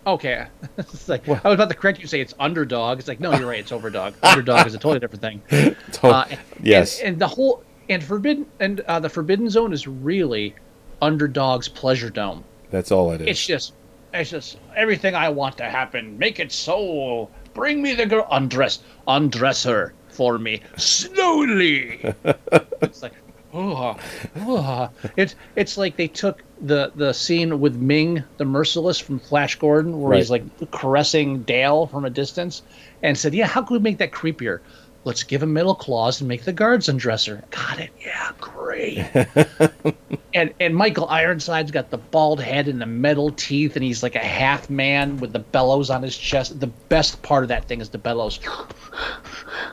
Okay, 0.08 0.48
it's 0.78 1.10
like 1.10 1.28
I 1.28 1.34
was 1.34 1.56
about 1.56 1.70
to 1.70 1.76
correct 1.76 2.00
you. 2.00 2.04
and 2.04 2.10
Say 2.10 2.22
it's 2.22 2.34
underdog. 2.40 3.00
It's 3.00 3.08
like 3.08 3.20
no, 3.20 3.38
you're 3.38 3.48
right. 3.48 3.60
It's 3.60 3.72
overdog. 3.72 4.14
Underdog 4.24 4.66
is 4.66 4.74
a 4.74 4.78
totally 4.80 5.00
different 5.00 5.22
thing. 5.22 5.76
Uh, 6.04 6.26
and- 6.30 6.40
yes. 6.64 7.02
and, 7.02 7.20
the 7.20 7.28
whole 7.28 7.64
and 7.90 8.02
forbidden 8.02 8.46
and 8.62 8.80
uh, 8.82 9.00
the 9.00 9.10
Forbidden 9.10 9.50
Zone 9.50 9.74
is 9.74 9.86
really 9.88 10.56
underdog's 11.02 11.68
pleasure 11.68 12.10
dome. 12.10 12.44
That's 12.72 12.92
all 12.92 13.12
it 13.12 13.22
is. 13.22 13.28
It's 13.28 13.46
just, 13.46 13.74
it's 14.14 14.30
just 14.30 14.58
everything 14.76 15.16
I 15.16 15.30
want 15.30 15.58
to 15.58 15.66
happen. 15.66 16.18
Make 16.18 16.40
it 16.40 16.52
so. 16.52 17.30
Bring 17.60 17.82
me 17.82 17.94
the 17.94 18.06
girl. 18.06 18.26
Undress, 18.32 18.80
undress 19.06 19.66
her 19.66 19.94
for 20.08 20.38
me 20.38 20.62
slowly. 20.78 22.00
it's 22.82 23.04
like, 23.04 23.12
oh, 23.54 23.98
oh. 24.38 24.90
It's 25.18 25.36
it's 25.58 25.78
like 25.78 25.98
they 25.98 26.08
took 26.08 26.42
the 26.62 26.94
the 26.96 27.12
scene 27.12 27.60
with 27.60 27.76
Ming 27.76 28.24
the 28.38 28.46
Merciless 28.46 28.98
from 28.98 29.20
Flash 29.20 29.56
Gordon, 29.56 30.00
where 30.00 30.16
he's 30.16 30.32
like 30.32 30.46
caressing 30.72 31.44
Dale 31.44 31.86
from 31.88 32.06
a 32.06 32.10
distance, 32.10 32.62
and 33.04 33.18
said, 33.18 33.34
"Yeah, 33.34 33.48
how 33.48 33.62
can 33.62 33.74
we 33.74 33.80
make 33.80 33.98
that 33.98 34.12
creepier?" 34.12 34.62
Let's 35.04 35.24
give 35.24 35.44
him 35.44 35.52
metal 35.52 35.76
claws 35.76 36.22
and 36.22 36.30
make 36.30 36.44
the 36.44 36.54
guards 36.54 36.88
undress 36.88 37.26
her. 37.26 37.44
Got 37.52 37.80
it. 37.80 37.90
Yeah, 38.00 38.32
great. 38.40 39.06
and 40.34 40.54
and 40.60 40.76
Michael 40.76 41.08
Ironside's 41.08 41.72
got 41.72 41.90
the 41.90 41.98
bald 41.98 42.42
head 42.42 42.68
and 42.68 42.82
the 42.82 42.86
metal 42.86 43.32
teeth, 43.32 43.76
and 43.76 43.84
he's 43.84 44.04
like 44.04 44.16
a 44.16 44.20
half 44.20 44.70
man 44.70 45.18
with 45.18 45.34
the 45.34 45.40
bellows 45.40 45.90
on 45.90 46.04
his 46.04 46.18
chest. 46.18 46.60
The 46.60 46.68
best 46.68 47.22
part 47.22 47.44
of 47.44 47.50
that 47.50 47.66
thing 47.68 47.82
is 47.82 47.90
the 47.90 47.98
bellows, 47.98 48.40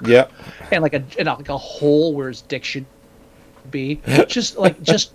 yeah. 0.07 0.29
and 0.71 0.83
like 0.83 0.95
a 0.95 1.05
and 1.19 1.27
like 1.27 1.49
a 1.49 1.59
hole 1.59 2.15
where 2.15 2.29
his 2.29 2.43
dick 2.43 2.65
should 2.65 2.87
be. 3.71 4.01
Just 4.29 4.57
like 4.57 4.83
just 4.85 5.13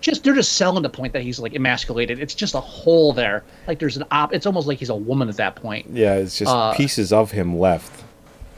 just 0.00 0.24
they're 0.24 0.34
just 0.34 0.54
selling 0.54 0.82
the 0.82 0.90
point 0.90 1.12
that 1.12 1.22
he's 1.22 1.38
like 1.38 1.54
emasculated. 1.54 2.18
It's 2.18 2.34
just 2.34 2.54
a 2.54 2.60
hole 2.60 3.12
there. 3.12 3.44
Like 3.66 3.78
there's 3.78 3.96
an 3.96 4.04
op. 4.10 4.32
It's 4.32 4.46
almost 4.46 4.66
like 4.66 4.78
he's 4.78 4.90
a 4.90 4.94
woman 4.94 5.28
at 5.28 5.36
that 5.36 5.56
point. 5.56 5.86
Yeah, 5.90 6.14
it's 6.14 6.38
just 6.38 6.50
Uh, 6.50 6.72
pieces 6.74 7.12
of 7.12 7.30
him 7.30 7.58
left. 7.58 8.04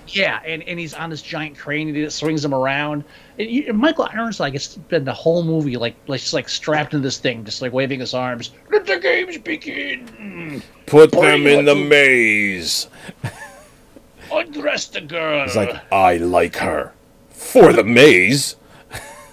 Yeah, 0.08 0.40
and, 0.44 0.62
and 0.64 0.78
he's 0.78 0.94
on 0.94 1.10
this 1.10 1.22
giant 1.22 1.56
crane 1.56 1.88
and 1.88 1.96
just 1.96 2.18
swings 2.18 2.44
him 2.44 2.52
around. 2.54 3.04
And 3.38 3.48
you, 3.48 3.72
Michael 3.72 4.08
Ironside 4.12 4.52
has 4.52 4.76
been 4.76 5.04
the 5.04 5.12
whole 5.12 5.42
movie 5.42 5.76
like 5.76 5.94
like 6.06 6.20
just 6.20 6.34
like 6.34 6.48
strapped 6.48 6.92
into 6.94 7.04
this 7.06 7.18
thing, 7.18 7.44
just 7.44 7.62
like 7.62 7.72
waving 7.72 8.00
his 8.00 8.14
arms. 8.14 8.50
Let 8.70 8.86
the 8.86 8.98
games 8.98 9.38
begin. 9.38 10.62
Put 10.86 11.12
them 11.12 11.46
in 11.46 11.64
the 11.64 11.74
what- 11.74 11.86
maze. 11.86 12.88
Undress 14.30 14.86
the 14.88 15.00
girl. 15.02 15.44
It's 15.44 15.56
like 15.56 15.76
I 15.92 16.16
like 16.16 16.56
her 16.56 16.92
for 17.30 17.72
the 17.72 17.84
maze. 17.84 18.56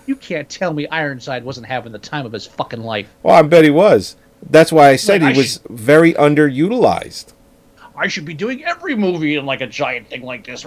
you 0.06 0.16
can't 0.16 0.50
tell 0.50 0.74
me 0.74 0.88
Ironside 0.88 1.44
wasn't 1.44 1.68
having 1.68 1.92
the 1.92 2.00
time 2.00 2.26
of 2.26 2.32
his 2.34 2.46
fucking 2.46 2.82
life. 2.82 3.08
Well, 3.24 3.36
I 3.36 3.42
bet 3.44 3.64
he 3.64 3.70
was. 3.70 4.16
That's 4.50 4.72
why 4.72 4.90
I 4.90 4.96
said 4.96 5.22
Like, 5.22 5.34
he 5.34 5.40
I 5.40 5.42
was 5.42 5.62
very 5.70 6.14
underutilized. 6.14 7.34
I 8.00 8.08
should 8.08 8.24
be 8.26 8.34
doing 8.34 8.64
every 8.64 8.96
movie 8.96 9.36
in 9.36 9.46
like 9.46 9.60
a 9.62 9.68
giant 9.68 10.08
thing 10.08 10.22
like 10.24 10.46
this. 10.46 10.66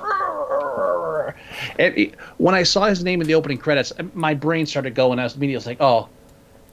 And 1.79 1.97
it- 1.97 2.15
when 2.37 2.55
I 2.55 2.63
saw 2.63 2.85
his 2.87 3.03
name 3.03 3.21
in 3.23 3.27
the 3.27 3.35
opening 3.35 3.59
credits, 3.59 3.93
my 4.15 4.35
brain 4.35 4.67
started 4.67 4.95
going. 4.95 5.19
I 5.19 5.25
was 5.25 5.35
immediately 5.37 5.73
like, 5.73 5.81
"Oh, 5.81 6.09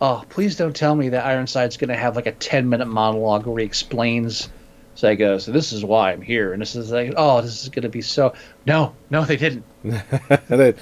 oh, 0.02 0.24
please 0.30 0.56
don't 0.58 0.76
tell 0.76 0.96
me 0.96 1.10
that 1.10 1.26
Ironside's 1.26 1.78
going 1.78 1.90
to 1.90 1.96
have 1.96 2.16
like 2.16 2.28
a 2.28 2.34
ten-minute 2.34 2.88
monologue 2.88 3.46
where 3.46 3.60
he 3.60 3.66
explains." 3.66 4.50
So 4.96 5.08
I 5.08 5.16
go, 5.16 5.38
"So 5.38 5.52
this 5.54 5.72
is 5.72 5.86
why 5.86 6.12
I'm 6.12 6.22
here," 6.22 6.52
and 6.52 6.62
this 6.62 6.76
is 6.76 6.92
like, 6.92 7.14
"Oh, 7.16 7.42
this 7.42 7.64
is 7.64 7.70
going 7.70 7.84
to 7.84 7.90
be 7.90 8.02
so." 8.02 8.34
No, 8.66 8.94
no, 9.10 9.24
they 9.24 9.38
didn't. 9.38 9.64
They- 10.50 10.74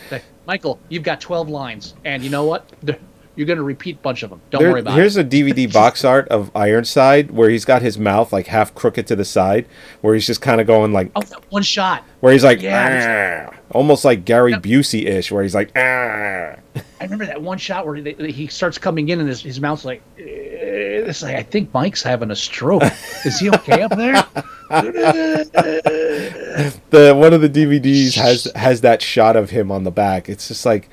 Michael, 0.48 0.80
you've 0.90 1.04
got 1.04 1.22
twelve 1.22 1.50
lines, 1.50 1.94
and 2.04 2.24
you 2.24 2.30
know 2.32 2.46
what? 2.46 2.68
They're- 2.82 2.98
You're 3.38 3.46
going 3.48 3.58
to 3.58 3.64
repeat 3.64 3.96
a 3.98 4.00
bunch 4.00 4.24
of 4.24 4.30
them. 4.32 4.42
Don't 4.50 4.62
there- 4.64 4.72
worry 4.72 4.82
about 4.82 4.96
here's 4.96 5.16
it. 5.16 5.32
Here's 5.32 5.48
a 5.48 5.56
DVD 5.56 5.72
box 5.74 6.04
art 6.04 6.28
of 6.28 6.52
Ironside 6.56 7.32
where 7.32 7.50
he's 7.50 7.64
got 7.64 7.82
his 7.82 7.98
mouth 7.98 8.34
like 8.34 8.48
half 8.48 8.76
crooked 8.76 9.08
to 9.08 9.16
the 9.16 9.24
side, 9.24 9.66
where 10.02 10.14
he's 10.16 10.26
just 10.28 10.42
kind 10.42 10.60
of 10.60 10.68
going 10.68 10.92
like, 10.92 11.12
Oh, 11.16 11.22
that 11.22 11.50
one 11.52 11.64
shot. 11.64 12.04
where 12.20 12.34
he's 12.34 12.44
like, 12.44 12.62
Yeah. 12.62 13.50
"Ah," 13.52 13.56
almost 13.72 14.04
like 14.04 14.26
Gary 14.26 14.54
Busey 14.54 15.06
ish, 15.08 15.32
where 15.32 15.44
he's 15.44 15.56
like, 15.56 15.72
ah. 15.78 16.56
I 17.00 17.04
remember 17.04 17.26
that 17.28 17.42
one 17.42 17.58
shot 17.60 17.86
where 17.86 18.02
they, 18.02 18.14
he 18.32 18.48
starts 18.48 18.78
coming 18.78 19.10
in 19.10 19.20
and 19.20 19.30
his, 19.30 19.42
his 19.42 19.62
mouth's 19.62 19.86
like, 19.86 20.02
eh, 20.20 20.24
it's 21.08 21.22
like, 21.22 21.36
I 21.36 21.44
think 21.44 21.72
Mike's 21.74 22.02
having 22.04 22.32
a 22.32 22.36
stroke. 22.36 22.84
Is 23.24 23.40
he 23.40 23.50
okay 23.52 23.84
up 23.84 23.96
there? 23.96 24.26
the 26.90 27.14
one 27.16 27.34
of 27.34 27.42
the 27.42 27.50
DVDs 27.50 28.16
has 28.16 28.52
has 28.56 28.82
that 28.82 29.02
shot 29.02 29.36
of 29.36 29.50
him 29.52 29.72
on 29.72 29.84
the 29.84 29.92
back. 29.92 30.28
It's 30.30 30.48
just 30.48 30.66
like, 30.66 30.90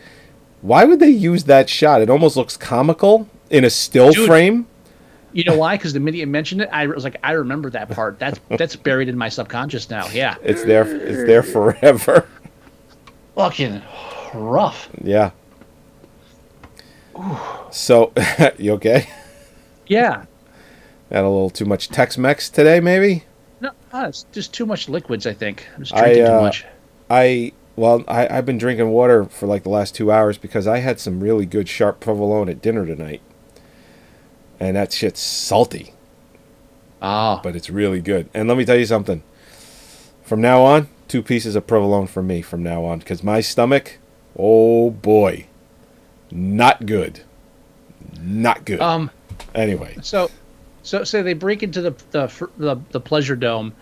why 0.64 0.86
would 0.86 0.98
they 0.98 1.10
use 1.10 1.44
that 1.44 1.68
shot? 1.68 2.00
It 2.00 2.08
almost 2.08 2.36
looks 2.36 2.56
comical 2.56 3.28
in 3.50 3.64
a 3.64 3.70
still 3.70 4.12
Dude. 4.12 4.26
frame. 4.26 4.66
You 5.34 5.44
know 5.44 5.58
why? 5.58 5.76
Because 5.76 5.92
the 5.92 6.00
minute 6.00 6.16
you 6.16 6.26
mentioned 6.26 6.62
it, 6.62 6.70
I 6.72 6.86
was 6.86 7.04
like, 7.04 7.18
I 7.22 7.32
remember 7.32 7.68
that 7.68 7.90
part. 7.90 8.18
That's 8.18 8.40
that's 8.48 8.74
buried 8.74 9.10
in 9.10 9.18
my 9.18 9.28
subconscious 9.28 9.90
now. 9.90 10.06
Yeah. 10.08 10.36
It's 10.42 10.64
there. 10.64 10.86
It's 10.86 11.26
there 11.26 11.42
forever. 11.42 12.26
Fucking 13.34 13.82
rough. 14.32 14.88
Yeah. 15.02 15.32
So, 17.70 18.14
you 18.58 18.72
okay? 18.72 19.10
Yeah. 19.86 20.24
Had 21.10 21.24
a 21.24 21.28
little 21.28 21.50
too 21.50 21.66
much 21.66 21.88
Tex-Mex 21.88 22.48
today, 22.48 22.80
maybe. 22.80 23.24
No, 23.60 23.70
uh, 23.92 24.06
it's 24.08 24.24
just 24.32 24.54
too 24.54 24.64
much 24.64 24.88
liquids. 24.88 25.26
I 25.26 25.34
think 25.34 25.68
I'm 25.76 25.82
just 25.82 25.94
I, 25.94 26.00
drinking 26.00 26.24
uh, 26.24 26.38
too 26.38 26.42
much. 26.42 26.64
I 27.10 27.52
well, 27.76 28.04
I, 28.08 28.26
I've 28.28 28.46
been 28.46 28.58
drinking 28.58 28.90
water 28.90 29.24
for 29.24 29.46
like 29.46 29.62
the 29.64 29.68
last 29.70 29.94
two 29.94 30.10
hours 30.12 30.38
because 30.38 30.66
I 30.66 30.78
had 30.78 31.00
some 31.00 31.20
really 31.20 31.46
good 31.46 31.68
sharp 31.68 32.00
provolone 32.00 32.48
at 32.48 32.62
dinner 32.62 32.86
tonight, 32.86 33.20
and 34.60 34.76
that 34.76 34.92
shit's 34.92 35.20
salty, 35.20 35.92
Ah. 37.02 37.40
but 37.42 37.56
it's 37.56 37.70
really 37.70 38.00
good. 38.00 38.28
And 38.34 38.48
let 38.48 38.56
me 38.56 38.64
tell 38.64 38.78
you 38.78 38.86
something. 38.86 39.22
From 40.22 40.40
now 40.40 40.62
on, 40.62 40.88
two 41.08 41.22
pieces 41.22 41.54
of 41.56 41.66
provolone 41.66 42.06
for 42.06 42.22
me. 42.22 42.40
From 42.42 42.62
now 42.62 42.84
on, 42.84 43.00
because 43.00 43.22
my 43.22 43.40
stomach, 43.40 43.98
oh 44.38 44.90
boy, 44.90 45.46
not 46.30 46.86
good, 46.86 47.20
not 48.20 48.64
good. 48.64 48.80
um. 48.80 49.10
anyway, 49.54 49.96
So, 50.02 50.30
so 50.82 51.04
say 51.04 51.20
they 51.22 51.34
break 51.34 51.62
into 51.62 51.82
the 51.82 51.90
the 52.12 52.48
the, 52.56 52.76
the 52.90 53.00
pleasure 53.00 53.36
dome, 53.36 53.74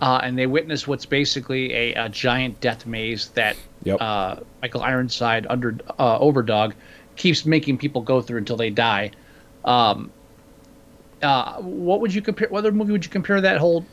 uh, 0.00 0.20
and 0.22 0.38
they 0.38 0.46
witness 0.46 0.86
what's 0.88 1.04
basically 1.06 1.72
a, 1.74 1.94
a 1.94 2.08
giant 2.08 2.60
death 2.60 2.86
maze 2.86 3.28
that 3.30 3.56
Yep. 3.84 4.00
uh, 4.00 4.36
Michael 4.60 4.82
Ironside 4.82 5.46
under 5.48 5.78
uh, 5.98 6.18
Overdog 6.18 6.74
keeps 7.16 7.46
making 7.46 7.78
people 7.78 8.02
go 8.02 8.20
through 8.20 8.36
until 8.38 8.56
they 8.58 8.68
die. 8.70 9.10
Um, 9.64 10.10
uh, 11.22 11.60
what 11.62 12.00
would 12.00 12.12
you 12.14 12.20
compare? 12.22 12.48
What 12.48 12.58
other 12.60 12.72
movie 12.72 12.92
would 12.92 13.04
you 13.04 13.10
compare 13.10 13.40
that 13.40 13.58
whole 13.58 13.84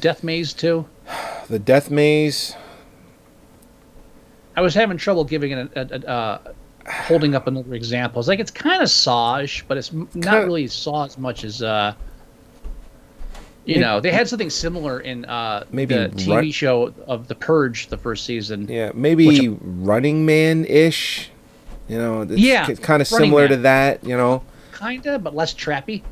death 0.00 0.22
maze 0.24 0.52
to? 0.54 0.86
the 1.48 1.58
death 1.58 1.90
maze. 1.90 2.54
I 4.56 4.60
was 4.60 4.74
having 4.74 4.96
trouble 4.96 5.24
giving 5.24 5.50
it 5.52 5.70
a, 5.76 5.80
a, 5.80 5.86
a, 6.00 6.06
uh, 6.06 6.52
holding 6.90 7.34
up 7.34 7.46
another 7.46 7.74
example. 7.74 8.20
It's 8.20 8.28
like 8.28 8.38
it's 8.38 8.50
kind 8.50 8.82
of 8.82 8.88
Saw-ish, 8.90 9.64
but 9.66 9.76
it's 9.76 9.92
not 9.92 10.10
Kinda- 10.12 10.44
really 10.44 10.66
Saw 10.68 11.04
as 11.04 11.18
much 11.18 11.44
as 11.44 11.60
uh, 11.62 11.94
you 13.64 13.74
Maybe- 13.74 13.80
know. 13.80 14.00
They 14.00 14.10
had 14.12 14.28
something 14.28 14.50
similar 14.50 15.00
in 15.00 15.24
uh, 15.24 15.64
Maybe 15.72 15.94
the 15.94 16.08
TV 16.10 16.28
Run- 16.34 16.50
show 16.50 16.94
of 17.06 17.28
The 17.28 17.34
Purge, 17.34 17.86
the 17.88 17.96
first 17.98 18.24
season. 18.26 18.66
Yeah, 18.68 18.90
maybe 18.94 19.26
Which- 19.48 19.58
Running 19.60 20.26
Man 20.26 20.64
ish. 20.66 21.30
You 21.88 21.98
know, 21.98 22.22
it's 22.22 22.32
Yeah, 22.32 22.66
kind 22.74 23.02
of 23.02 23.08
similar 23.08 23.46
to 23.48 23.56
that. 23.58 24.02
You 24.04 24.16
know, 24.16 24.42
Kinda, 24.78 25.18
but 25.18 25.34
less 25.34 25.52
trappy. 25.54 26.02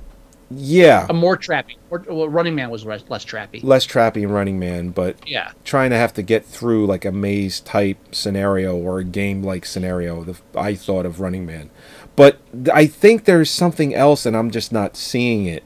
yeah, 0.54 1.06
Uh, 1.08 1.14
more 1.14 1.36
trappy. 1.36 1.76
Or, 1.90 2.04
well, 2.08 2.28
Running 2.28 2.54
Man 2.54 2.68
was 2.70 2.84
less, 2.84 3.02
less 3.08 3.24
trappy. 3.24 3.62
less 3.64 3.86
trappy 3.86 4.22
in 4.22 4.30
Running 4.30 4.58
Man, 4.58 4.90
but 4.90 5.16
Yeah. 5.26 5.50
trying 5.64 5.88
to 5.90 5.96
have 5.96 6.12
to 6.14 6.22
get 6.22 6.44
through 6.44 6.86
like 6.86 7.04
a 7.06 7.12
maze 7.12 7.60
type 7.60 7.96
scenario 8.12 8.76
or 8.76 8.98
a 8.98 9.04
game 9.04 9.42
like 9.42 9.64
scenario. 9.64 10.22
The, 10.24 10.36
I 10.54 10.74
thought 10.74 11.06
of 11.06 11.20
Running 11.20 11.46
Man, 11.46 11.70
but 12.16 12.38
th- 12.52 12.68
I 12.74 12.84
think 12.86 13.24
there's 13.24 13.50
something 13.50 13.94
else, 13.94 14.26
and 14.26 14.36
I'm 14.36 14.50
just 14.50 14.72
not 14.72 14.96
seeing 14.96 15.46
it. 15.46 15.62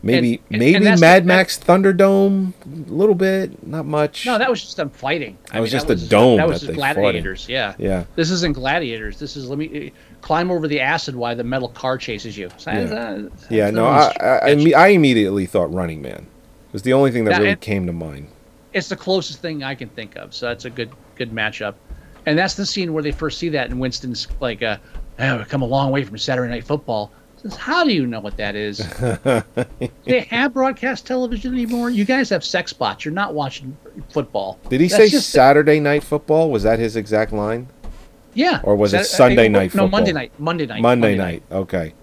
Maybe 0.00 0.40
And- 0.50 0.60
maybe 0.60 0.86
and 0.86 1.00
Mad 1.00 1.26
Max 1.26 1.58
Thunderdome, 1.58 2.52
a 2.88 2.92
little 2.92 3.16
bit, 3.16 3.66
not 3.66 3.84
much. 3.84 4.26
No, 4.26 4.38
that 4.38 4.48
was 4.48 4.60
just 4.60 4.76
them 4.76 4.90
fighting. 4.90 5.36
That 5.52 5.60
was 5.60 5.72
just 5.72 5.88
that 5.88 5.96
the 5.98 6.06
dome 6.06 6.36
That 6.36 6.46
was 6.46 6.60
that 6.60 6.66
just 6.68 6.76
they 6.76 6.80
fought 6.82 6.96
in. 6.96 7.02
gladiators. 7.02 7.48
Yeah. 7.48 7.74
yeah, 7.78 8.04
This 8.14 8.30
isn't 8.30 8.52
gladiators. 8.52 9.18
This 9.18 9.36
is 9.36 9.48
let 9.48 9.58
me 9.58 9.88
uh, 9.88 10.18
climb 10.20 10.52
over 10.52 10.68
the 10.68 10.80
acid 10.80 11.16
while 11.16 11.34
the 11.34 11.42
metal 11.42 11.68
car 11.68 11.98
chases 11.98 12.38
you. 12.38 12.48
So, 12.58 12.70
Yeah. 12.70 12.78
uh, 12.80 13.28
yeah. 13.50 13.70
No, 13.70 13.86
I 13.86 14.12
I, 14.20 14.38
I, 14.50 14.72
I 14.76 14.88
immediately 14.88 15.46
thought 15.46 15.72
Running 15.74 16.00
Man. 16.00 16.26
It 16.68 16.72
was 16.72 16.82
the 16.82 16.92
only 16.92 17.10
thing 17.10 17.24
that 17.24 17.32
Yeah, 17.32 17.38
really 17.38 17.56
came 17.56 17.86
to 17.86 17.92
mind. 17.92 18.28
it's 18.72 18.88
the 18.88 18.96
closest 18.96 19.40
thing 19.42 19.64
I 19.64 19.74
can 19.74 19.88
think 19.88 20.14
of. 20.16 20.32
So 20.32 20.46
that's 20.46 20.64
a 20.64 20.70
good 20.70 20.90
good 21.16 21.32
matchup. 21.32 21.74
And 22.26 22.38
that's 22.38 22.54
the 22.54 22.66
scene 22.66 22.92
where 22.92 23.02
they 23.02 23.10
first 23.10 23.38
see 23.38 23.48
that, 23.48 23.70
and 23.70 23.80
Winston's 23.80 24.28
like, 24.38 24.62
uh, 24.62 24.76
oh, 25.18 25.38
"We've 25.38 25.48
come 25.48 25.62
a 25.62 25.66
long 25.66 25.90
way 25.90 26.04
from 26.04 26.18
Saturday 26.18 26.50
Night 26.50 26.62
Football." 26.64 27.10
Says, 27.42 27.54
How 27.54 27.84
do 27.84 27.92
you 27.94 28.06
know 28.06 28.20
what 28.20 28.36
that 28.36 28.56
is? 28.56 28.78
they 30.04 30.20
have 30.30 30.54
broadcast 30.54 31.06
television 31.06 31.52
anymore. 31.54 31.90
You 31.90 32.04
guys 32.04 32.30
have 32.30 32.44
sex 32.44 32.72
bots. 32.72 33.04
You're 33.04 33.14
not 33.14 33.34
watching 33.34 33.76
football. 34.10 34.58
Did 34.68 34.80
he 34.80 34.88
That's 34.88 35.12
say 35.12 35.18
Saturday 35.18 35.78
Night 35.78 36.02
Football? 36.02 36.50
Was 36.50 36.64
that 36.64 36.78
his 36.78 36.96
exact 36.96 37.32
line? 37.32 37.68
Yeah. 38.34 38.60
or 38.62 38.76
was 38.76 38.94
it 38.94 39.04
Sunday 39.04 39.48
Night 39.48 39.74
No, 39.74 39.88
Monday 39.88 40.12
night. 40.12 40.32
Monday 40.38 40.66
night. 40.66 40.82
Monday, 40.82 41.16
night. 41.16 41.42
Okay. 41.50 41.94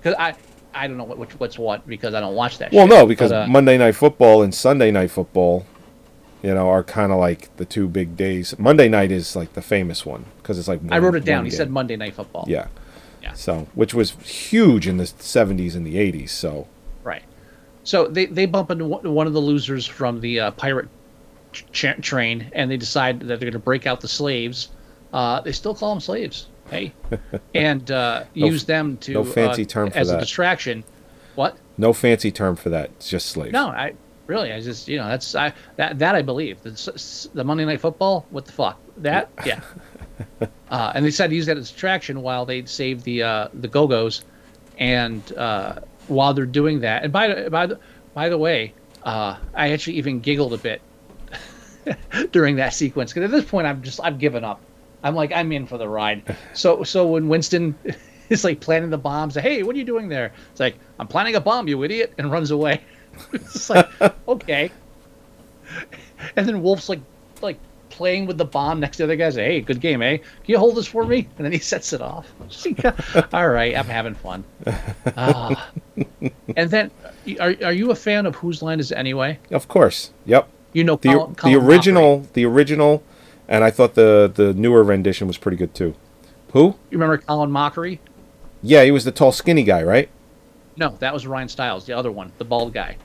Because 0.00 0.16
I, 0.18 0.34
I 0.74 0.86
don't 0.86 0.96
know 0.96 1.04
what 1.04 1.18
which, 1.18 1.38
what's 1.38 1.58
what 1.58 1.86
because 1.86 2.14
I 2.14 2.20
don't 2.20 2.34
watch 2.34 2.58
that. 2.58 2.72
Well, 2.72 2.86
shit. 2.86 2.96
no, 2.96 3.06
because 3.06 3.30
But, 3.30 3.42
uh, 3.42 3.46
Monday 3.48 3.78
Night 3.78 3.94
Football 3.94 4.42
and 4.42 4.54
Sunday 4.54 4.90
Night 4.90 5.10
Football, 5.10 5.66
you 6.42 6.54
know, 6.54 6.68
are 6.68 6.84
kind 6.84 7.12
of 7.12 7.18
like 7.18 7.54
the 7.56 7.64
two 7.64 7.88
big 7.88 8.16
days. 8.16 8.58
Monday 8.58 8.88
night 8.88 9.10
is 9.10 9.34
like 9.34 9.54
the 9.54 9.62
famous 9.62 10.06
one 10.06 10.24
because 10.38 10.58
it's 10.58 10.68
like. 10.68 10.80
I 10.90 10.98
wrote 10.98 11.16
it 11.16 11.24
down. 11.24 11.44
He 11.44 11.50
game. 11.50 11.56
said 11.56 11.70
Monday 11.70 11.96
Night 11.96 12.14
Football. 12.14 12.44
Yeah. 12.48 12.68
Yeah. 13.22 13.32
So, 13.34 13.66
which 13.74 13.94
was 13.94 14.12
huge 14.12 14.86
in 14.86 14.96
the 14.96 15.04
'70s 15.04 15.74
and 15.74 15.86
the 15.86 15.96
'80s. 15.96 16.30
So, 16.30 16.66
Right. 17.04 17.22
So 17.84 18.06
they, 18.06 18.26
they 18.26 18.44
bump 18.46 18.70
into 18.70 18.84
one 18.86 19.26
of 19.26 19.32
the 19.32 19.40
losers 19.40 19.86
from 19.86 20.20
the 20.20 20.40
uh, 20.40 20.50
pirate 20.52 20.88
ch- 21.52 21.86
train, 22.02 22.50
and 22.52 22.70
they 22.70 22.76
decide 22.76 23.20
that 23.20 23.26
they're 23.26 23.36
going 23.38 23.52
to 23.52 23.58
break 23.58 23.86
out 23.86 24.00
the 24.02 24.08
slaves. 24.08 24.68
Uh, 25.12 25.40
they 25.40 25.52
still 25.52 25.74
call 25.74 25.90
them 25.94 26.00
slaves, 26.00 26.48
hey, 26.70 26.92
and 27.54 27.90
uh, 27.90 28.24
No- 28.34 28.46
use 28.46 28.64
them 28.66 28.98
to 28.98 29.14
no 29.14 29.24
fancy 29.24 29.62
uh, 29.62 29.68
term 29.68 29.90
for 29.90 29.96
as 29.98 30.10
a 30.10 30.12
that. 30.12 30.20
distraction. 30.20 30.84
What? 31.34 31.56
no 31.78 31.92
fancy 31.92 32.30
term 32.32 32.56
for 32.56 32.68
that. 32.70 32.90
It's 32.96 33.08
just 33.08 33.28
slaves. 33.28 33.52
No, 33.52 33.68
I 33.68 33.94
really, 34.26 34.52
I 34.52 34.60
just 34.60 34.86
you 34.88 34.98
know 34.98 35.08
that's 35.08 35.34
I 35.34 35.54
that 35.76 35.98
that 36.00 36.14
I 36.14 36.20
believe 36.20 36.60
the, 36.62 37.30
the 37.32 37.44
Monday 37.44 37.64
Night 37.64 37.80
Football. 37.80 38.26
What 38.30 38.44
the 38.44 38.52
fuck? 38.52 38.78
That 38.98 39.30
yeah. 39.46 39.60
uh, 40.70 40.92
and 40.94 41.04
they 41.04 41.08
decided 41.08 41.30
to 41.30 41.36
use 41.36 41.46
that 41.46 41.56
as 41.56 41.68
a 41.68 41.72
distraction 41.72 42.22
while 42.22 42.44
they 42.44 42.64
save 42.64 43.02
the 43.04 43.22
uh, 43.22 43.48
the 43.54 43.68
Go 43.68 43.86
Go's, 43.86 44.24
and 44.78 45.32
uh, 45.36 45.80
while 46.08 46.34
they're 46.34 46.46
doing 46.46 46.80
that, 46.80 47.04
and 47.04 47.12
by 47.12 47.28
the 47.28 47.50
by 47.50 47.66
the 47.66 47.78
by 48.14 48.28
the 48.28 48.38
way, 48.38 48.74
uh, 49.02 49.36
I 49.54 49.72
actually 49.72 49.96
even 49.96 50.20
giggled 50.20 50.52
a 50.52 50.58
bit 50.58 50.82
during 52.32 52.56
that 52.56 52.74
sequence 52.74 53.12
because 53.12 53.24
at 53.24 53.30
this 53.30 53.48
point 53.48 53.66
I'm 53.66 53.82
just 53.82 54.00
I've 54.02 54.18
given 54.18 54.44
up. 54.44 54.60
I'm 55.02 55.14
like 55.14 55.32
I'm 55.32 55.52
in 55.52 55.66
for 55.66 55.78
the 55.78 55.88
ride. 55.88 56.36
So 56.54 56.82
so 56.82 57.06
when 57.06 57.28
Winston 57.28 57.74
is 58.28 58.44
like 58.44 58.60
planning 58.60 58.90
the 58.90 58.98
bombs, 58.98 59.34
hey, 59.34 59.62
what 59.62 59.74
are 59.74 59.78
you 59.78 59.84
doing 59.84 60.08
there? 60.08 60.32
It's 60.50 60.60
like 60.60 60.76
I'm 60.98 61.06
planning 61.06 61.34
a 61.34 61.40
bomb, 61.40 61.68
you 61.68 61.82
idiot, 61.84 62.12
and 62.18 62.30
runs 62.30 62.50
away. 62.50 62.82
it's 63.32 63.70
like 63.70 63.88
okay. 64.28 64.70
And 66.36 66.48
then 66.48 66.62
Wolf's 66.62 66.88
like 66.88 67.00
like 67.40 67.58
playing 67.98 68.26
with 68.26 68.38
the 68.38 68.44
bomb 68.44 68.80
next 68.80 68.96
to 68.96 69.02
the 69.02 69.04
other 69.04 69.16
guys. 69.16 69.34
Hey, 69.34 69.60
good 69.60 69.80
game, 69.80 70.00
eh? 70.00 70.16
Can 70.18 70.26
you 70.46 70.58
hold 70.58 70.76
this 70.76 70.86
for 70.86 71.04
me? 71.04 71.28
And 71.36 71.44
then 71.44 71.52
he 71.52 71.58
sets 71.72 71.92
it 71.92 72.00
off. 72.00 72.26
All 73.34 73.48
right, 73.48 73.76
I'm 73.76 73.86
having 73.86 74.14
fun. 74.14 74.44
Ah. 75.16 75.70
And 76.56 76.70
then, 76.70 76.90
are 77.40 77.54
are 77.64 77.72
you 77.72 77.90
a 77.90 77.94
fan 77.94 78.24
of 78.24 78.36
Whose 78.36 78.62
Line 78.62 78.78
Is 78.80 78.92
It 78.92 78.96
Anyway? 78.96 79.38
Of 79.50 79.66
course. 79.68 80.12
Yep. 80.26 80.48
You 80.72 80.84
know 80.84 80.96
The 80.96 81.08
Colin- 81.10 81.30
the 81.32 81.36
Colin 81.36 81.56
original, 81.64 82.20
Mochrie. 82.20 82.32
the 82.34 82.44
original, 82.46 83.02
and 83.48 83.64
I 83.64 83.70
thought 83.70 83.94
the 83.94 84.30
the 84.32 84.54
newer 84.54 84.84
rendition 84.84 85.26
was 85.26 85.36
pretty 85.38 85.56
good 85.56 85.74
too. 85.74 85.94
Who? 86.52 86.66
You 86.90 86.98
remember 86.98 87.18
Colin 87.18 87.50
Mochrie? 87.50 87.98
Yeah, 88.62 88.84
he 88.84 88.90
was 88.92 89.04
the 89.04 89.10
tall, 89.12 89.32
skinny 89.32 89.64
guy, 89.64 89.82
right? 89.82 90.08
No, 90.76 90.96
that 91.00 91.12
was 91.12 91.26
Ryan 91.26 91.48
Stiles, 91.48 91.84
the 91.86 91.94
other 91.94 92.12
one, 92.12 92.30
the 92.38 92.44
bald 92.44 92.72
guy. 92.72 92.96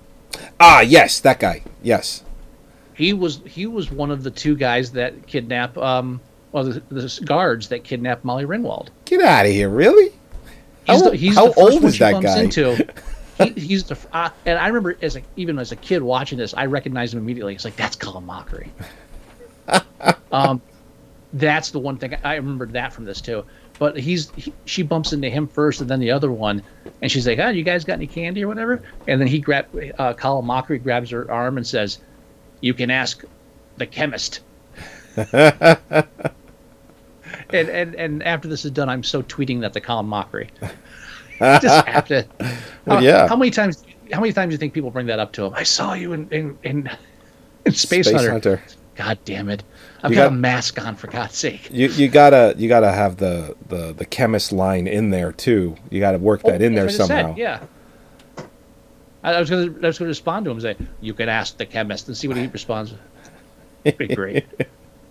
Ah, 0.59 0.81
yes, 0.81 1.19
that 1.21 1.39
guy. 1.39 1.63
Yes. 1.81 2.23
He 2.95 3.13
was 3.13 3.41
he 3.45 3.65
was 3.65 3.91
one 3.91 4.11
of 4.11 4.23
the 4.23 4.31
two 4.31 4.55
guys 4.55 4.91
that 4.91 5.27
kidnap 5.27 5.77
um 5.77 6.21
well 6.51 6.63
the, 6.63 6.81
the 6.89 7.21
guards 7.25 7.69
that 7.69 7.83
kidnapped 7.83 8.23
Molly 8.23 8.45
Ringwald. 8.45 8.89
Get 9.05 9.21
out 9.21 9.45
of 9.45 9.51
here! 9.51 9.69
Really? 9.69 10.11
He's 10.85 11.01
How- 11.01 11.09
the, 11.09 11.15
he's 11.15 11.35
how 11.35 11.53
old 11.53 11.83
is 11.83 11.97
that 11.99 12.21
guy? 12.21 12.41
Into. 12.41 12.87
He, 13.39 13.49
he's 13.59 13.83
the 13.85 13.97
uh, 14.11 14.29
and 14.45 14.59
I 14.59 14.67
remember 14.67 14.95
as 15.01 15.15
a, 15.15 15.23
even 15.37 15.57
as 15.57 15.71
a 15.71 15.75
kid 15.75 16.03
watching 16.03 16.37
this, 16.37 16.53
I 16.53 16.67
recognized 16.67 17.15
him 17.15 17.19
immediately. 17.19 17.55
It's 17.55 17.65
like 17.65 17.75
that's 17.75 17.95
Colin 17.95 18.27
Mochrie. 18.27 18.69
um, 20.31 20.61
that's 21.33 21.71
the 21.71 21.79
one 21.79 21.97
thing 21.97 22.15
I 22.23 22.35
remember 22.35 22.67
that 22.67 22.93
from 22.93 23.05
this 23.05 23.21
too. 23.21 23.43
But 23.79 23.97
he's 23.97 24.29
he, 24.35 24.53
she 24.65 24.83
bumps 24.83 25.13
into 25.13 25.31
him 25.31 25.47
first, 25.47 25.81
and 25.81 25.89
then 25.89 25.99
the 25.99 26.11
other 26.11 26.31
one, 26.31 26.61
and 27.01 27.11
she's 27.11 27.25
like, 27.25 27.39
"Oh, 27.39 27.49
you 27.49 27.63
guys 27.63 27.83
got 27.83 27.93
any 27.93 28.05
candy 28.05 28.43
or 28.43 28.47
whatever?" 28.47 28.83
And 29.07 29.19
then 29.19 29.27
he 29.27 29.39
grab 29.39 29.65
uh, 29.97 30.13
Colin 30.13 30.45
Mochrie 30.45 30.81
grabs 30.81 31.09
her 31.09 31.29
arm 31.31 31.57
and 31.57 31.65
says, 31.65 31.97
"You 32.63 32.73
can 32.73 32.89
ask 32.89 33.23
the 33.77 33.85
chemist." 33.85 34.39
and, 35.33 36.07
and 37.51 37.95
and 37.95 38.23
after 38.23 38.47
this 38.47 38.65
is 38.65 38.71
done, 38.71 38.89
I'm 38.89 39.03
so 39.03 39.21
tweeting 39.23 39.61
that 39.61 39.73
the 39.73 39.81
Colin 39.81 40.07
Mochrie. 40.07 40.49
Just 41.61 41.85
have 41.87 42.07
to. 42.07 42.25
Well, 42.85 42.97
how, 42.97 42.99
yeah. 42.99 43.27
How 43.27 43.35
many 43.35 43.51
times? 43.51 43.83
How 44.11 44.21
many 44.21 44.33
times 44.33 44.49
do 44.49 44.53
you 44.53 44.57
think 44.57 44.73
people 44.73 44.91
bring 44.91 45.07
that 45.07 45.19
up 45.19 45.31
to 45.33 45.45
him? 45.45 45.53
I 45.53 45.63
saw 45.63 45.93
you 45.93 46.13
in 46.13 46.29
in, 46.29 46.57
in, 46.63 46.89
in 47.65 47.73
Space, 47.73 48.09
Hunter. 48.11 48.61
God 48.95 49.17
damn 49.25 49.49
it! 49.49 49.63
I've 50.03 50.11
You 50.11 50.15
got, 50.17 50.29
got- 50.29 50.33
a 50.33 50.35
mask 50.35 50.83
on 50.85 50.95
for 50.95 51.07
God's 51.07 51.35
sake. 51.35 51.69
You 51.71 51.87
you 51.89 52.07
gotta 52.07 52.53
you 52.57 52.69
gotta 52.69 52.91
have 52.91 53.17
the 53.17 53.55
the 53.67 53.93
the 53.93 54.05
chemist 54.05 54.51
line 54.51 54.87
in 54.87 55.09
there 55.09 55.31
too. 55.31 55.75
You 55.89 55.99
gotta 55.99 56.19
work 56.19 56.41
oh, 56.43 56.51
that 56.51 56.61
in 56.61 56.75
there 56.75 56.83
Oh, 56.83 56.87
what 56.87 56.93
I 56.93 56.97
somehow. 56.97 57.29
said, 57.33 57.37
yeah. 57.37 57.59
I, 59.23 59.33
I 59.33 59.39
was 59.39 59.49
gonna 59.49 59.73
I 59.83 59.87
was 59.87 59.97
gonna 59.97 60.09
respond 60.09 60.45
to 60.45 60.51
him 60.51 60.57
and 60.57 60.61
say, 60.63 60.75
"You 61.01 61.13
can 61.13 61.29
ask 61.29 61.57
the 61.57 61.65
chemist 61.65 62.07
and 62.07 62.15
see 62.17 62.27
what 62.27 62.37
he 62.37 62.47
responds." 62.47 62.93
It'd 63.83 63.97
Be 63.97 64.07
great. 64.07 64.45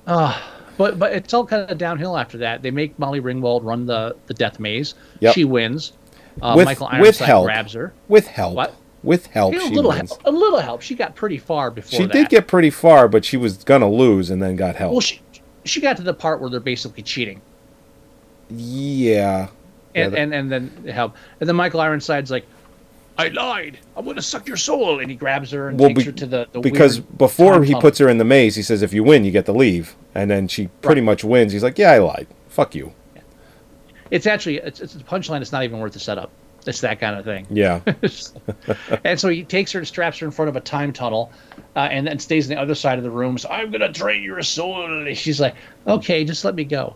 Oh, 0.07 0.41
But 0.79 0.99
but 0.99 1.13
it's 1.13 1.35
all 1.35 1.45
kind 1.47 1.71
of 1.71 1.77
downhill 1.77 2.17
after 2.17 2.39
that. 2.39 2.63
They 2.63 2.71
make 2.71 2.99
Molly 2.99 3.21
Ringwald 3.21 3.61
run 3.63 3.85
the 3.85 4.17
the 4.27 4.33
death 4.35 4.59
maze. 4.59 4.95
Yep. 5.21 5.35
She 5.35 5.45
wins. 5.45 5.93
Uh, 6.41 6.55
with 6.57 6.65
Michael 6.65 6.87
with 6.87 6.95
Ironside 6.95 7.27
help, 7.27 7.45
grabs 7.45 7.73
her. 7.75 7.93
with 8.09 8.27
help, 8.27 8.55
What? 8.55 8.75
with 9.03 9.27
help, 9.27 9.53
Yeah, 9.53 9.61
a 9.61 9.69
she 9.69 9.75
little 9.75 9.91
wins. 9.91 10.09
help. 10.11 10.23
A 10.25 10.31
little 10.31 10.61
help. 10.61 10.81
She 10.81 10.95
got 10.95 11.15
pretty 11.15 11.37
far 11.37 11.71
before 11.71 11.99
She 12.01 12.07
that. 12.07 12.13
did 12.15 12.31
get 12.31 12.47
pretty 12.49 12.71
far, 12.71 13.07
but 13.07 13.23
she 13.23 13.37
was 13.37 13.59
gonna 13.59 13.91
lose 13.91 14.31
and 14.31 14.43
then 14.43 14.57
got 14.57 14.75
help. 14.77 14.93
Well, 14.93 15.01
she 15.03 15.21
she 15.67 15.83
got 15.83 15.99
to 15.99 16.03
the 16.03 16.15
part 16.15 16.41
where 16.41 16.49
they're 16.49 16.59
basically 16.59 17.03
cheating, 17.03 17.43
yeah. 18.49 19.49
Yeah, 19.95 20.05
and 20.05 20.13
that- 20.15 20.19
and, 20.19 20.35
and 20.35 20.51
then 20.53 20.85
help, 20.93 21.17
and 21.41 21.47
then 21.49 21.57
Michael 21.57 21.81
Ironside's 21.81 22.31
like, 22.31 22.47
"I 23.19 23.29
lied. 23.29 23.79
I'm 23.97 24.05
gonna 24.05 24.23
suck 24.23 24.47
your 24.49 24.57
soul," 24.57 25.01
and 25.01 25.11
he 25.11 25.17
grabs 25.17 25.51
her 25.53 25.69
and 25.69 25.79
Well, 25.79 25.89
takes 25.91 26.01
be- 26.01 26.05
her 26.07 26.13
to 26.13 26.27
the, 26.27 26.49
the 26.53 26.61
because 26.61 26.99
before 27.01 27.63
he 27.65 27.75
puts 27.75 27.99
her 27.99 28.09
in 28.09 28.19
the 28.19 28.25
maze, 28.25 28.57
he 28.57 28.63
says, 28.63 28.83
"If 28.83 28.93
you 28.93 29.05
win, 29.05 29.25
you 29.25 29.31
get 29.31 29.47
to 29.47 29.53
leave," 29.53 29.95
and 30.15 30.31
then 30.31 30.49
she 30.49 30.69
pretty 30.81 31.01
Right. 31.01 31.07
much 31.07 31.25
wins. 31.25 31.53
He's 31.53 31.63
like, 31.63 31.79
"Yeah, 31.79 31.93
I 31.93 31.99
lied. 31.99 32.27
Fuck 32.49 32.75
you." 32.75 32.93
It's 34.11 34.27
actually 34.27 34.59
it's, 34.59 34.81
it's 34.81 34.95
a 34.95 34.99
punchline. 34.99 35.41
It's 35.41 35.53
not 35.53 35.65
even 35.65 35.79
worth 35.79 35.93
the 35.95 35.99
setup. 35.99 36.31
It's 36.67 36.81
that 36.83 37.01
kind 37.01 37.19
of 37.19 37.25
thing. 37.25 37.47
Yeah, 37.51 37.81
and 39.05 39.19
so 39.19 39.29
he 39.29 39.43
takes 39.43 39.73
her 39.73 39.81
and 39.81 39.89
straps 39.89 40.19
her 40.19 40.27
in 40.27 40.31
front 40.33 40.49
of 40.49 40.55
a 40.57 40.61
time 40.61 40.93
tunnel, 40.93 41.33
uh, 41.75 41.89
and 41.91 42.07
then 42.07 42.19
stays 42.19 42.49
on 42.49 42.55
the 42.55 42.61
other 42.63 42.75
side 42.77 42.99
of 42.99 43.05
the 43.05 43.11
room. 43.11 43.37
So 43.39 43.49
I'm 43.49 43.71
gonna 43.73 43.91
drain 43.91 44.23
your 44.23 44.41
soul. 44.43 44.85
And 44.87 45.17
she's 45.17 45.41
like, 45.41 45.55
"Okay, 45.87 46.25
just 46.25 46.45
let 46.45 46.55
me 46.55 46.65
go." 46.65 46.95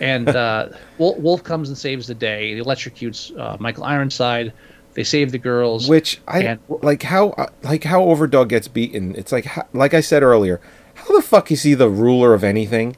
And 0.00 0.28
uh, 0.28 0.68
Wolf, 0.98 1.16
Wolf 1.18 1.42
comes 1.44 1.68
and 1.68 1.78
saves 1.78 2.06
the 2.08 2.14
day. 2.14 2.54
He 2.54 2.60
electrocutes 2.60 3.36
uh, 3.38 3.56
Michael 3.60 3.84
Ironside. 3.84 4.52
They 4.96 5.04
save 5.04 5.30
the 5.30 5.38
girls. 5.38 5.88
which 5.88 6.20
I 6.26 6.40
And- 6.42 6.60
like 6.68 7.04
how 7.04 7.50
like 7.62 7.84
how 7.84 8.00
Overdog 8.00 8.48
gets 8.48 8.66
beaten. 8.66 9.14
It's 9.16 9.30
like 9.30 9.44
how, 9.44 9.66
like 9.72 9.92
I 9.94 10.00
said 10.00 10.22
earlier, 10.22 10.58
how 10.94 11.14
the 11.14 11.22
fuck 11.22 11.52
is 11.52 11.62
he 11.62 11.74
the 11.74 11.90
ruler 11.90 12.32
of 12.34 12.42
anything? 12.42 12.96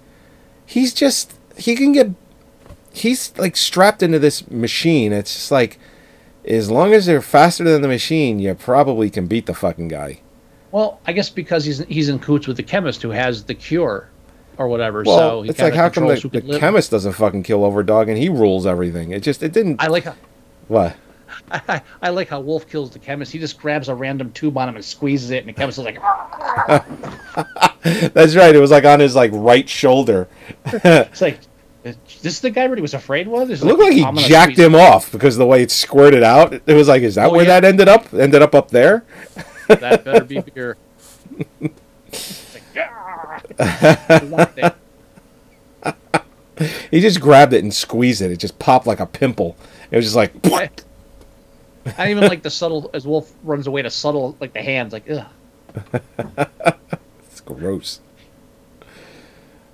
He's 0.65 0.95
just 0.95 1.35
he 1.57 1.75
can 1.75 1.91
get 1.93 2.11
he's 2.93 3.33
like 3.37 3.57
strapped 3.57 4.03
into 4.03 4.21
this 4.21 4.49
machine. 4.49 5.13
It's 5.13 5.35
just 5.35 5.51
like 5.51 5.79
as 6.45 6.71
long 6.71 6.95
as 6.95 7.07
they're 7.07 7.21
faster 7.21 7.65
than 7.65 7.83
the 7.83 7.89
machine, 7.89 8.39
you 8.39 8.55
probably 8.55 9.11
can 9.11 9.27
beat 9.27 9.47
the 9.47 9.55
fucking 9.55 9.89
guy. 9.89 10.21
Well, 10.71 11.01
I 11.05 11.13
guess 11.13 11.29
because 11.29 11.65
he's 11.65 11.81
he's 11.87 12.09
in 12.09 12.21
coots 12.21 12.47
with 12.47 12.57
the 12.57 12.63
chemist 12.63 13.03
who 13.03 13.11
has 13.11 13.43
the 13.43 13.55
cure, 13.55 14.09
or 14.57 14.69
whatever. 14.69 15.03
Well, 15.05 15.19
so 15.19 15.43
he 15.43 15.51
it's 15.51 15.59
like 15.59 15.75
how 15.75 15.89
come 15.89 16.07
the, 16.07 16.29
the 16.29 16.59
chemist 16.61 16.93
doesn't 16.93 17.15
fucking 17.15 17.43
kill 17.43 17.61
Overdog 17.63 18.09
and 18.09 18.17
he 18.17 18.29
rules 18.29 18.67
everything? 18.67 19.11
It 19.11 19.25
just 19.25 19.43
it 19.43 19.53
didn't. 19.53 19.83
I 19.83 19.89
like 19.89 20.05
how 20.05 20.15
what? 20.69 20.95
I, 21.51 21.83
I 22.03 22.11
like 22.11 22.29
how 22.29 22.41
Wolf 22.41 22.69
kills 22.69 22.91
the 22.91 22.99
chemist. 22.99 23.33
He 23.33 23.39
just 23.39 23.59
grabs 23.59 23.89
a 23.89 23.95
random 23.95 24.33
tube 24.33 24.57
on 24.59 24.69
him 24.69 24.77
and 24.77 24.85
squeezes 24.85 25.31
it, 25.31 25.39
and 25.39 25.49
the 25.49 25.53
chemist 25.53 25.79
is 25.79 25.85
like, 25.85 26.01
That's 28.13 28.37
right. 28.37 28.55
It 28.55 28.61
was 28.61 28.71
like 28.71 28.85
on 28.85 29.01
his 29.01 29.15
like 29.17 29.31
right 29.35 29.69
shoulder. 29.69 30.29
it's 30.67 31.21
like, 31.21 31.41
is 31.85 31.97
this 32.23 32.41
the 32.41 32.51
guy 32.51 32.67
where 32.67 32.77
he 32.77 32.83
was 32.83 32.95
afraid 32.95 33.29
was? 33.29 33.51
It 33.51 33.63
looked 33.65 33.81
like 33.81 33.93
he 33.93 34.29
jacked 34.29 34.59
him 34.59 34.75
off 34.75 35.11
because 35.13 35.37
the 35.37 35.47
way 35.47 35.63
it 35.63 35.71
squirted 35.71 36.23
out. 36.23 36.53
It 36.53 36.75
was 36.75 36.89
like, 36.89 37.03
is 37.03 37.15
that 37.15 37.29
Oh, 37.29 37.33
where 37.33 37.43
yeah. 37.43 37.61
that 37.61 37.65
ended 37.65 37.89
up? 37.89 38.13
Ended 38.13 38.43
up 38.43 38.55
up 38.55 38.71
there? 38.71 39.05
That 39.69 40.05
better 40.05 40.25
be 40.25 40.41
beer. 40.55 40.77
Like. 41.61 41.73
I 43.59 44.21
want 44.25 44.57
that. 44.57 44.77
He 46.91 47.01
just 47.01 47.21
grabbed 47.21 47.53
it 47.53 47.63
and 47.63 47.73
squeezed 47.73 48.21
it. 48.21 48.33
It 48.33 48.39
just 48.39 48.59
popped 48.59 48.87
like 48.87 48.99
a 48.99 49.07
pimple. 49.07 49.57
It 49.91 49.97
was 49.97 50.05
just 50.05 50.17
like, 50.17 50.33
I, 50.47 50.71
I 51.97 52.05
don't 52.09 52.17
even 52.19 52.29
like 52.29 52.43
the 52.43 52.51
subtle 52.51 52.91
as 52.95 53.07
Wolf 53.07 53.33
runs 53.43 53.67
away 53.67 53.83
to 53.83 53.91
subtle 53.91 54.37
like 54.41 54.53
the 54.53 54.63
hands 54.63 54.93
like 54.93 55.09
ugh. 55.11 55.27
it's 57.31 57.41
gross. 57.41 58.01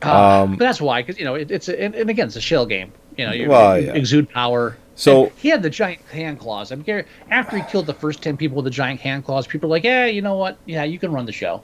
Uh, 0.03 0.43
Um, 0.43 0.51
but 0.57 0.59
that's 0.59 0.81
why 0.81 1.03
because 1.03 1.19
you 1.19 1.25
know 1.25 1.35
it, 1.35 1.51
it's 1.51 1.69
a, 1.69 1.81
and, 1.83 1.95
and 1.95 2.11
again 2.11 2.27
it's 2.27 2.37
a 2.37 2.41
shell 2.41 2.67
game. 2.67 2.93
You 3.17 3.27
know 3.27 3.33
you, 3.33 3.49
Well, 3.49 3.79
you 3.79 3.87
yeah. 3.87 3.93
exude 3.95 4.29
power. 4.29 4.77
So- 4.97 5.25
And 5.25 5.33
he 5.37 5.49
had 5.49 5.63
the 5.63 5.71
giant 5.71 6.01
hand 6.13 6.39
claws. 6.39 6.71
I'm 6.71 6.83
Gary, 6.83 7.05
after 7.31 7.57
he 7.57 7.63
killed 7.65 7.87
the 7.87 7.95
first 7.95 8.23
ten 8.23 8.37
people 8.37 8.57
with 8.57 8.65
the 8.65 8.71
giant 8.71 9.01
hand 9.01 9.25
claws, 9.25 9.47
people 9.47 9.69
are 9.69 9.71
like, 9.71 9.85
yeah, 9.85 10.07
you 10.07 10.23
know 10.23 10.37
what? 10.37 10.57
Yeah, 10.67 10.85
you 10.85 10.99
can 10.99 11.11
run 11.13 11.27
the 11.27 11.33
show. 11.33 11.63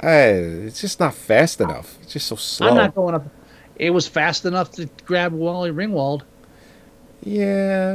Eh, 0.00 0.32
it's 0.66 0.80
just 0.80 0.98
not 0.98 1.14
fast 1.14 1.60
enough. 1.60 1.96
It's 2.02 2.12
just 2.14 2.26
so 2.26 2.34
slow. 2.36 2.68
I'm 2.68 2.74
not 2.74 2.94
going 2.94 3.14
up. 3.14 3.24
It 3.76 3.90
was 3.90 4.08
fast 4.08 4.44
enough 4.46 4.72
to 4.72 4.86
grab 5.04 5.32
Wally 5.32 5.70
Ringwald 5.70 6.22
yeah, 7.22 7.92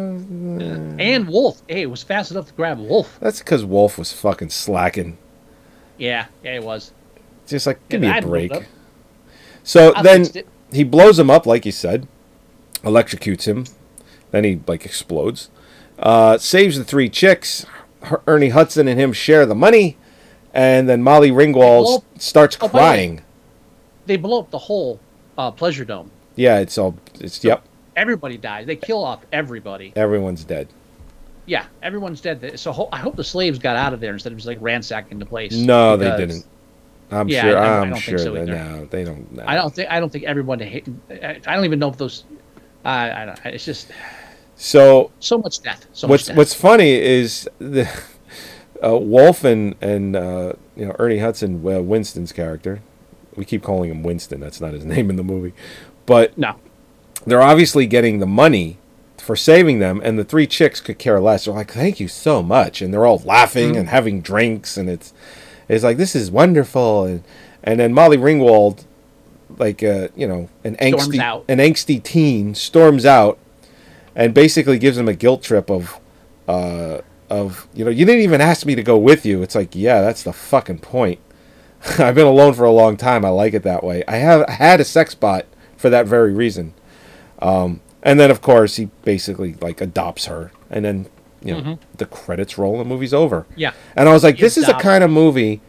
and 1.00 1.28
Wolf. 1.28 1.62
Hey, 1.68 1.82
it 1.84 1.88
was 1.92 2.04
fast 2.04 2.32
enough 2.32 2.48
to 2.48 2.54
grab 2.54 2.80
Wolf. 2.80 3.18
that's 3.20 3.40
because 3.40 3.66
Wolf 3.66 3.98
was 3.98 4.14
fucking 4.14 4.50
slacking. 4.50 5.18
Yeah, 5.98 6.28
yeah, 6.44 6.54
it 6.56 6.64
was. 6.64 6.94
Just 7.48 7.66
like, 7.68 7.80
give 7.90 8.02
me 8.02 8.08
a 8.08 8.12
I'd 8.14 8.24
break. 8.26 8.52
So 9.64 9.94
I 9.96 10.02
then 10.02 10.26
he 10.72 10.84
blows 10.84 11.18
him 11.20 11.30
up, 11.30 11.46
like 11.46 11.66
you 11.66 11.72
said, 11.72 12.08
electrocutes 12.84 13.44
him. 13.46 13.66
Then 14.32 14.44
he 14.44 14.60
like 14.68 14.86
explodes. 14.86 15.50
Uh, 16.00 16.38
saves 16.38 16.78
the 16.78 16.84
three 16.84 17.10
chicks. 17.10 17.66
Her- 18.04 18.22
Ernie 18.28 18.50
Hudson 18.50 18.88
and 18.88 19.00
him 19.00 19.12
share 19.14 19.46
the 19.46 19.56
money, 19.56 19.98
and 20.54 20.88
then 20.88 21.02
Molly 21.02 21.32
Ringwald 21.32 22.04
starts 22.20 22.56
Oh, 22.62 22.68
by 22.68 22.68
the 22.68 22.74
way- 22.78 22.80
crying. 22.82 23.22
They 24.06 24.16
blow 24.18 24.40
up 24.40 24.52
the 24.52 24.58
whole 24.60 25.00
uh, 25.38 25.52
pleasure 25.52 25.84
dome. 25.84 26.12
Yeah, 26.36 26.60
it's 26.60 26.78
all. 26.78 26.96
It's 27.20 27.44
yep. 27.44 27.64
Everybody 27.98 28.38
dies. 28.38 28.66
They 28.68 28.76
kill 28.78 29.04
off 29.04 29.26
everybody. 29.34 29.92
Everyone's 29.96 30.44
dead. 30.46 30.70
Yeah, 31.48 31.66
everyone's 31.82 32.22
dead. 32.22 32.58
So 32.60 32.72
ho- 32.72 32.90
I 32.92 32.98
hope 32.98 33.16
the 33.16 33.24
slaves 33.24 33.58
got 33.60 33.76
out 33.76 33.94
of 33.94 34.00
there 34.00 34.14
instead 34.14 34.32
of 34.32 34.38
just 34.38 34.48
like 34.48 34.60
ransacking 34.62 35.18
the 35.20 35.26
place. 35.26 35.54
No, 35.54 35.98
they 35.98 36.16
didn't. 36.16 36.46
I'm 37.10 37.28
Yeah, 37.30 37.42
sure. 37.42 37.58
I- 37.58 37.86
don't 37.86 37.96
sure 37.96 38.18
think 38.20 38.28
so 38.28 38.34
that 38.34 38.46
no, 38.48 38.86
they 38.86 39.04
don't. 39.04 39.32
no. 39.34 39.44
I 39.48 39.56
don't 39.56 39.74
think 39.74 39.90
I 39.90 40.00
don't 40.00 40.12
think 40.12 40.26
everyone. 40.26 40.60
Hate, 40.60 40.88
I 41.10 41.40
don't 41.56 41.66
even 41.66 41.80
know 41.80 41.90
if 41.90 41.98
those. 41.98 42.24
I 42.86 43.24
I 43.24 43.26
don't. 43.26 43.40
It's 43.46 43.66
just 43.66 43.92
So 44.56 45.12
so 45.20 45.38
much 45.38 45.62
death. 45.62 45.86
So 45.94 46.08
what's 46.08 46.24
much 46.24 46.28
death. 46.28 46.38
what's 46.38 46.54
funny 46.54 46.92
is 46.92 47.50
the 47.60 47.88
uh, 48.84 48.98
Wolf 48.98 49.44
and 49.44 49.76
and 49.82 50.16
uh, 50.16 50.54
you 50.76 50.86
know 50.86 50.96
Ernie 51.00 51.20
Hudson, 51.20 51.56
uh, 51.66 51.82
Winston's 51.82 52.32
character. 52.34 52.82
We 53.38 53.46
keep 53.46 53.64
calling 53.64 53.90
him 53.90 54.04
Winston. 54.04 54.40
That's 54.42 54.60
not 54.60 54.74
his 54.74 54.84
name 54.94 55.10
in 55.10 55.16
the 55.16 55.24
movie, 55.24 55.54
but 56.06 56.38
no. 56.38 56.56
They're 57.28 57.42
obviously 57.42 57.86
getting 57.86 58.20
the 58.20 58.26
money 58.26 58.78
for 59.18 59.36
saving 59.36 59.80
them, 59.80 60.02
and 60.04 60.18
the 60.18 60.24
three 60.24 60.48
chicks 60.48 60.80
could 60.82 60.98
care 60.98 61.20
less. 61.20 61.46
They're 61.46 61.54
like, 61.54 61.72
"Thank 61.72 62.00
you 62.00 62.08
so 62.08 62.42
much," 62.42 62.82
and 62.82 62.94
they're 62.94 63.06
all 63.06 63.22
laughing 63.26 63.70
Mm-hmm. 63.72 63.78
and 63.80 63.90
having 63.90 64.22
drinks, 64.22 64.78
and 64.78 64.90
it's 64.90 65.14
it's 65.70 65.84
like 65.84 65.98
this 65.98 66.16
is 66.16 66.32
wonderful, 66.32 67.04
and 67.04 67.24
and 67.64 67.80
then 67.80 67.94
Molly 67.94 68.18
Ringwald, 68.18 68.86
like 69.58 69.84
uh, 69.84 70.08
you 70.16 70.28
know, 70.28 70.50
an 70.64 70.76
angsty 70.78 71.20
out. 71.20 71.44
an 71.48 71.58
angsty 71.60 72.02
teen, 72.02 72.56
storms 72.56 73.06
out, 73.06 73.38
and 74.16 74.34
basically 74.34 74.80
gives 74.80 74.98
him 74.98 75.08
a 75.08 75.14
guilt 75.14 75.44
trip 75.44 75.70
of. 75.70 76.00
Uh, 76.48 77.02
of 77.30 77.68
you 77.74 77.84
know, 77.84 77.92
you 77.92 78.06
didn't 78.06 78.22
even 78.22 78.40
ask 78.40 78.66
me 78.66 78.74
to 78.74 78.82
go 78.82 78.98
with 78.98 79.26
you. 79.26 79.42
It's 79.42 79.54
like, 79.54 79.76
yeah, 79.76 80.00
that's 80.00 80.24
the 80.24 80.32
fucking 80.32 80.80
point. 80.80 81.20
I've 82.00 82.16
been 82.16 82.26
alone 82.26 82.54
for 82.54 82.64
a 82.64 82.72
long 82.72 82.96
time. 82.96 83.26
I 83.26 83.30
like 83.30 83.54
it 83.54 83.64
that 83.64 83.84
way. 83.84 84.02
I 84.08 84.16
have 84.16 84.44
I 84.48 84.52
had 84.54 84.80
a 84.80 84.86
sex 84.86 85.14
bot 85.14 85.46
for 85.76 85.90
that 85.90 86.06
very 86.06 86.32
reason. 86.32 86.74
Um, 87.40 87.82
and 88.04 88.20
then 88.20 88.32
of 88.32 88.42
course 88.42 88.76
he 88.78 88.86
basically 89.04 89.56
like 89.62 89.82
adopts 89.82 90.26
her, 90.26 90.52
and 90.70 90.86
then 90.86 91.08
you 91.44 91.54
know 91.54 91.80
the 91.98 92.06
credits 92.06 92.58
roll 92.58 92.74
and 92.74 92.82
the 92.82 92.86
movie's 92.94 93.14
over. 93.14 93.42
Mm-hmm. 93.42 93.60
Yeah. 93.60 93.74
And 93.96 94.10
I 94.10 94.14
was 94.14 94.24
like, 94.24 94.38
this 94.38 94.58
is 94.58 94.66
a 94.66 94.72
adopts- 94.72 94.84
kind 94.84 95.04
of 95.04 95.10
movie 95.12 95.62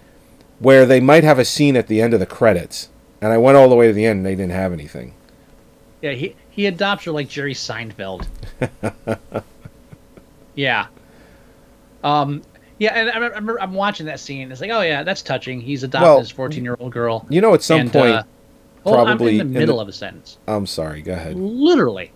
where 0.60 0.86
they 0.86 1.00
might 1.00 1.24
have 1.24 1.38
a 1.38 1.44
scene 1.44 1.76
at 1.76 1.86
the 1.86 2.00
end 2.00 2.14
of 2.14 2.20
the 2.20 2.26
credits. 2.26 2.88
And 3.20 3.32
I 3.32 3.38
went 3.38 3.56
all 3.56 3.68
the 3.68 3.74
way 3.74 3.88
to 3.88 3.92
the 3.92 4.04
end, 4.06 4.18
and 4.18 4.26
they 4.26 4.34
didn't 4.36 4.52
have 4.52 4.72
anything. 4.72 5.14
Yeah, 6.02 6.12
he 6.12 6.36
he 6.50 6.66
adopts 6.66 7.04
her 7.04 7.10
like 7.10 7.28
Jerry 7.28 7.54
Seinfeld. 7.54 8.26
yeah. 10.54 10.86
Um. 12.04 12.42
Yeah, 12.80 12.92
and 12.94 13.10
I 13.10 13.14
remember, 13.14 13.34
I 13.34 13.38
remember 13.38 13.60
I'm 13.60 13.74
watching 13.74 14.06
that 14.06 14.20
scene. 14.20 14.52
It's 14.52 14.60
like, 14.60 14.70
oh 14.70 14.82
yeah, 14.82 15.02
that's 15.02 15.20
touching. 15.22 15.60
He's 15.60 15.82
adopted 15.82 16.06
Well, 16.06 16.18
his 16.20 16.30
14 16.30 16.62
year 16.62 16.76
old 16.78 16.92
girl. 16.92 17.26
You 17.28 17.40
know, 17.40 17.52
at 17.54 17.62
some 17.62 17.80
And, 17.80 17.92
point, 17.92 18.14
uh, 18.14 18.22
probably 18.82 19.34
I'm 19.34 19.40
in 19.40 19.46
in 19.48 19.52
the 19.52 19.58
middle 19.60 19.76
the- 19.76 19.82
of 19.82 19.88
a 19.88 19.92
sentence. 19.92 20.38
I'm 20.46 20.66
sorry. 20.66 21.02
Go 21.02 21.12
ahead. 21.12 21.36
Literally. 21.36 22.12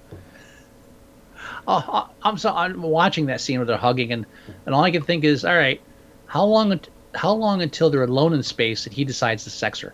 Oh, 1.67 1.85
I- 2.23 2.29
I'm 2.29 2.39
so 2.39 2.53
I'm 2.55 2.83
watching 2.83 3.27
that 3.27 3.41
scene 3.41 3.59
where 3.59 3.67
they're 3.67 3.77
hugging, 3.77 4.13
and 4.13 4.27
and 4.67 4.75
all 4.75 4.83
I 4.85 4.91
can 4.91 5.03
think 5.03 5.25
is, 5.25 5.45
all 5.45 5.55
right, 5.57 5.81
how 6.27 6.45
long 6.45 6.79
how 7.15 7.33
long 7.33 7.63
until 7.63 7.91
they're 7.91 8.03
alone 8.05 8.33
in 8.33 8.43
space 8.43 8.87
and 8.87 8.95
he 8.95 9.05
decides 9.05 9.45
to 9.45 9.51
sex 9.51 9.81
her? 9.81 9.93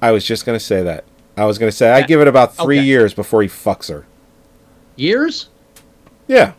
I 0.00 0.10
was 0.12 0.24
just 0.24 0.46
gonna 0.46 0.60
say 0.60 0.82
that. 0.82 1.04
I 1.36 1.44
was 1.44 1.58
gonna 1.58 1.72
say 1.72 1.90
I 1.90 2.02
give 2.02 2.20
it 2.20 2.28
about 2.28 2.56
three 2.56 2.78
Okay. 2.78 2.86
years 2.86 3.12
before 3.14 3.42
he 3.42 3.48
fucks 3.48 3.88
her. 3.90 4.06
Years? 4.96 5.48
Yeah. 6.28 6.52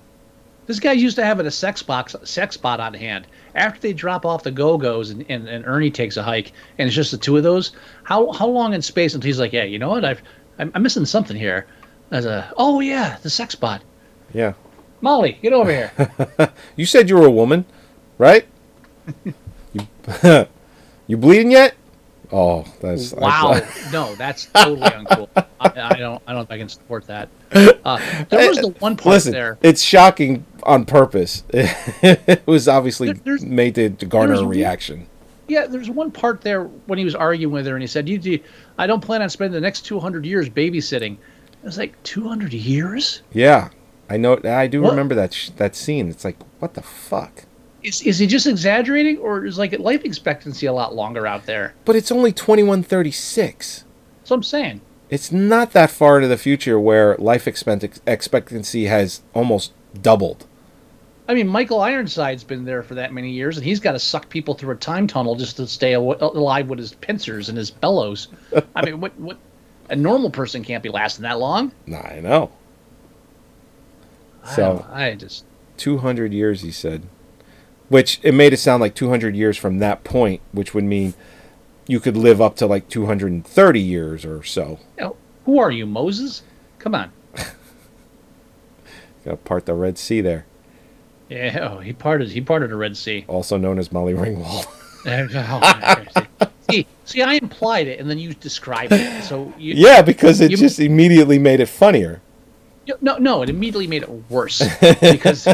This 0.68 0.80
guy's 0.80 1.02
used 1.02 1.16
to 1.16 1.26
having 1.26 1.46
a 1.48 1.52
sex 1.52 1.82
box, 1.82 2.16
sex 2.24 2.58
bot 2.58 2.80
on 2.80 2.94
hand. 2.94 3.26
After 3.58 3.80
they 3.82 3.94
drop 3.94 4.26
off 4.26 4.44
the 4.44 4.52
Go 4.52 4.78
Go's 4.78 5.10
and, 5.10 5.26
and, 5.30 5.48
and 5.50 5.66
Ernie 5.66 5.92
takes 5.92 6.16
a 6.16 6.24
hike, 6.24 6.54
and 6.78 6.88
it's 6.88 6.96
just 6.96 7.12
the 7.12 7.18
two 7.18 7.36
of 7.38 7.44
those. 7.44 7.72
How 8.04 8.32
how 8.32 8.48
long 8.48 8.74
in 8.74 8.82
space 8.82 9.14
until 9.14 9.28
he's 9.28 9.40
like, 9.40 9.52
yeah, 9.52 9.64
you 9.64 9.80
know 9.80 9.90
what? 9.90 10.06
I've 10.06 10.22
I'm, 10.60 10.72
I'm 10.76 10.84
missing 10.84 11.06
something 11.06 11.36
here. 11.36 11.68
As 12.12 12.26
a 12.26 12.54
oh 12.58 12.80
yeah, 12.80 13.18
the 13.24 13.30
sex 13.30 13.54
spot. 13.54 13.82
Yeah. 14.34 14.54
Molly, 15.02 15.38
get 15.42 15.54
over 15.54 15.72
here. 15.72 15.92
You 16.76 16.86
said 16.86 17.10
you 17.10 17.18
were 17.18 17.26
a 17.26 17.32
woman, 17.32 17.66
right? 18.20 18.48
you, 19.74 19.88
you 21.08 21.18
bleeding 21.18 21.52
yet? 21.52 21.76
Oh, 22.32 22.66
that's 22.82 23.14
Wow. 23.14 23.60
no, 23.94 24.14
that's 24.16 24.48
totally 24.48 24.82
uncool. 24.90 25.30
I, 25.36 25.46
I 25.76 25.94
don't. 25.98 26.22
I 26.28 26.34
don't 26.34 26.46
think 26.48 26.56
I 26.56 26.58
can 26.60 26.70
support 26.70 27.08
that. 27.08 27.30
Uh, 27.54 28.26
there 28.30 28.50
was 28.50 28.58
the 28.60 28.70
one 28.80 28.98
part 28.98 29.14
Listen, 29.14 29.32
there. 29.32 29.58
it's 29.62 29.82
shocking 29.82 30.46
on 30.64 30.84
purpose. 30.86 31.44
it 31.54 32.46
was 32.46 32.68
obviously 32.68 33.14
There- 33.14 33.38
made 33.42 33.76
to, 33.76 33.90
to 33.92 34.06
garner 34.06 34.30
there's 34.34 34.42
a 34.42 34.48
reaction. 34.48 35.08
Yeah, 35.48 35.66
there's 35.68 35.90
one 35.90 36.12
part 36.12 36.42
there 36.42 36.64
when 36.66 37.00
he 37.00 37.06
was 37.06 37.16
arguing 37.16 37.54
with 37.54 37.66
her, 37.68 37.74
and 37.76 37.82
he 37.82 37.88
said, 37.88 38.10
"You, 38.10 38.18
do, 38.18 38.38
I 38.78 38.86
don't 38.88 39.00
plan 39.00 39.22
on 39.22 39.30
spending 39.30 39.54
the 39.54 39.62
next 39.62 39.82
200 39.86 40.26
years 40.26 40.50
babysitting." 40.50 41.14
It 41.14 41.64
was 41.64 41.78
like, 41.78 42.02
"200 42.04 42.52
years? 42.52 43.22
Yeah, 43.32 43.70
I 44.10 44.18
know. 44.18 44.38
I 44.44 44.68
do 44.68 44.82
What? 44.82 44.90
remember 44.90 45.16
that 45.16 45.34
sh- 45.34 45.52
that 45.56 45.78
scene. 45.78 46.10
It's 46.10 46.26
like, 46.26 46.36
what 46.60 46.74
the 46.74 46.82
fuck? 46.82 47.46
Is 47.88 48.02
is 48.02 48.20
he 48.20 48.28
just 48.28 48.48
exaggerating, 48.48 49.18
or 49.20 49.46
is 49.46 49.58
like 49.58 49.78
life 49.80 50.04
expectancy 50.04 50.66
a 50.66 50.74
lot 50.74 50.94
longer 50.94 51.26
out 51.26 51.46
there?" 51.46 51.74
But 51.86 51.96
it's 51.96 52.12
only 52.12 52.34
twenty 52.34 52.62
one 52.64 52.84
thirty 52.84 53.12
six. 53.12 53.86
So 54.26 54.36
I'm 54.36 54.44
saying, 54.44 54.82
It's 55.10 55.32
not 55.32 55.72
that 55.72 55.90
far 55.90 56.18
into 56.18 56.28
the 56.28 56.38
future 56.38 56.78
where 56.78 57.16
life 57.18 57.48
expectancy 57.48 58.86
has 58.88 59.22
almost 59.34 59.72
doubled. 60.02 60.46
I 61.30 61.34
mean, 61.34 61.48
Michael 61.48 61.80
Ironside's 61.82 62.44
been 62.44 62.66
there 62.66 62.84
for 62.84 62.96
that 62.96 63.14
many 63.14 63.32
years, 63.32 63.56
and 63.58 63.66
he's 63.66 63.80
got 63.80 63.94
to 63.94 64.00
suck 64.00 64.28
people 64.30 64.54
through 64.54 64.72
a 64.74 64.78
time 64.78 65.08
tunnel 65.08 65.36
just 65.36 65.56
to 65.58 65.68
stay 65.68 65.94
alive 65.94 66.68
with 66.70 66.80
his 66.80 66.94
pincers 66.96 67.48
and 67.48 67.58
his 67.58 67.72
bellows. 67.72 68.28
I 68.76 68.84
mean, 68.86 69.00
what 69.00 69.18
what? 69.18 69.38
A 69.90 69.96
normal 69.96 70.30
person 70.30 70.62
can't 70.62 70.84
be 70.84 70.90
lasting 70.90 71.24
that 71.24 71.40
long. 71.40 71.72
Nah, 71.86 72.00
I 72.02 72.20
know. 72.20 72.52
So 74.56 74.84
don't- 74.84 74.90
I 74.94 75.16
just 75.16 75.46
two 75.78 75.98
hundred 76.00 76.34
years, 76.34 76.62
he 76.62 76.72
said, 76.72 77.04
which 77.90 78.20
it 78.24 78.34
made 78.34 78.54
it 78.54 78.58
sound 78.58 78.82
like 78.82 78.96
two 78.96 79.10
hundred 79.10 79.36
years 79.36 79.58
from 79.58 79.80
that 79.80 80.04
point, 80.04 80.42
which 80.52 80.74
would 80.74 80.84
mean 80.84 81.14
you 81.88 82.00
could 82.00 82.18
live 82.18 82.42
up 82.42 82.56
to 82.58 82.66
like 82.68 82.90
two 82.90 83.06
hundred 83.06 83.32
and 83.32 83.46
thirty 83.46 83.80
years 83.82 84.26
or 84.26 84.44
so. 84.44 84.80
who 85.46 85.60
are 85.60 85.72
you, 85.72 85.86
Moses? 85.86 86.44
Come 86.80 86.94
on. 86.96 87.12
Got 89.26 89.32
to 89.32 89.38
part 89.38 89.66
the 89.66 89.74
Red 89.74 89.98
Sea 89.98 90.22
there, 90.22 90.46
Yeah, 91.30 91.70
oh, 91.72 91.80
he 91.80 91.92
parted. 91.94 92.30
He 92.30 92.42
parted 92.42 92.70
the 92.70 92.76
Red 92.76 92.96
Sea. 92.96 93.26
also 93.28 93.58
known 93.58 93.80
as 93.80 93.92
Molly 93.92 94.14
Ringwald. 94.14 94.66
Oh, 95.10 96.52
see, 96.70 96.86
see, 97.06 97.22
I 97.22 97.36
implied 97.36 97.88
it, 97.88 98.00
and 98.02 98.10
then 98.10 98.20
you 98.20 98.34
described 98.34 98.92
it. 98.92 99.24
So 99.24 99.54
you, 99.58 99.74
yeah, 99.78 100.02
because 100.02 100.42
it 100.42 100.52
You- 100.52 100.58
just 100.58 100.80
immediately 100.82 101.40
made 101.40 101.62
it 101.62 101.68
funnier. 101.68 102.22
No, 103.02 103.18
no, 103.18 103.42
it 103.44 103.50
immediately 103.50 103.88
made 103.88 104.04
it 104.04 104.10
worse 104.30 104.60
because 105.02 105.48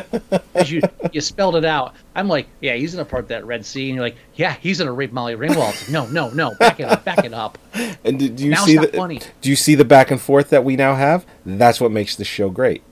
as 0.53 0.71
you 0.71 0.81
you 1.11 1.21
spelled 1.21 1.55
it 1.55 1.65
out. 1.65 1.95
I'm 2.15 2.27
like, 2.27 2.47
yeah, 2.61 2.75
he's 2.75 2.93
gonna 2.93 3.05
part 3.05 3.27
that 3.29 3.45
Red 3.45 3.65
Sea, 3.65 3.89
and 3.89 3.95
you're 3.95 4.03
like, 4.05 4.15
yeah, 4.35 4.53
he's 4.53 4.79
gonna 4.79 4.91
rape 4.91 5.11
Molly 5.11 5.35
Ringwald. 5.35 5.91
No, 5.91 6.05
no, 6.07 6.29
no, 6.29 6.53
back 6.55 6.79
it 6.79 6.83
up, 6.83 7.03
back 7.03 7.25
it 7.25 7.33
up. 7.33 7.57
And 8.03 8.19
do, 8.19 8.29
do 8.29 8.43
you 8.45 8.51
Now 8.51 8.65
see 8.65 8.77
the 8.77 8.87
funny. 8.87 9.19
do 9.41 9.49
you 9.49 9.55
see 9.55 9.75
the 9.75 9.85
back 9.85 10.11
and 10.11 10.19
forth 10.21 10.49
that 10.49 10.63
we 10.63 10.75
now 10.75 10.95
have? 10.95 11.25
That's 11.45 11.81
what 11.81 11.91
makes 11.91 12.15
the 12.15 12.25
show 12.25 12.49
great. 12.49 12.83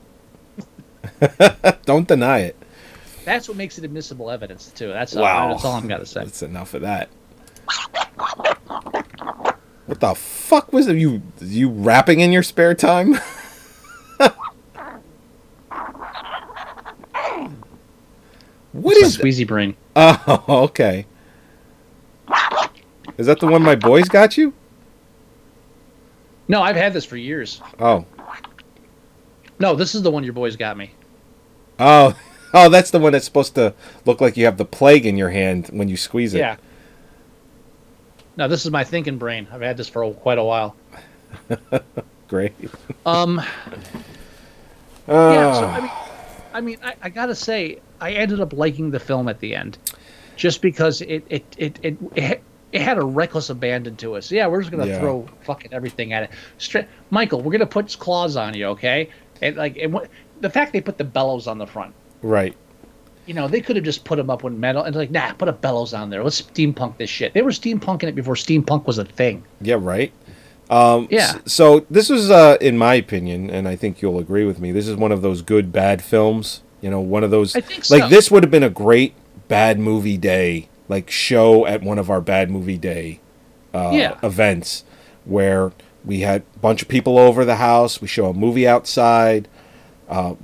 Don't 1.85 2.07
deny 2.07 2.39
it. 2.39 2.55
That's 3.25 3.47
what 3.47 3.57
makes 3.57 3.77
it 3.77 3.83
admissible 3.85 4.31
evidence 4.31 4.71
too. 4.71 4.87
That's 4.87 5.15
all, 5.15 5.23
that's 5.23 5.65
all 5.65 5.73
I'm 5.73 5.87
gotta 5.87 6.05
say. 6.05 6.23
That's 6.23 6.41
enough 6.41 6.73
of 6.73 6.81
that. 6.81 7.09
What 9.85 9.99
the 9.99 10.15
fuck 10.15 10.71
was 10.71 10.87
it? 10.87 10.97
You 10.97 11.21
you 11.39 11.69
rapping 11.69 12.19
in 12.19 12.31
your 12.31 12.43
spare 12.43 12.73
time? 12.73 13.15
what 18.71 18.83
My 18.83 18.91
is 19.07 19.17
that? 19.17 19.23
Squeezy 19.23 19.47
brain. 19.47 19.75
Oh, 19.95 20.43
okay. 20.65 21.05
Is 23.17 23.27
that 23.27 23.39
the 23.39 23.47
one 23.47 23.61
my 23.61 23.75
boys 23.75 24.07
got 24.07 24.37
you? 24.37 24.53
No, 26.47 26.61
I've 26.61 26.75
had 26.75 26.93
this 26.93 27.05
for 27.05 27.17
years. 27.17 27.61
Oh. 27.79 28.05
No, 29.59 29.75
this 29.75 29.93
is 29.95 30.01
the 30.01 30.11
one 30.11 30.23
your 30.23 30.33
boys 30.33 30.55
got 30.55 30.77
me. 30.77 30.91
Oh. 31.79 32.17
Oh, 32.53 32.67
that's 32.67 32.91
the 32.91 32.99
one 32.99 33.13
that's 33.13 33.23
supposed 33.23 33.55
to 33.55 33.73
look 34.05 34.19
like 34.19 34.35
you 34.35 34.43
have 34.43 34.57
the 34.57 34.65
plague 34.65 35.05
in 35.05 35.15
your 35.15 35.29
hand 35.29 35.67
when 35.67 35.87
you 35.87 35.95
squeeze 35.95 36.33
it. 36.33 36.39
Yeah. 36.39 36.57
No, 38.35 38.49
this 38.49 38.65
is 38.65 38.71
my 38.71 38.83
thinking 38.83 39.17
brain. 39.17 39.47
I've 39.51 39.61
had 39.61 39.77
this 39.77 39.87
for 39.87 40.13
quite 40.13 40.37
a 40.37 40.43
while. 40.43 40.75
Great. 42.31 42.53
Um. 43.05 43.41
Ah. 45.07 45.33
Yeah, 45.33 45.53
so 45.53 45.65
I 45.65 45.81
mean, 45.81 45.91
I 46.53 46.61
mean, 46.61 46.77
I, 46.83 46.93
I 47.01 47.09
gotta 47.09 47.33
say, 47.35 47.79
I 47.99 48.11
ended 48.13 48.39
up 48.39 48.53
liking 48.53 48.91
the 48.91 48.99
film 48.99 49.27
at 49.27 49.39
the 49.39 49.55
end, 49.55 49.77
just 50.37 50.61
because 50.61 51.01
it 51.01 51.25
it 51.27 51.43
it 51.57 51.79
it, 51.81 51.97
it, 52.15 52.43
it 52.71 52.81
had 52.81 52.97
a 52.99 53.03
reckless 53.03 53.49
abandon 53.49 53.95
to 53.97 54.15
us. 54.15 54.31
Yeah, 54.31 54.45
we're 54.47 54.61
just 54.61 54.71
gonna 54.71 54.85
Yeah. 54.85 54.99
throw 54.99 55.27
fucking 55.41 55.73
everything 55.73 56.13
at 56.13 56.23
it. 56.23 56.29
Stra- 56.59 56.85
Michael, 57.09 57.41
we're 57.41 57.51
gonna 57.51 57.65
put 57.65 57.97
claws 57.99 58.37
on 58.37 58.53
you, 58.53 58.67
okay? 58.67 59.09
And 59.41 59.57
like, 59.57 59.75
and 59.77 59.91
what, 59.91 60.07
the 60.39 60.49
fact 60.51 60.71
they 60.71 60.81
put 60.81 60.99
the 60.99 61.03
bellows 61.03 61.47
on 61.47 61.57
the 61.57 61.67
front, 61.67 61.93
Right. 62.21 62.55
you 63.25 63.33
know, 63.33 63.47
they 63.47 63.59
could 63.59 63.75
have 63.75 63.83
just 63.83 64.05
put 64.05 64.17
them 64.17 64.29
up 64.29 64.43
with 64.43 64.53
metal 64.53 64.83
and 64.83 64.95
like, 64.95 65.09
nah, 65.11 65.33
put 65.33 65.47
a 65.49 65.51
bellows 65.53 65.93
on 65.95 66.11
there. 66.11 66.23
Let's 66.23 66.41
steampunk 66.43 66.97
this 66.97 67.09
shit. 67.09 67.33
They 67.33 67.41
were 67.41 67.51
steampunking 67.51 68.03
it 68.03 68.15
before 68.15 68.35
steampunk 68.35 68.85
was 68.85 68.99
a 68.99 69.03
thing. 69.05 69.43
Yeah, 69.61 69.77
right. 69.81 70.13
Um, 70.71 71.07
Yeah. 71.11 71.33
So 71.45 71.85
this 71.91 72.09
was, 72.09 72.31
uh, 72.31 72.57
in 72.61 72.77
my 72.77 72.95
opinion, 72.95 73.49
and 73.49 73.67
I 73.67 73.75
think 73.75 74.01
you'll 74.01 74.17
agree 74.19 74.45
with 74.45 74.59
me. 74.59 74.71
This 74.71 74.87
is 74.87 74.95
one 74.95 75.11
of 75.11 75.21
those 75.21 75.41
good 75.41 75.71
bad 75.71 76.01
films. 76.01 76.61
You 76.81 76.89
know, 76.89 76.99
one 77.01 77.23
of 77.23 77.29
those. 77.29 77.55
I 77.55 77.61
think 77.61 77.89
Like 77.91 78.09
this 78.09 78.31
would 78.31 78.41
have 78.43 78.49
been 78.51 78.63
a 78.63 78.69
great 78.69 79.13
bad 79.47 79.77
movie 79.79 80.17
day, 80.17 80.69
like 80.87 81.11
show 81.11 81.65
at 81.67 81.83
one 81.83 81.99
of 81.99 82.09
our 82.09 82.21
bad 82.21 82.49
movie 82.49 82.77
day 82.77 83.19
uh, 83.73 83.91
Yeah. 83.93 84.15
events, 84.23 84.83
where 85.25 85.73
we 86.05 86.21
had 86.21 86.41
a 86.55 86.59
bunch 86.59 86.81
of 86.81 86.87
people 86.87 87.19
over 87.19 87.45
the 87.45 87.57
house. 87.57 88.01
We 88.01 88.07
show 88.07 88.27
a 88.27 88.33
movie 88.33 88.67
outside. 88.67 89.47
Uh, 90.09 90.35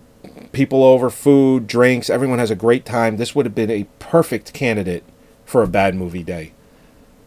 people 0.51 0.83
over, 0.83 1.09
food, 1.09 1.67
drinks. 1.67 2.09
Everyone 2.09 2.37
has 2.39 2.51
a 2.51 2.55
great 2.55 2.85
time. 2.85 3.17
This 3.17 3.33
would 3.33 3.45
have 3.45 3.55
been 3.55 3.71
a 3.71 3.85
perfect 3.99 4.53
candidate 4.53 5.03
for 5.45 5.63
a 5.63 5.67
bad 5.67 5.95
movie 5.95 6.23
day. 6.23 6.51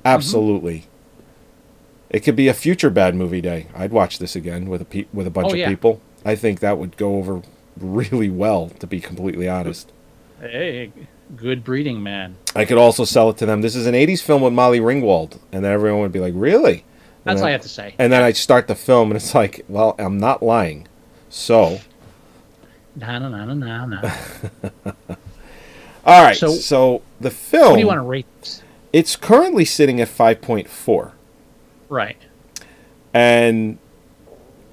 Absolutely. 0.05 0.85
It 2.10 2.20
could 2.20 2.36
be 2.36 2.48
a 2.48 2.54
future 2.54 2.90
bad 2.90 3.14
movie 3.14 3.40
day. 3.40 3.66
I'd 3.74 3.92
watch 3.92 4.18
this 4.18 4.34
again 4.34 4.68
with 4.68 4.82
a 4.82 4.84
pe- 4.84 5.06
with 5.12 5.26
a 5.26 5.30
bunch 5.30 5.46
Oh, 5.48 5.52
of 5.52 5.56
yeah. 5.58 5.68
people. 5.68 6.00
I 6.24 6.34
think 6.34 6.60
that 6.60 6.76
would 6.78 6.96
go 6.96 7.16
over 7.16 7.42
really 7.78 8.28
well, 8.30 8.68
to 8.80 8.86
be 8.86 9.00
completely 9.00 9.48
honest. 9.48 9.92
Hey, 10.40 10.90
good 11.36 11.62
breeding, 11.64 12.02
man. 12.02 12.36
I 12.56 12.64
could 12.64 12.78
also 12.78 13.04
sell 13.04 13.30
it 13.30 13.36
to 13.38 13.46
them. 13.46 13.60
This 13.62 13.76
is 13.76 13.86
an 13.86 13.94
'80s 13.94 14.20
film 14.22 14.42
with 14.42 14.52
Molly 14.52 14.80
Ringwald, 14.80 15.38
and 15.52 15.64
then 15.64 15.72
everyone 15.72 16.00
would 16.00 16.12
be 16.12 16.18
like, 16.20 16.34
"Really?" 16.36 16.72
And 17.24 17.32
That's 17.36 17.40
all 17.42 17.46
I 17.48 17.52
have 17.52 17.60
to 17.62 17.68
say. 17.68 17.94
And 17.98 18.12
then 18.12 18.22
I'd 18.22 18.36
start 18.36 18.66
the 18.66 18.74
film, 18.74 19.10
and 19.10 19.16
it's 19.16 19.34
like, 19.34 19.64
"Well, 19.68 19.94
I'm 19.98 20.18
not 20.18 20.42
lying." 20.42 20.88
So, 21.28 21.80
No, 22.96 23.18
no, 23.20 23.28
no, 23.28 23.44
no, 23.44 23.54
no, 23.54 23.86
no. 23.86 24.12
all 26.04 26.22
right. 26.24 26.36
So, 26.36 26.48
So- 26.54 27.02
the 27.20 27.30
film, 27.30 27.68
What 27.70 27.74
do 27.76 27.80
you 27.80 27.86
want 27.86 27.98
to 27.98 28.02
rate 28.02 28.26
this? 28.40 28.62
it's 28.92 29.14
currently 29.16 29.64
sitting 29.64 30.00
at 30.00 30.08
5.4. 30.08 31.12
Right. 31.90 32.16
And 33.12 33.78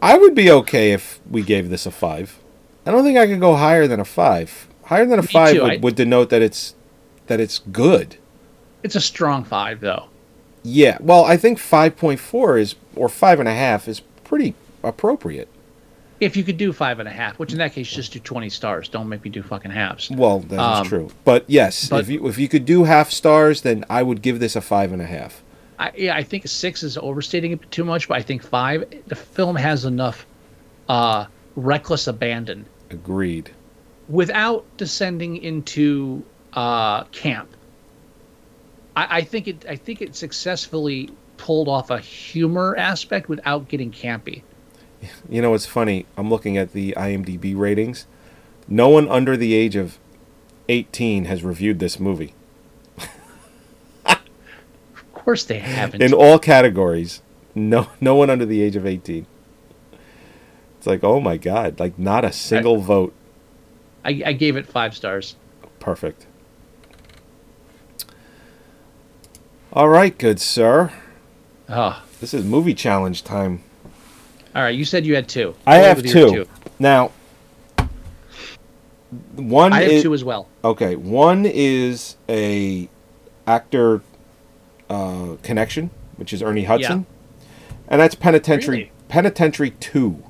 I 0.02 0.18
would 0.18 0.36
be 0.36 0.50
okay 0.52 0.94
if 0.94 1.20
we 1.30 1.42
gave 1.42 1.70
this 1.70 1.86
a 1.86 1.92
five. 1.92 2.40
I 2.86 2.92
don't 2.92 3.04
think 3.04 3.18
I 3.18 3.28
could 3.28 3.42
go 3.42 3.56
higher 3.56 3.88
than 3.88 4.00
a 4.00 4.06
five. 4.06 4.68
Higher 4.84 5.06
than 5.06 5.20
a 5.20 5.24
Me 5.24 5.28
five 5.28 5.62
would, 5.62 5.84
would 5.84 5.96
denote 5.96 6.30
that 6.30 6.42
it's 6.42 6.76
that 7.26 7.42
it's 7.42 7.60
good. 7.60 8.16
It's 8.84 8.96
a 8.96 9.02
strong 9.02 9.44
five, 9.44 9.82
though. 9.82 10.06
Yeah. 10.64 10.98
Well, 11.02 11.26
I 11.26 11.36
think 11.36 11.60
five 11.60 11.98
point 11.98 12.20
four 12.22 12.58
is 12.58 12.76
or 12.96 13.10
five 13.10 13.40
and 13.40 13.50
a 13.50 13.54
half 13.54 13.88
is 13.90 14.00
pretty 14.24 14.54
appropriate. 14.84 15.50
If 16.20 16.38
you 16.38 16.44
could 16.44 16.58
do 16.58 16.72
five 16.74 17.00
and 17.00 17.08
a 17.08 17.12
half, 17.12 17.38
which 17.38 17.52
in 17.52 17.60
that 17.60 17.74
case, 17.74 17.88
just 17.92 18.12
do 18.14 18.20
20 18.20 18.50
stars. 18.50 18.90
Don't 18.90 19.08
make 19.08 19.24
me 19.24 19.30
do 19.30 19.44
fucking 19.44 19.70
halves. 19.70 20.10
Well, 20.10 20.40
that 20.40 20.56
is 20.56 20.60
Um, 20.80 20.88
true. 20.88 21.10
But 21.24 21.44
yes, 21.48 21.90
but- 21.90 22.00
if 22.02 22.10
you 22.10 22.28
if 22.28 22.38
you 22.38 22.48
could 22.48 22.66
do 22.66 22.86
half 22.86 23.12
stars, 23.12 23.62
then 23.62 23.84
I 23.90 24.04
would 24.04 24.22
give 24.22 24.40
this 24.40 24.56
a 24.56 24.62
five 24.62 24.92
and 24.94 25.02
a 25.02 25.06
half. 25.06 25.44
I, 25.80 25.92
yeah, 25.96 26.16
I 26.16 26.24
think 26.24 26.48
six 26.48 26.84
is 26.84 26.98
overstating 26.98 27.52
it 27.52 27.72
too 27.72 27.84
much, 27.84 28.08
but 28.08 28.18
I 28.18 28.22
think 28.22 28.44
five, 28.44 28.84
the 29.08 29.16
film 29.16 29.56
has 29.56 29.86
enough 29.86 30.26
uh, 30.90 31.26
reckless 31.56 32.08
abandon 32.08 32.66
Agreed. 32.90 33.52
without 34.10 34.66
descending 34.78 35.38
into 35.38 36.24
uh, 36.54 37.04
camp. 37.06 37.50
I, 38.96 39.18
I 39.18 39.22
think 39.22 39.48
it. 39.48 39.66
I 39.70 39.76
think 39.76 40.02
it 40.02 40.16
successfully 40.16 41.12
pulled 41.38 41.68
off 41.68 41.92
a 41.92 42.00
humor 42.00 42.76
aspect 42.76 43.30
without 43.30 43.68
getting 43.68 43.92
campy. 43.92 44.42
You 45.30 45.44
know, 45.44 45.54
it's 45.54 45.68
funny. 45.68 46.08
I'm 46.18 46.30
looking 46.30 46.58
at 46.58 46.74
the 46.74 46.94
IMDb 46.98 47.56
ratings. 47.56 48.08
No 48.68 48.90
one 48.90 49.08
under 49.08 49.38
the 49.38 49.54
age 49.54 49.76
of 49.76 50.00
18 50.70 51.26
has 51.26 51.44
reviewed 51.44 51.78
this 51.78 52.00
movie. 52.00 52.34
Of 55.28 55.32
course, 55.32 55.44
they 55.44 55.60
haven't. 55.60 56.02
in 56.02 56.14
all 56.14 56.40
categories. 56.40 57.22
No, 57.54 57.90
no 58.00 58.16
one 58.16 58.30
under 58.30 58.46
the 58.46 58.62
age 58.62 58.78
of 58.78 58.86
eighteen. 58.86 59.28
It's 60.78 60.88
like, 60.88 61.04
oh 61.04 61.20
my 61.20 61.36
god, 61.36 61.82
like 61.82 62.00
not 62.00 62.24
a 62.24 62.32
single 62.32 62.78
vote. 62.78 63.14
I, 64.06 64.22
I 64.28 64.32
gave 64.32 64.56
it 64.56 64.66
five 64.66 64.96
stars. 64.96 65.36
Perfect. 65.82 66.28
All 69.74 69.90
right, 69.90 70.18
good 70.18 70.40
sir. 70.40 70.94
Oh, 71.68 72.02
This 72.22 72.34
is 72.34 72.46
movie 72.46 72.74
challenge 72.74 73.26
time. 73.26 73.64
all 74.56 74.62
right. 74.62 74.74
You 74.76 74.86
said 74.86 75.06
you 75.06 75.14
had 75.16 75.28
two. 75.28 75.56
I 75.66 75.76
have 75.80 76.06
your 76.06 76.30
two. 76.30 76.50
Now, 76.80 77.12
one 79.36 79.74
I 79.74 79.82
have 79.82 79.92
is 79.92 80.04
two 80.04 80.14
as 80.14 80.24
well. 80.24 80.48
okay. 80.64 80.96
One 80.96 81.46
is 81.46 82.16
a 82.30 82.88
actor 83.46 84.02
uh, 84.90 85.36
connection, 85.44 85.90
which 86.16 86.34
is 86.34 86.42
Ernie 86.42 86.66
Hudson, 86.66 87.06
and 87.88 88.02
that's 88.02 88.16
Penitentiary 88.16 88.78
Really? 88.78 88.92
Penitentiary 89.08 89.72
Two. 89.72 90.24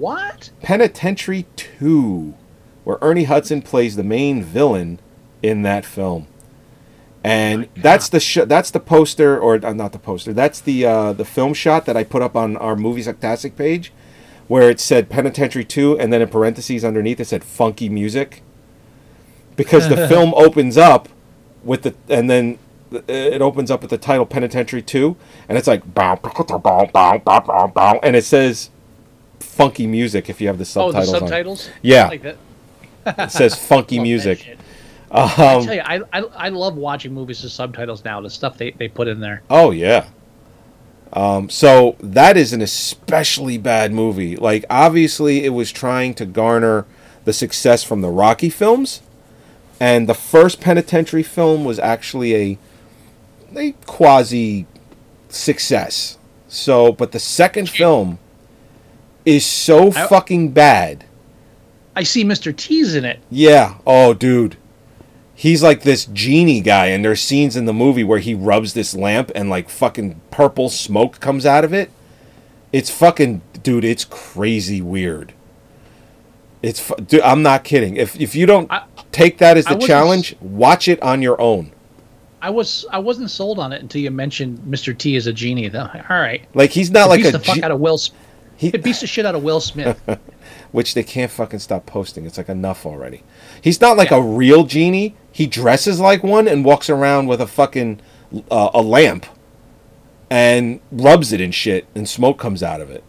What? 0.00 0.50
Penitentiary 0.62 1.46
2, 1.56 2.32
where 2.84 2.96
Ernie 3.02 3.24
Hudson 3.24 3.60
plays 3.60 3.96
the 3.96 4.02
main 4.02 4.42
villain 4.42 4.98
in 5.42 5.60
that 5.62 5.84
film. 5.84 6.26
And 7.22 7.68
that's 7.76 8.08
the 8.08 8.18
sh- 8.18 8.46
that's 8.46 8.70
the 8.70 8.80
poster 8.80 9.38
or 9.38 9.62
uh, 9.62 9.74
not 9.74 9.92
the 9.92 9.98
poster. 9.98 10.32
That's 10.32 10.58
the 10.58 10.86
uh, 10.86 11.12
the 11.12 11.26
film 11.26 11.52
shot 11.52 11.84
that 11.84 11.98
I 11.98 12.04
put 12.04 12.22
up 12.22 12.34
on 12.34 12.56
our 12.56 12.76
movie 12.76 13.02
Sucktastic 13.02 13.56
page 13.56 13.92
where 14.48 14.70
it 14.70 14.80
said 14.80 15.10
Penitentiary 15.10 15.64
2 15.64 15.98
and 15.98 16.12
then 16.12 16.22
in 16.22 16.28
parentheses 16.28 16.82
underneath 16.82 17.20
it 17.20 17.26
said 17.26 17.44
funky 17.44 17.90
music. 17.90 18.42
Because 19.54 19.88
the 19.90 20.08
film 20.08 20.32
opens 20.34 20.78
up 20.78 21.10
with 21.64 21.82
the 21.82 21.94
and 22.08 22.28
then 22.30 22.58
it 23.06 23.40
opens 23.40 23.70
up 23.70 23.82
with 23.82 23.90
the 23.90 23.98
title 23.98 24.26
Penitentiary 24.26 24.82
2 24.82 25.16
and 25.48 25.56
it's 25.56 25.68
like 25.68 25.94
bow, 25.94 26.16
bow, 26.16 26.32
bow, 26.44 26.86
bow, 26.86 27.18
bow, 27.18 27.40
bow, 27.40 27.66
bow, 27.68 28.00
and 28.02 28.16
it 28.16 28.24
says 28.24 28.70
funky 29.38 29.86
music 29.86 30.28
if 30.28 30.40
you 30.40 30.48
have 30.48 30.58
the 30.58 30.64
subtitles. 30.64 31.08
Oh, 31.08 31.18
subtitles 31.18 31.20
the 31.20 31.24
on. 31.24 31.28
subtitles. 31.28 31.70
Yeah. 31.82 32.08
Like. 32.08 32.24
It 33.18 33.30
says 33.30 33.54
funky 33.66 33.98
music. 33.98 34.40
shit. 34.40 34.58
I 35.12 35.22
Um, 35.56 35.64
tell 35.64 35.74
you, 35.74 35.80
I, 35.80 36.00
I 36.12 36.20
I 36.20 36.48
love 36.50 36.76
watching 36.76 37.12
movies 37.12 37.42
with 37.42 37.50
subtitles 37.52 38.04
now. 38.04 38.20
The 38.20 38.30
stuff 38.30 38.58
they, 38.58 38.70
they 38.72 38.88
put 38.88 39.08
in 39.08 39.20
there. 39.20 39.42
oh 39.50 39.70
yeah. 39.70 40.06
Um, 41.12 41.48
so 41.50 41.96
that 42.00 42.36
is 42.36 42.52
an 42.52 42.62
especially 42.62 43.58
bad 43.58 43.92
movie. 43.92 44.36
Like 44.36 44.64
obviously 44.70 45.44
it 45.44 45.48
was 45.48 45.72
trying 45.72 46.14
to 46.14 46.26
garner 46.26 46.86
the 47.24 47.32
success 47.32 47.82
from 47.82 48.00
the 48.00 48.08
Rocky 48.08 48.48
films, 48.50 49.02
and 49.80 50.08
the 50.08 50.14
first 50.14 50.60
Penitentiary 50.60 51.22
film 51.22 51.64
was 51.64 51.78
actually 51.78 52.34
a 52.36 52.58
a 53.56 53.72
quasi 53.86 54.66
success. 55.28 56.18
So, 56.48 56.92
but 56.92 57.12
the 57.12 57.18
second 57.18 57.68
film 57.68 58.18
is 59.24 59.44
so 59.46 59.88
I- 59.88 60.06
fucking 60.06 60.50
bad. 60.50 61.04
I 61.96 62.02
see 62.04 62.24
Mr. 62.24 62.56
T's 62.56 62.94
in 62.94 63.04
it. 63.04 63.18
Yeah. 63.30 63.74
Oh, 63.86 64.14
dude. 64.14 64.56
He's 65.34 65.62
like 65.62 65.82
this 65.82 66.04
genie 66.06 66.60
guy, 66.60 66.86
and 66.86 67.04
there's 67.04 67.20
scenes 67.20 67.56
in 67.56 67.64
the 67.64 67.72
movie 67.72 68.04
where 68.04 68.18
he 68.20 68.34
rubs 68.34 68.74
this 68.74 68.94
lamp 68.94 69.32
and 69.34 69.48
like 69.50 69.68
fucking 69.70 70.20
purple 70.30 70.68
smoke 70.68 71.18
comes 71.18 71.44
out 71.46 71.64
of 71.64 71.72
it. 71.72 71.90
It's 72.72 72.90
fucking, 72.90 73.40
dude. 73.62 73.84
It's 73.84 74.04
crazy 74.04 74.80
weird. 74.82 75.32
It's, 76.62 76.92
dude. 77.06 77.22
I'm 77.22 77.42
not 77.42 77.64
kidding. 77.64 77.96
If 77.96 78.20
if 78.20 78.34
you 78.34 78.44
don't 78.46 78.70
I- 78.70 78.84
take 79.12 79.38
that 79.38 79.56
as 79.56 79.64
the 79.66 79.76
challenge, 79.76 80.36
watch 80.40 80.88
it 80.88 81.00
on 81.02 81.22
your 81.22 81.40
own. 81.40 81.72
I 82.42 82.50
was 82.50 82.86
I 82.90 82.98
wasn't 82.98 83.30
sold 83.30 83.58
on 83.58 83.72
it 83.72 83.82
until 83.82 84.00
you 84.00 84.10
mentioned 84.10 84.58
Mr. 84.60 84.96
T 84.96 85.14
as 85.16 85.26
a 85.26 85.32
genie. 85.32 85.68
Though, 85.68 85.88
all 86.08 86.16
right, 86.20 86.42
Like 86.54 86.70
he's 86.70 86.90
not 86.90 87.06
it 87.06 87.10
like 87.10 87.18
beats 87.22 87.28
a 87.30 87.32
the 87.32 87.44
fuck 87.44 87.56
ge- 87.58 87.62
out 87.62 87.70
of 87.70 87.80
Will. 87.80 87.98
Smith. 87.98 88.18
he, 88.56 88.68
It 88.68 88.82
beats 88.82 89.00
the 89.00 89.06
shit 89.06 89.26
out 89.26 89.34
of 89.34 89.42
Will 89.42 89.60
Smith. 89.60 90.00
which 90.72 90.94
they 90.94 91.02
can't 91.02 91.30
fucking 91.30 91.58
stop 91.58 91.84
posting. 91.84 92.24
It's 92.26 92.38
like 92.38 92.48
enough 92.48 92.86
already. 92.86 93.22
He's 93.60 93.80
not 93.80 93.96
like 93.96 94.10
Yeah. 94.10 94.18
a 94.18 94.22
real 94.22 94.64
genie. 94.64 95.16
He 95.32 95.46
dresses 95.46 96.00
like 96.00 96.22
one 96.22 96.48
and 96.48 96.64
walks 96.64 96.88
around 96.88 97.26
with 97.26 97.40
a 97.40 97.46
fucking 97.46 98.00
uh, 98.50 98.70
a 98.72 98.80
lamp 98.80 99.26
and 100.30 100.80
rubs 100.92 101.32
it 101.32 101.40
and 101.40 101.54
shit, 101.54 101.86
and 101.94 102.08
smoke 102.08 102.38
comes 102.38 102.62
out 102.62 102.80
of 102.80 102.88
it. 102.90 103.02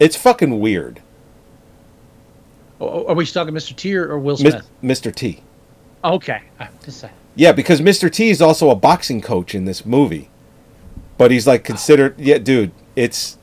It's 0.00 0.16
fucking 0.16 0.60
weird. 0.60 1.02
Oh, 2.80 3.06
Are 3.06 3.14
we 3.14 3.26
talking 3.26 3.52
Mr. 3.52 3.74
T 3.74 3.94
or 3.96 4.16
Will 4.18 4.36
Smith? 4.36 4.68
Mr. 4.82 5.14
T. 5.14 5.42
Okay, 6.04 6.40
I- 6.60 6.68
just 6.84 7.04
a- 7.04 7.10
Yeah, 7.34 7.52
because 7.52 7.80
Mr. 7.80 8.10
T 8.10 8.30
is 8.30 8.40
also 8.42 8.70
a 8.70 8.74
boxing 8.74 9.20
coach 9.20 9.54
in 9.54 9.64
this 9.64 9.84
movie, 9.86 10.28
but 11.16 11.30
he's 11.30 11.46
like 11.46 11.64
considered. 11.64 12.14
Yeah, 12.18 12.38
dude, 12.38 12.72
it's 12.96 13.36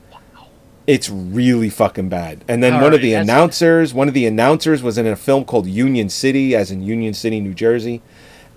it's 0.87 1.09
really 1.09 1.69
fucking 1.69 2.09
bad. 2.09 2.43
And 2.47 2.61
then 2.61 2.75
All 2.75 2.81
one 2.83 2.93
of 2.93 3.01
the 3.01 3.13
announcers, 3.15 3.93
one 3.93 4.07
of 4.07 4.13
the 4.13 4.25
announcers 4.27 4.83
was 4.83 4.97
in 4.99 5.07
a 5.07 5.15
film 5.15 5.43
called 5.43 5.65
Union 5.65 6.09
City, 6.09 6.55
as 6.55 6.69
in 6.71 6.81
Union 6.83 7.13
City, 7.13 7.39
New 7.39 7.53
Jersey, 7.55 8.01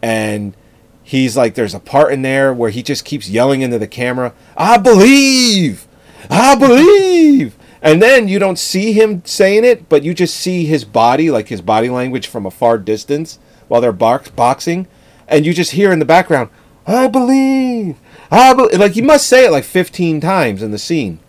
and 0.03 0.55
he's 1.03 1.37
like, 1.39 1.55
there's 1.55 1.75
a 1.75 1.81
part 1.81 2.13
in 2.13 2.21
there 2.23 2.53
where 2.53 2.71
he 2.71 2.83
just 2.83 3.05
keeps 3.07 3.31
yelling 3.31 3.63
into 3.63 3.79
the 3.79 3.87
camera, 3.87 4.35
"I 4.57 4.77
believe, 4.77 5.87
I 6.31 6.55
believe." 6.55 7.57
And 7.81 8.03
then 8.03 8.27
you 8.29 8.39
don't 8.41 8.59
see 8.59 8.93
him 8.93 9.23
saying 9.25 9.65
it, 9.65 9.89
but 9.89 10.03
you 10.03 10.13
just 10.13 10.35
see 10.37 10.67
his 10.67 10.85
body, 10.85 11.31
like 11.31 11.49
his 11.49 11.61
body 11.63 11.89
language 11.89 12.27
from 12.27 12.45
a 12.45 12.51
far 12.51 12.77
distance 12.77 13.39
while 13.69 13.81
they're 13.81 13.93
box- 13.93 14.31
boxing. 14.31 14.87
And 15.27 15.47
you 15.47 15.53
just 15.53 15.73
hear 15.73 15.93
in 15.93 15.99
the 15.99 16.05
background, 16.05 16.51
I 16.87 17.07
believe, 17.07 17.97
I 18.31 18.55
believe. 18.55 18.79
Like, 18.79 18.97
you 18.97 19.03
must 19.03 19.27
say 19.27 19.47
it 19.47 19.53
like 19.53 19.65
15 19.65 20.21
times 20.21 20.63
in 20.63 20.71
the 20.71 20.79
scene. 20.79 21.21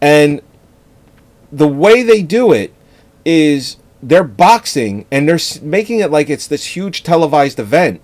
And 0.00 0.40
the 1.52 1.68
way 1.68 2.02
they 2.02 2.22
do 2.22 2.52
it 2.52 2.72
is 3.24 3.76
they're 4.02 4.24
boxing 4.24 5.04
and 5.10 5.28
they're 5.28 5.38
making 5.62 6.00
it 6.00 6.10
like 6.10 6.30
it's 6.30 6.46
this 6.46 6.76
huge 6.76 7.02
televised 7.02 7.58
event. 7.58 8.00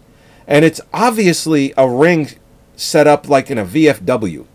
And 0.47 0.65
it's 0.65 0.81
obviously 0.93 1.73
a 1.77 1.89
ring 1.89 2.29
set 2.77 3.07
up 3.07 3.29
like 3.29 3.51
in 3.51 3.59
a 3.59 3.65
VFW. 3.65 4.47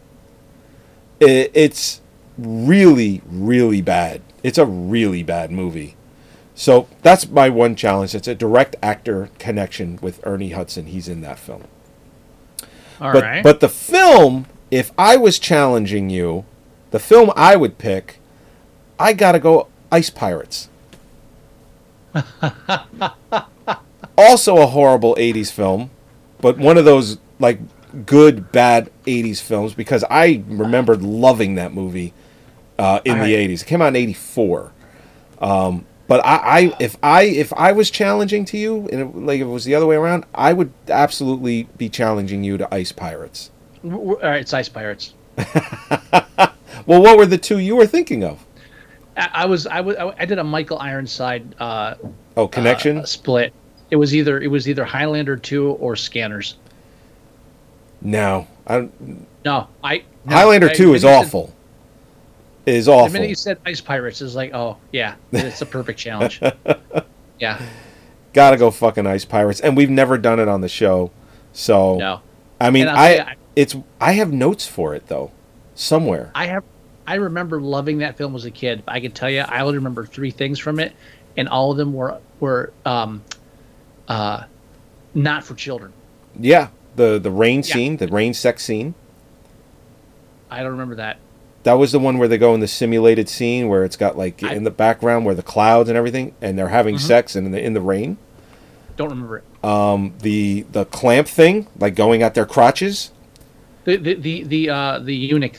It's 1.20 2.02
really, 2.38 3.22
really 3.28 3.82
bad. 3.82 4.22
It's 4.44 4.58
a 4.58 4.66
really 4.66 5.24
bad 5.24 5.52
movie. 5.52 5.96
So 6.62 6.88
that's 7.02 7.28
my 7.28 7.50
one 7.50 7.76
challenge. 7.76 8.14
It's 8.14 8.28
a 8.28 8.36
direct 8.36 8.76
actor 8.84 9.32
connection 9.40 9.98
with 10.00 10.20
Ernie 10.28 10.52
Hudson. 10.52 10.86
He's 10.86 11.08
in 11.08 11.22
that 11.22 11.40
film. 11.40 11.64
all 13.00 13.14
but 13.14 13.24
right. 13.24 13.44
but 13.44 13.62
the 13.62 13.68
film, 13.68 14.46
if 14.70 14.92
I 14.96 15.18
was 15.18 15.40
challenging 15.40 16.12
you, 16.12 16.46
the 16.92 17.00
film 17.00 17.32
I 17.36 17.56
would 17.56 17.80
pick, 17.80 18.20
I 19.00 19.14
gotta 19.14 19.40
go 19.40 19.70
Ice 19.92 20.12
Pirates. 20.12 20.70
also 24.16 24.58
a 24.58 24.68
horrible 24.68 25.16
'80s 25.16 25.52
film, 25.52 25.90
but 26.42 26.60
one 26.60 26.78
of 26.78 26.86
those 26.86 27.18
like 27.40 27.58
good 28.06 28.52
bad 28.52 28.92
'80s 29.08 29.42
films 29.42 29.74
because 29.74 30.06
I 30.12 30.44
remembered 30.48 31.02
loving 31.02 31.56
that 31.56 31.74
movie 31.74 32.14
uh, 32.78 33.02
in 33.04 33.18
the 33.18 33.34
Alright. 33.34 33.50
'80s. 33.50 33.64
It 33.64 33.66
came 33.66 33.82
out 33.82 33.88
in 33.88 33.96
'84. 33.96 34.74
Um, 35.40 35.88
but 36.12 36.26
I, 36.26 36.36
I, 36.36 36.76
if 36.82 36.98
I, 37.02 37.22
if 37.24 37.54
I 37.54 37.72
was 37.72 37.90
challenging 37.90 38.44
to 38.46 38.58
you, 38.58 38.90
and 38.92 39.00
it, 39.02 39.16
like 39.16 39.38
if 39.40 39.48
it 39.48 39.50
was 39.50 39.64
the 39.64 39.76
other 39.76 39.86
way 39.88 39.96
around, 39.96 40.26
I 40.36 40.52
would 40.52 40.74
absolutely 40.90 41.70
be 41.78 41.88
challenging 41.88 42.44
you 42.44 42.58
to 42.58 42.74
Ice 42.74 42.92
Pirates. 42.92 43.50
All 43.84 44.18
right, 44.22 44.42
it's 44.42 44.54
Ice 44.54 44.68
Pirates. 44.70 45.14
Well, 46.88 47.02
what 47.04 47.18
were 47.18 47.28
the 47.28 47.38
two 47.38 47.60
you 47.60 47.76
were 47.76 47.86
thinking 47.86 48.24
of? 48.24 48.44
I, 49.16 49.30
I 49.34 49.46
was 49.46 49.68
I 49.68 49.82
was 49.82 49.96
I 49.98 50.26
did 50.26 50.40
a 50.40 50.44
Michael 50.44 50.80
Ironside 50.80 51.56
uh, 51.60 51.94
Oh, 52.36 52.48
Connection. 52.48 52.98
uh, 52.98 53.06
split. 53.06 53.54
It 53.92 53.98
was 53.98 54.16
either 54.16 54.42
it 54.42 54.48
was 54.48 54.68
either 54.68 54.84
Highlander 54.84 55.38
two 55.38 55.70
or 55.74 55.96
Scanners. 55.96 56.56
no, 58.02 58.48
I, 58.66 58.90
No, 59.46 59.68
I 59.84 60.04
no, 60.26 60.36
Highlander 60.36 60.70
I- 60.70 60.74
Two 60.74 60.88
the 60.88 60.94
is 60.96 61.04
minute 61.04 61.16
said- 62.66 62.88
awful. 62.88 63.06
Is 63.08 63.12
The 63.14 63.20
minute 63.20 63.30
you 63.30 63.36
said 63.36 63.58
Ice 63.66 63.82
Pirates, 63.82 64.22
is 64.22 64.36
like, 64.36 64.54
oh 64.54 64.78
yeah, 64.92 65.16
it's 65.32 65.62
a 65.62 65.66
perfect 65.66 66.00
challenge. 66.00 66.42
Yeah, 67.40 67.60
Gotta 68.34 68.56
go 68.56 68.70
fucking 68.70 69.08
Ice 69.08 69.26
Pirates, 69.26 69.62
and 69.62 69.76
we've 69.76 69.90
never 69.90 70.18
done 70.20 70.40
it 70.40 70.48
on 70.48 70.62
the 70.62 70.70
show, 70.70 71.10
so 71.54 71.98
no, 71.98 72.22
I 72.60 72.70
mean, 72.70 72.88
I 72.88 73.16
you, 73.16 73.22
I- 73.22 73.36
it's 73.56 73.76
I 74.00 74.12
have 74.14 74.32
notes 74.32 74.68
for 74.68 74.94
it 74.94 75.08
though, 75.08 75.32
somewhere. 75.74 76.32
I 76.36 76.46
have. 76.46 76.64
I 77.08 77.16
remember 77.16 77.60
loving 77.60 77.98
that 77.98 78.16
film 78.16 78.36
as 78.36 78.46
a 78.46 78.52
kid. 78.52 78.84
I 78.88 79.00
can 79.00 79.12
tell 79.12 79.30
you, 79.30 79.40
I 79.40 79.62
only 79.62 79.74
remember 79.76 80.06
three 80.06 80.30
things 80.30 80.60
from 80.60 80.80
it, 80.80 80.94
and 81.36 81.50
all 81.50 81.72
of 81.72 81.78
them 81.78 81.94
were 81.94 82.20
were 82.40 82.72
um, 82.86 83.24
uh, 84.08 84.44
not 85.16 85.44
for 85.44 85.56
children. 85.56 85.92
Yeah, 86.40 86.68
the 86.96 87.18
the 87.18 87.32
rain 87.32 87.64
Yeah. 87.66 87.74
scene, 87.74 87.98
the 87.98 88.08
rain 88.08 88.36
sex 88.36 88.64
scene. 88.64 88.94
I 90.52 90.60
don't 90.62 90.74
remember 90.74 90.96
that. 90.96 91.18
That 91.64 91.74
was 91.74 91.92
the 91.92 92.00
one 92.00 92.18
where 92.18 92.28
they 92.28 92.38
go 92.40 92.54
in 92.56 92.60
the 92.60 92.68
simulated 92.68 93.30
scene 93.30 93.68
where 93.68 93.84
it's 93.84 93.96
got 93.98 94.18
like 94.18 94.42
I- 94.44 94.48
Mm-hmm. 94.48 94.56
in 94.58 94.64
the 94.64 94.72
background 94.72 95.26
where 95.26 95.36
the 95.36 95.44
clouds 95.44 95.90
and 95.90 95.98
everything, 95.98 96.34
and 96.42 96.58
they're 96.58 96.70
having 96.70 96.98
sex 96.98 97.36
and 97.36 97.46
in 97.48 97.52
the 97.52 97.64
in 97.64 97.74
the 97.74 97.82
rain. 97.82 98.18
Don't 98.98 99.10
remember 99.10 99.38
it. 99.38 99.44
Um, 99.66 100.14
the 100.20 100.62
the 100.72 100.86
clamp 100.86 101.28
thing, 101.28 101.68
like 101.80 101.96
going 101.96 102.24
at 102.24 102.34
their 102.34 102.46
crotches. 102.46 103.12
The 103.86 103.96
the 103.98 104.14
the 104.16 104.44
the 104.44 104.70
uh, 104.70 105.00
the 105.00 105.16
eunuch, 105.16 105.56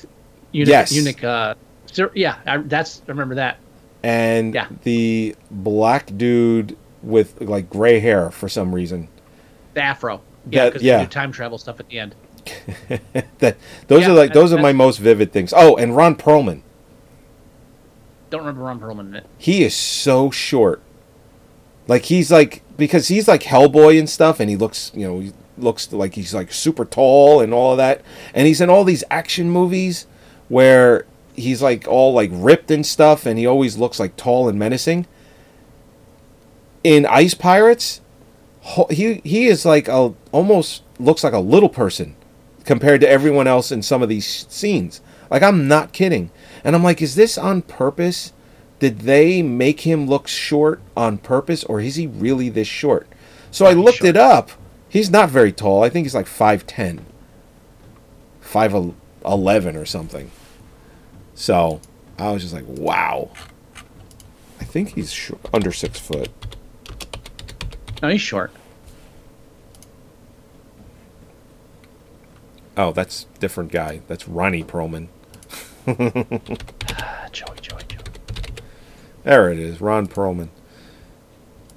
eunuch, 0.53 0.69
Yes. 0.69 0.93
eunuch. 0.93 1.23
Uh, 1.25 1.55
yeah, 2.15 2.37
I, 2.47 2.57
that's 2.59 3.01
I 3.07 3.11
remember 3.11 3.35
that. 3.37 3.59
and 4.03 4.55
Yeah. 4.55 4.67
the 4.83 5.37
black 5.51 6.17
dude 6.17 6.77
with 7.03 7.41
like 7.41 7.69
gray 7.71 8.01
hair 8.01 8.31
for 8.31 8.49
some 8.49 8.75
reason. 8.75 9.09
The 9.75 9.83
afro. 9.83 10.21
Yeah, 10.51 10.67
because 10.67 10.83
yeah. 10.83 10.99
they 10.99 11.05
do 11.05 11.11
time 11.11 11.31
travel 11.33 11.59
stuff 11.59 11.79
at 11.81 11.89
the 11.89 11.99
end. 11.99 12.15
that 13.39 13.57
those 13.89 14.03
Yeah, 14.03 14.11
are 14.11 14.15
like 14.15 14.33
those 14.33 14.53
are 14.53 14.59
my 14.59 14.73
most 14.73 14.99
vivid 14.99 15.33
things. 15.33 15.53
Oh, 15.57 15.77
and 15.77 15.97
Ron 15.97 16.17
Perlman. 16.17 16.63
Don't 18.31 18.41
remember 18.41 18.63
Ron 18.63 18.81
Perlman 18.81 19.09
in 19.09 19.15
it. 19.17 19.27
He 19.39 19.63
is 19.63 19.75
so 19.75 20.31
short. 20.31 20.81
Like 21.87 22.05
he's 22.07 22.31
like 22.31 22.63
because 22.77 23.09
he's 23.09 23.29
like 23.29 23.43
Hellboy 23.43 23.99
and 23.99 24.09
stuff, 24.09 24.41
and 24.41 24.49
he 24.49 24.57
looks 24.57 24.91
you 24.95 25.07
know 25.07 25.21
he 25.21 25.33
looks 25.59 25.93
like 25.93 26.15
he's 26.15 26.33
like 26.35 26.53
super 26.53 26.85
tall 26.85 27.41
and 27.41 27.53
all 27.53 27.73
of 27.73 27.77
that, 27.79 28.03
and 28.35 28.47
he's 28.47 28.61
in 28.61 28.71
all 28.71 28.85
these 28.85 29.05
action 29.11 29.51
movies 29.51 30.07
where 30.49 31.07
he's 31.35 31.61
like 31.63 31.87
all 31.89 32.13
like 32.13 32.31
ripped 32.33 32.71
and 32.71 32.87
stuff, 32.87 33.27
and 33.27 33.39
he 33.39 33.47
always 33.47 33.77
looks 33.77 33.99
like 34.01 34.17
tall 34.17 34.49
and 34.49 34.59
menacing. 34.59 35.07
In 36.85 37.07
Ice 37.07 37.35
Pirates, 37.35 38.01
he 38.91 39.21
he 39.25 39.47
is 39.47 39.65
like 39.65 39.89
a 39.89 40.15
almost 40.33 40.83
looks 40.99 41.23
like 41.25 41.33
a 41.33 41.39
little 41.41 41.69
person 41.69 42.17
compared 42.65 43.01
to 43.01 43.09
everyone 43.09 43.47
else 43.47 43.73
in 43.73 43.83
some 43.83 44.03
of 44.03 44.09
these 44.09 44.47
scenes. 44.49 45.01
Like 45.31 45.43
I'm 45.43 45.67
not 45.69 45.93
kidding. 45.93 46.31
And 46.65 46.77
I'm 46.77 46.83
like, 46.85 47.03
is 47.03 47.15
this 47.15 47.37
on 47.39 47.63
purpose? 47.63 48.33
Did 48.79 49.01
they 49.01 49.43
make 49.43 49.81
him 49.81 50.07
look 50.07 50.27
short 50.29 50.81
on 50.97 51.19
purpose 51.19 51.65
or 51.65 51.81
is 51.81 51.97
he 51.97 52.07
really 52.07 52.49
this 52.49 52.69
short? 52.69 53.07
So 53.51 53.67
I 53.67 53.73
looked 53.73 53.99
short. 53.99 54.11
it 54.11 54.17
up. 54.17 54.51
He's 54.89 55.11
not 55.11 55.31
very 55.31 55.53
tall. 55.53 55.83
I 55.83 55.89
think 55.89 56.05
he's 56.05 56.15
like 56.15 56.27
5'10. 56.27 57.01
5'11 58.43 59.77
or 59.81 59.87
something. 59.87 60.31
So 61.35 61.81
I 62.19 62.33
was 62.33 62.43
just 62.43 62.55
like, 62.55 62.67
wow. 62.67 63.31
I 64.61 64.65
think 64.65 64.91
he's 64.91 65.13
sh- 65.13 65.33
under 65.53 65.73
six 65.73 65.99
foot. 65.99 66.31
No, 68.03 68.09
he's 68.09 68.21
short. 68.21 68.53
Oh, 72.77 72.93
that's 72.93 73.27
different 73.39 73.71
guy. 73.71 74.01
That's 74.09 74.27
Ronnie 74.29 74.65
Perlman. 74.65 75.09
Ah, 75.87 77.29
Joey, 77.33 77.57
Joey, 77.61 77.83
Joey. 77.89 78.03
There 79.25 79.51
it 79.51 79.59
is, 79.59 79.81
Ron 79.81 80.07
Perlman. 80.07 80.49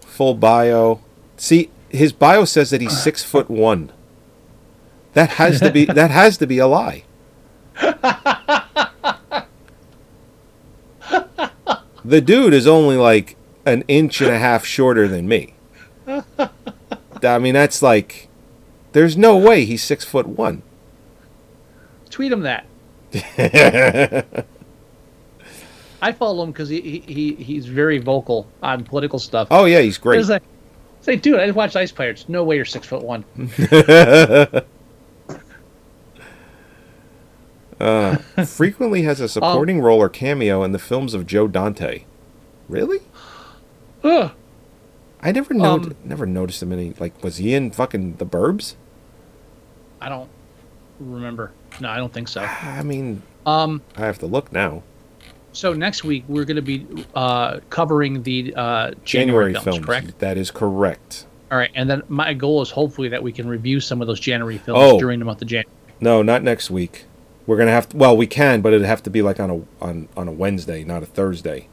Full 0.01 0.35
bio. 0.35 1.01
See, 1.37 1.69
his 1.89 2.13
bio 2.13 2.45
says 2.45 2.69
that 2.69 2.81
he's 2.81 2.97
six 2.97 3.23
foot 3.23 3.49
one. 3.49 3.91
That 5.13 5.31
has 5.31 5.59
to 5.59 5.71
be 5.71 5.85
that 5.99 6.11
has 6.11 6.37
to 6.37 6.47
be 6.47 6.59
a 6.59 6.67
lie. 6.67 7.03
the 12.05 12.21
dude 12.21 12.53
is 12.53 12.67
only 12.67 12.97
like 12.97 13.35
an 13.65 13.83
inch 13.87 14.21
and 14.21 14.31
a 14.31 14.39
half 14.39 14.65
shorter 14.65 15.07
than 15.07 15.27
me. 15.27 15.53
I 16.07 17.39
mean, 17.39 17.53
that's 17.53 17.81
like, 17.81 18.27
there's 18.91 19.17
no 19.17 19.35
way 19.35 19.65
he's 19.65 19.83
six 19.83 20.05
foot 20.05 20.27
one. 20.27 20.61
Tweet 22.15 22.31
him 22.31 22.43
that. 22.43 22.65
I 26.01 26.13
follow 26.13 26.45
him 26.45 26.53
because 26.53 26.69
he, 26.69 26.79
he 26.79 26.99
he 27.01 27.33
he's 27.35 27.65
very 27.65 27.97
vocal 27.97 28.47
on 28.63 28.85
political 28.85 29.19
stuff. 29.19 29.49
Oh 29.51 29.65
yeah, 29.65 29.81
he's 29.81 29.97
great. 29.97 30.21
It's 30.21 30.29
like, 30.29 30.43
say, 31.01 31.17
dude, 31.17 31.41
I 31.41 31.47
just 31.47 31.57
watched 31.57 31.75
Ice 31.75 31.91
Pirates. 31.91 32.29
No 32.29 32.45
way 32.45 32.55
you're 32.55 32.63
six 32.63 32.87
foot 32.87 33.03
one. 33.03 33.25
Uh, 37.77 38.15
frequently 38.45 39.01
has 39.01 39.19
a 39.19 39.27
supporting 39.27 39.81
role 39.81 39.99
or 40.01 40.07
cameo 40.07 40.63
in 40.63 40.71
the 40.71 40.79
films 40.79 41.13
of 41.13 41.27
Joe 41.27 41.49
Dante. 41.49 42.05
Really? 42.69 42.99
Ugh. 44.01 44.31
I 45.19 45.31
never 45.33 45.53
Um, 45.61 45.93
never 46.05 46.25
noticed 46.25 46.63
him 46.63 46.71
any. 46.71 46.93
Like, 46.97 47.21
was 47.21 47.35
he 47.35 47.53
in 47.53 47.71
fucking 47.71 48.15
The 48.15 48.25
Burbs? 48.25 48.75
I 49.99 50.07
don't 50.07 50.29
remember. 51.01 51.51
No, 51.81 51.89
I 51.89 51.97
don't 51.97 52.11
think 52.13 52.27
so. 52.27 52.41
I 52.41 52.83
mean, 52.83 53.21
Um, 53.45 53.81
I 53.95 54.01
have 54.01 54.19
to 54.19 54.25
look 54.25 54.51
now. 54.51 54.83
so 55.53 55.73
next 55.73 56.03
week 56.03 56.23
we're 56.27 56.45
going 56.45 56.55
to 56.57 56.61
be 56.61 56.85
uh, 57.15 57.59
covering 57.69 58.23
the 58.23 58.53
uh, 58.55 58.91
January, 59.03 59.51
January, 59.51 59.53
films, 59.53 59.63
films. 59.65 59.85
correct? 59.85 60.19
That 60.19 60.37
is 60.37 60.51
correct. 60.51 61.25
All 61.51 61.57
right, 61.57 61.71
and 61.75 61.89
then 61.89 62.01
my 62.09 62.33
goal 62.33 62.61
is 62.61 62.71
hopefully 62.71 63.09
that 63.09 63.21
we 63.23 63.31
can 63.31 63.47
review 63.47 63.79
some 63.79 64.01
of 64.01 64.07
those 64.07 64.19
January 64.19 64.57
films 64.57 64.79
Oh. 64.93 64.99
during 64.99 65.19
the 65.19 65.25
month 65.25 65.41
of 65.41 65.47
January. 65.47 65.69
No, 66.01 66.21
not 66.21 66.43
next 66.43 66.69
week. 66.71 67.05
We're 67.47 67.57
gonna 67.57 67.71
have 67.71 67.87
to. 67.89 67.97
Well, 67.97 68.17
we 68.17 68.25
can, 68.27 68.61
but 68.61 68.73
it'd 68.73 68.85
have 68.87 69.03
to 69.03 69.09
be 69.11 69.21
like 69.21 69.39
on 69.39 69.49
a 69.51 69.61
on 69.85 70.07
on 70.17 70.27
a 70.27 70.31
Wednesday, 70.31 70.83
not 70.83 71.03
a 71.03 71.05
Thursday. 71.05 71.67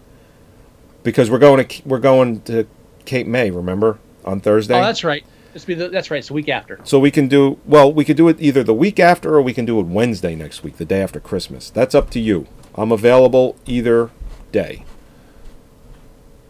Because 1.03 1.31
we're 1.31 1.39
going 1.41 1.66
to 1.66 1.83
we're 1.89 1.99
going 1.99 2.43
to 2.43 2.66
Cape 3.07 3.27
May. 3.27 3.51
Remember 3.51 3.99
on 4.24 4.41
Thursday. 4.41 4.79
Oh, 4.79 4.83
that's 4.85 5.03
right. 5.03 5.24
It's 5.55 5.65
be 5.66 5.74
the, 5.74 5.89
that's 5.89 6.11
right. 6.11 6.19
It's 6.19 6.29
the 6.29 6.35
week 6.35 6.49
after. 6.49 6.81
So 6.85 6.99
we 6.99 7.11
can 7.11 7.29
do 7.29 7.59
well. 7.66 7.93
We 7.93 8.05
could 8.05 8.16
do 8.16 8.29
it 8.29 8.37
either 8.41 8.62
the 8.65 8.73
week 8.74 8.99
after, 8.99 9.35
or 9.35 9.43
we 9.43 9.53
can 9.53 9.65
do 9.66 9.79
it 9.81 9.87
Wednesday 9.87 10.35
next 10.35 10.62
week, 10.65 10.79
the 10.79 10.85
day 10.87 11.03
after 11.03 11.20
Christmas. 11.20 11.69
That's 11.70 11.95
up 11.95 12.09
to 12.11 12.20
you. 12.20 12.47
I'm 12.74 12.91
available 12.91 13.57
either 13.66 14.11
day, 14.51 14.85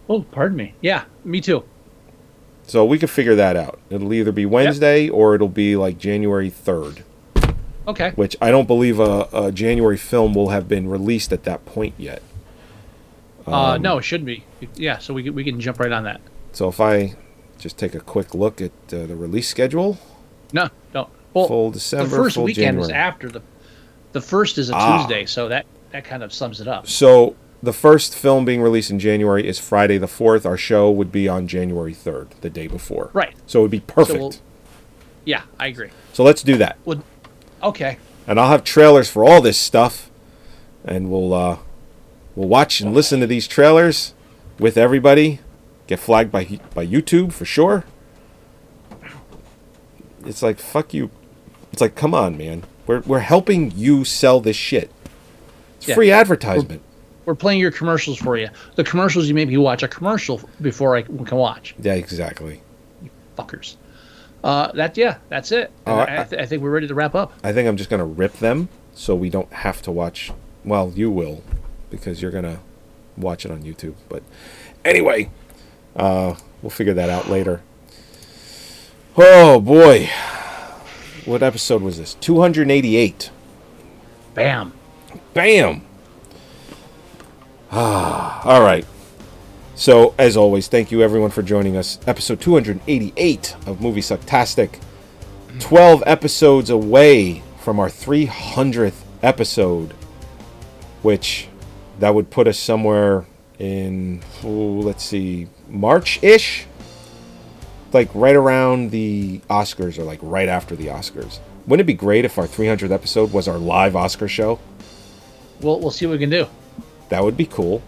Oh, 0.09 0.23
pardon 0.31 0.57
me. 0.57 0.75
Yeah, 0.81 1.05
me 1.25 1.41
too. 1.41 1.65
so 2.67 2.85
we 2.85 2.99
can 2.99 3.09
figure 3.09 3.35
that 3.35 3.57
out. 3.57 3.81
It'll 3.91 4.13
either 4.13 4.31
be 4.33 4.47
Wednesday 4.47 5.09
or 5.09 5.35
it'll 5.35 5.49
be 5.49 5.75
like 5.77 5.99
January 5.99 6.49
third, 6.51 7.03
Okay. 7.89 8.11
which 8.15 8.37
I 8.41 8.51
don't 8.51 8.67
believe 8.69 9.01
a, 9.01 9.29
a 9.33 9.51
January 9.53 9.97
film 9.97 10.35
will 10.35 10.51
have 10.51 10.69
been 10.69 10.89
released 10.89 11.33
at 11.33 11.45
that 11.45 11.65
point 11.65 11.95
yet. 11.99 12.23
uh, 13.49 13.73
Um, 13.75 13.83
no, 13.83 13.99
it 13.99 14.03
shouldn't 14.03 14.27
be. 14.27 14.45
Yeah, 14.77 14.99
so 14.99 15.13
we 15.15 15.29
we 15.31 15.43
can 15.45 15.59
jump 15.61 15.81
right 15.81 15.93
on 15.93 16.05
that. 16.05 16.21
So 16.53 16.69
if 16.69 16.81
I 16.81 17.15
just 17.63 17.79
take 17.79 17.95
a 17.95 18.01
quick 18.01 18.35
look 18.35 18.61
at 18.61 18.73
uh, 18.93 19.07
the 19.07 19.17
release 19.17 19.49
schedule, 19.49 19.99
No, 20.53 20.69
no. 20.93 21.09
Well, 21.33 21.47
full 21.49 21.71
December, 21.71 22.09
the 22.09 22.17
first 22.17 22.35
full 22.35 22.45
weekend 22.45 22.79
is 22.81 22.91
after 22.91 23.29
the. 23.31 23.41
The 24.13 24.21
first 24.21 24.59
is 24.59 24.69
a 24.69 24.75
Ah. 24.75 24.99
Tuesday, 24.99 25.25
so 25.25 25.49
that 25.49 25.65
that 25.93 26.05
kind 26.05 26.23
of 26.23 26.33
sums 26.33 26.61
it 26.61 26.69
up. 26.69 26.87
So 26.87 27.35
the 27.63 27.73
first 27.73 28.15
film 28.15 28.45
being 28.45 28.61
released 28.61 28.91
in 28.91 28.99
January 28.99 29.47
is 29.49 29.59
Friday 29.59 29.97
the 29.97 30.07
4th. 30.09 30.45
Our 30.45 30.57
show 30.59 30.91
would 30.91 31.11
be 31.13 31.29
on 31.29 31.47
January 31.47 31.95
3rd, 31.95 32.29
the 32.41 32.51
day 32.51 32.67
before. 32.67 33.11
Right. 33.15 33.35
So 33.47 33.61
it 33.61 33.63
would 33.63 33.71
be 33.71 33.81
perfect. 33.81 34.19
we'll- 34.19 34.35
Yeah, 35.25 35.43
I 35.61 35.69
agree. 35.69 35.91
So 36.13 36.25
let's 36.25 36.43
do 36.43 36.57
that. 36.59 36.77
Well, 36.85 37.03
okay. 37.63 37.99
And 38.27 38.39
I'll 38.41 38.49
have 38.51 38.65
trailers 38.65 39.09
for 39.09 39.25
all 39.25 39.41
this 39.41 39.57
stuff. 39.59 40.11
And 40.85 41.11
we'll 41.11 41.33
uh 41.33 41.59
we'll 42.35 42.49
watch 42.49 42.81
and 42.81 42.93
listen 42.93 43.21
to 43.21 43.27
these 43.27 43.47
trailers 43.47 44.13
with 44.59 44.77
everybody. 44.77 45.39
Get 45.93 46.01
flagged 46.01 46.33
by 46.33 46.59
by 46.73 46.87
YouTube 46.87 47.35
for 47.35 47.45
sure. 47.45 47.85
It's 50.25 50.43
like 50.43 50.59
fuck 50.59 50.95
you. 50.95 51.11
It's 51.71 51.83
like 51.83 51.95
come 51.97 52.15
on, 52.15 52.39
man. 52.39 52.63
We're 52.87 53.01
we're 53.01 53.19
helping 53.19 53.73
you 53.73 54.07
sell 54.07 54.41
this 54.41 54.57
shit. 54.57 54.91
It's 55.77 55.89
Yeah. 55.89 55.95
free 55.95 56.11
advertisement. 56.11 56.81
We're 57.27 57.35
playing 57.35 57.61
your 57.61 57.73
commercials 57.73 58.17
for 58.17 58.39
you. 58.39 58.49
The 58.77 58.85
commercials 58.85 59.29
you 59.29 59.35
maybe 59.35 59.55
watch 59.59 59.83
a 59.83 59.89
commercial 59.89 60.41
before 60.63 60.97
I 60.97 61.03
can 61.03 61.37
watch. 61.37 61.75
Yeah, 61.79 61.93
exactly. 61.93 62.63
You 63.03 63.11
fuckers. 63.37 63.77
Uh, 64.43 64.73
that 64.73 64.97
yeah, 64.97 65.17
that's 65.29 65.53
it. 65.53 65.71
I, 65.87 65.91
I- 65.93 66.21
I, 66.23 66.25
th- 66.25 66.41
I 66.41 66.47
think 66.47 66.63
we're 66.63 66.71
ready 66.71 66.89
to 66.89 66.95
wrap 66.95 67.15
up. 67.15 67.35
I 67.45 67.53
think 67.53 67.69
I'm 67.69 67.77
just 67.77 67.91
gonna 67.91 68.07
rip 68.07 68.33
them 68.39 68.71
so 68.95 69.15
we 69.15 69.29
don't 69.29 69.53
have 69.53 69.83
to 69.83 69.91
watch. 69.91 70.33
Well, 70.65 70.91
you 70.97 71.11
will, 71.11 71.43
because 71.91 72.23
you're 72.23 72.31
gonna 72.31 72.61
watch 73.19 73.45
it 73.45 73.51
on 73.51 73.63
YouTube. 73.63 73.93
But 74.09 74.23
anyway, 74.87 75.29
uh, 75.97 76.35
we'll 76.63 76.71
figure 76.71 76.95
that 76.95 77.11
out 77.11 77.29
later. 77.29 77.63
Oh 79.17 79.61
boy, 79.61 80.09
what 81.25 81.43
episode 81.43 81.83
was 81.83 81.99
this? 81.99 82.15
288. 82.15 83.31
Bam. 84.35 84.73
Bam. 85.35 85.83
Ah, 87.71 88.43
all 88.45 88.63
right. 88.63 88.87
So, 89.75 90.15
as 90.19 90.37
always, 90.37 90.69
thank 90.69 90.91
you 90.93 91.03
everyone 91.03 91.31
for 91.31 91.43
joining 91.43 91.77
us. 91.77 91.99
Episode 92.07 92.41
288 92.41 93.57
of 93.67 93.81
Movie 93.81 94.01
Sucktastic. 94.01 94.79
12 95.59 96.03
episodes 96.07 96.71
away 96.71 97.43
from 97.61 97.79
our 97.79 97.89
300th 97.89 99.03
episode, 99.23 99.93
which 101.03 101.49
that 101.99 102.15
would 102.15 102.31
put 102.31 102.49
us 102.49 102.59
somewhere 102.59 103.27
in, 103.59 104.23
oh, 104.45 104.49
let's 104.49 105.05
see, 105.05 105.49
March 105.73 106.23
ish? 106.23 106.67
Like 107.93 108.11
right 108.15 108.37
around 108.37 108.91
the 108.91 109.39
Oscars 109.51 109.99
or 109.99 110.05
like 110.05 110.21
right 110.23 110.49
after 110.49 110.77
the 110.77 110.87
Oscars. 110.87 111.41
Wouldn't 111.67 111.85
it 111.85 111.87
be 111.87 111.95
great 111.95 112.25
if 112.25 112.39
our 112.39 112.47
300th 112.47 112.91
episode 112.91 113.33
was 113.33 113.49
our 113.49 113.59
live 113.59 113.97
Oscar 113.97 114.29
show? 114.29 114.59
We'll 115.61 115.81
we'll 115.81 115.91
see 115.91 116.07
what 116.07 116.13
we 116.13 116.19
can 116.19 116.31
do. 116.31 116.47
That 117.09 117.23
would 117.23 117.37
be 117.37 117.47
cool. 117.47 117.83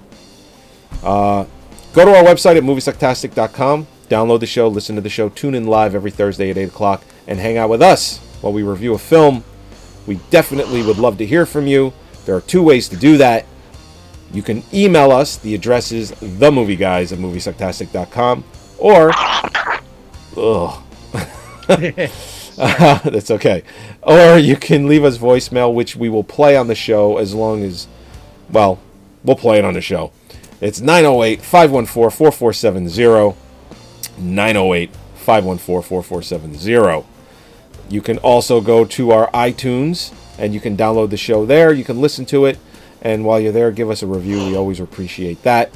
Uh, 1.03 1.45
go 1.93 2.05
to 2.05 2.15
our 2.15 2.25
website 2.25 2.57
at 2.57 2.63
moviesucktastic.com. 2.63 3.87
Download 4.09 4.41
the 4.41 4.47
show, 4.47 4.69
listen 4.69 4.97
to 4.97 5.01
the 5.01 5.09
show, 5.09 5.29
tune 5.31 5.55
in 5.55 5.67
live 5.67 5.95
every 5.95 6.11
Thursday 6.11 6.51
at 6.51 6.59
8 6.59 6.65
o'clock, 6.65 7.03
and 7.27 7.39
hang 7.39 7.57
out 7.57 7.71
with 7.71 7.81
us 7.81 8.19
while 8.43 8.53
we 8.53 8.63
review 8.63 8.93
a 8.93 8.99
film. 8.99 9.43
We 10.07 10.17
definitely 10.31 10.83
would 10.83 10.99
love 10.99 11.17
to 11.19 11.27
hear 11.27 11.47
from 11.47 11.67
you. 11.67 11.95
There 12.27 12.37
are 12.37 12.43
two 12.43 12.63
ways 12.63 12.89
to 12.91 12.97
do 12.97 13.17
that. 13.17 13.47
You 14.35 14.43
can 14.43 14.65
email 14.75 15.13
us. 15.13 15.37
The 15.37 15.55
address 15.55 15.93
is 15.93 16.11
themovieguys 16.13 17.13
at 17.13 17.19
moviesucktastic.com. 17.19 18.45
Or, 18.79 19.13
ugh. 20.37 20.83
That's 22.57 23.33
okay. 23.33 23.63
Or 24.03 24.37
you 24.39 24.57
can 24.57 24.87
leave 24.87 25.05
us 25.05 25.19
voicemail, 25.19 25.73
which 25.75 25.97
we 25.97 26.09
will 26.09 26.23
play 26.23 26.57
on 26.57 26.67
the 26.69 26.75
show 26.75 27.17
as 27.17 27.35
long 27.35 27.65
as, 27.65 27.89
well, 28.51 28.79
we'll 29.25 29.37
play 29.37 29.59
it 29.59 29.65
on 29.65 29.75
the 29.75 29.81
show. 29.81 30.13
It's 30.61 30.81
908 30.81 31.41
514 31.41 32.11
4470. 32.11 33.37
908 34.19 34.91
514 35.15 35.83
4470. 35.83 37.07
You 37.89 38.01
can 38.01 38.19
also 38.19 38.61
go 38.61 38.85
to 38.85 39.11
our 39.11 39.31
iTunes 39.33 40.13
and 40.39 40.55
you 40.55 40.61
can 40.61 40.77
download 40.77 41.11
the 41.11 41.17
show 41.17 41.45
there. 41.45 41.73
You 41.73 41.85
can 41.85 42.01
listen 42.01 42.25
to 42.27 42.47
it. 42.47 42.59
And 43.05 43.25
while 43.25 43.39
you're 43.39 43.53
there, 43.53 43.71
give 43.71 43.91
us 43.91 44.03
a 44.03 44.07
review. 44.07 44.39
We 44.47 44.57
always 44.57 44.81
appreciate 44.81 45.43
that. 45.43 45.71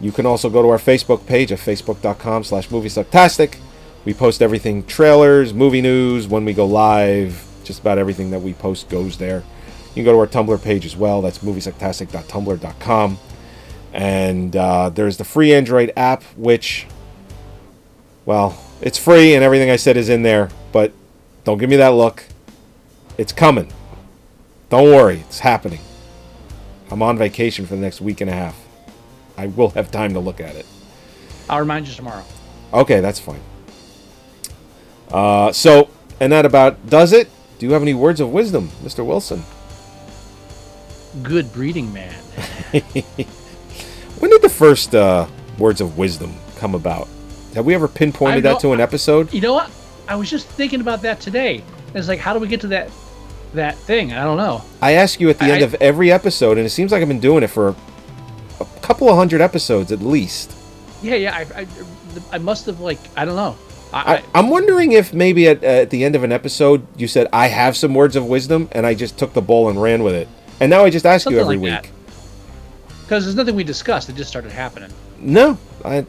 You 0.00 0.12
can 0.12 0.26
also 0.26 0.48
go 0.48 0.62
to 0.62 0.68
our 0.68 0.78
Facebook 0.78 1.26
page 1.26 1.50
at 1.52 1.58
facebook.com 1.58 2.44
slash 2.44 2.68
moviesucktastic. 2.68 3.56
We 4.04 4.14
post 4.14 4.40
everything 4.40 4.84
trailers, 4.86 5.52
movie 5.52 5.82
news, 5.82 6.28
when 6.28 6.44
we 6.44 6.54
go 6.54 6.66
live, 6.66 7.46
just 7.64 7.80
about 7.80 7.98
everything 7.98 8.30
that 8.30 8.40
we 8.40 8.54
post 8.54 8.88
goes 8.88 9.18
there. 9.18 9.42
You 9.88 9.94
can 9.94 10.04
go 10.04 10.12
to 10.12 10.18
our 10.18 10.26
Tumblr 10.26 10.62
page 10.62 10.86
as 10.86 10.96
well. 10.96 11.20
That's 11.20 11.38
moviesucktastic.tumblr.com. 11.38 13.18
And 13.92 14.56
uh, 14.56 14.90
there's 14.90 15.16
the 15.16 15.24
free 15.24 15.52
Android 15.52 15.92
app, 15.96 16.22
which, 16.36 16.86
well, 18.24 18.58
it's 18.80 18.98
free 18.98 19.34
and 19.34 19.42
everything 19.42 19.70
I 19.70 19.76
said 19.76 19.96
is 19.96 20.08
in 20.08 20.22
there, 20.22 20.50
but 20.72 20.92
don't 21.44 21.58
give 21.58 21.68
me 21.68 21.76
that 21.76 21.88
look. 21.88 22.24
It's 23.18 23.32
coming. 23.32 23.72
Don't 24.70 24.84
worry, 24.84 25.20
it's 25.20 25.40
happening. 25.40 25.80
I'm 26.90 27.02
on 27.02 27.18
vacation 27.18 27.66
for 27.66 27.74
the 27.74 27.80
next 27.80 28.00
week 28.00 28.20
and 28.20 28.30
a 28.30 28.32
half. 28.32 28.60
I 29.36 29.46
will 29.46 29.70
have 29.70 29.90
time 29.90 30.14
to 30.14 30.20
look 30.20 30.40
at 30.40 30.56
it. 30.56 30.66
I'll 31.48 31.60
remind 31.60 31.88
you 31.88 31.94
tomorrow. 31.94 32.24
Okay, 32.72 33.00
that's 33.00 33.18
fine. 33.18 33.40
Uh, 35.10 35.52
so, 35.52 35.90
and 36.20 36.32
that 36.32 36.46
about 36.46 36.88
does 36.88 37.12
it. 37.12 37.28
Do 37.58 37.66
you 37.66 37.72
have 37.72 37.82
any 37.82 37.94
words 37.94 38.20
of 38.20 38.30
wisdom, 38.32 38.68
Mr. 38.82 39.04
Wilson? 39.04 39.42
Good 41.22 41.52
breeding, 41.52 41.92
man. 41.92 42.14
When 44.20 44.30
did 44.30 44.42
the 44.42 44.50
first 44.50 44.94
uh, 44.94 45.26
words 45.58 45.80
of 45.80 45.96
wisdom 45.96 46.34
come 46.56 46.74
about? 46.74 47.08
Have 47.54 47.64
we 47.64 47.74
ever 47.74 47.88
pinpointed 47.88 48.42
that 48.44 48.60
to 48.60 48.72
an 48.72 48.80
episode? 48.80 49.32
You 49.32 49.40
know 49.40 49.54
what? 49.54 49.70
I 50.08 50.14
was 50.14 50.28
just 50.28 50.46
thinking 50.46 50.82
about 50.82 51.00
that 51.02 51.20
today. 51.20 51.64
It's 51.94 52.06
like, 52.06 52.18
how 52.18 52.34
do 52.34 52.38
we 52.38 52.46
get 52.46 52.60
to 52.60 52.66
that 52.68 52.90
that 53.54 53.76
thing? 53.76 54.12
I 54.12 54.24
don't 54.24 54.36
know. 54.36 54.62
I 54.80 54.92
ask 54.92 55.20
you 55.20 55.28
at 55.30 55.38
the 55.38 55.46
end 55.46 55.62
of 55.62 55.74
every 55.74 56.10
episode, 56.12 56.56
and 56.58 56.66
it 56.66 56.70
seems 56.70 56.92
like 56.92 57.02
I've 57.02 57.08
been 57.08 57.20
doing 57.20 57.42
it 57.42 57.48
for 57.48 57.74
a 58.60 58.64
couple 58.82 59.08
of 59.08 59.16
hundred 59.16 59.40
episodes 59.40 59.90
at 59.92 60.00
least. 60.00 60.54
Yeah, 61.02 61.14
yeah. 61.16 61.34
I, 61.54 61.60
I, 61.62 61.66
I 62.32 62.38
must 62.38 62.66
have 62.66 62.80
like, 62.80 62.98
I 63.16 63.24
don't 63.24 63.36
know. 63.36 63.56
I, 63.92 64.16
I, 64.16 64.24
I'm 64.34 64.50
wondering 64.50 64.92
if 64.92 65.12
maybe 65.12 65.48
at, 65.48 65.64
uh, 65.64 65.66
at 65.66 65.90
the 65.90 66.04
end 66.04 66.14
of 66.14 66.22
an 66.22 66.30
episode 66.30 66.86
you 66.96 67.08
said 67.08 67.26
I 67.32 67.48
have 67.48 67.76
some 67.76 67.94
words 67.94 68.14
of 68.16 68.26
wisdom, 68.26 68.68
and 68.72 68.86
I 68.86 68.94
just 68.94 69.18
took 69.18 69.32
the 69.32 69.42
ball 69.42 69.68
and 69.68 69.80
ran 69.82 70.02
with 70.02 70.14
it, 70.14 70.28
and 70.60 70.70
now 70.70 70.84
I 70.84 70.90
just 70.90 71.06
ask 71.06 71.28
you 71.28 71.38
every 71.40 71.56
like 71.56 71.82
week. 71.82 71.90
because 73.02 73.24
there's 73.24 73.34
nothing 73.36 73.56
we 73.56 73.64
discussed. 73.64 74.08
It 74.08 74.14
just 74.16 74.30
started 74.30 74.52
happening. 74.52 74.92
No, 75.18 75.58
I 75.84 76.06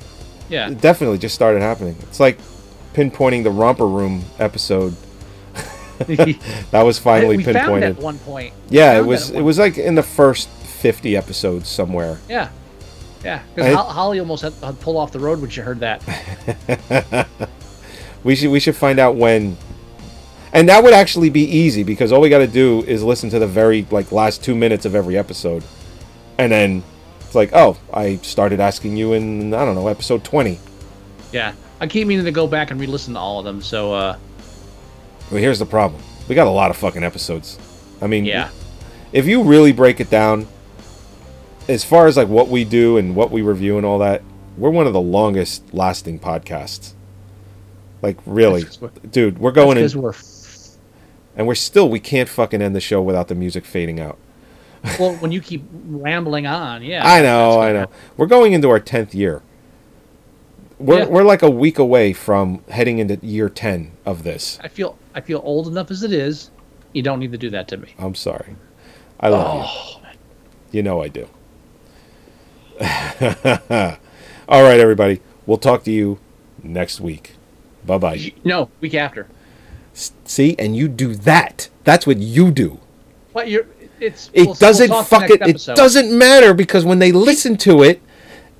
Yeah. 0.49 0.69
it 0.69 0.79
definitely 0.79 1.17
just 1.17 1.33
started 1.33 1.61
happening. 1.61 1.95
It's 2.01 2.19
like 2.19 2.37
pinpointing 2.93 3.43
the 3.43 3.49
romper 3.51 3.87
room 3.87 4.25
episode. 4.37 4.95
That 6.71 6.83
was 6.83 6.99
finally 6.99 7.37
we 7.37 7.43
found 7.43 7.57
it 7.57 7.59
pinpointed. 7.59 7.97
at 7.97 8.01
one 8.01 8.19
point. 8.19 8.53
Yeah, 8.69 8.97
it 8.97 9.05
was 9.05 9.29
it 9.29 9.41
was 9.41 9.59
like 9.59 9.77
in 9.77 9.95
the 9.95 10.03
first 10.03 10.49
50 10.49 11.15
episodes 11.15 11.69
somewhere. 11.69 12.19
Yeah. 12.29 12.49
Yeah. 13.23 13.43
Because 13.53 13.75
Holly 13.75 14.19
almost 14.19 14.41
had, 14.41 14.53
had 14.53 14.79
pull 14.79 14.97
off 14.97 15.11
the 15.11 15.19
road 15.19 15.41
when 15.41 15.49
she 15.49 15.61
heard 15.61 15.79
that. 15.81 17.27
We 18.23 18.35
should 18.35 18.51
we 18.51 18.59
should 18.59 18.75
find 18.75 18.99
out 18.99 19.15
when 19.15 19.57
and 20.53 20.69
that 20.69 20.83
would 20.83 20.93
actually 20.93 21.29
be 21.29 21.43
easy 21.43 21.83
because 21.83 22.11
all 22.11 22.21
we 22.21 22.29
got 22.29 22.39
to 22.39 22.47
do 22.47 22.83
is 22.83 23.03
listen 23.03 23.29
to 23.31 23.39
the 23.39 23.47
very 23.47 23.87
like 23.89 24.11
last 24.11 24.43
2 24.43 24.53
minutes 24.53 24.85
of 24.85 24.95
every 24.95 25.17
episode. 25.17 25.63
And 26.37 26.51
then 26.51 26.83
it's 27.21 27.35
like, 27.35 27.51
"Oh, 27.53 27.77
I 27.93 28.17
started 28.17 28.59
asking 28.59 28.97
you 28.97 29.13
in 29.13 29.53
I 29.53 29.65
don't 29.65 29.75
know, 29.75 29.87
episode 29.87 30.23
20." 30.23 30.59
Yeah. 31.31 31.53
I 31.79 31.87
keep 31.87 32.07
meaning 32.07 32.25
to 32.25 32.31
go 32.31 32.45
back 32.45 32.69
and 32.69 32.79
re-listen 32.79 33.15
to 33.15 33.19
all 33.19 33.39
of 33.39 33.45
them. 33.45 33.59
So, 33.61 33.91
uh, 33.93 34.17
Well, 35.31 35.39
here's 35.39 35.59
the 35.59 35.65
problem. 35.65 36.01
We 36.27 36.35
got 36.35 36.47
a 36.47 36.51
lot 36.51 36.71
of 36.71 36.77
fucking 36.77 37.03
episodes. 37.03 37.57
I 38.01 38.07
mean, 38.07 38.25
yeah. 38.25 38.49
if 39.13 39.25
you 39.25 39.43
really 39.43 39.71
break 39.71 39.99
it 39.99 40.09
down 40.09 40.47
as 41.69 41.85
far 41.85 42.07
as 42.07 42.17
like 42.17 42.27
what 42.27 42.49
we 42.49 42.65
do 42.65 42.97
and 42.97 43.15
what 43.15 43.31
we 43.31 43.41
review 43.41 43.77
and 43.77 43.85
all 43.85 43.99
that, 43.99 44.23
we're 44.57 44.69
one 44.69 44.87
of 44.87 44.93
the 44.93 45.01
longest 45.01 45.73
lasting 45.73 46.19
podcasts. 46.19 46.93
Like 48.01 48.17
really, 48.25 48.65
we're- 48.81 48.91
dude, 49.09 49.37
we're 49.39 49.51
going 49.51 49.77
in, 49.77 50.01
we're 50.01 50.13
and 51.35 51.47
we're 51.47 51.55
still 51.55 51.87
we 51.89 51.99
can't 51.99 52.27
fucking 52.27 52.61
end 52.61 52.75
the 52.75 52.81
show 52.81 53.01
without 53.01 53.27
the 53.27 53.35
music 53.35 53.63
fading 53.63 53.99
out. 53.99 54.17
well, 54.99 55.15
when 55.17 55.31
you 55.31 55.39
keep 55.39 55.63
rambling 55.71 56.47
on, 56.47 56.83
yeah. 56.83 57.07
I 57.09 57.21
know, 57.21 57.61
I 57.61 57.71
know. 57.71 57.79
happen. 57.81 57.95
We're 58.17 58.25
going 58.25 58.53
into 58.53 58.69
our 58.69 58.79
tenth 58.79 59.13
year. 59.13 59.43
We're 60.81 60.99
Yeah. 60.99 61.05
we're 61.05 61.23
like 61.23 61.41
a 61.43 61.49
week 61.49 61.77
away 61.79 62.13
from 62.13 62.63
heading 62.69 62.99
into 62.99 63.17
year 63.25 63.49
ten 63.49 63.91
of 64.05 64.23
this. 64.23 64.59
I 64.63 64.67
feel 64.67 64.97
I 65.15 65.21
feel 65.21 65.41
old 65.43 65.67
enough 65.67 65.91
as 65.91 66.03
it 66.03 66.11
is. 66.11 66.49
You 66.93 67.01
don't 67.01 67.19
need 67.19 67.31
to 67.31 67.37
do 67.37 67.49
that 67.51 67.67
to 67.69 67.77
me. 67.77 67.89
I'm 67.99 68.15
sorry. 68.15 68.55
I 69.19 69.29
love 69.29 69.65
Oh, 69.67 69.99
you. 70.71 70.77
You 70.79 70.83
know 70.83 71.01
I 71.01 71.07
do. 71.07 71.27
All 74.47 74.63
right, 74.63 74.79
everybody. 74.79 75.21
We'll 75.45 75.57
talk 75.57 75.83
to 75.83 75.91
you 75.91 76.19
next 76.63 76.99
week. 76.99 77.33
Bye 77.85 77.97
bye. 77.97 78.33
no, 78.43 78.69
week 78.79 78.93
after. 78.95 79.27
See, 79.93 80.55
and 80.59 80.75
you 80.75 80.87
do 80.87 81.15
that. 81.15 81.69
That's 81.83 82.05
what 82.07 82.17
you 82.17 82.51
do. 82.51 82.79
What 83.33 83.49
you're? 83.49 83.65
It's 83.99 84.29
It 84.33 84.45
we'll- 84.47 84.55
doesn't 84.55 84.89
we'll 84.89 85.03
fuck 85.03 85.29
it. 85.29 85.41
It 85.41 85.63
doesn't 85.75 86.17
matter 86.17 86.53
because 86.53 86.85
when 86.85 86.99
they 86.99 87.11
listen 87.11 87.55
to 87.57 87.83
it, 87.83 88.01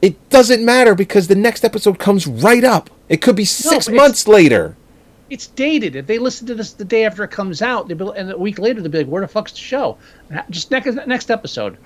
it 0.02 0.30
doesn't 0.30 0.64
matter 0.66 0.96
because 0.96 1.28
the 1.28 1.36
next 1.36 1.64
episode 1.64 2.00
comes 2.00 2.26
right 2.28 2.64
up. 2.64 2.90
It 3.10 3.22
could 3.22 3.36
be 3.36 3.46
six 3.46 3.88
it's- 3.88 3.96
months 3.96 4.28
later. 4.28 4.76
It's 5.30 5.48
dated. 5.48 5.96
If 5.96 6.08
they 6.08 6.18
listen 6.18 6.46
to 6.48 6.56
this 6.56 6.74
the 6.74 6.84
day 6.84 7.06
after 7.06 7.24
it 7.24 7.32
comes 7.32 7.62
out, 7.62 7.88
be, 7.88 7.94
and 8.18 8.32
a 8.32 8.38
week 8.38 8.60
later 8.60 8.82
they'll 8.82 8.92
be 8.92 8.98
like, 8.98 9.08
"Where 9.08 9.22
the 9.22 9.30
fuck's 9.30 9.54
the 9.54 9.60
show?" 9.60 9.98
Just 10.50 10.72
next 10.72 10.88
next 11.08 11.32
episode. 11.32 11.78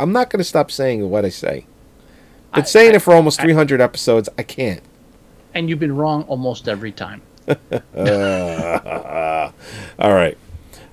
I'm 0.00 0.12
not 0.12 0.30
going 0.30 0.38
to 0.40 0.44
stop 0.44 0.70
saying 0.70 1.10
what 1.10 1.26
I 1.26 1.28
say. 1.28 1.66
Been 2.54 2.62
I- 2.62 2.66
saying 2.66 2.92
I- 2.92 2.94
it 2.96 3.02
for 3.02 3.12
almost 3.14 3.38
I- 3.40 3.42
300 3.44 3.82
episodes. 3.82 4.30
I 4.38 4.42
can't. 4.44 4.80
And 5.52 5.68
you've 5.68 5.78
been 5.78 5.94
wrong 5.94 6.22
almost 6.22 6.66
every 6.66 6.90
time. 6.92 7.20
All 7.46 7.52
right. 10.14 10.38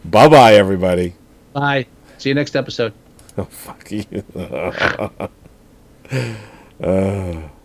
Bye 0.03 0.27
bye, 0.27 0.55
everybody. 0.55 1.15
Bye. 1.53 1.85
See 2.17 2.29
you 2.29 2.35
next 2.35 2.55
episode. 2.57 2.91
Oh, 3.37 3.45
fuck 3.45 3.89
you. 3.91 4.05
uh. 6.11 7.60